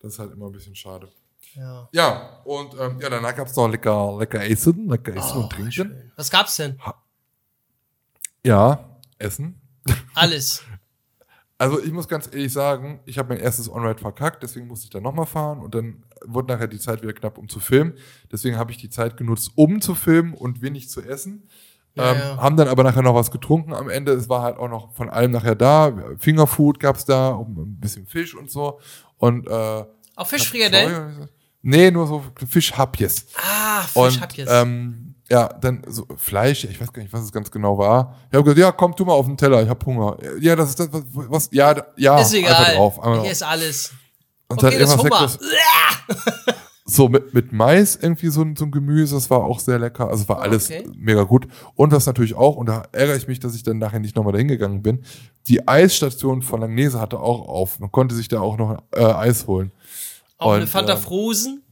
das 0.00 0.12
ist 0.12 0.18
halt 0.20 0.32
immer 0.32 0.46
ein 0.46 0.52
bisschen 0.52 0.76
schade. 0.76 1.08
Ja. 1.54 1.88
Ja, 1.92 2.40
und 2.44 2.74
ähm, 2.80 2.98
ja, 3.00 3.10
danach 3.10 3.34
gab 3.34 3.48
es 3.48 3.56
noch 3.56 3.68
lecker, 3.68 4.16
lecker 4.18 4.44
Essen, 4.44 4.88
lecker 4.88 5.16
Essen 5.16 5.38
und 5.38 5.50
Trinken. 5.50 5.68
Oh, 5.68 5.72
schön. 5.72 6.12
Was 6.16 6.30
gab's 6.30 6.56
denn? 6.56 6.78
Ja, 8.44 8.98
Essen. 9.18 9.60
Alles. 10.14 10.62
Also 11.56 11.80
ich 11.82 11.92
muss 11.92 12.08
ganz 12.08 12.26
ehrlich 12.26 12.52
sagen, 12.52 13.00
ich 13.06 13.16
habe 13.18 13.34
mein 13.34 13.42
erstes 13.42 13.70
On-Ride 13.70 14.00
verkackt, 14.00 14.42
deswegen 14.42 14.66
musste 14.66 14.84
ich 14.84 14.90
dann 14.90 15.02
nochmal 15.02 15.26
fahren 15.26 15.60
und 15.60 15.74
dann 15.74 16.04
wurde 16.24 16.52
nachher 16.52 16.66
die 16.66 16.80
Zeit 16.80 17.02
wieder 17.02 17.12
knapp, 17.12 17.38
um 17.38 17.48
zu 17.48 17.60
filmen. 17.60 17.94
Deswegen 18.30 18.58
habe 18.58 18.72
ich 18.72 18.78
die 18.78 18.90
Zeit 18.90 19.16
genutzt, 19.16 19.52
um 19.54 19.80
zu 19.80 19.94
filmen 19.94 20.34
und 20.34 20.62
wenig 20.62 20.90
zu 20.90 21.00
essen. 21.00 21.48
Ja, 21.94 22.10
ähm, 22.10 22.18
ja. 22.18 22.36
Haben 22.38 22.56
dann 22.56 22.68
aber 22.68 22.82
nachher 22.82 23.02
noch 23.02 23.14
was 23.14 23.30
getrunken 23.30 23.72
am 23.72 23.88
Ende. 23.88 24.12
Es 24.12 24.28
war 24.28 24.42
halt 24.42 24.56
auch 24.56 24.68
noch 24.68 24.92
von 24.94 25.08
allem 25.08 25.30
nachher 25.30 25.54
da. 25.54 25.92
Fingerfood 26.18 26.80
gab's 26.80 27.04
da, 27.04 27.30
um 27.30 27.56
ein 27.56 27.80
bisschen 27.80 28.06
Fisch 28.06 28.34
und 28.34 28.50
so. 28.50 28.80
Und 29.16 29.46
äh, 29.46 29.84
Auch 30.16 30.26
Fischfrikadellen? 30.26 31.28
Nee, 31.66 31.90
nur 31.90 32.06
so 32.06 32.22
Fischhapjes. 32.46 33.26
Ah, 33.36 33.82
Und 33.94 34.12
Fisch 34.12 34.20
habt 34.20 34.38
ihr 34.38 34.46
ähm, 34.48 35.14
ja, 35.30 35.48
dann 35.48 35.82
so 35.88 36.06
Fleisch, 36.16 36.64
ich 36.64 36.78
weiß 36.80 36.92
gar 36.92 37.02
nicht, 37.02 37.12
was 37.12 37.22
es 37.22 37.32
ganz 37.32 37.50
genau 37.50 37.78
war. 37.78 38.14
Ich 38.30 38.34
habe 38.34 38.44
gesagt, 38.44 38.58
ja, 38.58 38.70
komm, 38.72 38.94
tu 38.94 39.04
mal 39.06 39.14
auf 39.14 39.24
den 39.26 39.36
Teller, 39.38 39.62
ich 39.62 39.68
habe 39.70 39.84
Hunger. 39.86 40.16
Ja, 40.40 40.54
das 40.54 40.68
ist 40.70 40.80
das, 40.80 40.88
was, 40.92 41.02
was 41.12 41.48
ja, 41.52 41.74
ja, 41.96 42.20
Ist 42.20 42.34
einfach 42.34 42.48
egal. 42.60 42.74
drauf. 42.76 42.98
Einfach 42.98 43.12
Hier 43.12 43.20
drauf. 43.22 43.32
ist 43.32 43.42
alles. 43.42 43.92
Und 44.48 44.62
Okay, 44.62 44.78
das 44.78 44.90
ist 44.90 44.96
irgendwas. 44.96 45.38
Leckeres. 45.40 46.54
So 46.86 47.08
mit, 47.08 47.32
mit 47.32 47.50
Mais 47.50 47.96
irgendwie 47.96 48.28
so, 48.28 48.42
ein- 48.42 48.56
so 48.56 48.66
ein 48.66 48.70
Gemüse, 48.70 49.14
das 49.14 49.30
war 49.30 49.42
auch 49.42 49.58
sehr 49.58 49.78
lecker. 49.78 50.06
Also 50.10 50.28
war 50.28 50.42
alles 50.42 50.66
Okay. 50.70 50.86
mega 50.94 51.22
gut. 51.22 51.48
Und 51.74 51.92
was 51.92 52.04
natürlich 52.04 52.34
auch, 52.34 52.56
und 52.56 52.66
da 52.66 52.82
ärgere 52.92 53.16
ich 53.16 53.26
mich, 53.26 53.40
dass 53.40 53.54
ich 53.54 53.62
dann 53.62 53.78
nachher 53.78 54.00
nicht 54.00 54.14
nochmal 54.16 54.34
dahin 54.34 54.48
gegangen 54.48 54.82
bin, 54.82 55.02
die 55.46 55.66
Eisstation 55.66 56.42
von 56.42 56.60
Langnese 56.60 57.00
hatte 57.00 57.18
auch 57.20 57.48
auf. 57.48 57.80
Man 57.80 57.90
konnte 57.90 58.14
sich 58.14 58.28
da 58.28 58.40
auch 58.40 58.58
noch 58.58 58.82
äh, 58.94 59.02
Eis 59.02 59.46
holen. 59.46 59.72
Auch 60.38 60.52
eine 60.52 60.62
Und, 60.62 60.68
Fanta 60.68 60.94
ähm, 60.94 60.98
Frozen? 61.00 61.62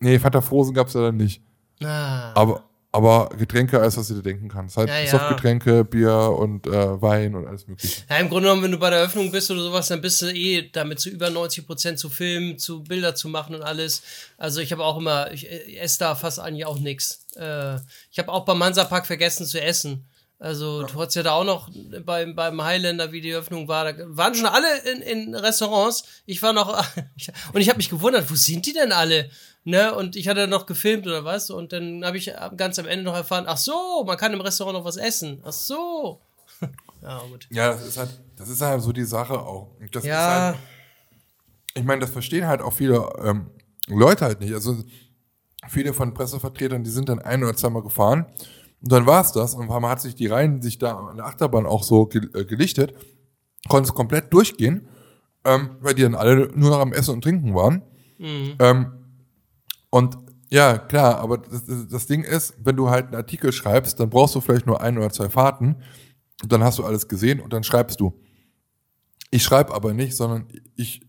Nee, 0.00 0.18
Fanta 0.18 0.40
Frozen 0.40 0.74
gab's 0.74 0.94
ja 0.94 1.02
dann 1.02 1.16
nicht. 1.16 1.42
Ah. 1.82 2.32
Aber, 2.34 2.64
aber 2.92 3.30
Getränke, 3.36 3.80
alles, 3.80 3.96
was 3.96 4.08
du 4.08 4.14
dir 4.14 4.22
denken 4.22 4.48
kannst. 4.48 4.76
Halt 4.76 4.88
Ja, 4.88 5.00
ja. 5.00 5.10
Softgetränke, 5.10 5.84
Bier 5.84 6.14
und 6.14 6.66
äh, 6.66 7.02
Wein 7.02 7.34
und 7.34 7.46
alles 7.46 7.66
mögliche. 7.66 8.02
Ja, 8.08 8.18
im 8.18 8.28
Grunde 8.28 8.48
genommen, 8.48 8.62
wenn 8.62 8.72
du 8.72 8.78
bei 8.78 8.90
der 8.90 9.00
Eröffnung 9.00 9.30
bist 9.30 9.50
oder 9.50 9.62
sowas, 9.62 9.88
dann 9.88 10.00
bist 10.00 10.22
du 10.22 10.26
eh 10.26 10.70
damit 10.70 11.00
zu 11.00 11.08
über 11.08 11.30
90 11.30 11.66
Prozent 11.66 11.98
zu 11.98 12.08
filmen, 12.08 12.58
zu 12.58 12.84
Bilder 12.84 13.14
zu 13.14 13.28
machen 13.28 13.54
und 13.54 13.62
alles. 13.62 14.02
Also 14.36 14.60
ich 14.60 14.72
habe 14.72 14.84
auch 14.84 14.98
immer, 14.98 15.32
ich 15.32 15.50
äh, 15.50 15.76
esse 15.78 16.00
da 16.00 16.14
fast 16.14 16.38
eigentlich 16.38 16.66
auch 16.66 16.78
nichts. 16.78 17.26
Äh, 17.36 17.76
ich 18.10 18.18
habe 18.18 18.30
auch 18.30 18.44
beim 18.44 18.62
Hansapark 18.62 19.06
vergessen 19.06 19.46
zu 19.46 19.60
essen. 19.60 20.06
Also 20.38 20.82
du 20.82 21.00
hattest 21.00 21.16
ja 21.16 21.22
da 21.22 21.32
auch 21.32 21.44
noch 21.44 21.70
beim, 22.04 22.34
beim 22.34 22.62
Highlander, 22.62 23.12
wie 23.12 23.20
die 23.20 23.30
Eröffnung 23.30 23.68
war, 23.68 23.92
da 23.92 24.04
waren 24.08 24.34
schon 24.34 24.46
alle 24.46 24.78
in, 24.92 25.00
in 25.00 25.34
Restaurants. 25.34 26.04
Ich 26.26 26.42
war 26.42 26.52
noch, 26.52 26.68
und 27.52 27.60
ich 27.60 27.68
habe 27.68 27.76
mich 27.78 27.88
gewundert, 27.88 28.30
wo 28.30 28.34
sind 28.34 28.66
die 28.66 28.72
denn 28.72 28.92
alle? 28.92 29.30
Ne? 29.64 29.94
Und 29.94 30.16
ich 30.16 30.28
hatte 30.28 30.46
noch 30.46 30.66
gefilmt 30.66 31.06
oder 31.06 31.24
was 31.24 31.48
und 31.50 31.72
dann 31.72 32.04
habe 32.04 32.18
ich 32.18 32.30
ganz 32.56 32.78
am 32.78 32.86
Ende 32.86 33.04
noch 33.04 33.14
erfahren, 33.14 33.44
ach 33.46 33.56
so, 33.56 34.04
man 34.06 34.18
kann 34.18 34.32
im 34.34 34.40
Restaurant 34.40 34.76
noch 34.76 34.84
was 34.84 34.96
essen. 34.96 35.40
Ach 35.44 35.52
so. 35.52 36.20
ja, 37.02 37.18
gut. 37.30 37.46
Ja, 37.50 37.72
das 37.72 37.86
ist 37.86 37.96
halt, 37.96 38.10
das 38.36 38.48
ist 38.50 38.60
halt 38.60 38.82
so 38.82 38.92
die 38.92 39.04
Sache 39.04 39.38
auch. 39.38 39.68
Das 39.92 40.02
ist 40.02 40.08
Ja. 40.08 40.26
halt, 40.48 40.56
ich 41.74 41.84
meine, 41.84 42.00
das 42.02 42.10
verstehen 42.10 42.46
halt 42.46 42.60
auch 42.60 42.72
viele 42.72 43.08
ähm, 43.24 43.46
Leute 43.86 44.24
halt 44.26 44.40
nicht. 44.40 44.52
Also 44.52 44.76
viele 45.68 45.94
von 45.94 46.12
Pressevertretern, 46.12 46.84
die 46.84 46.90
sind 46.90 47.08
dann 47.08 47.20
ein 47.20 47.42
oder 47.42 47.56
zweimal 47.56 47.82
gefahren 47.82 48.26
und 48.84 48.92
dann 48.92 49.06
war 49.06 49.22
es 49.22 49.32
das. 49.32 49.54
Und 49.54 49.66
man 49.66 49.86
hat 49.86 50.02
sich 50.02 50.14
die 50.14 50.26
Reihen 50.26 50.60
sich 50.60 50.78
da 50.78 50.98
an 50.98 51.16
der 51.16 51.24
Achterbahn 51.24 51.64
auch 51.64 51.82
so 51.82 52.04
ge 52.04 52.28
äh, 52.34 52.44
gelichtet, 52.44 52.94
konnte 53.66 53.88
es 53.88 53.94
komplett 53.94 54.30
durchgehen, 54.32 54.88
ähm, 55.44 55.70
weil 55.80 55.94
die 55.94 56.02
dann 56.02 56.14
alle 56.14 56.50
nur 56.54 56.68
noch 56.68 56.80
am 56.80 56.92
Essen 56.92 57.14
und 57.14 57.22
Trinken 57.22 57.54
waren. 57.54 57.82
Ähm, 58.58 58.92
und 59.88 60.18
ja, 60.50 60.76
klar, 60.76 61.18
aber 61.18 61.38
das, 61.38 61.64
das 61.88 62.06
Ding 62.06 62.24
ist, 62.24 62.54
wenn 62.62 62.76
du 62.76 62.90
halt 62.90 63.06
einen 63.06 63.14
Artikel 63.14 63.52
schreibst, 63.52 63.98
dann 64.00 64.10
brauchst 64.10 64.34
du 64.34 64.42
vielleicht 64.42 64.66
nur 64.66 64.82
ein 64.82 64.98
oder 64.98 65.10
zwei 65.10 65.30
Fahrten 65.30 65.76
und 66.42 66.52
dann 66.52 66.62
hast 66.62 66.78
du 66.78 66.84
alles 66.84 67.08
gesehen 67.08 67.40
und 67.40 67.54
dann 67.54 67.64
schreibst 67.64 68.00
du. 68.00 68.20
Ich 69.30 69.42
schreibe 69.42 69.74
aber 69.74 69.94
nicht, 69.94 70.14
sondern 70.14 70.46
ich, 70.76 71.00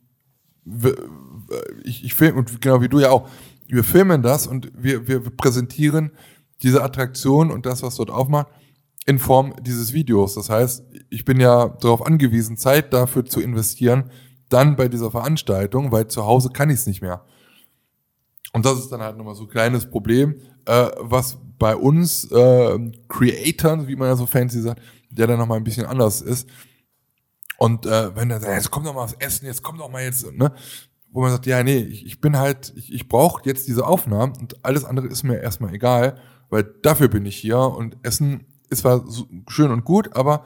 ich, 1.84 2.06
ich 2.06 2.14
film, 2.14 2.38
und 2.38 2.62
genau 2.62 2.82
wie 2.82 2.90
du 2.90 3.02
ja 3.02 3.12
auch, 3.12 3.30
wir 3.68 3.84
filmen 3.84 4.22
das 4.22 4.48
und 4.48 4.72
wir, 4.76 5.10
wir 5.10 5.20
präsentieren 5.20 6.12
diese 6.66 6.84
Attraktion 6.84 7.52
und 7.52 7.66
das, 7.68 7.84
was 7.84 7.96
dort 7.96 8.10
aufmacht, 8.10 8.48
in 9.06 9.20
Form 9.20 9.54
dieses 9.62 9.94
Videos. 9.94 10.34
Das 10.34 10.50
heißt, 10.50 10.84
ich 11.10 11.24
bin 11.24 11.40
ja 11.40 11.70
darauf 11.70 12.04
angewiesen, 12.06 12.58
Zeit 12.58 12.92
dafür 12.92 13.24
zu 13.24 13.40
investieren, 13.40 14.10
dann 14.50 14.76
bei 14.76 14.88
dieser 14.88 15.12
Veranstaltung, 15.12 15.92
weil 15.92 16.08
zu 16.08 16.26
Hause 16.26 16.50
kann 16.50 16.72
ich 16.72 16.80
es 16.80 16.88
nicht 16.88 17.02
mehr. 17.02 17.24
Und 18.52 18.66
das 18.66 18.80
ist 18.80 18.90
dann 18.92 19.02
halt 19.02 19.16
nochmal 19.16 19.36
so 19.36 19.44
ein 19.44 19.50
kleines 19.50 19.90
Problem, 19.90 20.36
äh, 20.66 20.88
was 21.00 21.38
bei 21.60 21.76
uns 21.76 22.32
äh, 22.32 22.92
Creatoren, 23.08 23.88
wie 23.88 23.96
man 23.96 24.08
ja 24.08 24.16
so 24.16 24.26
fancy 24.26 24.62
sagt, 24.62 24.82
der 25.10 25.28
dann 25.28 25.38
nochmal 25.38 25.58
ein 25.58 25.64
bisschen 25.64 25.86
anders 25.86 26.22
ist. 26.22 26.50
Und 27.58 27.86
äh, 27.86 28.16
wenn 28.16 28.32
er 28.32 28.40
sagt, 28.40 28.54
jetzt 28.54 28.72
kommt 28.72 28.88
doch 28.88 28.96
mal 28.96 29.04
was 29.04 29.14
essen, 29.20 29.46
jetzt 29.46 29.62
kommt 29.62 29.80
doch 29.80 29.90
mal 29.90 30.04
jetzt, 30.04 30.32
ne? 30.34 30.52
Wo 31.12 31.22
man 31.22 31.32
sagt, 31.32 31.46
ja, 31.46 31.64
nee, 31.64 31.78
ich, 31.78 32.06
ich 32.06 32.20
bin 32.20 32.38
halt, 32.38 32.74
ich, 32.76 32.92
ich 32.92 33.08
brauche 33.08 33.44
jetzt 33.46 33.68
diese 33.68 33.86
Aufnahmen 33.86 34.34
und 34.40 34.66
alles 34.66 34.84
andere 34.84 35.08
ist 35.08 35.24
mir 35.24 35.40
erstmal 35.40 35.74
egal, 35.74 36.20
weil 36.50 36.64
dafür 36.82 37.08
bin 37.08 37.26
ich 37.26 37.36
hier 37.38 37.58
und 37.60 37.98
Essen 38.04 38.46
ist 38.70 38.80
zwar 38.80 39.06
schön 39.48 39.72
und 39.72 39.84
gut, 39.86 40.16
aber 40.16 40.46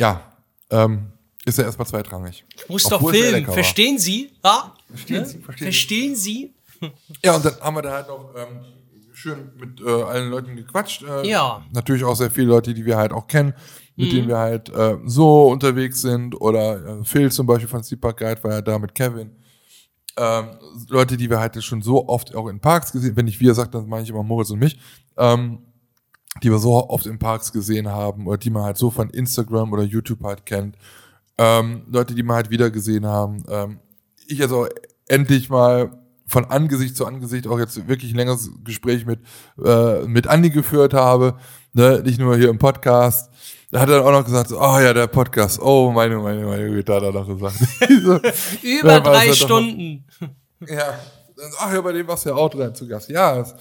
ja, 0.00 0.32
ähm, 0.70 1.12
ist 1.44 1.58
ja 1.58 1.64
erstmal 1.64 1.86
zweitrangig. 1.86 2.44
Ich 2.56 2.68
muss 2.68 2.84
Obwohl 2.92 3.12
doch 3.12 3.18
filmen. 3.18 3.46
Verstehen 3.46 3.98
Sie? 3.98 4.32
Ja? 4.44 4.74
Verstehen 4.88 5.20
Ne? 5.20 5.26
Sie, 5.26 5.38
verstehen 5.38 5.56
Sie. 5.58 5.64
Verstehen 5.64 6.16
Sie? 6.16 6.54
Ja, 7.24 7.36
und 7.36 7.44
dann 7.44 7.58
haben 7.60 7.76
wir 7.76 7.82
da 7.82 7.92
halt 7.92 8.08
noch 8.08 8.34
ähm, 8.36 8.64
schön 9.12 9.50
mit 9.58 9.80
äh, 9.80 10.02
allen 10.02 10.30
Leuten 10.30 10.56
gequatscht. 10.56 11.02
Äh, 11.04 11.26
Ja. 11.28 11.64
Natürlich 11.72 12.04
auch 12.04 12.16
sehr 12.16 12.30
viele 12.30 12.48
Leute, 12.48 12.74
die 12.74 12.84
wir 12.84 12.96
halt 12.96 13.12
auch 13.12 13.26
kennen, 13.28 13.54
mit 13.94 14.08
Mhm. 14.10 14.14
denen 14.14 14.28
wir 14.28 14.38
halt 14.38 14.68
äh, 14.70 14.98
so 15.06 15.46
unterwegs 15.46 16.00
sind. 16.02 16.38
Oder 16.40 16.98
äh, 17.00 17.04
Phil 17.04 17.30
zum 17.32 17.46
Beispiel 17.46 17.68
von 17.68 17.82
Sleep 17.82 18.00
Park 18.00 18.18
Guide 18.18 18.42
war 18.44 18.50
ja 18.52 18.60
da 18.62 18.78
mit 18.78 18.94
Kevin. 18.94 19.30
Ähm, 20.18 20.46
Leute, 20.88 21.16
die 21.16 21.28
wir 21.28 21.40
halt 21.40 21.62
schon 21.62 21.82
so 21.82 22.08
oft 22.08 22.34
auch 22.34 22.48
in 22.48 22.60
Parks 22.60 22.92
gesehen, 22.92 23.16
wenn 23.16 23.26
ich 23.26 23.40
wir 23.40 23.54
sagt, 23.54 23.74
dann 23.74 23.88
meine 23.88 24.02
ich 24.02 24.10
immer 24.10 24.22
Moritz 24.22 24.50
und 24.50 24.58
mich, 24.58 24.78
ähm, 25.16 25.58
die 26.42 26.50
wir 26.50 26.58
so 26.58 26.88
oft 26.88 27.06
in 27.06 27.18
Parks 27.18 27.52
gesehen 27.52 27.88
haben 27.88 28.26
oder 28.26 28.38
die 28.38 28.50
man 28.50 28.62
halt 28.62 28.78
so 28.78 28.90
von 28.90 29.10
Instagram 29.10 29.72
oder 29.72 29.82
YouTube 29.82 30.22
halt 30.22 30.46
kennt. 30.46 30.76
Ähm, 31.38 31.82
Leute, 31.90 32.14
die 32.14 32.22
man 32.22 32.36
halt 32.36 32.50
wieder 32.50 32.70
gesehen 32.70 33.06
haben. 33.06 33.44
Ähm, 33.48 33.80
ich 34.26 34.42
auch 34.44 34.68
endlich 35.06 35.50
mal 35.50 35.92
von 36.26 36.44
Angesicht 36.46 36.96
zu 36.96 37.06
Angesicht 37.06 37.46
auch 37.46 37.58
jetzt 37.58 37.86
wirklich 37.88 38.12
ein 38.12 38.16
längeres 38.16 38.50
Gespräch 38.64 39.06
mit, 39.06 39.20
äh, 39.64 40.06
mit 40.06 40.26
Andi 40.26 40.50
geführt 40.50 40.92
habe, 40.92 41.36
ne? 41.72 42.02
nicht 42.04 42.18
nur 42.18 42.36
hier 42.36 42.50
im 42.50 42.58
Podcast. 42.58 43.30
Da 43.70 43.80
hat 43.80 43.88
er 43.88 43.96
dann 43.98 44.06
auch 44.06 44.12
noch 44.12 44.24
gesagt, 44.24 44.48
so, 44.50 44.60
oh 44.60 44.78
ja, 44.78 44.92
der 44.92 45.08
Podcast, 45.08 45.60
oh 45.60 45.90
meine, 45.90 46.16
meine, 46.18 46.46
meine 46.46 46.68
Güte, 46.68 46.94
hat 46.94 47.02
er 47.02 47.12
noch 47.12 47.26
gesagt. 47.26 47.56
So, 48.02 48.20
Über 48.62 49.00
drei 49.00 49.32
Stunden. 49.32 50.04
ja, 50.60 50.98
dann, 51.36 51.50
ach 51.58 51.72
ja, 51.72 51.80
bei 51.80 51.92
dem 51.92 52.06
warst 52.06 52.24
du 52.24 52.30
ja 52.30 52.36
auch 52.36 52.48
dran 52.48 52.74
zu 52.74 52.86
Gast. 52.86 53.08
Ja, 53.08 53.36
das, 53.36 53.54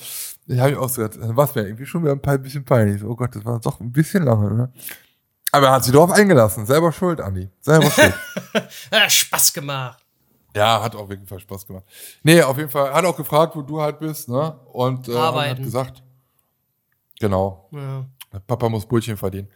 das 0.47 0.59
habe 0.59 0.71
ich 0.71 0.77
auch 0.77 0.89
so 0.89 1.01
gesagt. 1.01 1.17
Dann 1.21 1.35
war 1.35 1.45
es 1.45 1.55
mir 1.55 1.63
irgendwie 1.63 1.85
schon 1.85 2.03
wieder 2.03 2.11
ein 2.13 2.21
paar, 2.21 2.37
bisschen 2.37 2.63
peinlich. 2.63 3.01
So, 3.01 3.07
Oh 3.09 3.15
Gott, 3.15 3.35
das 3.35 3.43
war 3.43 3.59
doch 3.59 3.79
ein 3.79 3.91
bisschen 3.91 4.23
lange, 4.23 4.53
ne? 4.53 4.71
Aber 5.51 5.67
er 5.67 5.73
hat 5.73 5.83
sich 5.85 5.93
darauf 5.93 6.11
eingelassen. 6.11 6.65
Selber 6.65 6.91
schuld, 6.91 7.19
Andi. 7.21 7.49
Selber 7.61 7.89
schuld. 7.89 8.13
Hat 8.91 9.11
Spaß 9.11 9.53
gemacht. 9.53 10.03
ja, 10.55 10.83
hat 10.83 10.95
auf 10.95 11.09
jeden 11.09 11.25
Fall 11.25 11.39
Spaß 11.39 11.65
gemacht. 11.65 11.85
Nee, 12.23 12.41
auf 12.41 12.57
jeden 12.57 12.69
Fall. 12.69 12.93
Hat 12.93 13.05
auch 13.05 13.15
gefragt, 13.15 13.55
wo 13.55 13.61
du 13.61 13.81
halt 13.81 13.99
bist, 13.99 14.27
ne? 14.27 14.59
Und 14.73 15.07
äh, 15.07 15.17
hat 15.17 15.57
gesagt, 15.57 16.03
genau, 17.19 17.69
Ja. 17.71 18.05
Papa 18.47 18.67
muss 18.67 18.85
Brötchen 18.85 19.15
verdienen. 19.15 19.47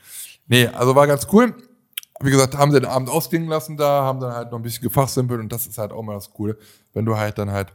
Nee, 0.50 0.68
also 0.68 0.96
war 0.96 1.08
ganz 1.08 1.28
cool. 1.32 1.56
Wie 2.22 2.32
gesagt, 2.32 2.58
haben 2.58 2.72
sie 2.74 2.82
den 2.82 2.90
Abend 2.90 3.10
ausklingen 3.10 3.48
lassen 3.48 3.78
da, 3.78 4.04
haben 4.04 4.20
dann 4.20 4.34
halt 4.34 4.52
noch 4.52 4.60
ein 4.60 4.62
bisschen 4.64 4.84
gefachsimpelt 4.84 5.40
und 5.40 5.52
das 5.54 5.68
ist 5.68 5.78
halt 5.78 5.94
auch 5.94 6.04
mal 6.04 6.16
das 6.16 6.32
Coole. 6.32 6.58
Wenn 6.92 7.06
du 7.06 7.16
halt 7.16 7.38
dann 7.38 7.52
halt 7.52 7.72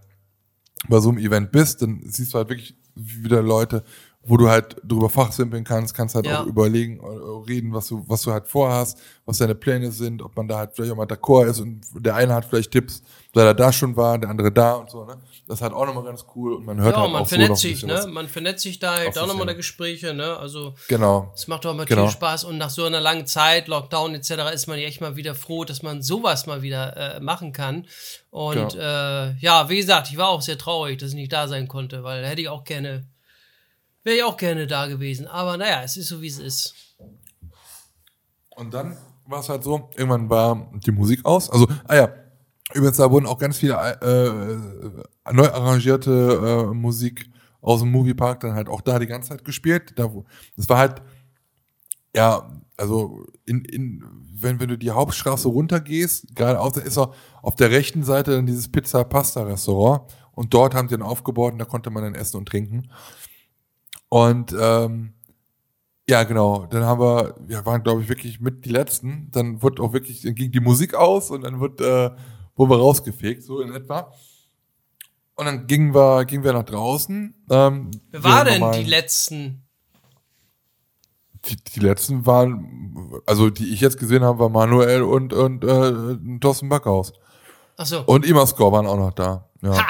bei 0.89 1.01
so 1.01 1.09
einem 1.09 1.19
Event 1.19 1.51
bist, 1.51 1.81
dann 1.81 2.03
siehst 2.05 2.35
du 2.35 2.39
halt 2.39 2.51
wirklich 2.51 2.77
wieder 2.95 3.41
Leute, 3.41 3.83
wo 4.27 4.37
du 4.37 4.49
halt 4.49 4.77
drüber 4.85 5.09
fachsimpeln 5.09 5.65
kannst, 5.65 5.95
kannst 5.95 6.15
halt 6.15 6.27
Ja. 6.27 6.43
auch 6.43 6.47
überlegen, 6.47 6.99
äh, 7.01 7.51
reden, 7.51 7.73
was 7.73 7.89
du, 7.89 8.05
was 8.07 8.23
du 8.23 8.33
halt 8.33 8.49
vorhast, 8.49 8.99
was 9.25 9.39
deine 9.39 9.55
Pläne 9.55 9.91
sind, 9.93 10.21
ob 10.23 10.37
man 10.37 10.47
da 10.49 10.59
halt 10.59 10.73
vielleicht 10.75 10.93
auch 10.93 10.97
mal 10.97 11.07
d'accord 11.07 11.47
ist 11.47 11.61
und 11.61 11.81
der 11.95 12.17
eine 12.17 12.35
hat 12.35 12.45
vielleicht 12.45 12.71
Tipps, 12.71 13.03
weil 13.33 13.47
er 13.47 13.55
da 13.55 13.73
schon 13.73 13.97
war, 13.97 14.19
der 14.19 14.31
andere 14.31 14.53
da 14.53 14.75
und 14.75 14.91
so, 14.91 15.05
ne? 15.05 15.19
Das 15.47 15.59
ist 15.59 15.63
halt 15.63 15.75
auch 15.75 15.85
nochmal 15.85 16.05
ganz 16.05 16.25
cool 16.35 16.55
und 16.55 16.65
man 16.65 16.81
hört 16.81 16.97
Ja, 16.97 17.03
halt 17.03 17.13
man 17.13 17.23
auch 17.23 17.27
so 17.29 17.37
vernetzt 17.37 17.61
sich, 17.61 17.73
bisschen 17.73 17.89
ne? 17.89 17.95
was. 17.97 18.07
Man 18.07 18.29
vernetzt 18.29 18.63
sich 18.63 18.79
da 18.79 18.95
halt 18.97 19.19
auch 19.19 19.27
nochmal 19.27 19.45
der 19.45 19.55
Gespräche, 19.55 20.15
ne? 20.15 20.39
Also, 20.39 20.75
Genau. 20.89 21.33
es 21.35 21.49
macht 21.49 21.67
auch 21.67 21.75
mal 21.75 21.85
Genau. 21.85 22.05
viel 22.07 22.13
Spaß 22.13 22.45
und 22.45 22.57
nach 22.57 22.71
so 22.71 22.85
einer 22.87 23.01
langen 23.01 23.27
Zeit, 23.27 23.69
Lockdown 23.69 24.15
etc., 24.15 24.55
ist 24.55 24.69
man 24.69 24.79
ja 24.79 24.87
echt 24.87 25.03
mal 25.03 25.17
wieder 25.17 25.35
froh, 25.35 25.65
dass 25.65 25.83
man 25.83 26.03
sowas 26.03 26.47
mal 26.47 26.63
wieder 26.63 27.17
äh, 27.17 27.21
machen 27.21 27.53
kann. 27.53 27.87
Und 28.31 28.73
Genau. 28.73 28.83
äh, 28.83 29.35
ja, 29.39 29.69
wie 29.69 29.77
gesagt, 29.77 30.09
ich 30.11 30.17
war 30.17 30.29
auch 30.29 30.41
sehr 30.41 30.57
traurig, 30.57 30.99
dass 30.99 31.11
ich 31.11 31.17
nicht 31.17 31.33
da 31.33 31.47
sein 31.47 31.69
konnte, 31.69 32.03
weil 32.05 32.25
hätte 32.25 32.41
ich 32.41 32.49
auch 32.49 32.65
gerne, 32.65 33.07
wäre 34.03 34.17
ich 34.17 34.25
auch 34.25 34.39
gerne 34.39 34.67
da 34.67 34.87
gewesen. 34.87 35.27
Aber 35.27 35.59
naja, 35.59 35.83
es 35.85 35.99
ist 35.99 36.09
so, 36.09 36.23
wie 36.23 36.29
es 36.29 36.39
ist. 36.39 36.75
Und 38.57 38.73
dann 38.73 38.97
war 39.27 39.41
es 39.41 39.49
halt 39.49 39.65
so, 39.65 39.91
irgendwann 39.95 40.31
war 40.31 40.71
die 40.87 40.91
Musik 40.93 41.25
aus. 41.27 41.51
Also, 41.51 41.67
ah 41.87 41.97
ja, 41.97 42.09
übrigens, 42.73 42.97
da 42.97 43.11
wurden 43.11 43.27
auch 43.27 43.39
ganz 43.39 43.59
viele 43.59 43.75
äh, 43.75 45.33
neu 45.33 45.49
arrangierte 45.49 46.71
äh, 46.71 46.75
Musik 46.75 47.29
aus 47.61 47.81
dem 47.81 47.91
Moviepark 47.91 48.41
dann 48.41 48.55
halt 48.55 48.69
auch 48.69 48.81
da 48.81 48.99
die 48.99 49.07
ganze 49.07 49.31
Zeit 49.31 49.45
gespielt. 49.45 49.93
Da, 49.97 50.11
das 50.57 50.69
war 50.69 50.79
halt, 50.79 51.03
ja, 52.15 52.51
also 52.77 53.27
in, 53.47 53.65
in, 53.65 54.05
wenn, 54.35 54.61
wenn 54.61 54.69
du 54.69 54.79
die 54.79 54.91
Hauptstraße 54.91 55.49
runtergehst, 55.49 56.35
gerade 56.35 56.61
auf, 56.61 56.73
da 56.73 56.81
ist 56.81 56.99
auch 56.99 57.15
auf 57.43 57.57
der 57.57 57.71
rechten 57.71 58.05
Seite 58.05 58.33
dann 58.33 58.47
dieses 58.47 58.71
Pizza-Pasta-Restaurant 58.71 60.03
und 60.33 60.53
dort 60.53 60.75
haben 60.75 60.89
sie 60.89 60.97
dann 60.97 61.07
aufgebaut 61.07 61.53
und 61.53 61.59
da 61.59 61.65
konnte 61.65 61.91
man 61.91 62.03
dann 62.03 62.15
essen 62.15 62.39
und 62.39 62.49
trinken. 62.49 62.91
Und 64.09 64.55
ähm, 64.59 65.15
ja, 66.09 66.25
genau. 66.25 66.67
Dann 66.67 66.85
haben 66.85 67.01
wir, 67.01 67.35
wir 67.47 67.65
waren, 67.65 67.83
glaube 67.83 68.03
ich, 68.03 68.09
wirklich 68.09 68.41
mit 68.41 68.65
die 68.65 68.71
Letzten. 68.71 69.31
Dann 69.33 69.63
wird 69.63 69.81
auch 69.81 69.93
wirklich, 69.93 70.23
dann 70.23 70.35
ging 70.35 70.53
die 70.53 70.61
Musik 70.61 70.95
aus 70.95 71.31
und 71.31 71.43
dann 71.43 71.61
wird, 71.61 71.81
äh, 71.81 72.11
wurden 72.57 72.71
wir 72.71 72.79
rausgefegt, 72.79 73.43
so 73.43 73.61
in 73.61 73.73
etwa. 73.75 74.13
Und 75.37 75.47
dann 75.47 75.67
gingen 75.67 75.95
wir, 75.95 76.25
gingen 76.25 76.45
wir 76.45 76.53
nach 76.53 76.65
draußen. 76.65 77.35
Ähm, 77.51 77.91
Wer 78.11 78.25
war 78.25 78.45
denn 78.45 78.73
die 78.73 78.89
letzten? 78.89 79.63
Die, 81.47 81.57
die 81.57 81.81
letzten 81.81 82.25
waren, 82.25 83.13
also 83.27 83.51
die 83.51 83.73
ich 83.73 83.81
jetzt 83.81 83.99
gesehen 83.99 84.23
habe, 84.23 84.39
war 84.39 84.49
Manuel 84.49 85.03
und, 85.03 85.33
und 85.33 85.65
äh, 85.65 86.39
Thorsten 86.41 86.69
Backhaus. 86.69 87.13
Achso. 87.77 88.03
Und 88.03 88.25
Imascore 88.25 88.73
waren 88.73 88.87
auch 88.87 88.97
noch 88.97 89.13
da. 89.13 89.49
Ja. 89.61 89.77
Ha! 89.77 89.87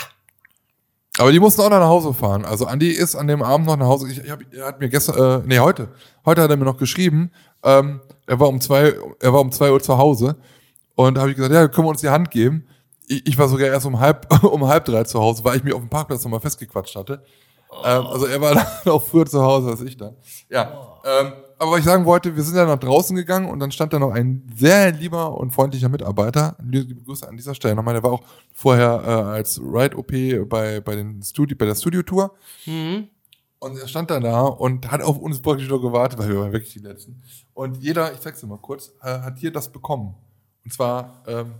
Aber 1.18 1.30
die 1.30 1.38
mussten 1.38 1.60
auch 1.60 1.70
noch 1.70 1.78
nach 1.78 1.86
Hause 1.86 2.12
fahren. 2.12 2.44
Also 2.44 2.66
Andi 2.66 2.90
ist 2.90 3.14
an 3.14 3.28
dem 3.28 3.42
Abend 3.42 3.66
noch 3.66 3.76
nach 3.76 3.86
Hause. 3.86 4.10
Ich, 4.10 4.18
ich 4.18 4.30
hab, 4.30 4.40
er 4.52 4.66
hat 4.66 4.80
mir 4.80 4.88
gestern, 4.88 5.42
äh, 5.42 5.46
nee, 5.46 5.60
heute. 5.60 5.88
Heute 6.24 6.42
hat 6.42 6.50
er 6.50 6.56
mir 6.56 6.64
noch 6.64 6.76
geschrieben. 6.76 7.30
Ähm, 7.62 8.00
er 8.26 8.40
war 8.40 8.48
um 8.48 8.60
zwei, 8.60 8.94
er 9.20 9.32
war 9.32 9.40
um 9.40 9.52
zwei 9.52 9.70
Uhr 9.70 9.80
zu 9.80 9.96
Hause. 9.96 10.36
Und 10.94 11.14
da 11.14 11.22
habe 11.22 11.30
ich 11.30 11.36
gesagt, 11.36 11.54
ja, 11.54 11.66
können 11.68 11.86
wir 11.86 11.90
uns 11.90 12.00
die 12.00 12.08
Hand 12.08 12.30
geben. 12.30 12.66
Ich, 13.06 13.26
ich 13.26 13.38
war 13.38 13.48
sogar 13.48 13.68
erst 13.68 13.86
um 13.86 14.00
halb, 14.00 14.26
um 14.44 14.66
halb 14.66 14.84
drei 14.84 15.04
zu 15.04 15.20
Hause, 15.20 15.44
weil 15.44 15.56
ich 15.56 15.64
mich 15.64 15.74
auf 15.74 15.80
dem 15.80 15.90
Parkplatz 15.90 16.24
nochmal 16.24 16.40
festgequatscht 16.40 16.96
hatte. 16.96 17.22
Ähm, 17.82 18.06
also 18.06 18.26
er 18.26 18.40
war 18.40 18.54
dann 18.84 18.92
auch 18.92 19.02
früher 19.02 19.26
zu 19.26 19.42
Hause 19.42 19.70
als 19.70 19.80
ich 19.82 19.96
dann. 19.96 20.16
Ja. 20.48 20.98
Ähm, 21.04 21.32
aber 21.58 21.72
was 21.72 21.78
ich 21.80 21.84
sagen 21.84 22.04
wollte, 22.04 22.34
wir 22.34 22.42
sind 22.42 22.56
dann 22.56 22.68
nach 22.68 22.78
draußen 22.78 23.16
gegangen 23.16 23.48
und 23.48 23.60
dann 23.60 23.70
stand 23.70 23.92
da 23.92 23.98
noch 23.98 24.10
ein 24.10 24.50
sehr 24.56 24.92
lieber 24.92 25.36
und 25.38 25.52
freundlicher 25.52 25.88
Mitarbeiter. 25.88 26.56
Liebe 26.62 26.94
Grüße 27.02 27.28
an 27.28 27.36
dieser 27.36 27.54
Stelle 27.54 27.74
nochmal. 27.74 27.94
Der 27.94 28.02
war 28.02 28.12
auch 28.12 28.22
vorher 28.52 29.02
äh, 29.04 29.10
als 29.36 29.60
Ride-OP 29.60 30.48
bei, 30.48 30.80
bei, 30.80 30.96
den 30.96 31.22
Studi 31.22 31.54
bei 31.54 31.66
der 31.66 31.74
Studio-Tour. 31.74 32.34
Mhm. 32.66 33.08
Und 33.60 33.78
er 33.78 33.88
stand 33.88 34.10
dann 34.10 34.22
da 34.22 34.42
und 34.42 34.90
hat 34.90 35.00
auf 35.00 35.18
uns 35.18 35.40
praktisch 35.40 35.68
nur 35.68 35.80
gewartet, 35.80 36.18
weil 36.18 36.28
wir 36.28 36.40
waren 36.40 36.52
wirklich 36.52 36.74
die 36.74 36.80
Letzten. 36.80 37.22
Und 37.54 37.82
jeder, 37.82 38.12
ich 38.12 38.20
zeig's 38.20 38.40
dir 38.40 38.46
mal 38.46 38.58
kurz, 38.58 38.92
äh, 39.00 39.20
hat 39.20 39.38
hier 39.38 39.52
das 39.52 39.70
bekommen. 39.70 40.14
Und 40.64 40.72
zwar 40.72 41.22
ähm, 41.26 41.54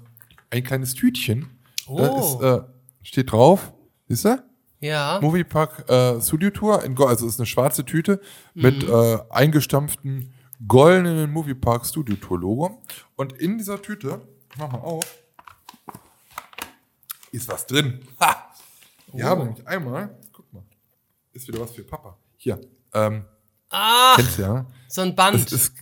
ein 0.51 0.65
kleines 0.65 0.95
Tütchen. 0.95 1.59
Da 1.87 1.93
Oh. 2.11 2.19
ist, 2.21 2.43
äh, 2.43 2.63
steht 3.03 3.33
drauf, 3.33 3.73
siehst 4.09 4.25
du? 4.25 4.43
Ja. 4.81 5.19
Moviepark 5.23 5.89
äh, 5.91 6.21
Studio 6.21 6.51
Tour, 6.51 6.83
in 6.85 6.95
Gold, 6.95 7.11
also 7.11 7.27
ist 7.27 7.39
eine 7.39 7.47
schwarze 7.47 7.85
Tüte 7.85 8.21
mit 8.55 8.83
äh, 8.85 9.19
eingestampften 9.31 10.33
goldenen 10.67 11.31
Moviepark 11.31 11.85
Studio 11.87 12.17
Tour 12.17 12.39
Logo. 12.41 12.83
Und 13.17 13.35
in 13.35 13.59
dieser 13.59 13.81
Tüte, 13.83 14.21
mach 14.57 14.71
mal 14.73 14.79
auf, 14.79 15.05
ist 17.33 17.49
was 17.49 17.67
drin. 17.67 18.01
Ha! 18.21 18.51
Wir 19.13 19.27
haben 19.27 19.45
nämlich 19.45 19.67
einmal, 19.67 20.19
guck 20.33 20.53
mal, 20.53 20.63
ist 21.33 21.47
wieder 21.49 21.61
was 21.61 21.71
für 21.73 21.85
Papa. 21.85 22.17
Hier, 22.37 22.61
ähm, 22.93 23.25
Ah, 23.71 24.15
kennst 24.17 24.39
du 24.39 24.43
ja. 24.43 24.67
so 24.89 25.01
ein 25.01 25.15
Band. 25.17 25.45
Das 25.47 25.53
ist 25.53 25.75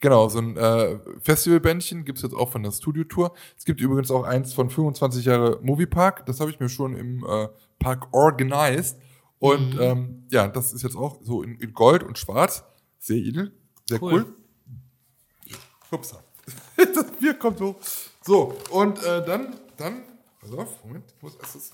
genau 0.00 0.28
so 0.28 0.38
ein 0.38 0.56
äh, 0.56 0.98
Festivalbändchen 1.20 2.04
gibt 2.04 2.18
es 2.18 2.22
jetzt 2.22 2.34
auch 2.34 2.50
von 2.50 2.62
der 2.62 2.72
Studio 2.72 3.04
Tour. 3.04 3.34
Es 3.56 3.64
gibt 3.64 3.80
übrigens 3.80 4.10
auch 4.10 4.24
eins 4.24 4.52
von 4.52 4.70
25 4.70 5.24
Jahre 5.24 5.58
Moviepark. 5.62 6.26
Das 6.26 6.40
habe 6.40 6.50
ich 6.50 6.60
mir 6.60 6.68
schon 6.68 6.96
im 6.96 7.24
äh, 7.24 7.48
Park 7.78 8.08
organized. 8.12 8.98
Und 9.38 9.78
ähm, 9.78 10.26
ja, 10.30 10.48
das 10.48 10.72
ist 10.72 10.82
jetzt 10.82 10.96
auch 10.96 11.18
so 11.22 11.42
in, 11.42 11.56
in 11.56 11.72
Gold 11.72 12.02
und 12.02 12.18
Schwarz. 12.18 12.64
Sehr 12.98 13.18
edel, 13.18 13.52
sehr 13.88 14.02
cool. 14.02 14.24
Cool. 14.24 15.56
Upsa. 15.90 16.22
das 16.76 17.10
Bier 17.20 17.34
kommt 17.34 17.60
hoch. 17.60 17.76
So, 18.22 18.56
und 18.70 19.02
äh, 19.04 19.24
dann, 19.24 19.54
dann, 19.76 20.02
pass 20.40 20.52
auf, 20.52 20.84
Moment, 20.84 21.04
ich 21.14 21.22
muss 21.22 21.36
erst 21.36 21.54
das 21.56 21.70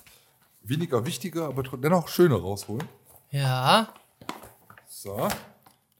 weniger 0.63 1.05
wichtige, 1.05 1.45
aber 1.45 1.63
dennoch 1.63 2.07
schöne 2.07 2.35
rausholen. 2.35 2.87
ja. 3.29 3.93
So, 4.87 5.27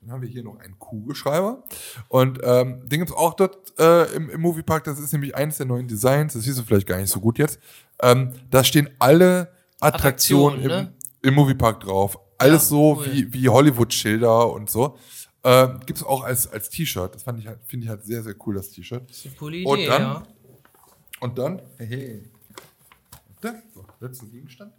dann 0.02 0.12
haben 0.12 0.22
wir 0.22 0.30
hier 0.30 0.44
noch 0.44 0.58
einen 0.60 0.78
Kugelschreiber. 0.80 1.64
Und 2.10 2.40
ähm, 2.44 2.88
den 2.90 3.00
gibt's 3.00 3.14
auch 3.14 3.36
dort 3.36 3.80
äh, 3.80 4.12
im, 4.16 4.30
im 4.30 4.42
Moviepark. 4.42 4.84
Das 4.84 5.00
ist 5.00 5.14
nämlich 5.14 5.36
eines 5.36 5.58
der 5.58 5.68
neuen 5.68 5.88
Designs. 5.88 6.34
Das 6.34 6.44
siehst 6.44 6.58
du 6.60 6.64
vielleicht 6.64 6.88
gar 6.88 6.98
nicht 6.98 7.10
so 7.12 7.20
gut 7.20 7.38
jetzt. 7.38 7.60
Ähm, 8.02 8.34
da 8.50 8.64
stehen 8.64 8.90
alle 9.00 9.52
Attraktionen, 9.80 10.60
Attraktionen, 10.60 10.68
ne? 10.68 10.94
im, 11.22 11.30
im 11.30 11.36
Moviepark 11.36 11.80
drauf. 11.82 12.18
Alles 12.38 12.64
Ja, 12.64 12.70
so 12.70 12.96
cool. 12.98 13.06
wie, 13.12 13.34
wie 13.34 13.50
Hollywood-Schilder 13.50 14.52
und 14.52 14.70
so. 14.70 14.98
Ähm, 15.44 15.80
gibt's 15.86 16.04
auch 16.04 16.24
als, 16.24 16.48
als 16.52 16.70
T-Shirt. 16.70 17.14
Das 17.16 17.24
fand 17.24 17.40
ich 17.40 17.48
halt, 17.48 17.60
finde 17.66 17.86
ich 17.86 17.90
halt 17.90 18.04
sehr, 18.04 18.22
sehr 18.24 18.36
cool, 18.46 18.56
das 18.56 18.70
T-Shirt. 18.72 19.08
Das 19.10 19.18
ist 19.18 19.26
eine 19.28 19.36
coole 19.36 19.64
Und 19.68 19.78
Idee, 19.80 19.88
dann- 19.88 20.02
ja. 20.02 20.24
Und 21.20 21.38
dann, 21.38 21.62
hey, 21.78 22.24
warte, 23.42 23.62
so, 23.76 23.86
letzten 24.00 24.32
Gegenstand. 24.32 24.74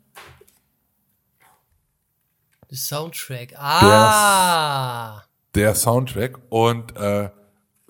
Der 2.73 2.79
Soundtrack. 2.79 3.53
Ah. 3.59 5.23
der 5.55 5.75
Soundtrack. 5.75 6.39
Und 6.49 6.97
äh, 6.97 7.29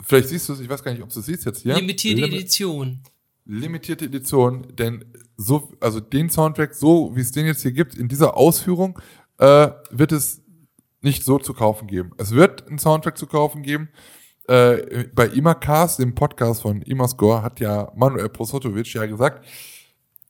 vielleicht 0.01 0.27
siehst 0.29 0.49
du 0.49 0.55
es, 0.55 0.61
ich 0.61 0.69
weiß 0.69 0.83
gar 0.83 0.91
nicht, 0.93 1.03
ob 1.05 1.09
du 1.13 1.21
es 1.21 1.27
siehst 1.27 1.45
jetzt 1.45 1.63
hier. 1.63 1.77
Limitierte 1.77 2.23
Lim- 2.23 2.33
Edition. 2.35 3.01
limitierte 3.45 4.07
Edition, 4.07 4.67
denn 4.75 5.05
so, 5.37 5.73
also 5.81 6.01
den 6.01 6.31
Soundtrack, 6.31 6.75
so 6.75 7.15
wie 7.15 7.21
es 7.21 7.31
den 7.31 7.47
jetzt 7.47 7.63
hier 7.63 7.71
gibt, 7.71 7.95
in 7.97 8.09
dieser 8.09 8.37
Ausführung, 8.37 8.99
äh, 9.39 9.71
wird 9.91 10.11
es 10.11 10.43
nicht 11.01 11.23
so 11.25 11.39
zu 11.39 11.55
kaufen 11.55 11.87
geben. 11.87 12.11
Es 12.19 12.33
wird 12.33 12.67
einen 12.67 12.81
Soundtrack 12.81 13.17
zu 13.17 13.27
kaufen 13.29 13.63
geben. 13.63 13.89
Äh, 14.49 15.05
bei 15.15 15.29
Imacast, 15.29 16.01
dem 16.01 16.17
Podcast 16.17 16.63
von 16.63 16.83
Imascore, 16.83 17.43
hat 17.43 17.61
ja 17.61 17.93
Manuel 17.95 18.29
Prosotovic 18.29 18.93
ja 18.95 19.07
gesagt, 19.07 19.45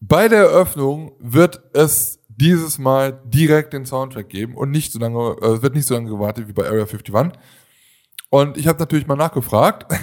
bei 0.03 0.29
der 0.29 0.41
Eröffnung 0.43 1.13
wird 1.21 1.63
es 1.75 2.19
dieses 2.37 2.79
Mal 2.79 3.21
direkt 3.25 3.73
den 3.73 3.87
Soundtrack 3.87 4.29
geben 4.29 4.57
und 4.57 4.71
nicht 4.71 4.93
so 4.93 4.99
lange, 4.99 5.37
äh, 5.43 5.63
wird 5.63 5.75
nicht 5.75 5.87
so 5.87 5.95
lange 5.95 6.09
gewartet 6.11 6.49
wie 6.49 6.53
bei 6.53 6.65
Area 6.67 6.85
51. 6.85 7.15
Und 8.31 8.57
ich 8.57 8.67
habe 8.67 8.79
natürlich 8.79 9.07
mal 9.07 9.17
nachgefragt. 9.17 9.87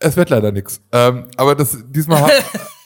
Es 0.00 0.16
wird 0.18 0.28
leider 0.28 0.52
nichts. 0.52 0.82
Ähm, 0.92 1.28
aber 1.36 1.54
das 1.54 1.78
diesmal 1.88 2.20
hat, 2.24 2.32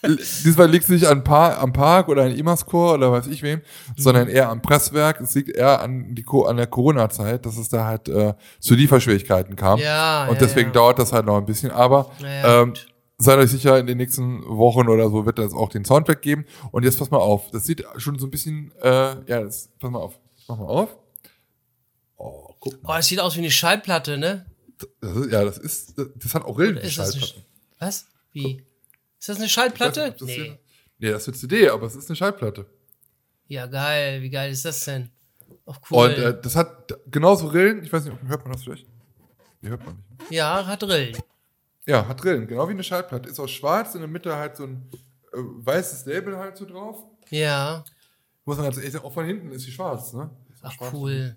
diesmal 0.45 0.70
liegt 0.70 0.85
es 0.85 0.91
nicht 0.91 1.07
an 1.07 1.24
Par 1.24 1.59
am 1.59 1.72
Park 1.72 2.09
oder 2.09 2.22
an 2.22 2.31
Imascore 2.37 2.95
oder 2.95 3.11
weiß 3.11 3.26
ich 3.26 3.43
wem, 3.43 3.61
sondern 3.97 4.29
eher 4.29 4.51
am 4.51 4.62
Presswerk. 4.62 5.20
Es 5.20 5.35
liegt 5.35 5.49
eher 5.49 5.81
an, 5.81 6.14
die, 6.14 6.22
Co- 6.22 6.45
an 6.45 6.59
der 6.59 6.68
Corona-Zeit, 6.68 7.45
dass 7.45 7.57
es 7.57 7.70
da 7.70 7.87
halt 7.87 8.09
äh, 8.09 8.35
zu 8.61 8.74
Lieferschwierigkeiten 8.74 9.57
kam. 9.57 9.81
Ja, 9.81 10.26
Und 10.29 10.35
ja, 10.35 10.41
deswegen 10.41 10.68
ja. 10.68 10.74
dauert 10.74 11.01
das 11.01 11.12
halt 11.12 11.26
noch 11.26 11.39
ein 11.39 11.47
bisschen. 11.47 11.72
Aber 11.72 12.11
Ja, 12.20 12.29
ja, 12.29 12.62
ähm, 12.62 12.68
gut. 12.74 12.87
Seid 13.19 13.39
euch 13.39 13.51
sicher, 13.51 13.79
in 13.79 13.87
den 13.87 13.99
nächsten 13.99 14.45
Wochen 14.47 14.89
oder 14.89 15.11
so 15.11 15.27
wird 15.27 15.39
es 15.39 15.53
auch 15.53 15.69
den 15.71 15.85
Soundtrack 15.85 16.23
geben. 16.23 16.45
Und 16.71 16.85
jetzt 16.85 16.99
pass 16.99 17.11
mal 17.11 17.19
auf. 17.19 17.51
Das 17.51 17.64
sieht 17.64 17.85
schon 17.97 18.19
so 18.19 18.27
ein 18.27 18.31
bisschen, 18.31 18.73
äh, 18.81 18.89
ja, 19.27 19.41
das, 19.43 19.69
pass 19.81 19.91
mal 19.91 19.99
auf. 19.99 20.19
Mach 20.49 20.57
mal 20.59 20.66
auf. 20.66 20.97
Oh, 22.16 22.55
guck 22.61 22.75
Oh, 22.75 22.87
mal. 22.87 22.97
das 22.99 23.07
sieht 23.07 23.21
aus 23.21 23.35
wie 23.37 23.41
eine 23.41 23.51
Schallplatte, 23.51 24.19
ne? 24.19 24.47
Das 25.01 25.16
ist, 25.16 25.33
ja, 25.33 25.45
das 25.45 25.59
ist, 25.59 25.99
das, 25.99 26.07
das 26.16 26.35
hat 26.35 26.45
auch 26.45 26.59
Rillen, 26.59 26.77
die 26.77 26.83
Ist 26.83 26.99
das 26.99 27.11
Schallplatten. 27.16 27.45
was? 27.79 28.07
Wie? 28.33 28.64
Ist 29.19 29.29
das 29.29 29.37
eine 29.39 29.49
Schallplatte? 29.49 30.05
ob 30.07 30.19
das 30.19 30.29
Nee. 30.29 30.35
hier- 30.35 30.59
Nee, 31.01 31.11
das 31.12 31.23
ist 31.23 31.29
eine 31.29 31.37
CD, 31.37 31.69
aber 31.69 31.87
es 31.87 31.95
ist 31.95 32.09
eine 32.11 32.16
Schallplatte. 32.16 32.66
Ja, 33.47 33.66
geil. 33.66 34.21
Wie 34.23 34.31
geil 34.31 34.51
ist 34.51 34.64
das 34.64 34.85
denn? 34.85 35.11
Auch 35.64 35.79
cool. 35.91 36.07
Und 36.07 36.12
äh, 36.19 36.41
das 36.41 36.57
hat 36.57 36.93
genauso 37.09 37.47
Rillen. 37.49 37.85
Ich 37.85 37.93
weiß 37.93 38.05
nicht, 38.05 38.16
hört 38.27 38.43
man 38.45 38.53
das 38.53 38.64
vielleicht? 38.64 38.87
Nee, 39.61 39.69
hört 39.71 39.85
man 39.87 39.97
nicht. 40.19 40.31
ja, 40.33 40.66
hat 40.66 40.83
Rillen. 40.83 41.16
Ja, 41.89 42.07
hat 42.07 42.22
Rillen, 42.24 42.47
genau 42.47 42.68
wie 42.68 42.72
eine 42.72 42.84
Schallplatte. 42.84 43.28
Ist 43.28 43.41
aus 43.41 43.51
schwarz, 43.51 43.95
in 43.95 44.01
der 44.01 44.09
Mitte 44.09 44.36
halt 44.36 44.57
so 44.57 44.64
ein 44.64 44.89
äh, 45.32 45.36
weißes 45.39 46.05
Label 46.07 46.36
halt 46.36 46.57
so 46.57 46.66
drauf. 46.66 47.03
Ja. 47.30 47.82
Muss 48.45 48.57
man 48.57 48.66
ganz 48.66 48.76
ehrlich 48.76 48.93
sagen, 48.93 49.05
auch 49.07 49.12
von 49.12 49.24
hinten 49.24 49.51
ist 49.53 49.62
sie 49.62 49.72
schwarz, 49.72 50.12
ne? 50.12 50.30
Ist 50.53 50.61
Ach, 50.62 50.72
schwarz. 50.72 50.93
cool. 50.95 51.36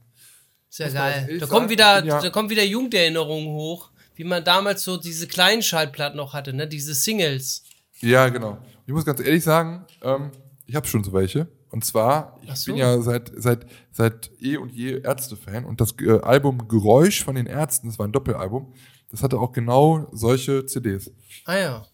Sehr 0.69 0.87
Muss 0.87 0.93
man 0.95 1.03
ganz 1.03 1.15
geil. 1.27 1.39
Da 1.39 1.47
sagen, 1.47 1.51
kommt 1.59 1.69
wieder, 1.69 2.03
ja- 2.05 2.21
da 2.21 2.29
kommt 2.29 2.49
wieder 2.49 2.63
Jugenderinnerungen 2.65 3.47
hoch, 3.47 3.91
wie 4.15 4.23
man 4.25 4.43
damals 4.43 4.83
so 4.83 4.97
diese 4.97 5.25
kleinen 5.27 5.61
Schallplatten 5.61 6.17
noch 6.17 6.33
hatte, 6.33 6.53
ne? 6.53 6.67
Diese 6.67 6.93
Singles. 6.93 7.63
Ja, 8.01 8.27
genau. 8.29 8.57
Ich 8.85 8.93
muss 8.93 9.05
ganz 9.05 9.19
ehrlich 9.21 9.43
sagen, 9.43 9.85
ähm, 10.01 10.31
ich 10.65 10.75
habe 10.75 10.85
schon 10.87 11.03
so 11.03 11.13
welche. 11.13 11.47
Und 11.69 11.85
zwar, 11.85 12.37
ich 12.43 12.53
so. 12.55 12.71
bin 12.71 12.75
ja 12.79 12.99
seit, 13.01 13.31
seit, 13.37 13.65
seit 13.91 14.29
eh 14.41 14.57
und 14.57 14.73
je 14.73 14.99
Ärzte-Fan. 15.01 15.63
Und 15.63 15.79
das 15.79 15.93
äh, 16.01 16.19
Album 16.19 16.67
Geräusch 16.67 17.23
von 17.23 17.35
den 17.35 17.45
Ärzten, 17.45 17.87
das 17.87 17.97
war 17.97 18.05
ein 18.07 18.11
Doppelalbum, 18.11 18.73
das 19.11 19.23
hatte 19.23 19.39
auch 19.39 19.51
genau 19.51 20.07
solche 20.11 20.65
CDs. 20.65 21.11
Ah 21.45 21.57
ja. 21.57 21.85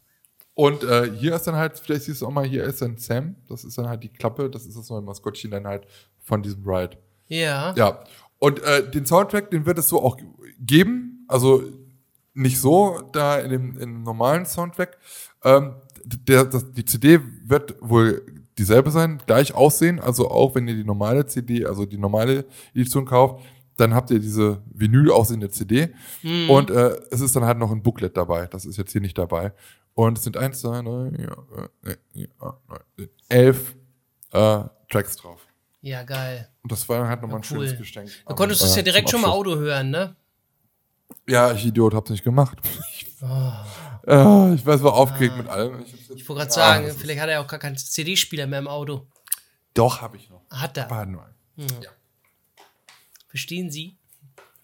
Und 0.53 0.83
äh, 0.83 1.11
hier 1.11 1.35
ist 1.35 1.43
dann 1.43 1.55
halt, 1.55 1.77
vielleicht 1.77 2.03
siehst 2.03 2.21
du 2.21 2.27
auch 2.27 2.31
mal, 2.31 2.45
hier 2.45 2.63
ist 2.63 2.81
dann 2.81 2.97
Sam, 2.97 3.35
das 3.47 3.63
ist 3.63 3.77
dann 3.77 3.87
halt 3.87 4.03
die 4.03 4.09
Klappe, 4.09 4.49
das 4.49 4.65
ist 4.65 4.77
das 4.77 4.89
neue 4.89 5.01
Maskottchen 5.01 5.51
dann 5.51 5.67
halt 5.67 5.85
von 6.19 6.41
diesem 6.41 6.67
Ride. 6.67 6.97
Ja. 7.27 7.73
Ja. 7.75 8.03
Und 8.39 8.63
äh, 8.63 8.89
den 8.89 9.05
Soundtrack, 9.05 9.51
den 9.51 9.65
wird 9.65 9.77
es 9.77 9.89
so 9.89 10.01
auch 10.01 10.17
geben. 10.59 11.25
Also 11.27 11.63
nicht 12.33 12.59
so 12.59 13.01
da 13.11 13.39
in 13.39 13.51
dem, 13.51 13.71
in 13.73 13.79
dem 13.79 14.03
normalen 14.03 14.45
Soundtrack. 14.45 14.97
Ähm, 15.43 15.75
der, 16.05 16.45
das, 16.45 16.71
die 16.71 16.85
CD 16.85 17.19
wird 17.43 17.75
wohl 17.81 18.25
dieselbe 18.57 18.91
sein, 18.91 19.21
gleich 19.25 19.53
aussehen. 19.53 19.99
Also 19.99 20.29
auch 20.29 20.55
wenn 20.55 20.67
ihr 20.67 20.75
die 20.75 20.83
normale 20.83 21.25
CD, 21.25 21.65
also 21.65 21.85
die 21.85 21.97
normale 21.97 22.45
Edition 22.73 23.05
kauft, 23.05 23.43
dann 23.77 23.93
habt 23.93 24.09
ihr 24.11 24.19
diese 24.19 24.61
Vinyl 24.73 25.11
aussehende 25.11 25.49
CD. 25.49 25.93
Mhm. 26.23 26.49
Und 26.49 26.69
äh, 26.69 26.97
es 27.11 27.21
ist 27.21 27.35
dann 27.35 27.45
halt 27.45 27.57
noch 27.57 27.71
ein 27.71 27.81
Booklet 27.83 28.17
dabei. 28.17 28.47
Das 28.47 28.65
ist 28.65 28.77
jetzt 28.77 28.91
hier 28.91 29.01
nicht 29.01 29.17
dabei. 29.17 29.53
Und 29.93 30.17
es 30.17 30.23
sind 30.23 30.37
eins, 30.37 30.59
zwei, 30.61 30.81
drei, 30.81 31.11
ja, 31.17 31.95
ja, 32.13 32.59
neun, 32.67 32.79
zehn, 32.97 33.09
elf 33.29 33.75
äh, 34.31 34.63
Tracks 34.89 35.15
drauf. 35.15 35.41
Ja, 35.81 36.03
geil. 36.03 36.49
Und 36.63 36.71
das 36.71 36.87
war 36.89 36.99
dann 36.99 37.07
halt 37.07 37.21
nochmal 37.21 37.37
ein 37.39 37.43
Ja, 37.43 37.49
cool. 37.55 37.65
schönes 37.67 37.77
Geschenk. 37.79 38.09
Du 38.27 38.35
konntest 38.35 38.63
es 38.63 38.73
äh, 38.73 38.77
ja 38.77 38.83
direkt 38.83 39.09
schon 39.09 39.21
mal. 39.21 39.29
Auto 39.29 39.55
hören, 39.55 39.89
ne? 39.89 40.15
Ja, 41.27 41.51
ich 41.53 41.65
Idiot, 41.65 41.93
hab's 41.93 42.09
nicht 42.09 42.23
gemacht. 42.23 42.57
Äh, 44.05 44.53
ich 44.53 44.65
weiß, 44.65 44.83
war 44.83 44.93
aufgeregt 44.93 45.35
mit 45.37 45.47
allem. 45.47 45.81
Ich, 45.81 45.93
Ah. 46.09 46.13
Ich 46.15 46.29
wollte 46.29 46.39
gerade 46.47 46.51
Ah, 46.51 46.53
sagen, 46.53 46.85
ist- 46.85 46.99
vielleicht 46.99 47.19
hat 47.19 47.29
er 47.29 47.41
auch 47.41 47.47
gar 47.47 47.59
keinen 47.59 47.75
CD-Spieler 47.75 48.47
mehr 48.47 48.59
im 48.59 48.67
Auto. 48.67 49.07
Doch, 49.73 50.01
habe 50.01 50.17
ich 50.17 50.29
noch. 50.29 50.43
Hat 50.51 50.77
er. 50.77 50.89
War 50.89 51.05
nur 51.05 51.23
ein. 51.25 51.67
Verstehen 53.27 53.69
Sie? 53.71 53.97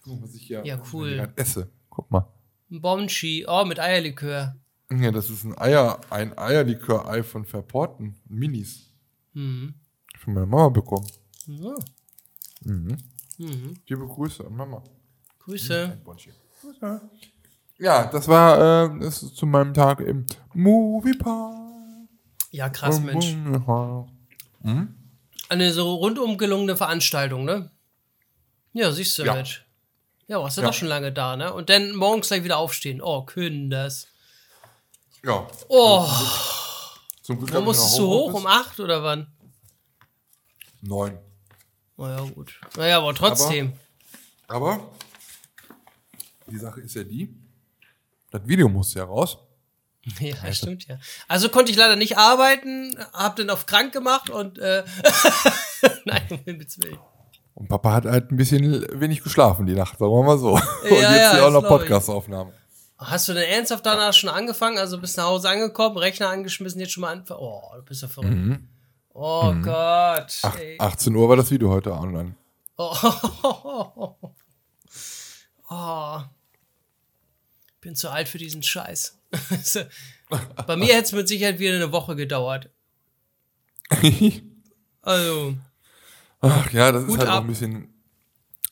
Guck 0.02 0.16
mal, 0.20 0.22
was 0.24 0.34
ich 0.34 0.46
hier 0.46 0.64
Ja, 0.64 0.80
cool. 0.92 1.16
gerade 1.16 1.32
esse. 1.36 1.70
Guck 1.90 2.10
mal. 2.10 2.26
Ein 2.70 2.80
Bomschi. 2.80 3.44
Oh, 3.48 3.64
mit 3.64 3.78
Eierlikör. 3.78 4.56
Ja, 4.90 5.10
das 5.10 5.30
ist 5.30 5.44
ein 5.44 5.56
Eier, 5.58 6.00
ein 6.10 6.36
Eierlikör-Ei 6.36 7.22
von 7.22 7.44
Verporten. 7.44 8.16
Minis. 8.28 8.90
Mhm. 9.32 9.74
Von 10.18 10.34
meiner 10.34 10.46
Mama 10.46 10.68
bekommen. 10.68 11.06
Ja. 11.46 11.74
Mhm. 12.64 12.96
Mhm. 13.38 13.74
Liebe 13.86 14.06
Grüße 14.06 14.46
an 14.46 14.54
Mama. 14.56 14.82
Grüße. 15.40 15.98
Ein. 16.80 17.00
Ja, 17.78 18.06
das 18.06 18.28
war 18.28 18.94
äh, 18.94 19.00
das 19.00 19.22
ist 19.22 19.36
zu 19.36 19.46
meinem 19.46 19.74
Tag 19.74 20.00
im 20.00 20.24
Moviepark. 20.54 21.54
Ja, 22.50 22.68
krass, 22.68 23.00
Mensch. 23.00 23.34
Mhm. 24.62 24.94
Eine 25.48 25.72
so 25.72 25.94
rundum 25.96 26.38
gelungene 26.38 26.76
Veranstaltung, 26.76 27.44
ne? 27.44 27.70
Ja, 28.74 28.92
siehst 28.92 29.16
du, 29.18 29.24
Ja. 29.24 29.34
Mensch. 29.34 29.64
Ja, 30.26 30.40
warst 30.40 30.56
du 30.56 30.60
Ja. 30.62 30.66
doch 30.68 30.74
schon 30.74 30.88
lange 30.88 31.12
da, 31.12 31.36
ne? 31.36 31.52
Und 31.52 31.70
dann 31.70 31.94
morgens 31.94 32.28
gleich 32.28 32.44
wieder 32.44 32.58
aufstehen. 32.58 33.00
Oh, 33.02 33.22
können 33.22 33.70
das. 33.70 34.08
Ja. 35.22 35.46
Oh, 35.68 36.06
Zum 37.22 37.38
Glück 37.38 37.52
wann 37.52 37.60
ich 37.60 37.64
musstest 37.64 37.98
du 37.98 38.06
hoch? 38.06 38.32
Um 38.34 38.46
acht 38.46 38.78
oder 38.80 39.02
wann? 39.02 39.26
Neun. 40.82 41.18
Naja, 41.96 42.20
gut. 42.34 42.60
Naja, 42.76 42.98
aber 42.98 43.14
trotzdem. 43.14 43.72
Aber 44.48 44.90
die 46.46 46.58
Sache 46.58 46.80
ist 46.82 46.94
ja 46.94 47.04
die, 47.04 47.34
das 48.30 48.46
Video 48.46 48.68
muss 48.68 48.92
ja 48.94 49.04
raus. 49.04 49.38
Ja, 50.20 50.52
stimmt 50.52 50.86
ja. 50.86 50.98
Also 51.28 51.48
konnte 51.48 51.70
ich 51.70 51.78
leider 51.78 51.96
nicht 51.96 52.18
arbeiten, 52.18 52.94
hab 53.14 53.36
dann 53.36 53.48
auf 53.48 53.64
krank 53.64 53.90
gemacht 53.94 54.28
und 54.28 54.58
äh, 54.58 54.84
nein, 56.04 56.26
um 56.28 56.38
Himmels 56.44 56.78
Willen. 56.82 56.98
Und 57.54 57.68
Papa 57.68 57.92
hat 57.92 58.04
halt 58.04 58.32
ein 58.32 58.36
bisschen 58.36 58.84
wenig 59.00 59.22
geschlafen 59.22 59.66
die 59.66 59.74
Nacht, 59.74 59.98
sagen 59.98 60.10
wir 60.10 60.22
mal 60.24 60.38
so. 60.38 60.52
Und 60.54 60.60
jetzt 60.90 61.02
ja, 61.02 61.32
hier 61.32 61.46
auch 61.46 61.50
noch. 61.50 61.66
Podcast-Aufnahmen. 61.66 62.52
Hast 62.98 63.28
du 63.28 63.34
denn 63.34 63.48
ernsthaft 63.48 63.84
danach 63.86 64.12
schon 64.12 64.30
angefangen? 64.30 64.78
Also 64.78 64.98
bist 65.00 65.16
nach 65.16 65.26
Hause 65.26 65.48
angekommen, 65.50 65.96
Rechner 65.96 66.30
angeschmissen, 66.30 66.80
jetzt 66.80 66.92
schon 66.92 67.02
mal 67.02 67.12
an. 67.12 67.24
Oh, 67.30 67.62
du 67.76 67.82
bist 67.82 68.02
ja 68.02 68.08
verrückt. 68.08 68.34
Mhm. 68.34 68.68
Oh 69.12 69.52
Gott. 69.62 70.38
Ach, 70.42 70.56
ey. 70.56 70.76
18 70.78 71.14
Uhr 71.14 71.28
war 71.28 71.36
das 71.36 71.50
Video 71.50 71.70
heute 71.70 71.92
online. 71.92 72.34
Oh. 72.76 72.94
oh. 75.70 76.20
Bin 77.80 77.94
zu 77.94 78.10
alt 78.10 78.28
für 78.28 78.38
diesen 78.38 78.62
Scheiß. 78.62 79.18
Bei 80.66 80.76
mir 80.76 80.94
hätte 80.94 81.04
es 81.04 81.12
mit 81.12 81.28
Sicherheit 81.28 81.58
wieder 81.58 81.76
eine 81.76 81.92
Woche 81.92 82.16
gedauert. 82.16 82.70
Also, 85.02 85.54
Ach 86.48 86.70
ja, 86.72 86.92
das 86.92 87.02
ist 87.04 87.08
Hut 87.10 87.18
halt 87.18 87.28
noch 87.28 87.34
ab. 87.36 87.44
ein 87.44 87.46
bisschen. 87.48 87.88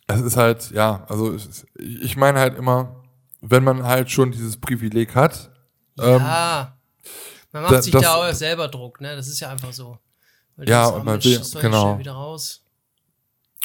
Es 0.07 0.21
ist 0.21 0.37
halt, 0.37 0.71
ja, 0.73 1.05
also 1.09 1.31
ist, 1.31 1.67
ich 1.79 2.17
meine 2.17 2.39
halt 2.41 2.57
immer, 2.59 3.03
wenn 3.41 3.65
man 3.65 3.83
halt 3.85 4.11
schon 4.11 4.31
dieses 4.33 4.57
Privileg 4.59 5.15
hat, 5.15 5.51
ähm, 5.99 6.19
ja. 6.21 6.77
Man 7.53 7.63
macht 7.63 7.73
da- 7.75 7.83
sich 7.83 7.93
das- 7.93 8.03
da 8.03 8.15
auch 8.15 8.33
selber 8.33 8.69
Druck, 8.69 9.01
ne? 9.01 9.15
Das 9.17 9.29
ist 9.29 9.41
ja 9.41 9.51
einfach 9.51 9.73
so. 9.73 9.99
Weil 10.57 10.69
Ja, 10.69 10.87
und 10.89 11.05
man 11.05 11.23
will- 11.23 11.41
genau. 11.61 11.83
schnell 11.89 11.99
wieder 11.99 12.13
raus. 12.13 12.65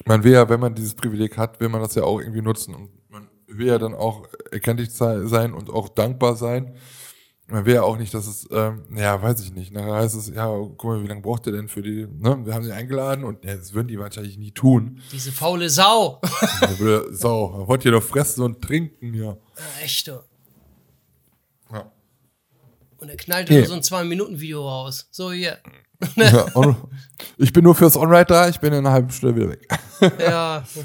man 0.06 0.24
will 0.24 0.34
ja, 0.34 0.48
wenn 0.48 0.60
man 0.60 0.76
dieses 0.76 0.94
Privileg 0.94 1.38
hat, 1.38 1.60
will 1.60 1.70
man 1.70 1.82
das 1.82 1.96
ja 1.96 2.04
auch 2.04 2.20
irgendwie 2.20 2.42
nutzen. 2.42 2.76
Und 2.76 2.92
man 3.10 3.28
will 3.48 3.68
ja 3.68 3.78
dann 3.80 3.96
auch 3.96 4.28
erkenntlich 4.52 4.92
sei- 4.94 5.26
sein 5.26 5.54
und 5.54 5.70
auch 5.70 5.90
dankbar 5.90 6.36
sein. 6.36 6.76
Man 7.50 7.66
will 7.66 7.76
ja 7.76 7.84
auch 7.84 7.98
nicht, 7.98 8.14
dass 8.14 8.28
es, 8.28 8.46
ähm, 8.52 8.84
ja, 8.94 9.22
weiß 9.22 9.42
ich 9.42 9.54
nicht. 9.54 9.72
Nachher 9.72 9.94
heißt 9.96 10.16
es, 10.16 10.28
ja, 10.28 10.48
guck 10.48 10.84
mal, 10.84 11.02
wie 11.04 11.08
lange 11.08 11.22
braucht 11.22 11.46
ihr 11.48 11.54
denn 11.54 11.70
für 11.70 11.82
die, 11.82 12.06
ne? 12.06 12.46
Wir 12.46 12.54
haben 12.54 12.64
sie 12.66 12.74
eingeladen 12.74 13.24
und 13.24 13.46
ja, 13.46 13.56
das 13.56 13.74
würden 13.74 13.88
die 13.88 13.98
wahrscheinlich 13.98 14.38
nie 14.38 14.52
tun. 14.52 15.00
Diese 15.14 15.32
faule 15.32 15.70
Sau. 15.70 16.20
Würde, 16.78 17.16
so, 17.16 17.64
wollt 17.68 17.86
ihr 17.86 17.92
doch 17.92 18.04
fressen 18.04 18.44
und 18.44 18.62
trinken, 18.62 19.14
ja. 19.14 19.24
Ja, 19.32 19.38
Echt. 19.82 20.08
du. 20.08 20.20
ja. 21.72 21.90
Und 22.98 23.10
er 23.10 23.16
knallt 23.16 23.50
Nee. 23.50 23.60
nur 23.60 23.68
so 23.68 23.74
ein 23.76 23.82
2-Minuten-Video 23.82 24.68
raus. 24.68 25.08
So 25.12 25.32
hier. 25.32 25.58
ja 26.16 26.46
ich 27.38 27.54
bin 27.54 27.64
nur 27.64 27.76
fürs 27.76 27.96
On-Ride 27.96 28.26
da, 28.26 28.50
ich 28.50 28.60
bin 28.60 28.74
in 28.74 28.80
einer 28.80 28.92
halben 28.92 29.10
Stunde 29.10 29.36
wieder 29.36 29.50
weg. 29.52 29.68
Ja. 30.20 30.64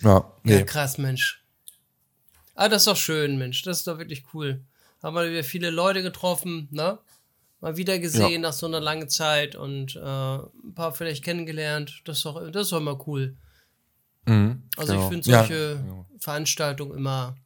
Ja, 0.00 0.30
nee. 0.42 0.56
ja, 0.58 0.62
krass, 0.64 0.98
Mensch. 0.98 1.42
Ah, 2.54 2.68
das 2.68 2.82
ist 2.82 2.88
doch 2.88 2.96
schön, 2.96 3.38
Mensch. 3.38 3.62
Das 3.62 3.78
ist 3.78 3.86
doch 3.86 3.96
wirklich 3.96 4.22
cool. 4.34 4.62
Haben 5.04 5.16
wir 5.16 5.30
wieder 5.30 5.44
viele 5.44 5.68
Leute 5.70 6.02
getroffen, 6.02 6.66
ne? 6.70 6.98
Mal 7.60 7.76
wieder 7.76 7.98
gesehen 7.98 8.32
Ja. 8.32 8.38
nach 8.48 8.52
so 8.54 8.66
einer 8.66 8.80
langen 8.80 9.08
Zeit 9.08 9.54
und 9.54 9.96
äh, 9.96 10.00
ein 10.00 10.74
paar 10.74 10.92
vielleicht 10.92 11.22
kennengelernt. 11.24 12.00
Das 12.04 12.16
ist 12.18 12.24
doch, 12.24 12.50
das 12.50 12.62
ist 12.62 12.72
doch 12.72 12.78
immer 12.78 13.06
cool. 13.06 13.36
Mhm, 14.26 14.62
Also 14.76 14.92
genau. 14.94 15.04
ich 15.04 15.08
finde 15.12 15.30
Ja, 15.30 15.38
solche 15.46 15.76
genau. 15.76 16.06
Veranstaltungen 16.18 16.96
immer, 16.96 17.36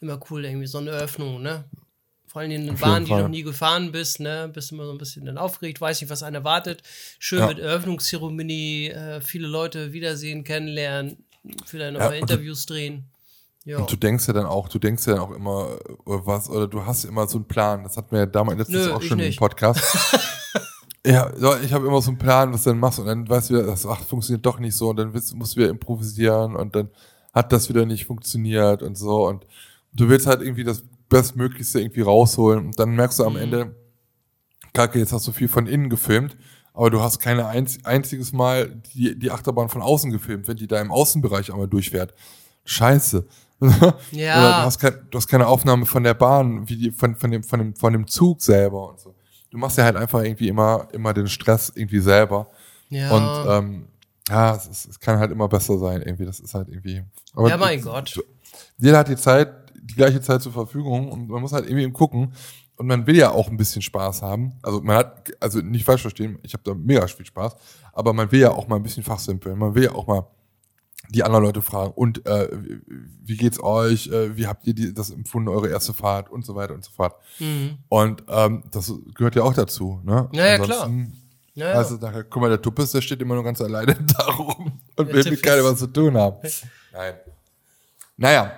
immer 0.00 0.18
cool, 0.30 0.44
irgendwie 0.44 0.66
so 0.66 0.78
eine 0.78 0.90
Eröffnung, 0.90 1.42
ne? 1.42 1.64
Vor 2.26 2.42
allem 2.42 2.50
in 2.50 2.66
den 2.66 2.76
Bahnen, 2.76 3.06
die 3.06 3.10
du 3.12 3.18
noch 3.18 3.28
nie 3.28 3.42
gefahren 3.42 3.90
bist, 3.90 4.20
ne? 4.20 4.50
Bist 4.52 4.70
immer 4.72 4.84
so 4.84 4.92
ein 4.92 4.98
bisschen 4.98 5.24
dann 5.24 5.38
aufgeregt, 5.38 5.80
weiß 5.80 6.00
nicht, 6.00 6.10
was 6.10 6.22
einen 6.22 6.34
erwartet. 6.36 6.82
Schön 7.20 7.38
Ja. 7.38 7.46
mit 7.46 7.58
Eröffnungszeremonie, 7.58 8.88
äh, 8.90 9.20
viele 9.20 9.46
Leute 9.46 9.92
wiedersehen, 9.92 10.44
kennenlernen, 10.44 11.24
vielleicht 11.66 11.94
noch 11.94 12.00
Ja, 12.00 12.10
Interviews 12.10 12.66
drehen. 12.66 13.04
Ja. 13.64 13.78
Und 13.78 13.90
du 13.92 13.96
denkst 13.96 14.26
ja 14.26 14.32
dann 14.32 14.46
auch, 14.46 14.68
du 14.68 14.78
denkst 14.78 15.06
ja 15.06 15.14
dann 15.14 15.22
auch 15.22 15.30
immer 15.30 15.76
äh, 15.88 15.92
was, 16.06 16.48
oder 16.48 16.66
du 16.68 16.86
hast 16.86 17.04
immer 17.04 17.26
so 17.28 17.38
einen 17.38 17.46
Plan. 17.48 17.82
Das 17.82 17.96
hatten 17.96 18.12
wir 18.12 18.20
ja 18.20 18.26
damals 18.26 18.58
letztens 18.58 18.86
Nö, 18.86 18.92
auch 18.92 19.02
schon 19.02 19.18
im 19.18 19.26
nicht. 19.26 19.38
Podcast. 19.38 19.82
ja, 21.06 21.30
ich 21.62 21.72
habe 21.72 21.86
immer 21.86 22.00
so 22.00 22.10
einen 22.10 22.18
Plan, 22.18 22.52
was 22.52 22.64
du 22.64 22.70
dann 22.70 22.78
machst 22.78 22.98
und 22.98 23.06
dann 23.06 23.28
weißt 23.28 23.50
du 23.50 23.54
wieder, 23.54 23.64
das 23.66 23.86
ach, 23.86 24.00
funktioniert 24.00 24.44
doch 24.46 24.58
nicht 24.58 24.74
so 24.76 24.90
und 24.90 24.96
dann 24.96 25.12
willst, 25.12 25.34
musst 25.34 25.56
du 25.56 25.60
wieder 25.60 25.70
improvisieren 25.70 26.56
und 26.56 26.74
dann 26.74 26.90
hat 27.34 27.52
das 27.52 27.68
wieder 27.68 27.84
nicht 27.84 28.06
funktioniert 28.06 28.82
und 28.82 28.96
so 28.96 29.26
und 29.28 29.46
du 29.92 30.08
willst 30.08 30.26
halt 30.26 30.40
irgendwie 30.40 30.64
das 30.64 30.82
Bestmöglichste 31.08 31.80
irgendwie 31.80 32.00
rausholen 32.02 32.66
und 32.66 32.78
dann 32.78 32.90
merkst 32.90 33.18
du 33.18 33.24
am 33.24 33.34
Mhm. 33.34 33.38
Ende, 33.38 33.76
kacke, 34.72 34.98
jetzt 34.98 35.12
hast 35.12 35.26
du 35.26 35.32
viel 35.32 35.48
von 35.48 35.66
innen 35.66 35.88
gefilmt, 35.90 36.36
aber 36.74 36.90
du 36.90 37.00
hast 37.00 37.18
keine 37.18 37.46
einz 37.46 37.78
einziges 37.84 38.32
Mal 38.32 38.68
die, 38.94 39.18
die 39.18 39.30
Achterbahn 39.30 39.68
von 39.68 39.82
außen 39.82 40.10
gefilmt, 40.10 40.48
wenn 40.48 40.56
die 40.56 40.66
da 40.66 40.80
im 40.80 40.90
Außenbereich 40.90 41.50
einmal 41.52 41.68
durchfährt. 41.68 42.14
Scheiße. 42.64 43.26
Ja. 43.60 43.68
Oder 44.38 44.50
du 44.50 44.66
hast, 44.66 44.78
kein, 44.78 44.94
du 45.10 45.18
hast 45.18 45.28
keine 45.28 45.46
Aufnahme 45.46 45.86
von 45.86 46.04
der 46.04 46.14
Bahn, 46.14 46.68
wie 46.68 46.76
die, 46.76 46.90
von, 46.90 47.16
von, 47.16 47.30
dem, 47.30 47.42
von, 47.42 47.58
dem, 47.58 47.74
von 47.74 47.92
dem 47.92 48.06
Zug 48.06 48.40
selber 48.40 48.90
und 48.90 49.00
so. 49.00 49.14
Du 49.50 49.58
machst 49.58 49.78
ja 49.78 49.84
halt 49.84 49.96
einfach 49.96 50.22
irgendwie 50.22 50.48
immer, 50.48 50.88
immer 50.92 51.14
den 51.14 51.28
Stress 51.28 51.72
irgendwie 51.74 52.00
selber. 52.00 52.48
ja. 52.90 53.10
Und 53.10 53.50
ähm, 53.50 53.88
ja, 54.28 54.54
es, 54.54 54.66
ist, 54.66 54.88
es 54.90 55.00
kann 55.00 55.18
halt 55.18 55.32
immer 55.32 55.48
besser 55.48 55.78
sein, 55.78 56.02
irgendwie. 56.02 56.26
Das 56.26 56.40
ist 56.40 56.54
halt 56.54 56.68
irgendwie. 56.68 57.02
Aber 57.34 57.48
ja, 57.48 57.56
mein 57.56 57.80
Gott. 57.80 58.20
jeder 58.76 58.98
hat 58.98 59.08
die 59.08 59.16
Zeit, 59.16 59.72
die 59.74 59.94
gleiche 59.94 60.20
Zeit 60.20 60.42
zur 60.42 60.52
Verfügung 60.52 61.10
und 61.10 61.28
man 61.28 61.40
muss 61.40 61.52
halt 61.52 61.66
irgendwie 61.66 61.90
gucken. 61.90 62.32
Und 62.76 62.86
man 62.86 63.06
will 63.08 63.16
ja 63.16 63.32
auch 63.32 63.48
ein 63.48 63.56
bisschen 63.56 63.82
Spaß 63.82 64.22
haben. 64.22 64.52
Also 64.62 64.80
man 64.80 64.98
hat, 64.98 65.32
also 65.40 65.60
nicht 65.60 65.84
falsch 65.84 66.02
verstehen, 66.02 66.38
ich 66.42 66.52
habe 66.52 66.62
da 66.62 66.74
mega 66.74 67.04
viel 67.08 67.26
Spaß, 67.26 67.56
aber 67.92 68.12
man 68.12 68.30
will 68.30 68.40
ja 68.40 68.52
auch 68.52 68.68
mal 68.68 68.76
ein 68.76 68.84
bisschen 68.84 69.02
fachsimpeln. 69.02 69.58
Man 69.58 69.74
will 69.74 69.84
ja 69.84 69.92
auch 69.92 70.06
mal 70.06 70.28
die 71.10 71.22
anderen 71.24 71.44
Leute 71.44 71.62
fragen, 71.62 71.92
und 71.94 72.26
äh, 72.26 72.48
wie- 73.24 73.36
geht's 73.36 73.62
euch? 73.62 74.08
Äh, 74.08 74.36
wie 74.36 74.46
habt 74.46 74.66
ihr 74.66 74.74
die, 74.74 74.92
das 74.92 75.10
empfunden, 75.10 75.48
eure 75.48 75.68
erste 75.68 75.92
Fahrt 75.94 76.30
und 76.30 76.44
so 76.44 76.54
weiter 76.54 76.74
und 76.74 76.84
so 76.84 76.90
fort. 76.90 77.14
Mhm. 77.38 77.78
Und 77.88 78.24
ähm, 78.28 78.64
das 78.70 78.92
gehört 79.14 79.34
ja 79.36 79.42
auch 79.42 79.54
dazu. 79.54 80.00
Ne? 80.04 80.28
Ja, 80.32 80.46
ja, 80.46 80.58
klar. 80.58 80.90
Ja, 81.54 81.68
ja. 81.70 81.74
Also 81.74 81.96
nachher, 81.96 82.24
guck 82.24 82.42
mal, 82.42 82.48
der 82.48 82.60
Tuppes, 82.62 82.92
der 82.92 83.00
steht 83.00 83.20
immer 83.20 83.34
nur 83.34 83.44
ganz 83.44 83.60
alleine 83.60 83.94
da 84.18 84.24
rum 84.24 84.80
und 84.96 85.12
will 85.12 85.28
mit 85.30 85.42
keinem 85.42 85.64
was 85.64 85.78
zu 85.78 85.86
tun 85.88 86.16
haben. 86.16 86.36
Nein. 86.92 87.14
Naja. 88.16 88.52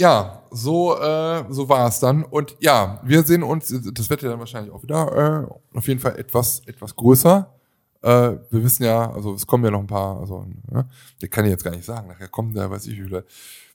Ja, 0.00 0.42
so, 0.52 0.96
äh, 1.00 1.44
so 1.48 1.68
war 1.68 1.88
es 1.88 1.98
dann. 1.98 2.22
Und 2.24 2.56
ja, 2.60 3.00
wir 3.04 3.22
sehen 3.24 3.42
uns, 3.42 3.66
das 3.92 4.08
wird 4.08 4.22
ja 4.22 4.30
dann 4.30 4.38
wahrscheinlich 4.38 4.72
auch 4.72 4.82
wieder 4.82 5.46
äh, 5.74 5.76
auf 5.76 5.88
jeden 5.88 5.98
Fall 6.00 6.16
etwas, 6.18 6.62
etwas 6.66 6.94
größer. 6.94 7.52
Äh, 8.02 8.08
wir 8.50 8.64
wissen 8.64 8.84
ja, 8.84 9.10
also 9.10 9.34
es 9.34 9.46
kommen 9.46 9.64
ja 9.64 9.70
noch 9.70 9.80
ein 9.80 9.86
paar, 9.86 10.20
also, 10.20 10.46
ne? 10.70 10.88
der 11.20 11.28
kann 11.28 11.44
ich 11.44 11.50
jetzt 11.50 11.64
gar 11.64 11.72
nicht 11.72 11.84
sagen, 11.84 12.08
nachher 12.08 12.28
kommen 12.28 12.54
da, 12.54 12.70
weiß 12.70 12.86
ich 12.86 12.98
wie 12.98 13.02
viele. 13.02 13.24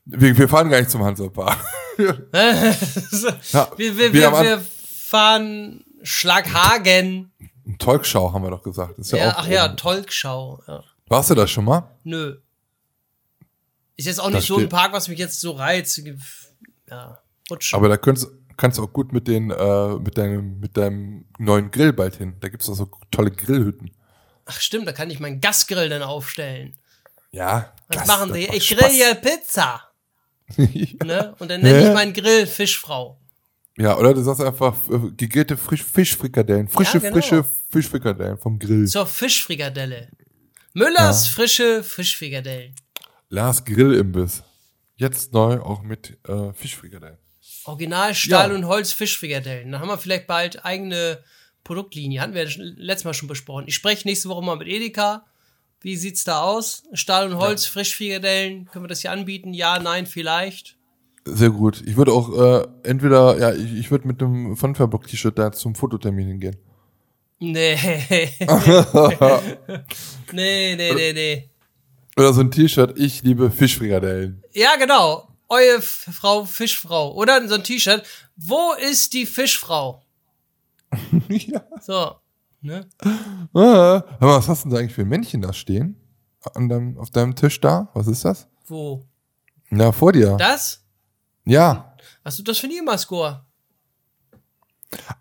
Wir, 0.06 0.38
wir 0.38 0.50
fahren 0.50 0.70
gar 0.70 0.80
nicht 0.80 0.91
zum 0.91 1.04
Hansapark. 1.04 1.58
Ja, 1.95 3.68
wir, 3.78 3.98
wir, 3.98 4.14
wir 4.14 4.32
wir, 4.32 4.60
fahren 4.60 5.84
Schlaghagen. 6.02 7.32
Talkshow 7.78 8.34
haben 8.34 8.41
wir 8.44 8.50
doch 8.50 8.64
gesagt. 8.64 8.98
Ist 8.98 9.12
ja, 9.12 9.20
Ja, 9.20 9.30
auch 9.34 9.38
ach 9.38 9.48
ja. 9.48 9.68
Tolkschau. 9.70 10.64
Ja. 10.68 10.84
Warst 11.08 11.30
du 11.30 11.36
da 11.36 11.45
schon 11.45 11.66
mal? 11.66 11.84
Nö. 12.04 12.38
Ist 13.95 14.08
jetzt 14.08 14.20
auch 14.20 14.32
nicht 14.32 14.48
so 14.48 14.58
ein 14.58 14.70
Park, 14.70 14.91
was 14.91 15.08
mich 15.08 15.20
jetzt 15.20 15.40
so 15.40 15.52
reizt. 15.52 16.02
Ja, 16.90 17.20
rutschen. 17.50 17.78
Aber 17.78 17.90
da 17.90 17.98
könntest, 17.98 18.32
kannst 18.58 18.80
du 18.80 18.84
auch 18.84 18.91
gut 18.91 19.14
mit 19.14 19.28
den, 19.28 19.52
äh, 19.52 19.95
mit 20.00 20.18
deinem, 20.18 20.60
mit 20.60 20.78
deinem 20.78 21.26
neuen 21.38 21.70
Grill 21.70 21.94
bald 21.94 22.16
hin. 22.16 22.36
Da 22.40 22.50
gibt's 22.50 22.66
doch 22.66 22.74
so 22.74 22.90
tolle 23.12 23.30
Grillhütten. 23.30 23.91
Ach 24.45 24.60
stimmt, 24.60 24.88
da 24.88 24.91
kann 24.91 25.10
ich 25.10 25.20
meinen 25.20 25.40
Gasgrill 25.41 25.90
dann 25.90 26.02
aufstellen. 26.03 26.78
Ja. 27.32 27.74
Was 27.88 27.98
das- 27.98 28.07
machen 28.07 28.34
sie? 28.34 28.48
Ich 28.53 28.68
grill 28.76 28.90
hier 28.90 29.15
Pizza. 29.15 29.90
Ne? 30.57 31.34
Und 31.40 31.49
dann 31.49 31.61
nenne 31.61 31.80
Hä? 31.80 31.88
ich 31.88 31.94
meinen 31.94 32.14
Grill 32.14 32.45
Fischfrau. 32.45 33.20
Ja, 33.78 33.98
oder 33.98 34.14
du 34.14 34.22
sagst 34.22 34.41
einfach 34.41 34.76
äh, 34.90 35.10
gegrillte 35.18 35.57
Frisch 35.57 35.84
Fischfrikadellen. 35.84 36.68
Frische, 36.68 36.98
Ja, 36.98 37.10
genau. 37.10 37.14
frische 37.15 37.45
Fischfrikadellen 37.72 38.38
vom 38.38 38.60
Grill. 38.60 38.86
Zur 38.88 39.07
Fischfrikadelle. 39.07 40.10
Müllers 40.74 41.28
frische 41.28 41.82
Fischfrikadellen. 41.84 42.76
Lars 43.30 43.64
Grillimbiss. 43.65 44.44
Jetzt 44.95 45.34
neu 45.34 45.60
auch 45.60 45.82
mit 45.82 46.20
äh, 46.28 46.53
Fischfrikadellen. 46.53 47.18
Original 47.65 48.14
Stahl- 48.14 48.49
Ja. 48.52 48.56
und 48.56 48.65
Holz-Fischfrikadellen. 48.68 49.72
Da 49.72 49.80
haben 49.80 49.88
wir 49.88 49.98
vielleicht 49.98 50.28
bald 50.28 50.64
eigene 50.65 51.24
Produktlinie. 51.64 52.22
Hatten 52.22 52.34
wir 52.34 52.48
ja 52.48 52.49
letztes 52.57 53.06
Mal 53.06 53.14
schon 53.14 53.27
besprochen. 53.27 53.65
Ich 53.68 53.76
spreche 53.76 54.07
nächste 54.07 54.30
Woche 54.30 54.44
mal 54.44 54.57
mit 54.57 54.68
Edeka. 54.68 55.26
Wie 55.81 55.95
sieht's 55.98 56.23
da 56.23 56.41
aus? 56.41 56.84
Stahl- 56.94 57.31
und 57.31 57.38
Holz-Frischfrikadellen. 57.38 58.69
Können 58.72 58.85
wir 58.85 58.90
das 58.90 59.02
hier 59.02 59.11
anbieten? 59.11 59.53
Ja, 59.53 59.80
nein, 59.80 60.06
vielleicht. 60.06 60.77
Sehr 61.26 61.49
gut. 61.49 61.84
Ich 61.85 61.95
würde 61.95 62.14
auch 62.14 62.30
äh, 62.38 62.68
entweder, 62.84 63.38
ja, 63.38 63.53
ich, 63.53 63.73
ich 63.73 63.91
würde 63.91 64.07
mit 64.07 64.22
einem 64.22 64.56
Funfairbook-T-Shirt 64.56 65.38
da 65.38 65.52
zum 65.52 65.76
Fototermin 65.76 66.27
hingehen. 66.27 66.57
Nee. 67.40 67.76
nee, 70.31 70.76
nee, 70.76 70.94
nee, 70.94 71.14
nee. 71.14 71.49
Oder 72.15 72.34
so 72.34 72.41
ein 72.41 72.52
T-Shirt, 72.52 72.98
ich 72.98 73.23
liebe 73.23 73.52
Fischfrikadellen. 73.52 74.44
Ja, 74.53 74.76
genau. 74.77 75.27
Eure 75.49 75.81
Frau 75.81 76.45
Fischfrau. 76.45 77.14
Oder 77.14 77.45
so 77.48 77.56
ein 77.56 77.64
T-Shirt. 77.64 78.03
Wo 78.35 78.73
ist 78.73 79.14
die 79.14 79.26
Fischfrau? 79.26 80.03
ja. 81.30 81.61
So. 81.82 82.15
Ne? 82.61 82.88
Ah, 83.03 83.10
hör 83.53 84.03
mal, 84.22 84.38
was 84.38 84.48
hast 84.48 84.64
denn 84.64 84.72
da 84.72 84.78
eigentlich 84.78 84.94
für 84.94 85.06
Männchen 85.06 85.41
da 85.41 85.52
stehen? 85.53 85.98
An 86.56 86.70
deinem, 86.70 86.98
auf 86.98 87.10
deinem 87.10 87.36
Tisch 87.36 87.60
da? 87.60 87.90
Was 87.94 88.07
ist 88.07 88.24
das? 88.26 88.48
Wo? 88.68 89.06
Na, 89.70 89.91
vor 89.91 90.11
dir. 90.14 90.38
Das? 90.38 90.86
Ja. 91.45 91.95
Was 92.24 92.40
ist 92.40 92.48
das 92.48 92.57
für 92.60 92.68
ein 92.68 92.72
IMA-Score? 92.72 93.45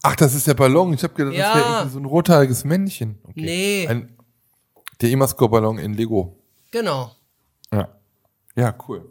Ach, 0.03 0.17
das 0.17 0.35
ist 0.35 0.47
der 0.47 0.55
Ballon. 0.55 0.93
Ich 0.93 1.03
habe 1.03 1.15
gedacht, 1.15 1.35
Ja. 1.35 1.55
das 1.55 1.65
wäre 1.65 1.89
so 1.91 1.99
ein 1.99 2.05
rothaariges 2.05 2.65
Männchen. 2.65 3.19
Okay. 3.25 3.43
Nee. 3.45 3.89
Ein, 3.89 4.17
der 5.01 5.11
Emascore-Ballon 5.11 5.79
in 5.79 5.95
Lego. 5.95 6.39
Genau. 6.71 7.13
Ja. 7.73 7.89
Ja, 8.55 8.75
cool. 8.87 9.09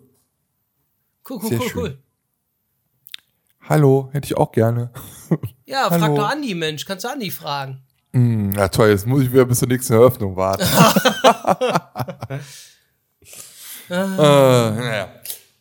Cool, 1.29 1.39
cool, 1.41 1.49
Sehr 1.49 1.59
cool, 1.59 1.67
schön. 1.69 1.81
cool. 1.81 2.03
Hallo, 3.71 4.09
hätte 4.11 4.25
ich 4.25 4.35
auch 4.35 4.51
gerne. 4.51 4.91
Ja, 5.65 5.87
frag 5.87 6.13
doch 6.13 6.27
Andi, 6.29 6.53
Mensch. 6.55 6.83
Kannst 6.83 7.05
du 7.05 7.09
Andi 7.09 7.31
fragen? 7.31 7.81
Hm, 8.11 8.51
ja, 8.51 8.67
toll, 8.67 8.89
jetzt 8.89 9.07
muss 9.07 9.21
ich 9.23 9.31
wieder 9.31 9.45
bis 9.45 9.59
zur 9.59 9.69
nächsten 9.69 9.93
Eröffnung 9.93 10.35
warten. 10.35 10.63
äh, 13.89 13.93
naja. 13.95 15.07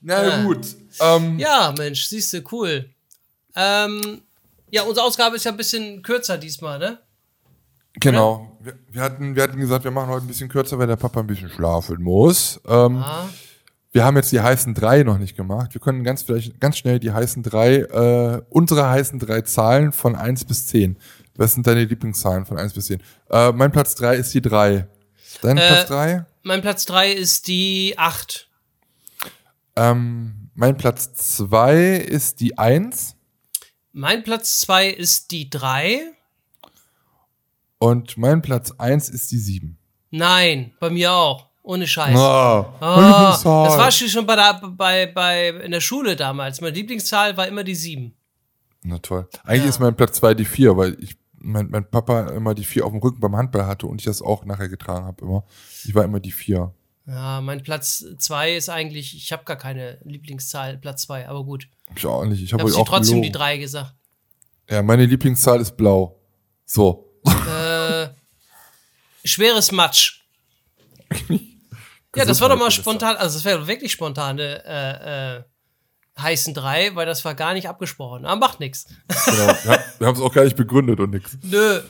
Na 0.01 0.17
Ah. 0.17 0.43
gut. 0.43 0.59
Ähm, 1.01 1.39
Ja, 1.39 1.73
Mensch, 1.79 2.07
siehst 2.09 2.33
du, 2.33 2.43
cool. 2.51 2.91
Ähm, 3.55 4.23
ja, 4.71 4.83
unsere 4.83 5.07
Ausgabe 5.07 5.37
ist 5.37 5.45
ja 5.45 5.53
ein 5.53 5.57
bisschen 5.57 6.03
kürzer 6.03 6.37
diesmal, 6.37 6.81
ne? 6.81 6.99
Genau. 8.01 8.57
Wir, 8.59 8.77
wir, 8.91 9.03
hatten, 9.03 9.37
wir 9.37 9.45
hatten 9.45 9.61
gesagt, 9.61 9.85
wir 9.85 9.93
machen 9.93 10.09
heute 10.09 10.25
ein 10.25 10.29
bisschen 10.29 10.49
kürzer, 10.49 10.81
weil 10.81 10.89
der 10.89 10.97
Papa 10.97 11.21
ein 11.21 11.29
bisschen 11.29 11.49
schlafen 11.51 12.03
muss. 12.03 12.61
Ähm, 12.67 12.97
Ah, 12.97 13.29
Wir 13.93 14.05
haben 14.05 14.17
jetzt 14.17 14.31
die 14.31 14.41
heißen 14.41 14.73
drei 14.75 15.03
noch 15.03 15.19
nicht 15.19 15.37
gemacht. 15.37 15.75
Wir 15.75 15.81
können 15.81 16.05
ganz 16.05 16.23
vielleicht 16.23 16.61
ganz 16.61 16.79
schnell 16.79 17.01
die 17.01 17.11
heißen 17.11 17.43
drei, 17.43 17.79
äh, 17.79 18.43
unsere 18.49 18.89
heißen 18.89 19.19
drei 19.19 19.41
Zahlen 19.43 19.93
von 19.93 20.15
1 20.15 20.45
bis 20.45 20.67
10. 20.69 20.97
Was 21.35 21.55
sind 21.55 21.67
deine 21.67 21.85
Lieblingszahlen 21.85 22.47
von 22.47 22.57
1 22.59 22.73
bis 22.75 22.87
10? 22.87 23.03
Äh, 23.31 23.51
mein 23.53 23.73
Platz 23.73 23.95
3 23.97 24.15
ist 24.17 24.33
die 24.33 24.43
3. 24.43 24.87
Dein 25.43 25.57
Äh, 25.59 25.67
Platz 25.67 25.89
3? 25.89 26.27
mein 26.43 26.61
Platz 26.61 26.85
3 26.85 27.11
ist 27.13 27.49
die 27.49 27.95
8. 27.97 28.49
Ähm, 29.77 30.51
mein 30.55 30.77
Platz 30.77 31.13
2 31.37 31.97
ist 31.97 32.41
die 32.41 32.59
1. 32.59 33.17
Mein 33.93 34.23
Platz 34.23 34.61
2 34.61 34.89
ist 34.89 35.33
die 35.33 35.51
3. 35.51 36.01
Und 37.79 38.17
mein 38.19 38.43
Platz 38.43 38.73
1 38.79 39.09
ist 39.09 39.33
die 39.33 39.39
7. 39.39 39.79
Nein, 40.11 40.75
bei 40.79 40.91
mir 40.91 41.13
auch. 41.13 41.50
Ohne 41.63 41.87
Scheiß. 41.87 42.17
Ah, 42.17 42.75
Ah, 42.81 43.31
das 43.33 43.45
war 43.45 43.91
schon 43.93 44.27
bei, 44.27 44.35
der, 44.37 44.61
bei, 44.71 45.07
bei 45.07 45.49
in 45.51 45.71
der 45.73 45.81
Schule 45.81 46.17
damals. 46.17 46.61
Meine 46.61 46.75
Lieblingszahl 46.75 47.37
war 47.37 47.47
immer 47.47 47.65
die 47.65 47.75
7. 47.75 48.15
Na 48.83 48.99
toll. 48.99 49.29
Eigentlich 49.45 49.65
Ja. 49.65 49.69
ist 49.69 49.79
mein 49.79 49.95
Platz 49.95 50.17
2 50.17 50.35
die 50.35 50.47
4, 50.47 50.77
weil 50.77 50.97
ich 51.01 51.17
mein, 51.39 51.69
mein 51.71 51.89
Papa 51.91 52.29
immer 52.31 52.55
die 52.55 52.65
4 52.65 52.85
auf 52.87 52.93
dem 52.93 53.01
Rücken 53.01 53.21
beim 53.21 53.37
Handball 53.37 53.67
hatte 53.67 53.87
und 53.87 54.01
ich 54.01 54.07
das 54.07 54.23
auch 54.23 54.45
nachher 54.47 54.69
getragen 54.69 55.05
habe 55.07 55.23
immer. 55.25 55.45
Ich 55.85 55.95
war 55.95 56.05
immer 56.05 56.21
die 56.21 56.33
4. 56.33 56.73
Ja, 57.07 57.41
mein 57.41 57.63
Platz 57.63 58.05
zwei 58.19 58.55
ist 58.55 58.69
eigentlich, 58.69 59.17
ich 59.17 59.33
habe 59.33 59.45
gar 59.45 59.57
keine 59.57 59.99
Lieblingszahl, 60.05 60.79
Platz 60.79 61.03
zwei, 61.03 61.29
aber 61.29 61.45
gut. 61.45 61.69
Ich 61.97 62.07
auch 62.07 62.25
nicht. 62.25 62.43
Ich 62.43 62.53
habe 62.53 62.65
euch 62.65 62.75
auch 62.75 62.87
trotzdem 62.87 63.17
gelogen. 63.17 63.23
die 63.25 63.33
drei 63.33 63.57
gesagt. 63.59 63.95
Ja, 64.69 64.83
meine 64.83 65.05
Lieblingszahl 65.07 65.61
ist 65.61 65.77
blau. 65.77 66.21
So. 66.65 67.11
äh, 67.25 68.09
schweres 69.25 69.73
Matsch. 69.73 70.23
ja, 72.17 72.25
das 72.25 72.41
war 72.41 72.49
doch 72.49 72.59
mal 72.59 72.71
spontan, 72.71 73.17
also 73.17 73.37
das 73.39 73.45
wäre 73.45 73.67
wirklich 73.67 73.93
spontane 73.93 74.65
äh, 74.65 75.37
äh, 75.37 75.43
heißen 76.19 76.55
drei, 76.55 76.95
weil 76.95 77.07
das 77.07 77.25
war 77.25 77.35
gar 77.35 77.55
nicht 77.55 77.69
abgesprochen. 77.69 78.25
Aber 78.27 78.39
macht 78.41 78.61
nichts. 78.61 78.87
Genau. 79.27 79.55
Wir 79.99 80.07
haben 80.07 80.17
es 80.17 80.21
auch 80.21 80.33
gar 80.33 80.45
nicht 80.45 80.57
begründet 80.57 81.01
und 81.01 81.11
nix. 81.11 81.39
Nö, 81.43 81.81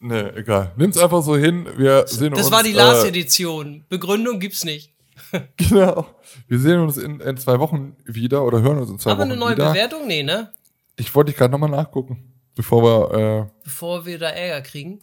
Nee, 0.00 0.28
egal. 0.36 0.72
Nimm's 0.76 0.96
einfach 0.96 1.22
so 1.22 1.36
hin. 1.36 1.66
Wir 1.76 2.06
sehen 2.06 2.32
uns. 2.32 2.42
das 2.42 2.52
war 2.52 2.62
die 2.62 2.70
äh, 2.70 2.74
Last-Edition. 2.74 3.84
Begründung 3.88 4.38
gibt's 4.40 4.64
nicht. 4.64 4.94
Genau. 5.56 6.06
Wir 6.46 6.58
sehen 6.60 6.78
uns 6.78 6.96
in, 6.96 7.18
in 7.20 7.36
zwei 7.36 7.58
Wochen 7.58 7.96
wieder 8.04 8.44
oder 8.44 8.62
hören 8.62 8.78
uns 8.78 8.88
in 8.90 8.98
zwei 9.00 9.10
Haben 9.10 9.18
wir 9.18 9.24
Wochen 9.24 9.32
eine 9.32 9.40
neue 9.40 9.56
wieder. 9.56 9.70
Bewertung? 9.72 10.06
Nee, 10.06 10.22
ne? 10.22 10.52
Ich 10.96 11.12
wollte 11.14 11.32
dich 11.32 11.36
gerade 11.38 11.50
nochmal 11.50 11.68
nachgucken, 11.70 12.32
bevor 12.54 12.82
wir, 12.84 13.50
Bevor 13.64 14.06
wir 14.06 14.18
da 14.20 14.28
Ärger 14.28 14.62
kriegen. 14.62 15.00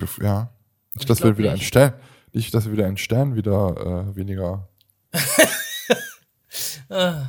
äh, 0.00 0.24
ja, 0.24 0.52
Ich 0.96 1.04
dass 1.06 1.18
wir 1.18 1.32
glaub 1.32 1.38
wieder 1.38 1.52
nicht. 1.54 1.66
Stern, 1.66 1.94
nicht, 2.32 2.54
dass 2.54 2.66
wir 2.66 2.72
wieder 2.72 2.86
einen 2.86 2.96
Stern 2.96 3.34
wieder 3.34 4.08
äh, 4.10 4.16
weniger. 4.16 4.68
Ah. 6.88 7.28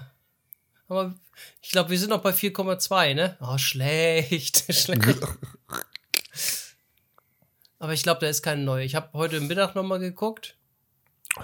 Aber 0.87 1.13
ich 1.61 1.71
glaube, 1.71 1.91
wir 1.91 1.99
sind 1.99 2.09
noch 2.09 2.21
bei 2.21 2.31
4,2, 2.31 3.13
ne? 3.13 3.37
Oh, 3.39 3.57
schlecht. 3.57 4.65
schlecht. 4.73 5.19
Aber 7.79 7.93
ich 7.93 8.03
glaube, 8.03 8.19
da 8.19 8.27
ist 8.27 8.41
keine 8.41 8.63
neue. 8.63 8.83
Ich 8.83 8.95
habe 8.95 9.09
heute 9.13 9.39
Mittag 9.39 9.75
nochmal 9.75 9.99
geguckt. 9.99 10.57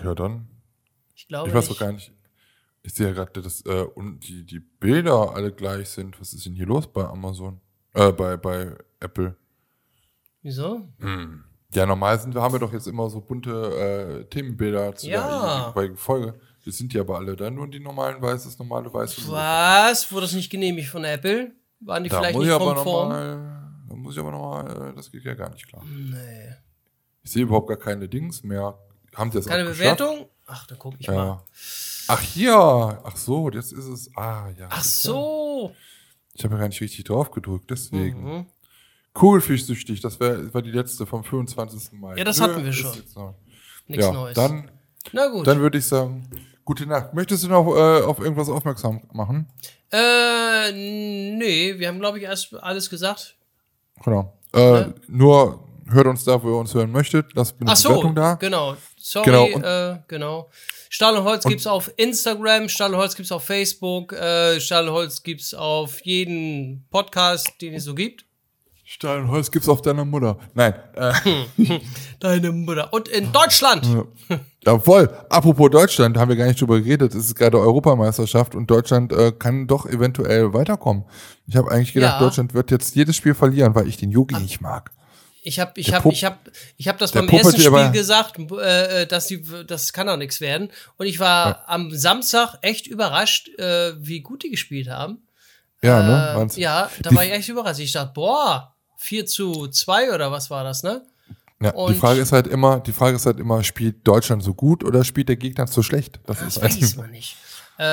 Ja, 0.03 0.13
dann. 0.15 0.47
Ich 1.15 1.27
glaube 1.27 1.49
Ich 1.49 1.55
weiß 1.55 1.69
doch 1.69 1.79
gar 1.79 1.91
nicht. 1.91 2.11
Ich 2.83 2.93
sehe 2.93 3.07
ja 3.07 3.13
gerade, 3.13 3.41
dass 3.41 3.65
äh, 3.65 3.85
und 3.95 4.19
die, 4.21 4.45
die 4.45 4.59
Bilder 4.59 5.33
alle 5.33 5.51
gleich 5.51 5.89
sind. 5.89 6.19
Was 6.19 6.33
ist 6.33 6.45
denn 6.45 6.55
hier 6.55 6.65
los 6.65 6.91
bei 6.91 7.05
Amazon? 7.05 7.61
Äh, 7.93 8.11
bei, 8.11 8.37
bei 8.37 8.77
Apple. 8.99 9.35
Wieso? 10.41 10.87
Hm. 10.99 11.43
Ja, 11.73 11.85
normal 11.85 12.19
sind 12.19 12.33
wir, 12.33 12.41
haben 12.41 12.53
wir 12.53 12.59
doch 12.59 12.71
jetzt 12.73 12.87
immer 12.87 13.09
so 13.09 13.19
bunte 13.21 13.51
äh, 13.51 14.29
Themenbilder 14.29 14.95
zu 14.95 15.07
Ja. 15.09 15.59
der 15.63 15.69
jeweiligen 15.69 15.97
Folge. 15.97 16.39
Das 16.65 16.77
sind 16.77 16.93
die 16.93 16.99
aber 16.99 17.17
alle 17.17 17.35
da, 17.35 17.49
nur 17.49 17.67
die 17.67 17.79
normalen 17.79 18.21
weiß, 18.21 18.43
das 18.45 18.57
normale 18.59 18.93
weiße. 18.93 19.21
Was? 19.31 20.11
Wurde 20.11 20.23
das 20.23 20.33
nicht 20.33 20.49
genehmigt 20.49 20.89
von 20.89 21.03
Apple? 21.03 21.51
Waren 21.79 22.03
die 22.03 22.09
Da 22.09 22.19
vielleicht 22.19 22.35
muss 22.35 22.45
nicht 22.45 22.55
ich 22.55 22.61
aber 22.61 22.73
konform? 22.75 23.09
da 23.09 23.95
muss 23.95 24.13
ich 24.15 24.19
aber 24.19 24.31
nochmal, 24.31 24.89
äh, 24.91 24.95
das 24.95 25.11
geht 25.11 25.23
ja 25.23 25.33
gar 25.33 25.49
nicht 25.49 25.67
klar. 25.67 25.83
Nee. 25.85 26.53
Ich 27.23 27.31
sehe 27.31 27.43
überhaupt 27.43 27.67
gar 27.67 27.77
keine 27.77 28.07
Dings 28.07 28.43
mehr. 28.43 28.77
Haben 29.15 29.31
sie 29.31 29.37
das 29.39 29.47
Keine? 29.47 29.65
Bewertung? 29.65 30.27
Ach, 30.45 30.65
da 30.67 30.75
guck 30.75 30.95
ich 30.99 31.07
mal. 31.07 31.15
Ja. 31.15 31.43
Ach 32.09 32.21
hier, 32.21 32.53
ach 32.55 33.17
so, 33.17 33.49
jetzt 33.49 33.73
ist 33.73 33.85
es. 33.87 34.09
Ah 34.15 34.49
ja. 34.57 34.67
Ach 34.69 34.83
so. 34.83 35.73
Ich 36.33 36.43
habe 36.43 36.53
ja 36.55 36.59
gar 36.61 36.67
nicht 36.69 36.79
richtig 36.81 37.03
drauf 37.05 37.31
gedrückt, 37.31 37.69
deswegen. 37.71 38.23
Mhm. 38.23 38.45
Kugelfischsüchtig, 39.17 39.99
das 40.01 40.19
wär, 40.19 40.53
war 40.53 40.61
die 40.61 40.71
letzte 40.71 41.05
vom 41.05 41.23
25. 41.23 41.93
Mai. 41.99 42.15
Ja, 42.17 42.23
das 42.23 42.39
hatten 42.39 42.63
wir 42.63 42.71
schon. 42.71 42.91
Nichts 43.87 44.05
ja, 44.05 44.11
Neues. 44.11 44.35
Dann, 44.35 44.69
Na 45.11 45.27
gut. 45.27 45.47
dann 45.47 45.59
würde 45.59 45.77
ich 45.79 45.85
sagen, 45.85 46.29
gute 46.63 46.85
Nacht. 46.85 47.13
Möchtest 47.13 47.43
du 47.43 47.47
noch 47.47 47.65
äh, 47.75 48.03
auf 48.03 48.19
irgendwas 48.19 48.47
aufmerksam 48.49 49.01
machen? 49.13 49.47
äh, 49.91 50.71
nee, 50.71 51.73
wir 51.79 51.87
haben, 51.87 51.99
glaube 51.99 52.17
ich, 52.19 52.25
erst 52.25 52.53
alles 52.55 52.89
gesagt. 52.89 53.35
Genau. 54.03 54.37
Äh, 54.53 54.59
Ne? 54.59 54.95
Nur 55.07 55.63
hört 55.89 56.07
uns 56.07 56.23
da, 56.25 56.41
wo 56.43 56.49
ihr 56.51 56.57
uns 56.59 56.73
hören 56.73 56.91
möchtet. 56.91 57.33
Lasst 57.33 57.55
eine 57.59 57.71
Ach 57.71 57.75
so, 57.77 57.89
Bewertung 57.89 58.15
da. 58.15 58.33
genau. 58.35 58.75
Sorry, 58.99 59.25
Genau, 59.25 59.45
und- 59.45 59.63
äh, 59.63 59.97
genau. 60.07 60.49
Stahl 60.89 61.15
und 61.17 61.23
Holz 61.23 61.43
Und- 61.45 61.49
gibt's 61.51 61.65
auf 61.67 61.91
Instagram, 61.97 62.69
Stahl 62.69 62.91
und 62.93 62.97
Holz 62.99 63.15
gibt's 63.15 63.31
auf 63.31 63.43
Facebook, 63.43 64.13
äh, 64.13 64.59
Stahl 64.59 64.87
und 64.87 64.93
Holz 64.93 65.23
gibt's 65.23 65.53
auf 65.53 66.01
jeden 66.05 66.85
Podcast, 66.91 67.49
den 67.61 67.73
es 67.73 67.85
so 67.85 67.95
gibt. 67.95 68.25
Stein 68.89 69.23
und 69.23 69.31
Holz 69.31 69.51
gibt's 69.51 69.67
auf 69.67 69.81
deiner 69.81 70.05
Mutter. 70.05 70.37
Nein. 70.53 70.73
Äh, 70.95 71.11
Deine 72.21 72.53
Mutter. 72.53 72.93
Und 72.93 73.09
in 73.09 73.33
Deutschland. 73.33 73.85
Jawohl. 74.63 75.09
Apropos 75.29 75.69
Deutschland, 75.69 76.17
haben 76.17 76.29
wir 76.29 76.37
gar 76.37 76.45
nicht 76.47 76.61
drüber 76.61 76.79
geredet. 76.79 77.13
Es 77.13 77.25
ist 77.25 77.35
gerade 77.35 77.59
Europameisterschaft 77.59 78.55
und 78.55 78.71
Deutschland 78.71 79.11
äh, 79.11 79.33
kann 79.37 79.67
doch 79.67 79.85
eventuell 79.87 80.53
weiterkommen. 80.53 81.03
Ich 81.47 81.57
habe 81.57 81.69
eigentlich 81.69 81.91
gedacht, 81.93 82.13
Ja. 82.13 82.25
Deutschland 82.25 82.53
wird 82.53 82.71
jetzt 82.71 82.95
jedes 82.95 83.17
Spiel 83.17 83.33
verlieren, 83.35 83.75
weil 83.75 83.87
ich 83.89 83.97
den 83.97 84.09
Yogi 84.09 84.35
nicht 84.39 84.61
mag. 84.61 84.89
Ich 85.43 85.59
habe 85.59 85.71
ich 85.75 85.93
hab, 85.93 86.05
ich 86.05 86.23
hab, 86.23 86.39
ich 86.77 86.87
hab 86.87 86.97
das 86.97 87.11
beim 87.11 87.27
ersten 87.27 87.59
Spiel 87.59 87.91
gesagt, 87.91 88.39
äh, 88.39 89.05
dass 89.05 89.27
die, 89.27 89.43
das 89.67 89.91
kann 89.91 90.07
doch 90.07 90.17
nichts 90.17 90.39
werden. 90.39 90.69
Und 90.97 91.07
ich 91.07 91.19
war 91.19 91.63
am 91.67 91.91
Samstag 91.91 92.55
echt 92.61 92.87
überrascht, 92.87 93.49
äh, 93.59 93.93
wie 93.97 94.21
gut 94.21 94.43
die 94.43 94.49
gespielt 94.49 94.89
haben. 94.89 95.19
Ja, 95.81 96.01
ne? 96.37 96.47
Äh, 96.55 96.59
ja, 96.61 96.89
da 97.01 97.09
Die- 97.09 97.15
war 97.17 97.25
ich 97.25 97.31
echt 97.33 97.49
überrascht. 97.49 97.79
Ich 97.81 97.91
dachte, 97.91 98.11
boah, 98.15 98.73
4 98.97 99.25
zu 99.25 99.67
2 99.67 100.13
oder 100.13 100.31
was 100.31 100.49
war 100.49 100.63
das, 100.63 100.83
ne? 100.83 101.01
Ja, 101.61 101.71
die 101.71 101.77
und- 101.77 101.95
Frage 101.95 102.19
ist 102.21 102.31
halt 102.33 102.45
immer, 102.47 102.79
die 102.81 102.91
Frage 102.91 103.15
ist 103.15 103.25
halt 103.25 103.39
immer, 103.39 103.63
spielt 103.63 104.07
Deutschland 104.07 104.43
so 104.43 104.53
gut 104.53 104.83
oder 104.83 105.03
spielt 105.03 105.29
der 105.29 105.37
Gegner 105.37 105.65
so 105.67 105.81
schlecht? 105.81 106.19
Das, 106.27 106.39
Das 106.39 106.47
ist 106.57 106.61
weiß 106.63 106.73
eigentlich. 106.75 106.97
man 106.97 107.09
nicht. 107.11 107.35
Äh, 107.79 107.83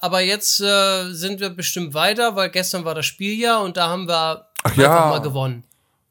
aber 0.00 0.20
jetzt 0.20 0.60
äh, 0.60 1.10
sind 1.12 1.40
wir 1.40 1.50
bestimmt 1.50 1.94
weiter, 1.94 2.34
weil 2.36 2.50
gestern 2.50 2.84
war 2.84 2.94
das 2.94 3.06
Spiel 3.06 3.38
ja 3.38 3.58
und 3.58 3.76
da 3.76 3.88
haben 3.88 4.06
wir 4.08 4.46
Ach 4.62 4.70
einfach 4.70 4.82
ja. 4.82 5.06
mal 5.10 5.20
gewonnen. 5.20 5.64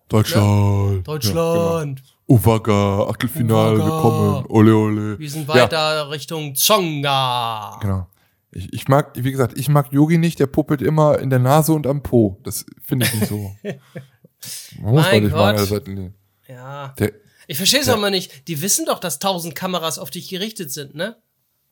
Deutschland. 0.10 1.08
Deutschland. 1.08 2.00
Ja, 2.00 2.04
genau. 2.04 2.12
Uwaga, 2.28 3.04
Achtelfinale 3.10 3.78
Uwaga. 3.80 3.96
gekommen. 3.96 4.46
Ole, 4.50 4.76
ole. 4.76 5.20
Wir 5.20 5.30
sind 5.30 5.48
Ja. 5.48 5.54
weiter 5.56 6.10
Richtung 6.12 6.56
Zonga. 6.56 7.78
Genau. 7.82 8.08
Ich, 8.54 8.72
ich 8.74 8.88
mag, 8.90 9.12
wie 9.16 9.32
gesagt, 9.32 9.58
ich 9.58 9.70
mag 9.70 9.92
Yogi 9.94 10.18
nicht, 10.18 10.40
der 10.40 10.48
puppelt 10.48 10.82
immer 10.82 11.20
in 11.20 11.30
der 11.30 11.40
Nase 11.40 11.72
und 11.74 11.88
am 11.88 12.04
Po. 12.04 12.38
Das 12.44 12.66
finde 12.82 13.06
ich 13.06 13.14
nicht 13.14 13.28
so. 13.28 13.52
Man 14.80 14.94
muss 14.94 15.04
Mein 15.04 15.14
man 15.14 15.24
nicht 15.24 15.34
Gott. 15.34 15.70
Seite 15.70 15.92
nehmen. 15.92 16.16
Ja. 16.48 16.90
Der, 17.00 17.12
Ich 17.48 17.58
verstehe 17.58 17.82
es 17.82 17.90
auch 17.90 18.00
mal 18.00 18.12
nicht. 18.12 18.48
Die 18.48 18.62
wissen 18.62 18.86
doch, 18.86 19.00
dass 19.00 19.20
tausend 19.20 19.56
Kameras 19.56 20.00
auf 20.00 20.10
dich 20.10 20.30
gerichtet 20.30 20.72
sind, 20.72 20.96
ne? 20.96 21.16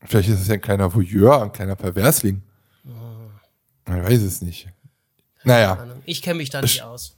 vielleicht 0.05 0.29
ist 0.29 0.39
es 0.41 0.47
ja 0.47 0.53
ein 0.53 0.61
kleiner 0.61 0.93
Voyeur, 0.93 1.41
ein 1.43 1.51
kleiner 1.51 1.75
Perversling. 1.75 2.41
Man 3.85 4.03
weiß 4.03 4.21
es 4.21 4.41
nicht. 4.41 4.69
Naja, 5.43 5.73
Ahnung. 5.73 6.01
Ich 6.05 6.21
kenne 6.21 6.37
mich 6.37 6.49
da 6.49 6.61
nicht 6.61 6.81
aus. 6.83 7.15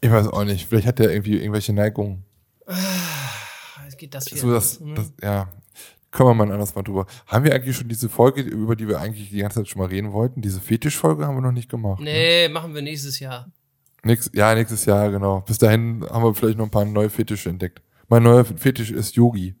ich 0.00 0.10
weiß 0.10 0.28
auch 0.28 0.44
nicht. 0.44 0.66
Vielleicht 0.68 0.86
hat 0.86 1.00
er 1.00 1.10
irgendwie 1.10 1.38
irgendwelche 1.38 1.72
Neigungen. 1.72 2.24
Es 3.86 3.96
geht 3.96 4.14
das 4.14 4.26
hier. 4.26 4.38
So, 4.38 4.52
das, 4.52 4.80
das, 4.94 5.12
ja, 5.22 5.48
können 6.10 6.30
wir 6.30 6.34
mal 6.34 6.52
anders 6.52 6.74
mal 6.74 6.82
drüber. 6.82 7.06
Haben 7.26 7.44
wir 7.44 7.54
eigentlich 7.54 7.76
schon 7.76 7.88
diese 7.88 8.08
Folge, 8.08 8.42
über 8.42 8.76
die 8.76 8.86
wir 8.88 9.00
eigentlich 9.00 9.30
die 9.30 9.38
ganze 9.38 9.60
Zeit 9.60 9.68
schon 9.68 9.80
mal 9.80 9.88
reden 9.88 10.12
wollten? 10.12 10.40
Diese 10.40 10.60
Fetischfolge 10.60 11.26
haben 11.26 11.36
wir 11.36 11.42
noch 11.42 11.52
nicht 11.52 11.68
gemacht. 11.68 12.00
ne? 12.00 12.10
Nee, 12.10 12.48
machen 12.48 12.74
wir 12.74 12.82
nächstes 12.82 13.18
Jahr. 13.18 13.50
Nächst, 14.04 14.34
ja, 14.34 14.54
nächstes 14.54 14.84
Jahr, 14.84 15.10
genau. 15.10 15.40
Bis 15.40 15.58
dahin 15.58 16.04
haben 16.10 16.22
wir 16.24 16.34
vielleicht 16.34 16.58
noch 16.58 16.66
ein 16.66 16.70
paar 16.70 16.84
neue 16.84 17.10
Fetische 17.10 17.48
entdeckt. 17.48 17.82
Mein 18.08 18.22
neuer 18.22 18.44
Fetisch 18.44 18.90
ist 18.90 19.16
Yogi. 19.16 19.54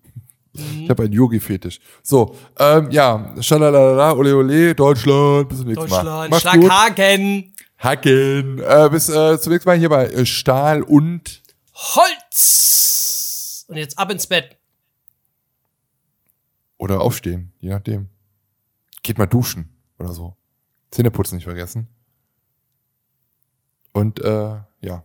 Ich 0.52 0.88
habe 0.88 1.02
einen 1.02 1.12
Yogi-Fetisch. 1.12 1.80
So, 2.02 2.36
ähm, 2.58 2.88
ja, 2.90 3.34
schalalala, 3.40 4.12
ole 4.12 4.36
ole, 4.36 4.74
Deutschland, 4.74 5.48
bis 5.48 5.58
zum 5.58 5.66
nächsten 5.66 5.90
Mal. 5.90 6.28
Deutschland, 6.28 6.40
Schlag 6.40 6.60
gut. 6.60 6.70
Haken, 6.70 7.54
Hacken. 7.78 8.58
Äh, 8.60 8.88
bis 8.90 9.08
äh, 9.08 9.40
zum 9.40 9.52
nächsten 9.52 9.68
Mal 9.68 9.78
hier 9.78 9.88
bei 9.88 10.06
äh, 10.06 10.24
Stahl 10.24 10.82
und 10.82 11.42
Holz. 11.74 13.64
Und 13.68 13.76
jetzt 13.76 13.98
ab 13.98 14.12
ins 14.12 14.26
Bett. 14.28 14.56
oder 16.78 17.00
aufstehen, 17.00 17.52
je 17.58 17.70
nachdem. 17.70 18.08
Geht 19.02 19.18
mal 19.18 19.26
duschen 19.26 19.70
oder 19.98 20.12
so. 20.12 20.36
Zähneputzen 20.90 21.36
nicht 21.36 21.44
vergessen. 21.44 21.88
Und 23.94 24.20
äh, 24.20 24.60
ja, 24.80 25.04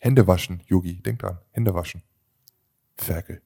Hände 0.00 0.26
waschen, 0.26 0.62
Yogi, 0.66 1.02
denk 1.02 1.20
dran, 1.20 1.38
Hände 1.52 1.74
waschen. 1.74 2.02
Ferkel. 2.96 3.42